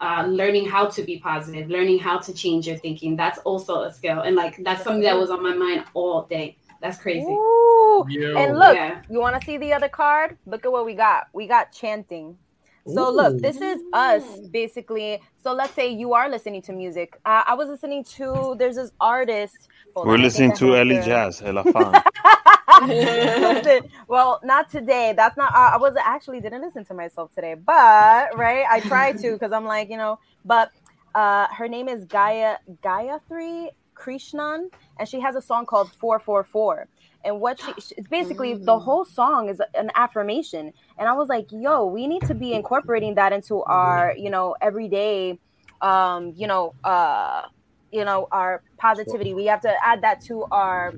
uh, 0.00 0.24
learning 0.28 0.68
how 0.68 0.86
to 0.86 1.02
be 1.02 1.18
positive 1.18 1.68
learning 1.70 1.98
how 1.98 2.18
to 2.18 2.32
change 2.34 2.68
your 2.68 2.76
thinking. 2.76 3.16
That's 3.16 3.38
also 3.38 3.82
a 3.82 3.92
skill. 3.92 4.20
And 4.20 4.36
like 4.36 4.62
that's 4.62 4.84
something 4.84 5.02
that 5.02 5.16
was 5.16 5.30
on 5.30 5.42
my 5.42 5.54
mind 5.54 5.84
all 5.94 6.24
day. 6.24 6.58
That's 6.82 6.98
crazy. 6.98 7.26
Ooh. 7.26 8.06
and 8.36 8.58
look 8.58 8.76
yeah. 8.76 9.02
you 9.10 9.18
want 9.18 9.40
to 9.40 9.44
see 9.44 9.56
the 9.56 9.72
other 9.72 9.88
card? 9.88 10.36
Look 10.46 10.66
at 10.66 10.70
what 10.70 10.84
we 10.84 10.94
got. 10.94 11.28
We 11.32 11.46
got 11.48 11.72
chanting 11.72 12.36
so 12.88 13.08
Ooh. 13.08 13.16
look, 13.16 13.40
this 13.40 13.60
is 13.60 13.80
us 13.92 14.24
basically. 14.50 15.20
So 15.38 15.52
let's 15.52 15.74
say 15.74 15.88
you 15.90 16.14
are 16.14 16.28
listening 16.28 16.62
to 16.62 16.72
music. 16.72 17.18
Uh, 17.24 17.44
I 17.46 17.54
was 17.54 17.68
listening 17.68 18.04
to 18.16 18.56
there's 18.58 18.76
this 18.76 18.92
artist. 19.00 19.68
We're 19.94 20.18
listening 20.18 20.54
to 20.56 20.76
Ellie 20.76 20.96
Jazz, 20.96 21.40
Elafan. 21.40 22.02
Listen, 22.86 23.90
well, 24.08 24.40
not 24.44 24.70
today. 24.70 25.14
That's 25.16 25.36
not. 25.36 25.52
Uh, 25.54 25.70
I 25.74 25.76
was 25.76 25.94
actually 25.96 26.40
didn't 26.40 26.62
listen 26.62 26.84
to 26.86 26.94
myself 26.94 27.34
today, 27.34 27.54
but 27.54 28.36
right, 28.36 28.64
I 28.70 28.80
tried 28.80 29.18
to 29.18 29.32
because 29.32 29.52
I'm 29.52 29.64
like, 29.64 29.90
you 29.90 29.96
know. 29.96 30.18
But 30.44 30.70
uh, 31.14 31.46
her 31.48 31.68
name 31.68 31.88
is 31.88 32.04
Gaia 32.04 32.56
Gaia 32.82 33.18
Three 33.28 33.70
Krishnan, 33.94 34.70
and 34.98 35.08
she 35.08 35.20
has 35.20 35.34
a 35.34 35.42
song 35.42 35.66
called 35.66 35.90
444. 35.92 36.88
And 37.24 37.40
what 37.40 37.60
she, 37.60 37.72
she- 37.80 37.94
it's 37.96 38.08
basically 38.08 38.54
the 38.54 38.78
whole 38.78 39.04
song 39.04 39.48
is 39.48 39.60
an 39.74 39.90
affirmation. 39.94 40.72
And 40.98 41.08
I 41.08 41.12
was 41.14 41.28
like, 41.28 41.46
yo, 41.50 41.86
we 41.86 42.06
need 42.06 42.24
to 42.24 42.34
be 42.34 42.54
incorporating 42.54 43.14
that 43.16 43.32
into 43.32 43.62
our, 43.64 44.14
you 44.16 44.30
know, 44.30 44.56
everyday, 44.60 45.38
um, 45.80 46.32
you 46.36 46.46
know, 46.46 46.74
uh, 46.84 47.42
you 47.90 48.04
know, 48.04 48.28
our 48.32 48.62
positivity. 48.78 49.34
We 49.34 49.46
have 49.46 49.60
to 49.62 49.74
add 49.84 50.02
that 50.02 50.20
to 50.26 50.46
our, 50.50 50.94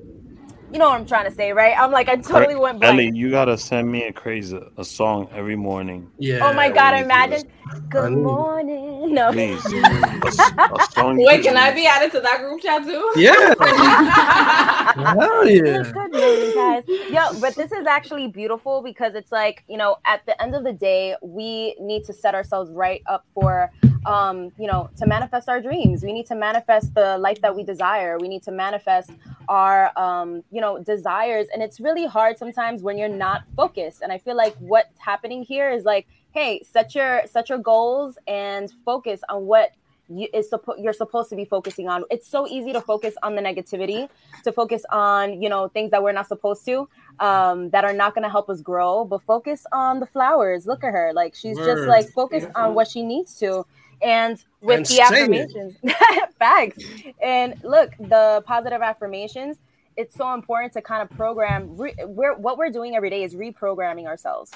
you 0.73 0.79
know 0.79 0.89
what 0.89 1.01
I'm 1.01 1.07
trying 1.07 1.29
to 1.29 1.35
say, 1.35 1.53
right? 1.53 1.75
I'm 1.77 1.91
like, 1.91 2.09
I 2.09 2.17
totally 2.17 2.55
went 2.55 2.81
blank. 2.81 2.95
Ellie, 2.95 3.11
you 3.13 3.31
gotta 3.31 3.59
send 3.59 3.91
me 3.91 4.05
a 4.05 4.13
crazy 4.13 4.61
a 4.77 4.85
song 4.85 5.29
every 5.33 5.57
morning. 5.57 6.11
Yeah. 6.19 6.41
Oh 6.43 6.53
my 6.53 6.71
god! 6.71 6.93
we 6.93 7.01
need 7.01 7.09
to 7.09 7.15
Imagine. 7.15 7.51
Good 7.89 8.13
morning. 8.13 9.15
No. 9.15 9.33
Please. 9.33 9.65
a, 9.73 9.79
a 9.79 10.87
song 10.93 11.17
Wait, 11.19 11.43
can 11.43 11.57
I 11.57 11.73
be 11.73 11.87
added 11.87 12.13
to 12.13 12.21
that 12.21 12.39
group 12.41 12.61
chat 12.61 12.85
too? 12.85 13.13
Yeah. 13.17 13.55
Hell 15.15 15.49
yeah. 15.49 15.83
Good 15.83 16.13
morning, 16.13 16.55
guys. 16.55 16.85
Yo, 17.11 17.41
but 17.41 17.55
this 17.55 17.73
is 17.73 17.87
actually 17.87 18.29
beautiful 18.29 18.83
because 18.83 19.15
it's 19.15 19.33
like 19.33 19.65
you 19.69 19.77
know, 19.77 19.97
at 20.05 20.25
the 20.27 20.41
end 20.43 20.55
of 20.55 20.65
the 20.65 20.73
day, 20.73 21.17
we 21.23 21.77
need 21.81 22.05
to 22.05 22.13
set 22.13 22.35
ourselves 22.35 22.71
right 22.71 23.03
up 23.09 23.25
for, 23.35 23.71
um, 24.07 24.53
you 24.59 24.67
know, 24.67 24.91
to 24.97 25.07
manifest 25.07 25.49
our 25.49 25.61
dreams. 25.61 26.03
We 26.03 26.13
need 26.13 26.27
to 26.27 26.35
manifest 26.35 26.95
the 26.95 27.19
life 27.19 27.41
that 27.43 27.55
we 27.55 27.63
desire. 27.63 28.19
We 28.19 28.29
need 28.29 28.43
to 28.45 28.53
manifest 28.53 29.11
our, 29.49 29.91
um, 29.99 30.43
you 30.51 30.61
know, 30.61 30.79
desires. 30.83 31.49
And 31.53 31.63
it's 31.63 31.81
really 31.81 32.07
hard 32.07 32.39
sometimes 32.39 32.83
when 32.83 32.97
you're 32.97 33.09
not 33.09 33.45
focused. 33.57 34.03
And 34.03 34.13
I 34.13 34.19
feel 34.19 34.37
like 34.37 34.57
what's 34.59 34.99
happening 34.99 35.43
here 35.43 35.71
is 35.71 35.85
like, 35.85 36.07
hey, 36.33 36.63
set 36.63 36.95
your 36.95 37.23
set 37.27 37.49
your 37.49 37.59
goals 37.59 38.17
and 38.27 38.73
focus 38.85 39.21
on 39.29 39.47
what 39.47 39.73
you, 40.09 40.29
is 40.35 40.51
suppo- 40.51 40.83
you're 40.83 40.93
supposed 40.93 41.31
to 41.31 41.37
be 41.37 41.45
focusing 41.45 41.89
on. 41.89 42.05
It's 42.11 42.27
so 42.27 42.47
easy 42.47 42.73
to 42.73 42.81
focus 42.81 43.15
on 43.23 43.35
the 43.37 43.43
negativity, 43.43 44.09
to 44.45 44.53
focus 44.53 44.85
on 44.91 45.43
you 45.43 45.49
know 45.49 45.69
things 45.69 45.91
that 45.91 46.03
we're 46.03 46.13
not 46.13 46.27
supposed 46.27 46.65
to, 46.67 46.89
um, 47.21 47.71
that 47.71 47.85
are 47.85 47.93
not 47.93 48.15
going 48.15 48.25
to 48.25 48.31
help 48.31 48.49
us 48.49 48.61
grow. 48.61 49.05
But 49.05 49.23
focus 49.23 49.67
on 49.73 50.01
the 50.01 50.07
flowers. 50.07 50.67
Look 50.67 50.85
at 50.85 50.93
her, 50.93 51.13
like 51.15 51.35
she's 51.35 51.57
just 51.57 51.83
like 51.83 52.09
focused 52.11 52.47
Beautiful. 52.47 52.63
on 52.63 52.75
what 52.75 52.89
she 52.89 53.03
needs 53.03 53.39
to, 53.39 53.65
and 54.03 54.43
with 54.61 54.79
And 54.79 54.87
the 54.87 55.01
affirmations, 55.01 55.77
facts. 56.39 56.79
And 57.23 57.55
look, 57.63 57.93
the 57.99 58.43
positive 58.47 58.83
affirmations. 58.83 59.59
It's 59.97 60.15
so 60.15 60.33
important 60.33 60.73
to 60.75 60.83
kind 60.83 61.03
of 61.03 61.11
program. 61.17 61.77
Re- 61.77 61.95
we're 62.07 62.37
what 62.37 62.57
we're 62.57 62.71
doing 62.71 62.97
every 62.97 63.11
day 63.11 63.23
is 63.23 63.35
reprogramming 63.35 64.07
ourselves 64.07 64.53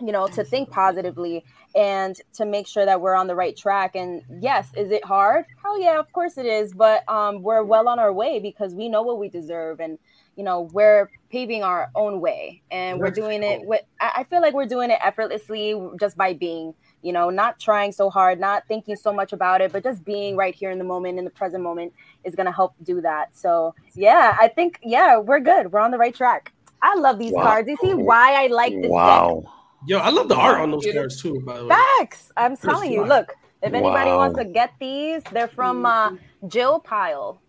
you 0.00 0.12
know 0.12 0.26
to 0.26 0.42
think 0.44 0.70
positively 0.70 1.44
and 1.74 2.20
to 2.32 2.44
make 2.44 2.66
sure 2.66 2.84
that 2.84 3.00
we're 3.00 3.14
on 3.14 3.26
the 3.26 3.34
right 3.34 3.56
track 3.56 3.94
and 3.94 4.22
yes 4.40 4.68
is 4.76 4.90
it 4.90 5.04
hard 5.04 5.44
hell 5.62 5.80
yeah 5.80 5.98
of 5.98 6.10
course 6.12 6.36
it 6.36 6.46
is 6.46 6.72
but 6.72 7.08
um 7.08 7.42
we're 7.42 7.62
well 7.62 7.88
on 7.88 7.98
our 7.98 8.12
way 8.12 8.40
because 8.40 8.74
we 8.74 8.88
know 8.88 9.02
what 9.02 9.18
we 9.18 9.28
deserve 9.28 9.80
and 9.80 9.98
you 10.36 10.42
know 10.42 10.62
we're 10.72 11.08
paving 11.30 11.62
our 11.62 11.90
own 11.94 12.20
way 12.20 12.60
and 12.70 12.98
we're 12.98 13.10
doing 13.10 13.42
it 13.42 13.64
with 13.64 13.82
i 14.00 14.12
I 14.16 14.24
feel 14.24 14.40
like 14.40 14.54
we're 14.54 14.66
doing 14.66 14.90
it 14.90 14.98
effortlessly 15.02 15.80
just 16.00 16.16
by 16.16 16.32
being 16.32 16.74
you 17.04 17.12
know 17.12 17.28
not 17.30 17.58
trying 17.60 17.92
so 17.92 18.08
hard 18.10 18.40
not 18.40 18.66
thinking 18.66 18.96
so 18.96 19.12
much 19.12 19.32
about 19.32 19.60
it 19.60 19.70
but 19.72 19.82
just 19.84 20.04
being 20.04 20.36
right 20.36 20.54
here 20.54 20.70
in 20.70 20.78
the 20.78 20.84
moment 20.84 21.18
in 21.18 21.24
the 21.24 21.30
present 21.30 21.62
moment 21.62 21.92
is 22.24 22.34
going 22.34 22.46
to 22.46 22.52
help 22.52 22.74
do 22.82 23.00
that 23.00 23.26
so 23.36 23.74
yeah 23.94 24.36
i 24.40 24.48
think 24.48 24.78
yeah 24.82 25.16
we're 25.18 25.40
good 25.40 25.70
we're 25.70 25.80
on 25.80 25.90
the 25.90 25.98
right 25.98 26.14
track 26.14 26.52
i 26.82 26.94
love 26.96 27.18
these 27.18 27.32
Wow. 27.32 27.42
cards 27.42 27.68
you 27.68 27.76
see 27.76 27.92
why 27.94 28.42
i 28.42 28.46
like 28.48 28.72
this 28.72 28.82
deck 28.82 28.90
Wow. 28.90 29.42
Yo, 29.86 29.98
I 29.98 30.08
love 30.08 30.28
the 30.28 30.34
art 30.34 30.60
on 30.60 30.70
those 30.70 30.82
Beautiful. 30.84 31.02
cards 31.02 31.20
too, 31.22 31.42
by 31.44 31.58
the 31.58 31.66
way. 31.66 31.76
Facts. 31.98 32.32
I'm 32.38 32.56
telling 32.56 32.90
you. 32.90 33.04
fly. 33.04 33.18
Look, 33.18 33.34
if 33.62 33.74
anybody 33.74 34.10
Wow. 34.10 34.16
wants 34.16 34.38
to 34.38 34.46
get 34.46 34.72
these, 34.80 35.22
they're 35.30 35.46
from 35.48 35.84
uh, 35.84 36.12
Jill 36.48 36.80
Pile, 36.80 37.42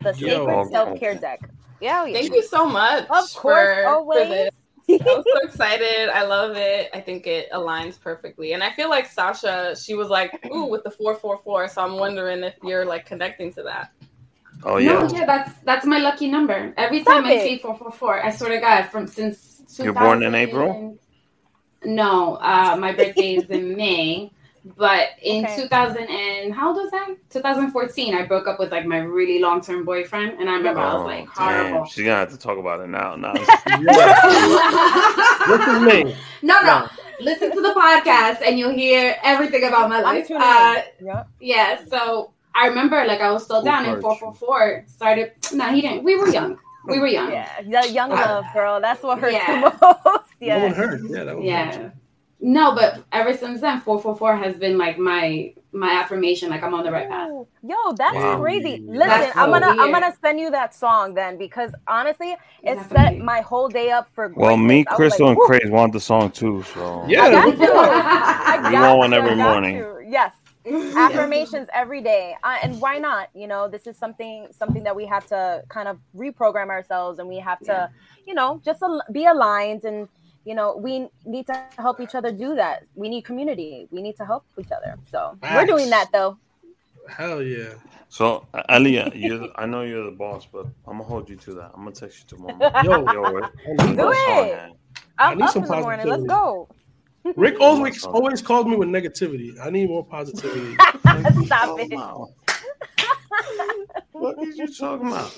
the 0.00 0.14
Yo. 0.16 0.46
Sacred 0.46 0.68
Self 0.70 1.00
Care 1.00 1.16
Deck. 1.16 1.40
Yeah, 1.80 2.06
yeah. 2.06 2.18
Thank 2.20 2.32
you 2.32 2.44
so 2.44 2.64
much. 2.64 3.04
Of 3.10 3.32
course, 3.34 3.74
for, 3.82 3.86
always. 3.88 4.28
For 4.28 4.50
this. 4.98 5.02
I 5.06 5.14
was 5.16 5.24
so 5.32 5.46
excited. 5.46 6.08
I 6.10 6.24
love 6.24 6.56
it. 6.56 6.90
I 6.92 7.00
think 7.00 7.26
it 7.26 7.50
aligns 7.52 8.00
perfectly. 8.00 8.52
And 8.52 8.62
I 8.62 8.70
feel 8.72 8.90
like 8.90 9.06
Sasha, 9.06 9.76
she 9.76 9.94
was 9.94 10.08
like, 10.08 10.44
ooh, 10.52 10.66
with 10.66 10.84
the 10.84 10.90
444. 10.90 11.68
So 11.68 11.82
I'm 11.82 11.96
wondering 11.96 12.42
if 12.42 12.54
you're 12.62 12.84
like 12.84 13.06
connecting 13.06 13.52
to 13.54 13.62
that. 13.64 13.92
Oh 14.62 14.76
yeah. 14.76 14.92
No, 14.92 15.08
yeah, 15.08 15.24
that's 15.24 15.52
that's 15.64 15.86
my 15.86 15.98
lucky 15.98 16.28
number. 16.28 16.74
Every 16.76 17.02
time 17.02 17.24
Stop 17.24 17.32
I 17.32 17.44
see 17.44 17.58
four 17.58 17.76
four 17.76 17.90
four, 17.90 18.24
I 18.24 18.30
swear 18.30 18.50
to 18.50 18.60
God, 18.60 18.82
from 18.90 19.06
since 19.06 19.62
You're 19.78 19.94
born 19.94 20.22
in 20.22 20.34
April? 20.34 20.98
No, 21.82 22.34
uh, 22.36 22.76
my 22.78 22.92
birthday 22.92 23.36
is 23.36 23.48
in 23.48 23.74
May. 23.74 24.30
But 24.76 25.08
in 25.22 25.44
Okay. 25.46 25.62
2000 25.62 26.02
and 26.08 26.54
how 26.54 26.68
old 26.68 26.76
was 26.76 26.90
that? 26.90 27.08
2014, 27.30 28.14
I 28.14 28.26
broke 28.26 28.46
up 28.46 28.58
with 28.58 28.70
like 28.70 28.84
my 28.84 28.98
really 28.98 29.38
long 29.38 29.62
term 29.62 29.84
boyfriend, 29.86 30.38
and 30.38 30.50
I 30.50 30.54
remember 30.54 30.80
I 30.80 30.92
was 30.94 31.02
Oh, 31.02 31.06
like 31.06 31.34
damn. 31.34 31.70
horrible. 31.70 31.86
She's 31.86 32.04
gonna 32.04 32.16
have 32.18 32.30
to 32.30 32.36
talk 32.38 32.58
about 32.58 32.80
it 32.80 32.88
now. 32.88 33.16
Now 33.16 33.32
What's 35.46 35.64
his 35.64 35.82
name? 35.82 36.14
no, 36.42 36.60
no, 36.62 36.88
listen 37.20 37.50
to 37.52 37.60
the 37.60 37.70
podcast, 37.72 38.42
and 38.44 38.58
you'll 38.58 38.72
hear 38.74 39.16
everything 39.22 39.64
about 39.64 39.88
my 39.88 40.00
life. 40.00 40.30
Uh, 40.30 40.82
in. 40.98 41.06
Yeah. 41.06 41.24
Yeah, 41.40 41.84
so 41.88 42.32
I 42.54 42.66
remember 42.66 43.04
like 43.06 43.20
I 43.20 43.30
was 43.32 43.44
still 43.44 43.62
down 43.62 43.86
in 43.86 44.00
444. 44.00 44.84
Started, 44.88 45.32
no, 45.54 45.68
he 45.72 45.80
didn't. 45.80 46.04
We 46.04 46.16
were 46.16 46.28
young. 46.28 46.58
We 46.86 46.98
were 46.98 47.06
young. 47.06 47.30
Yeah, 47.32 47.62
the 47.62 47.90
young 47.90 48.10
love, 48.10 48.44
girl. 48.54 48.80
That's 48.80 49.02
what 49.02 49.18
hurts 49.18 49.34
yeah. 49.34 49.60
the 49.70 49.76
most. 50.04 50.26
Yeah, 50.40 50.58
That 50.58 50.62
one 50.64 50.70
Yeah. 50.70 50.76
hurt. 50.76 51.00
Yeah, 51.10 51.24
that 51.24 51.36
one 51.36 51.44
Yeah. 51.44 51.76
hurt. 51.76 51.92
No, 52.42 52.74
but 52.74 53.04
ever 53.12 53.36
since 53.36 53.60
then, 53.60 53.80
444 53.80 54.36
has 54.36 54.56
been 54.56 54.78
like 54.78 54.98
my 54.98 55.52
my 55.72 55.92
affirmation. 55.92 56.48
Like 56.50 56.62
I'm 56.62 56.74
on 56.74 56.84
the 56.84 56.90
right 56.90 57.08
path. 57.08 57.28
Yo, 57.62 57.76
that's 57.96 58.14
Wow. 58.16 58.38
crazy. 58.40 58.82
That's 58.88 59.26
Listen, 59.26 59.32
I'm 59.36 59.50
gonna 59.50 59.66
I'm 59.78 59.92
gonna 59.92 60.14
send 60.22 60.40
you 60.40 60.50
that 60.50 60.74
song 60.74 61.14
then 61.14 61.36
because 61.38 61.72
honestly, 61.86 62.32
it 62.62 62.78
set 62.88 62.92
Definitely. 62.92 63.20
my 63.20 63.40
whole 63.42 63.68
day 63.68 63.90
up 63.90 64.08
for 64.14 64.32
Well, 64.34 64.56
greatness. 64.56 64.68
me, 64.68 64.84
Crystal, 64.84 65.26
like, 65.26 65.30
and 65.32 65.38
"Woo." 65.38 65.46
Craze 65.46 65.70
want 65.70 65.92
the 65.92 66.00
song 66.00 66.30
too. 66.30 66.62
So 66.74 67.04
Yeah. 67.08 67.24
I 67.24 67.30
got 67.30 67.58
you. 67.58 67.72
I 67.74 68.60
We 68.64 68.70
got 68.72 68.88
want 68.88 68.98
one 68.98 69.12
every 69.12 69.36
morning. 69.36 69.76
you. 69.76 70.06
Yes. 70.08 70.32
affirmations 70.94 71.68
every 71.72 72.02
day 72.02 72.36
uh, 72.44 72.56
and 72.62 72.78
why 72.82 72.98
not 72.98 73.30
you 73.34 73.46
know 73.46 73.66
this 73.66 73.86
is 73.86 73.96
something 73.96 74.46
something 74.50 74.82
that 74.82 74.94
we 74.94 75.06
have 75.06 75.24
to 75.26 75.62
kind 75.70 75.88
of 75.88 75.98
reprogram 76.14 76.68
ourselves 76.68 77.18
and 77.18 77.26
we 77.26 77.38
have 77.38 77.58
to 77.62 77.72
Yeah. 77.72 77.88
you 78.26 78.34
know 78.34 78.60
just 78.62 78.82
al- 78.82 79.02
be 79.10 79.24
aligned 79.24 79.84
and 79.84 80.06
you 80.44 80.54
know 80.54 80.76
we 80.76 81.08
need 81.24 81.46
to 81.46 81.64
help 81.78 82.00
each 82.00 82.14
other 82.14 82.32
do 82.32 82.54
that 82.54 82.84
we 82.94 83.08
need 83.08 83.22
community 83.22 83.86
we 83.90 84.00
need 84.02 84.16
to 84.16 84.24
help 84.24 84.44
each 84.58 84.70
other 84.72 84.96
so 85.10 85.36
we're 85.54 85.66
doing 85.66 85.90
that 85.90 86.08
though 86.12 86.36
Hell 87.08 87.42
yeah. 87.42 87.72
So, 88.08 88.46
Aliyah, 88.54 89.16
you, 89.18 89.50
I 89.56 89.66
know 89.66 89.82
you're 89.82 90.04
the 90.04 90.12
boss, 90.12 90.46
but 90.46 90.66
I'm 90.86 90.98
gonna 90.98 91.04
hold 91.04 91.28
you 91.28 91.34
to 91.36 91.54
that. 91.54 91.70
I'm 91.74 91.82
gonna 91.82 91.92
text 91.92 92.20
you 92.30 92.36
tomorrow. 92.36 92.70
Yo, 92.84 93.10
Yo, 93.12 93.32
what- 93.32 93.52
Do 93.76 93.96
what 93.96 94.10
that. 94.10 94.26
song, 94.26 94.46
it. 94.46 94.72
i'm 95.18 95.38
need 95.38 95.44
up 95.44 95.50
some 95.50 95.64
in 95.64 95.68
the 95.70 95.76
morning 95.80 96.06
let's 96.06 96.24
go 96.24 96.68
Rick 97.36 97.60
always 97.60 98.02
always 98.04 98.40
calls 98.40 98.66
me 98.66 98.76
with 98.76 98.88
negativity. 98.88 99.54
I 99.60 99.70
need 99.70 99.88
more 99.88 100.04
positivity. 100.04 100.74
stop 101.46 101.78
it 101.78 101.90
wow. 101.92 102.28
What 104.12 104.36
is 104.42 104.56
you 104.56 104.72
talking 104.72 105.08
about? 105.08 105.36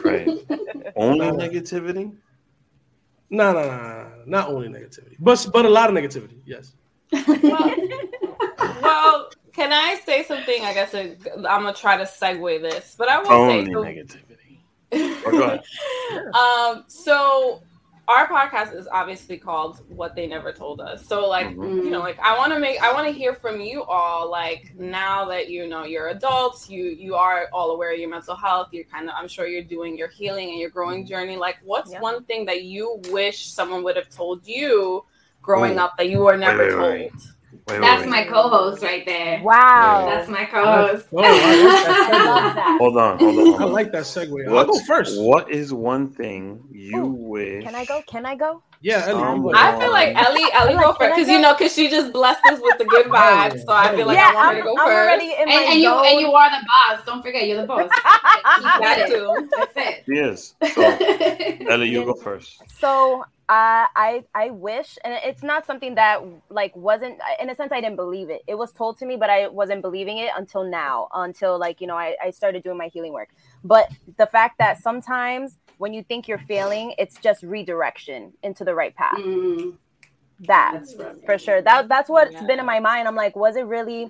Craig. 0.00 0.28
Only 0.96 1.26
negativity? 1.30 2.14
No, 3.30 3.52
no, 3.52 3.62
no, 3.62 3.76
no, 3.76 4.10
not 4.26 4.48
only 4.48 4.68
negativity, 4.68 5.16
but 5.18 5.46
but 5.52 5.64
a 5.64 5.68
lot 5.68 5.90
of 5.90 5.94
negativity. 5.94 6.38
Yes. 6.46 6.72
Well, 7.12 7.74
well, 8.82 9.30
can 9.52 9.72
I 9.72 10.00
say 10.04 10.24
something? 10.24 10.64
I 10.64 10.72
guess 10.72 10.94
I'm 10.94 11.16
gonna 11.44 11.74
try 11.74 11.96
to 11.96 12.04
segue 12.04 12.62
this, 12.62 12.94
but 12.98 13.08
I 13.08 13.18
will 13.20 13.32
Only 13.32 13.66
say 13.66 13.72
so- 13.72 13.82
negativity. 13.82 14.24
Oh, 14.90 15.30
go 15.30 15.42
ahead. 15.42 15.62
um, 16.34 16.84
so 16.88 17.62
our 18.08 18.26
podcast 18.26 18.74
is 18.74 18.88
obviously 18.88 19.36
called 19.38 19.80
"What 19.88 20.16
They 20.16 20.26
Never 20.26 20.52
Told 20.52 20.80
Us." 20.80 21.06
So, 21.06 21.28
like, 21.28 21.48
Mhm. 21.48 21.84
you 21.84 21.90
know, 21.90 22.00
like 22.00 22.18
I 22.18 22.36
want 22.38 22.52
to 22.54 22.58
make, 22.58 22.82
I 22.82 22.92
want 22.92 23.06
to 23.06 23.12
hear 23.12 23.34
from 23.34 23.60
you 23.60 23.84
all. 23.84 24.30
Like, 24.30 24.72
now 24.76 25.26
that 25.26 25.48
you 25.50 25.68
know 25.68 25.84
you're 25.84 26.08
adults, 26.08 26.68
you 26.70 26.84
you 26.86 27.14
are 27.14 27.48
all 27.52 27.70
aware 27.72 27.92
of 27.92 27.98
your 28.00 28.08
mental 28.08 28.34
health. 28.34 28.68
You're 28.72 28.84
kind 28.84 29.08
of, 29.08 29.14
I'm 29.16 29.28
sure 29.28 29.46
you're 29.46 29.62
doing 29.62 29.96
your 29.96 30.08
healing 30.08 30.48
and 30.50 30.58
your 30.58 30.70
growing 30.70 31.06
journey. 31.06 31.36
Like, 31.36 31.58
what's 31.62 31.92
Yeah. 31.92 32.00
one 32.00 32.24
thing 32.24 32.46
that 32.46 32.62
you 32.64 33.00
wish 33.10 33.46
someone 33.46 33.82
would 33.84 33.96
have 33.96 34.08
told 34.08 34.46
you 34.46 35.04
growing 35.42 35.76
Ooh. 35.76 35.82
up 35.82 35.96
that 35.98 36.08
you 36.08 36.20
were 36.20 36.36
never 36.36 36.64
wait, 36.64 36.70
told? 36.72 36.82
wait. 36.92 37.12
Wait, 37.68 37.80
That's 37.80 38.00
wait, 38.00 38.08
my 38.08 38.24
wait. 38.24 38.28
co-host 38.28 38.82
right 38.82 39.04
there. 39.06 39.40
wow 39.44 40.06
That's 40.06 40.28
my 40.28 40.44
co-host. 40.46 41.06
Oh, 41.14 41.40
I 41.42 41.52
like 41.54 41.82
that 41.82 41.96
I 42.08 42.14
love 42.14 42.52
Hold 42.78 42.96
on, 42.96 43.18
hold 43.18 43.38
on. 43.38 43.62
I 43.62 43.64
like 43.64 43.92
that 43.92 44.02
segue. 44.04 44.48
I'll 44.48 44.64
go 44.66 44.80
first. 44.86 45.18
what 45.20 45.50
is 45.50 45.72
one 45.72 46.08
thing 46.12 46.62
you 46.72 47.00
Ooh, 47.00 47.14
wish? 47.14 47.62
can 47.62 47.74
i 47.74 47.84
go 47.84 48.02
can 48.02 48.24
i 48.26 48.34
go 48.36 48.62
Yeah, 48.80 49.06
Ellie, 49.08 49.20
you 49.22 49.42
go. 49.42 49.50
I 49.54 49.76
feel 49.78 49.92
like 49.92 50.14
Ellie, 50.16 50.52
Ellie 50.52 50.74
like, 50.74 50.80
go 50.80 50.92
can 50.92 51.10
first 51.10 51.16
because 51.16 51.28
you 51.28 51.40
know, 51.40 51.54
because 51.54 51.74
she 51.74 51.88
just 51.90 52.12
blessed 52.12 52.46
us 52.46 52.60
with 52.62 52.78
the 52.78 52.84
good 52.84 53.06
vibes. 53.12 53.60
So 53.66 53.72
I 53.72 53.94
feel 53.94 54.06
like 54.06 54.16
yeah 54.16 54.30
I 54.30 54.32
want 54.34 54.48
her 54.48 54.54
to 54.56 54.62
go 54.62 54.76
I'm 54.76 54.86
first. 54.86 54.96
already 54.96 55.32
in 55.32 55.40
And, 55.48 55.50
my 55.52 55.62
and 55.72 55.80
you 55.80 55.90
zone. 55.90 56.06
and 56.06 56.20
you 56.20 56.32
are 56.32 56.50
the 56.50 56.64
boss. 56.66 57.04
Don't 57.06 57.22
forget, 57.22 57.46
you're 57.46 57.60
the 57.60 57.66
boss. 57.66 57.90
That 58.78 58.80
That's 58.80 59.10
too. 59.10 59.50
That's 59.54 59.72
it. 59.76 60.04
Yes. 60.06 60.54
So, 60.66 60.82
Ellie, 61.68 61.88
you 61.88 62.04
go 62.04 62.14
first. 62.14 62.62
so 62.80 63.24
I 63.48 63.86
I 63.96 64.24
I 64.34 64.50
wish, 64.50 64.98
and 65.04 65.14
it's 65.24 65.42
not 65.42 65.64
something 65.66 65.94
that 65.94 66.22
like 66.50 66.74
wasn't 66.76 67.18
in 67.40 67.48
a 67.50 67.54
sense 67.54 67.72
I 67.72 67.80
didn't 67.80 67.96
believe 67.96 68.28
it. 68.30 68.42
It 68.46 68.56
was 68.56 68.72
told 68.72 68.98
to 68.98 69.06
me, 69.06 69.16
but 69.16 69.30
I 69.30 69.48
wasn't 69.48 69.80
believing 69.82 70.18
it 70.18 70.30
until 70.36 70.64
now, 70.64 71.08
until 71.14 71.58
like 71.58 71.80
you 71.80 71.86
know 71.86 71.96
I, 71.96 72.14
I 72.22 72.30
started 72.30 72.62
doing 72.62 72.76
my 72.76 72.88
healing 72.88 73.12
work. 73.12 73.30
But 73.64 73.90
the 74.18 74.26
fact 74.26 74.58
that 74.58 74.78
sometimes 74.82 75.56
when 75.78 75.94
you 75.94 76.02
think 76.02 76.28
you're 76.28 76.38
failing, 76.46 76.94
it's 76.98 77.16
just 77.18 77.42
redirection 77.42 78.32
into 78.42 78.64
the 78.64 78.74
right 78.74 78.94
path. 78.94 79.16
Mm, 79.18 79.76
That 80.40 80.72
that's 80.74 80.96
right. 80.96 81.24
for 81.24 81.38
sure. 81.38 81.62
That 81.62 81.88
that's 81.88 82.10
what's 82.10 82.32
Yeah. 82.32 82.44
been 82.46 82.58
in 82.58 82.66
my 82.66 82.80
mind. 82.80 83.08
I'm 83.08 83.16
like, 83.16 83.34
was 83.34 83.56
it 83.56 83.62
really 83.66 84.08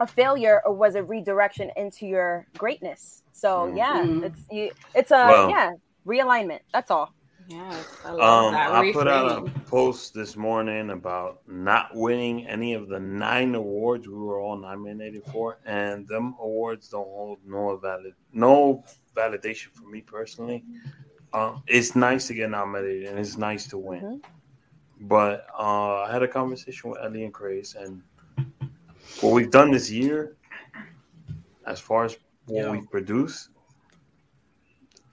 a 0.00 0.06
failure 0.06 0.60
or 0.64 0.72
was 0.74 0.96
it 0.96 1.06
redirection 1.08 1.70
into 1.76 2.06
your 2.06 2.46
greatness? 2.58 3.22
So 3.32 3.48
Mm. 3.70 3.76
yeah, 3.76 4.02
Mm. 4.02 4.24
it's 4.24 4.40
you, 4.50 4.70
it's 4.94 5.10
a 5.12 5.26
Well- 5.28 5.50
yeah 5.50 5.70
realignment. 6.06 6.60
That's 6.72 6.90
all. 6.90 7.12
Yes, 7.46 7.86
I 8.04 8.10
love 8.12 8.46
Um, 8.46 8.52
that. 8.54 8.72
I 8.72 8.92
put 8.92 9.06
out 9.06 9.46
a 9.46 9.50
post 9.66 10.14
this 10.14 10.34
morning 10.36 10.90
about 10.90 11.46
not 11.46 11.94
winning 11.94 12.46
any 12.46 12.72
of 12.74 12.88
the 12.88 12.98
nine 12.98 13.54
awards 13.54 14.08
we 14.08 14.14
were 14.14 14.40
all 14.40 14.56
nominated 14.56 15.24
for, 15.24 15.58
and 15.66 16.08
them 16.08 16.34
awards 16.40 16.88
don't 16.88 17.04
hold 17.06 17.38
no 17.44 17.76
valid 17.76 18.14
no 18.32 18.82
validation 19.14 19.68
for 19.72 19.88
me 19.88 20.00
personally. 20.00 20.64
Um, 21.34 21.62
it's 21.66 21.94
nice 21.94 22.26
to 22.28 22.34
get 22.34 22.50
nominated 22.50 23.08
and 23.08 23.18
it's 23.18 23.36
nice 23.36 23.66
to 23.68 23.78
win, 23.78 24.00
Mhm. 24.02 24.24
but 25.08 25.46
uh, 25.58 26.02
I 26.02 26.12
had 26.12 26.22
a 26.22 26.28
conversation 26.28 26.90
with 26.90 27.00
Ellie 27.02 27.24
and 27.24 27.34
Craze, 27.34 27.74
and 27.74 28.02
what 29.20 29.32
we've 29.32 29.50
done 29.50 29.70
this 29.70 29.90
year, 29.90 30.36
as 31.66 31.78
far 31.80 32.04
as 32.04 32.16
what 32.46 32.64
Yeah. 32.64 32.70
we've 32.70 32.90
produced, 32.90 33.50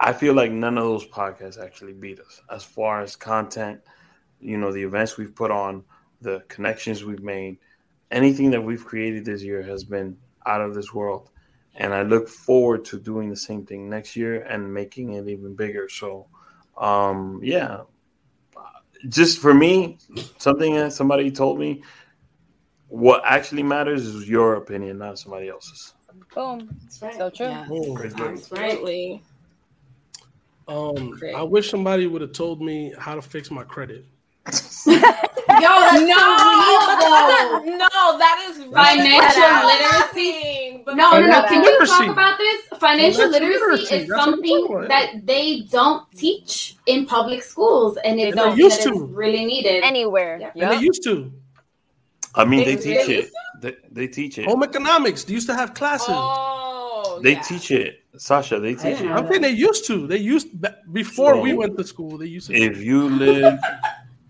I 0.04 0.14
feel 0.14 0.34
like 0.34 0.52
none 0.52 0.80
of 0.80 0.84
those 0.84 1.06
podcasts 1.06 1.64
actually 1.64 1.93
beat 1.93 2.20
us 2.20 2.41
as 2.49 2.64
far 2.64 3.02
as 3.02 3.16
content, 3.16 3.82
you 4.39 4.58
know, 4.58 4.72
the 4.72 4.82
events 4.82 5.16
we've 5.16 5.36
put 5.36 5.52
on, 5.52 5.84
the 6.22 6.43
connections 6.47 7.04
we've 7.04 7.22
made, 7.22 7.60
anything 8.10 8.49
that 8.49 8.64
we've 8.64 8.84
created 8.84 9.26
this 9.26 9.43
year 9.43 9.62
has 9.62 9.84
been 9.84 10.18
out 10.47 10.60
of 10.60 10.74
this 10.74 10.91
world. 10.91 11.30
And 11.76 11.93
I 11.93 12.02
look 12.02 12.28
forward 12.28 12.84
to 12.86 12.99
doing 12.99 13.30
the 13.30 13.36
same 13.36 13.64
thing 13.64 13.91
next 13.91 14.16
year 14.16 14.41
and 14.41 14.74
making 14.74 15.14
it 15.14 15.28
even 15.28 15.56
bigger. 15.56 15.88
So, 15.88 16.26
um, 16.78 17.39
yeah, 17.43 17.82
just 19.08 19.38
for 19.38 19.54
me, 19.54 19.99
something 20.39 20.74
that 20.78 20.93
somebody 20.93 21.30
told 21.30 21.60
me, 21.60 21.84
what 22.88 23.22
actually 23.24 23.64
matters 23.64 24.08
is 24.08 24.28
your 24.28 24.56
opinion, 24.56 24.97
not 24.97 25.20
somebody 25.20 25.47
else's. 25.47 25.93
Boom. 26.34 26.70
That's 26.84 27.02
right. 27.04 27.18
So 27.18 27.30
true. 27.30 27.47
Yeah, 27.47 27.68
Oh, 27.70 27.95
Crazy 27.95 28.16
good. 28.16 28.32
Absolutely. 28.32 29.24
Um, 30.72 31.11
Great. 31.11 31.36
I 31.36 31.41
wish 31.43 31.69
somebody 31.69 32.07
would 32.07 32.22
have 32.22 32.32
told 32.34 32.61
me 32.61 32.93
how 32.97 33.15
to 33.15 33.22
fix 33.22 33.51
my 33.51 33.63
credit. 33.63 34.05
Yo, 34.47 34.53
that's 34.88 36.01
No, 36.01 36.17
so 36.38 37.61
real, 37.61 37.78
no, 37.78 38.17
that 38.17 38.47
is 38.49 38.57
Financial 38.72 39.51
literacy. 39.67 40.84
No, 40.88 41.19
no, 41.19 41.28
no. 41.28 41.43
Can 41.47 41.61
we 41.61 41.86
talk 41.86 42.07
about 42.09 42.38
this? 42.39 42.61
Financial 42.80 42.80
Financial 42.80 43.30
literacy, 43.30 43.61
literacy, 43.61 43.95
is 43.95 44.07
that's 44.07 44.24
something 44.24 44.86
that 44.88 45.26
they 45.26 45.61
don't 45.69 46.09
teach 46.15 46.78
in 46.88 47.05
public 47.05 47.43
schools, 47.43 47.97
and 48.03 48.19
it's 48.19 48.30
And 48.32 48.38
they 48.38 48.41
something 48.41 48.57
used 48.59 48.82
that 48.84 48.93
is 48.93 48.97
to. 48.99 49.05
really 49.05 49.45
needed. 49.45 49.84
Anywhere. 49.84 50.39
Yeah. 50.39 50.51
And 50.55 50.72
they 50.72 50.84
used 50.84 51.03
to. 51.03 51.32
I 52.34 52.45
mean, 52.45 52.63
they 52.65 52.76
They 52.76 52.82
teach 52.82 53.07
really 53.07 53.13
it. 53.15 53.32
They, 53.61 53.76
they 53.91 54.07
teach 54.07 54.38
it. 54.39 54.45
Home 54.45 54.63
economics. 54.63 55.24
They 55.26 55.34
used 55.34 55.47
to 55.47 55.53
have 55.53 55.74
classes. 55.76 56.07
Oh, 56.09 56.51
They 57.22 57.34
yeah. 57.34 57.41
teach 57.41 57.72
it, 57.72 58.03
Sasha. 58.17 58.59
They 58.59 58.74
teach 58.76 58.97
didn't 58.97 59.07
it. 59.11 59.11
I'm 59.11 59.28
saying 59.28 59.41
they 59.41 59.49
used 59.49 59.86
to. 59.88 60.07
They 60.07 60.17
used 60.17 60.59
ba- 60.59 60.78
before 60.91 61.39
we 61.39 61.53
went 61.53 61.78
to 61.78 61.84
school. 61.84 62.17
They 62.17 62.28
used 62.28 62.47
to. 62.47 62.53
If 62.55 62.78
you 62.80 63.09
live 63.26 63.59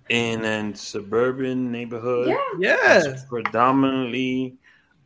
in 0.10 0.44
a 0.46 0.76
suburban 0.76 1.72
neighborhood, 1.72 2.28
Yeah. 2.30 2.38
yeah. 2.60 3.00
that's 3.00 3.26
predominantly 3.26 4.56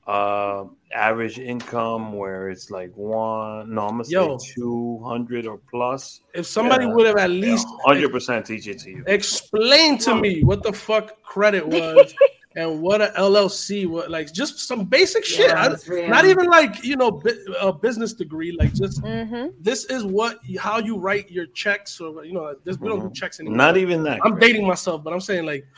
uh, 0.08 0.66
average 0.94 1.40
income, 1.40 2.14
where 2.14 2.50
it's 2.50 2.70
like 2.70 2.92
one, 2.96 3.74
no, 3.74 3.88
I'm 3.88 3.98
gonna 3.98 4.08
Yo. 4.08 4.38
say 4.38 4.54
two 4.54 5.02
hundred 5.04 5.48
or 5.48 5.58
plus. 5.70 6.22
If 6.34 6.46
somebody 6.46 6.86
Yeah. 6.86 6.94
would 6.94 7.08
have 7.08 7.18
at 7.18 7.32
least 7.32 7.68
hundred 7.86 8.12
percent 8.12 8.46
teach 8.46 8.68
it 8.68 8.80
to 8.80 8.90
you. 8.92 9.04
explain 9.08 9.98
to 10.00 10.14
me 10.16 10.44
what 10.44 10.62
the 10.64 10.72
fuck 10.74 11.22
credit 11.24 11.66
was 11.78 12.14
and 12.58 12.82
what 12.82 13.02
a 13.02 13.12
LLC 13.18 13.86
was, 13.86 14.08
like 14.10 14.32
just 14.32 14.60
some 14.60 14.86
basic 14.86 15.26
shit. 15.26 15.50
Yeah, 15.50 15.76
I- 15.92 16.08
not 16.08 16.26
even 16.26 16.46
like 16.48 16.84
you 16.84 16.96
know 16.96 17.22
a 17.60 17.74
business 17.74 18.14
degree. 18.14 18.52
Like 18.52 18.74
just 18.74 19.02
Mm-hmm. 19.02 19.48
this 19.60 19.86
is 19.86 20.04
what 20.06 20.40
how 20.60 20.80
you 20.80 20.98
write 20.98 21.30
your 21.30 21.48
checks 21.48 22.00
or 22.00 22.24
you 22.26 22.34
know 22.34 22.56
this, 22.64 22.78
we 22.80 22.88
don't 22.88 23.00
do 23.02 23.08
Mhm. 23.10 23.16
checks 23.16 23.40
anymore. 23.40 23.58
Not 23.58 23.78
even 23.78 24.04
that. 24.04 24.20
I'm 24.24 24.32
Craig. 24.34 24.42
dating 24.42 24.68
myself, 24.68 25.04
but 25.04 25.12
I'm 25.14 25.20
saying 25.22 25.46
like 25.46 25.66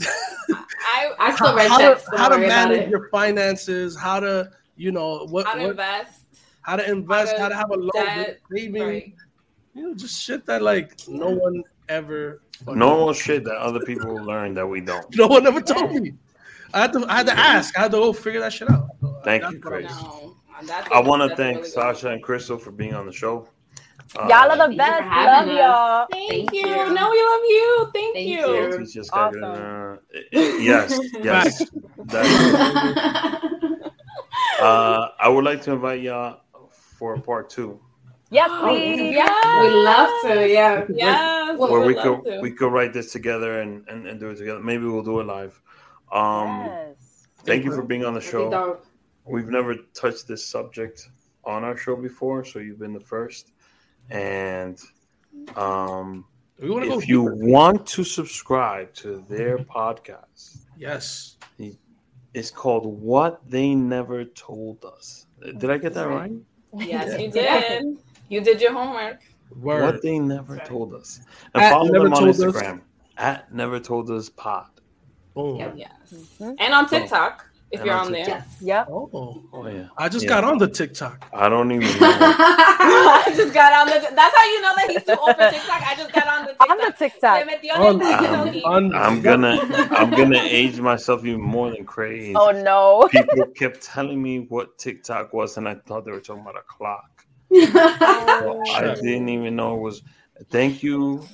I, 0.92 1.10
I 1.18 1.30
how, 1.30 1.34
still 1.36 1.56
read 1.56 1.68
how 1.68 1.78
checks. 1.78 2.04
to, 2.10 2.16
how 2.16 2.28
to 2.28 2.38
manage 2.38 2.88
your 2.90 3.08
finances, 3.10 3.96
how 3.96 4.20
to 4.20 4.50
you 4.76 4.92
know 4.92 5.26
what, 5.26 5.46
how 5.46 5.54
to 5.54 5.60
what 5.60 5.70
invest. 5.70 6.20
how 6.62 6.76
to 6.76 6.90
invest, 6.90 7.32
how 7.38 7.42
how 7.44 7.48
to 7.48 7.54
to 7.54 7.56
have 7.58 7.70
a 7.70 7.74
loan, 7.76 7.90
debt, 7.94 8.38
saving, 8.52 8.82
Right. 8.82 9.14
you 9.74 9.88
know, 9.88 9.94
just 9.94 10.20
shit 10.22 10.46
that 10.46 10.62
like 10.62 10.94
no 11.08 11.30
one 11.30 11.62
ever. 11.88 12.42
Fucking- 12.64 12.78
normal 12.78 13.12
shit 13.12 13.44
that 13.44 13.56
other 13.56 13.80
people 13.80 14.14
learn 14.14 14.54
that 14.54 14.66
we 14.66 14.80
don't. 14.80 15.04
No 15.16 15.26
one 15.26 15.46
ever 15.46 15.60
told 15.60 15.92
me. 15.94 16.14
I 16.72 16.80
had 16.82 16.92
to. 16.92 17.04
I 17.08 17.16
had 17.18 17.26
to 17.26 17.38
ask. 17.38 17.76
I 17.76 17.82
had 17.82 17.90
to 17.92 17.96
go 17.98 18.12
figure 18.12 18.40
that 18.40 18.52
shit 18.52 18.70
out. 18.70 18.88
Thank 19.24 19.42
That's 19.42 19.54
you, 19.54 19.58
I- 19.58 19.62
Chris. 19.62 20.02
No, 20.02 20.34
I 20.92 21.00
want 21.00 21.22
to 21.28 21.34
thank 21.36 21.56
really 21.56 21.62
good. 21.62 21.72
Sasha 21.72 22.08
and 22.10 22.22
Crystal 22.22 22.58
for 22.58 22.70
being 22.70 22.94
on 22.94 23.06
the 23.06 23.12
show. 23.12 23.48
Uh, 24.18 24.26
Y'all 24.28 24.50
are 24.50 24.56
the 24.56 24.62
Thank 24.64 24.72
you 24.72 24.76
best. 24.78 25.02
Love 25.08 25.48
us. 25.48 25.56
y'all. 25.56 26.06
Thank, 26.10 26.30
Thank 26.30 26.52
you. 26.52 26.60
you. 26.68 26.76
No, 26.94 27.10
we 27.10 27.22
love 27.22 27.40
you. 27.48 27.90
Thank, 27.94 28.14
Thank 28.14 28.28
you. 28.28 28.54
you. 28.54 28.78
Teach 28.84 28.96
us 28.98 29.08
how 29.12 29.30
to- 29.30 29.38
Awesome. 29.40 29.98
uh, 30.12 30.40
yes, 30.58 30.98
yes. 31.22 31.70
That- 32.06 33.80
uh, 34.60 35.08
I 35.18 35.28
would 35.28 35.44
like 35.44 35.62
to 35.62 35.72
invite 35.72 36.02
y'all 36.02 36.40
for 36.98 37.18
part 37.20 37.48
two, 37.50 37.80
Yes, 38.30 38.48
Oh, 38.52 38.68
please. 38.68 39.14
yeah. 39.14 39.62
We'd 39.62 39.82
love 39.84 40.10
to, 40.22 40.48
yeah. 40.48 40.84
Yes. 40.88 41.58
Well, 41.58 41.70
where 41.70 41.80
would 41.80 41.86
we 41.88 41.94
love 41.96 42.22
could 42.24 42.30
to. 42.32 42.40
we 42.40 42.50
could 42.52 42.72
write 42.72 42.92
this 42.92 43.12
together 43.12 43.60
and, 43.60 43.86
and, 43.88 44.06
and 44.06 44.18
do 44.20 44.30
it 44.30 44.36
together. 44.36 44.60
Maybe 44.60 44.84
we'll 44.84 45.02
do 45.02 45.20
it 45.20 45.24
live. 45.26 45.60
Um, 46.12 46.64
yes. 46.66 47.26
Thank 47.44 47.64
you 47.64 47.72
for 47.74 47.82
being 47.82 48.04
on 48.04 48.14
the 48.14 48.20
show. 48.20 48.78
We've 49.24 49.48
never 49.48 49.74
touched 49.94 50.26
this 50.28 50.44
subject 50.44 51.08
on 51.44 51.64
our 51.64 51.76
show 51.76 51.96
before, 51.96 52.44
so 52.44 52.58
you've 52.58 52.78
been 52.78 52.92
the 52.92 53.00
first. 53.00 53.52
And 54.10 54.78
um, 55.56 56.24
We 56.60 56.70
want 56.70 56.84
to 56.84 56.90
go. 56.90 56.98
if 56.98 57.08
you 57.08 57.22
deeper. 57.30 57.46
want 57.46 57.86
to 57.88 58.04
subscribe 58.04 58.92
to 58.94 59.24
their 59.28 59.58
podcast, 59.58 60.58
yes. 60.76 61.36
it's 62.34 62.50
called 62.50 62.86
"What 62.86 63.40
They 63.48 63.74
Never 63.74 64.24
Told 64.24 64.84
Us." 64.84 65.26
Did 65.58 65.70
I 65.70 65.78
get 65.78 65.94
that 65.94 66.08
right? 66.08 66.32
Yes, 66.76 67.20
you 67.20 67.30
did. 67.30 67.84
You 68.30 68.40
did 68.40 68.60
your 68.60 68.72
homework. 68.72 69.18
Word. 69.60 69.82
What 69.82 70.02
they 70.02 70.18
never 70.20 70.56
told 70.58 70.94
us. 70.94 71.20
And 71.52 71.64
At 71.64 71.70
follow 71.72 71.90
Never 71.90 72.04
them 72.04 72.12
on 72.14 72.20
Told 72.20 72.30
Us. 72.30 72.38
Instagram 72.40 72.80
at 73.18 73.52
Never 73.52 73.80
Told 73.80 74.08
Us 74.10 74.28
Pod. 74.30 74.66
Boom. 75.34 75.56
Yep. 75.56 75.74
Yes. 75.76 75.90
Mhm. 76.38 76.54
And 76.60 76.72
on 76.72 76.88
TikTok, 76.88 77.44
if 77.72 77.80
And 77.80 77.86
you're 77.86 77.96
on 77.96 78.06
on 78.06 78.12
there. 78.12 78.28
Yes. 78.28 78.56
Yep. 78.60 78.86
Oh. 78.88 79.42
Oh 79.52 79.66
yeah, 79.66 79.88
I 79.98 80.08
just 80.08 80.24
Yeah. 80.24 80.28
got 80.30 80.44
on 80.44 80.58
the 80.58 80.68
TikTok. 80.68 81.24
I 81.34 81.48
don't 81.48 81.72
even 81.72 81.88
know. 82.00 82.08
I 82.10 83.32
just 83.34 83.52
got 83.52 83.72
on 83.72 83.86
the. 83.88 83.98
That's 84.14 84.36
how 84.36 84.44
you 84.44 84.60
know 84.62 84.72
that 84.76 84.86
he's 84.90 85.02
too 85.04 85.16
old 85.20 85.36
for 85.36 85.50
TikTok. 85.50 85.82
I 85.82 85.94
just 85.96 86.12
got 86.12 86.26
on 86.28 86.42
the 86.46 86.50
Tiktok. 86.52 86.70
On 86.70 86.78
the 86.78 86.92
TikTok. 86.96 87.38
Se 87.40 87.44
metió 87.44 87.74
en 87.74 87.82
On, 87.82 88.02
el 88.02 88.52
TikTok. 88.52 88.64
on- 88.72 88.94
I'm 88.94 89.20
gonna 89.20 89.58
I'm 89.90 90.10
gonna 90.10 90.38
age 90.42 90.80
myself 90.80 91.24
even 91.24 91.40
more 91.40 91.70
than 91.70 91.84
crazy. 91.84 92.34
Oh 92.36 92.52
no. 92.52 93.08
People 93.10 93.46
kept 93.56 93.82
telling 93.82 94.22
me 94.22 94.46
what 94.48 94.78
TikTok 94.78 95.32
was, 95.32 95.56
and 95.56 95.68
I 95.68 95.74
thought 95.74 96.04
they 96.04 96.12
were 96.12 96.20
talking 96.20 96.42
about 96.42 96.56
a 96.56 96.62
clock. 96.68 97.19
Oh, 97.52 98.62
I 98.74 98.94
didn't 98.94 99.28
even 99.28 99.56
know 99.56 99.74
it 99.76 99.80
was. 99.80 100.02
Thank 100.50 100.82
you 100.82 101.26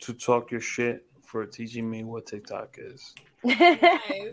to 0.00 0.12
talk 0.12 0.50
your 0.50 0.60
shit 0.60 1.04
for 1.22 1.44
teaching 1.46 1.88
me 1.90 2.04
what 2.04 2.26
TikTok 2.26 2.76
is. 2.78 3.14
Nice. 3.42 3.78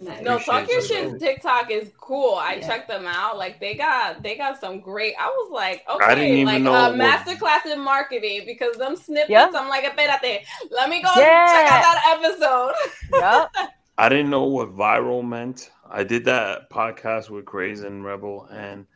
Nice. 0.01 0.21
No, 0.21 0.39
talk 0.39 0.69
your 0.69 0.81
shit. 0.81 1.19
TikTok 1.19 1.69
is 1.69 1.91
cool. 1.99 2.35
I 2.35 2.55
Yeah. 2.55 2.67
checked 2.67 2.87
them 2.87 3.05
out. 3.05 3.37
Like 3.37 3.59
they 3.59 3.75
got 3.75 4.23
they 4.23 4.37
got 4.37 4.59
some 4.61 4.79
great. 4.79 5.15
I 5.19 5.27
was 5.27 5.51
like, 5.51 5.83
I 5.89 6.15
didn't 6.15 6.31
okay, 6.31 6.41
even 6.41 6.63
like 6.63 6.73
a 6.85 6.89
what- 6.89 6.97
master 6.97 7.35
class 7.35 7.65
in 7.65 7.79
marketing 7.81 8.43
because 8.45 8.77
them 8.77 8.95
snippets. 8.95 9.29
Yeah. 9.29 9.49
I'm 9.53 9.67
like, 9.67 9.83
espérate, 9.83 10.43
let 10.69 10.89
me 10.89 11.01
go 11.01 11.09
Yeah. 11.17 11.45
check 11.47 11.71
out 11.71 11.81
that 11.83 12.19
episode. 12.23 12.73
yep. 13.11 13.71
I 13.97 14.07
didn't 14.07 14.29
know 14.29 14.45
what 14.45 14.69
viral 14.75 15.27
meant. 15.27 15.71
I 15.89 16.05
did 16.05 16.23
that 16.25 16.69
podcast 16.69 17.29
with 17.29 17.43
Craze 17.45 17.81
and 17.81 18.05
Rebel, 18.05 18.47
and 18.49 18.87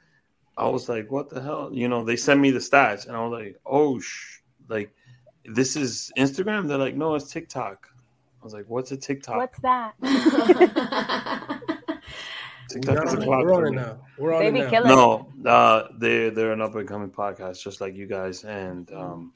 I 0.58 0.68
was 0.68 0.88
like, 0.90 1.12
"What 1.12 1.30
the 1.30 1.42
hell?" 1.42 1.70
You 1.74 1.88
know, 1.88 2.04
they 2.04 2.16
sent 2.16 2.40
me 2.40 2.52
the 2.52 2.60
stats, 2.60 3.08
and 3.08 3.16
I 3.16 3.26
was 3.26 3.32
like, 3.42 3.60
"Oh, 3.66 4.00
sh!" 4.00 4.40
Like, 4.70 4.92
this 5.46 5.76
is 5.76 6.12
Instagram. 6.18 6.68
They're 6.68 6.78
like, 6.78 6.96
"No, 6.96 7.16
it's 7.16 7.32
TikTok." 7.32 7.88
I 8.42 8.44
was 8.44 8.54
like, 8.54 8.66
"What's 8.68 8.92
a 8.92 8.98
TikTok?" 8.98 9.38
What's 9.38 9.60
that? 9.62 9.94
We 10.02 10.10
TikTok 12.82 12.96
got 12.96 13.08
is 13.08 13.14
a 13.14 13.18
on 13.18 13.22
it. 13.22 13.26
clock 13.26 13.44
We're 13.46 13.54
on 13.54 13.68
it 13.68 13.72
now. 13.72 13.98
We're 14.18 14.34
on 14.34 14.42
Baby 14.42 14.60
it 14.62 14.72
now. 14.72 15.28
No, 15.44 15.50
uh, 15.50 15.88
they 15.98 16.30
they're 16.30 16.54
an 16.54 16.62
up 16.62 16.76
and 16.76 16.88
coming 16.88 17.10
podcast, 17.12 17.62
just 17.62 17.82
like 17.82 17.96
you 17.96 18.08
guys, 18.08 18.44
and 18.44 18.92
um, 18.94 19.34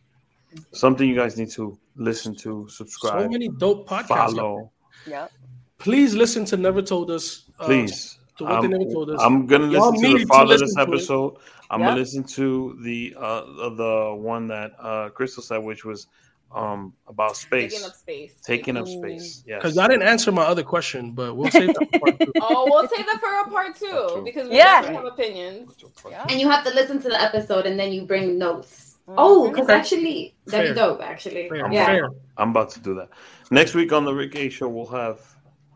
something 0.72 1.08
you 1.08 1.16
guys 1.16 1.38
need 1.38 1.52
to 1.52 1.78
listen 1.96 2.34
to, 2.36 2.68
subscribe. 2.70 2.70
So 2.70 2.86
subscribe, 2.86 3.32
many 3.32 3.50
dope 3.50 3.88
podcasts. 3.90 4.08
follow. 4.08 4.72
Yep. 5.06 5.32
Please 5.78 6.14
listen 6.16 6.44
to 6.46 6.58
Never 6.58 6.82
Told 6.82 7.12
Us. 7.12 7.50
uh, 7.60 7.66
Please. 7.66 8.19
To 8.40 8.44
what 8.46 8.54
I'm, 8.54 8.70
never 8.70 8.84
told 8.92 9.10
us. 9.12 9.22
I'm 9.22 9.46
gonna 9.46 9.68
Y'all 9.72 9.92
listen 9.92 10.02
to 10.02 10.08
need 10.10 10.16
the 10.16 10.20
to 10.22 10.28
father 10.28 10.48
listen 10.58 10.68
this 10.68 10.76
to 10.76 10.82
episode. 10.82 11.38
I'm 11.70 11.80
Yep. 11.82 11.88
gonna 11.90 12.00
listen 12.00 12.24
to 12.24 12.78
the 12.82 13.16
uh 13.18 13.42
the 13.76 14.16
one 14.18 14.48
that 14.48 14.72
uh 14.80 15.10
Crystal 15.10 15.44
said, 15.44 15.60
which 15.60 15.86
was 15.86 16.08
um 16.52 16.94
about 17.08 17.36
space, 17.38 17.74
Taking 17.74 17.86
up 17.88 17.96
space. 17.96 18.42
taking 18.44 18.76
up 18.78 18.86
Mm. 18.88 18.98
space. 19.00 19.44
Yes, 19.46 19.60
Because 19.62 19.78
I 19.78 19.88
didn't 19.88 20.08
answer 20.08 20.32
my 20.32 20.42
other 20.42 20.64
question, 20.64 21.12
but 21.12 21.36
we'll 21.36 21.52
save 21.52 21.68
that 21.76 21.88
for 21.92 22.00
part 22.00 22.20
two. 22.20 22.34
Oh, 22.42 22.66
we'll 22.72 22.88
save 22.88 23.06
that 23.06 23.20
for 23.20 23.28
a 23.28 23.44
part 23.44 23.52
Part 23.52 23.76
two 23.76 23.86
two. 24.16 24.22
because 24.26 24.50
we 24.50 24.56
Yeah. 24.58 24.82
have 24.82 25.06
opinions. 25.06 25.76
Yeah. 26.10 26.26
And 26.28 26.40
you 26.42 26.50
have 26.50 26.64
to 26.66 26.74
listen 26.74 27.00
to 27.04 27.10
the 27.10 27.22
episode 27.22 27.68
and 27.68 27.80
then 27.80 27.92
you 27.94 28.02
bring 28.08 28.40
notes. 28.40 28.98
Mhm. 29.08 29.14
Oh, 29.18 29.50
because 29.50 29.66
Okay. 29.66 29.74
actually, 29.76 30.36
that'd 30.48 30.74
be 30.74 30.80
dope. 30.80 31.02
Actually, 31.02 31.50
Fair, 31.50 31.72
yeah. 31.72 31.86
fair. 31.86 32.10
I'm 32.38 32.50
about 32.50 32.70
to 32.72 32.80
do 32.80 32.96
that. 32.96 33.10
Next 33.52 33.76
week 33.76 33.92
on 33.94 34.06
the 34.06 34.14
Rick 34.14 34.36
A 34.36 34.50
Show, 34.50 34.70
we'll 34.70 34.88
have 34.88 35.20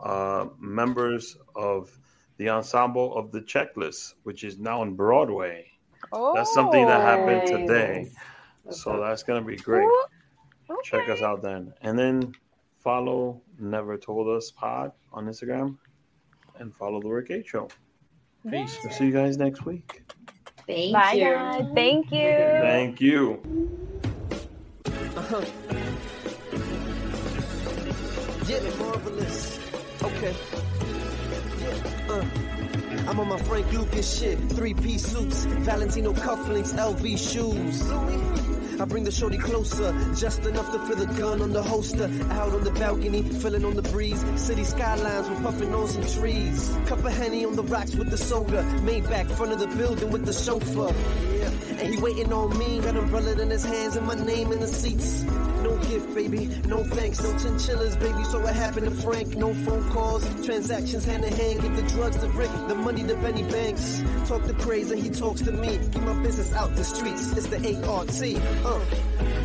uh 0.04 0.48
members 0.60 1.38
of 1.56 1.96
the 2.38 2.50
ensemble 2.50 3.16
of 3.18 3.32
the 3.32 3.42
checklist, 3.42 4.14
which 4.24 4.44
is 4.44 4.58
now 4.58 4.82
on 4.82 4.96
Broadway. 4.96 5.68
That's 6.36 6.54
something 6.54 6.86
that 6.86 7.02
happened 7.02 7.40
Nice. 7.40 7.50
today. 7.50 8.12
So 8.70 9.00
that's 9.00 9.24
gonna 9.24 9.42
be 9.44 9.56
great. 9.58 9.86
Ooh, 9.86 10.78
Check 10.84 11.10
us 11.10 11.22
out 11.22 11.42
then. 11.42 11.74
And 11.82 11.98
then 11.98 12.34
follow 12.84 13.42
Never 13.60 13.98
Told 13.98 14.28
Us 14.36 14.52
Pod 14.52 14.92
on 15.12 15.26
Instagram 15.28 15.78
and 16.60 16.74
follow 16.76 17.02
the 17.02 17.10
Rick 17.10 17.30
A 17.32 17.44
Show. 17.46 17.68
Peace. 18.50 18.78
We'll 18.84 18.94
see 18.94 19.06
you 19.06 19.12
guys 19.12 19.38
next 19.38 19.66
week. 19.66 20.04
Thank 20.68 20.94
Bye, 20.94 21.14
you. 21.14 21.24
guys. 21.24 21.66
Thank 21.74 22.12
you. 22.12 22.32
Thank 22.62 23.02
you. 23.02 23.42
Uh-huh. 25.16 25.44
Yeah, 28.46 28.60
marvelous. 28.78 29.58
Okay. 30.04 30.36
Yeah, 32.14 32.20
uh. 32.20 33.10
I'm 33.10 33.20
on 33.20 33.28
my 33.28 33.38
Frank 33.38 33.72
Lucas 33.74 34.20
shit. 34.20 34.40
Three 34.52 34.74
piece 34.74 35.06
suits, 35.06 35.46
Valentino 35.46 36.14
cufflinks, 36.14 36.74
LV 36.74 37.32
shoes. 37.32 37.92
I 38.80 38.86
bring 38.86 39.04
the 39.04 39.12
shorty 39.12 39.38
closer, 39.38 39.94
just 40.16 40.46
enough 40.46 40.72
to 40.72 40.80
feel 40.80 40.96
the 40.96 41.06
gun 41.14 41.42
on 41.42 41.52
the 41.52 41.62
holster. 41.62 42.10
Out 42.32 42.54
on 42.54 42.64
the 42.64 42.72
balcony, 42.72 43.22
feeling 43.24 43.66
on 43.66 43.76
the 43.76 43.82
breeze. 43.82 44.24
City 44.40 44.64
skylines, 44.64 45.30
we're 45.30 45.42
puffing 45.42 45.74
on 45.74 45.88
some 45.88 46.06
trees. 46.22 46.76
Cup 46.86 47.04
of 47.04 47.14
Henny 47.14 47.46
on 47.46 47.56
the 47.56 47.64
rocks 47.64 47.96
with 47.96 48.10
the 48.10 48.18
soda. 48.18 48.64
Made 48.82 49.04
back 49.10 49.28
front 49.28 49.52
of 49.52 49.60
the 49.60 49.68
building 49.68 50.12
with 50.12 50.26
the 50.26 50.34
chauffeur. 50.34 50.94
And 51.80 51.94
he 51.94 52.00
waiting 52.00 52.32
on 52.32 52.58
me, 52.58 52.80
got 52.80 52.96
umbrella 52.96 53.40
in 53.42 53.50
his 53.50 53.64
hands 53.64 53.96
and 53.96 54.08
my 54.08 54.16
name 54.16 54.52
in 54.52 54.60
the 54.60 54.68
seats. 54.68 55.24
Gift, 55.90 56.16
baby, 56.16 56.48
no 56.66 56.84
thanks, 56.84 57.22
no 57.22 57.38
chinchillas, 57.38 57.96
baby. 57.98 58.24
So 58.26 58.40
what 58.40 58.56
happened 58.56 58.86
to 58.86 58.92
Frank? 59.02 59.36
No 59.36 59.54
phone 59.54 59.90
calls, 59.92 60.24
transactions 60.46 61.06
hand 61.06 61.24
in 61.24 61.34
hand. 61.34 61.62
Give 61.62 61.76
the 61.76 61.84
drugs 61.84 62.18
to 62.18 62.28
Rick, 62.30 62.52
the 62.68 62.76
money 62.76 63.04
to 63.04 63.16
Benny 63.16 63.44
Banks. 63.44 64.04
Talk 64.28 64.44
to 64.46 64.54
crazy, 64.54 65.00
he 65.00 65.10
talks 65.10 65.42
to 65.42 65.52
me. 65.52 65.80
Keep 65.92 66.04
my 66.04 66.22
business 66.24 66.54
out 66.54 66.76
the 66.76 66.84
streets. 66.84 67.32
It's 67.38 67.48
the 67.48 67.58
ART. 67.88 68.10
Uh. 68.66 69.43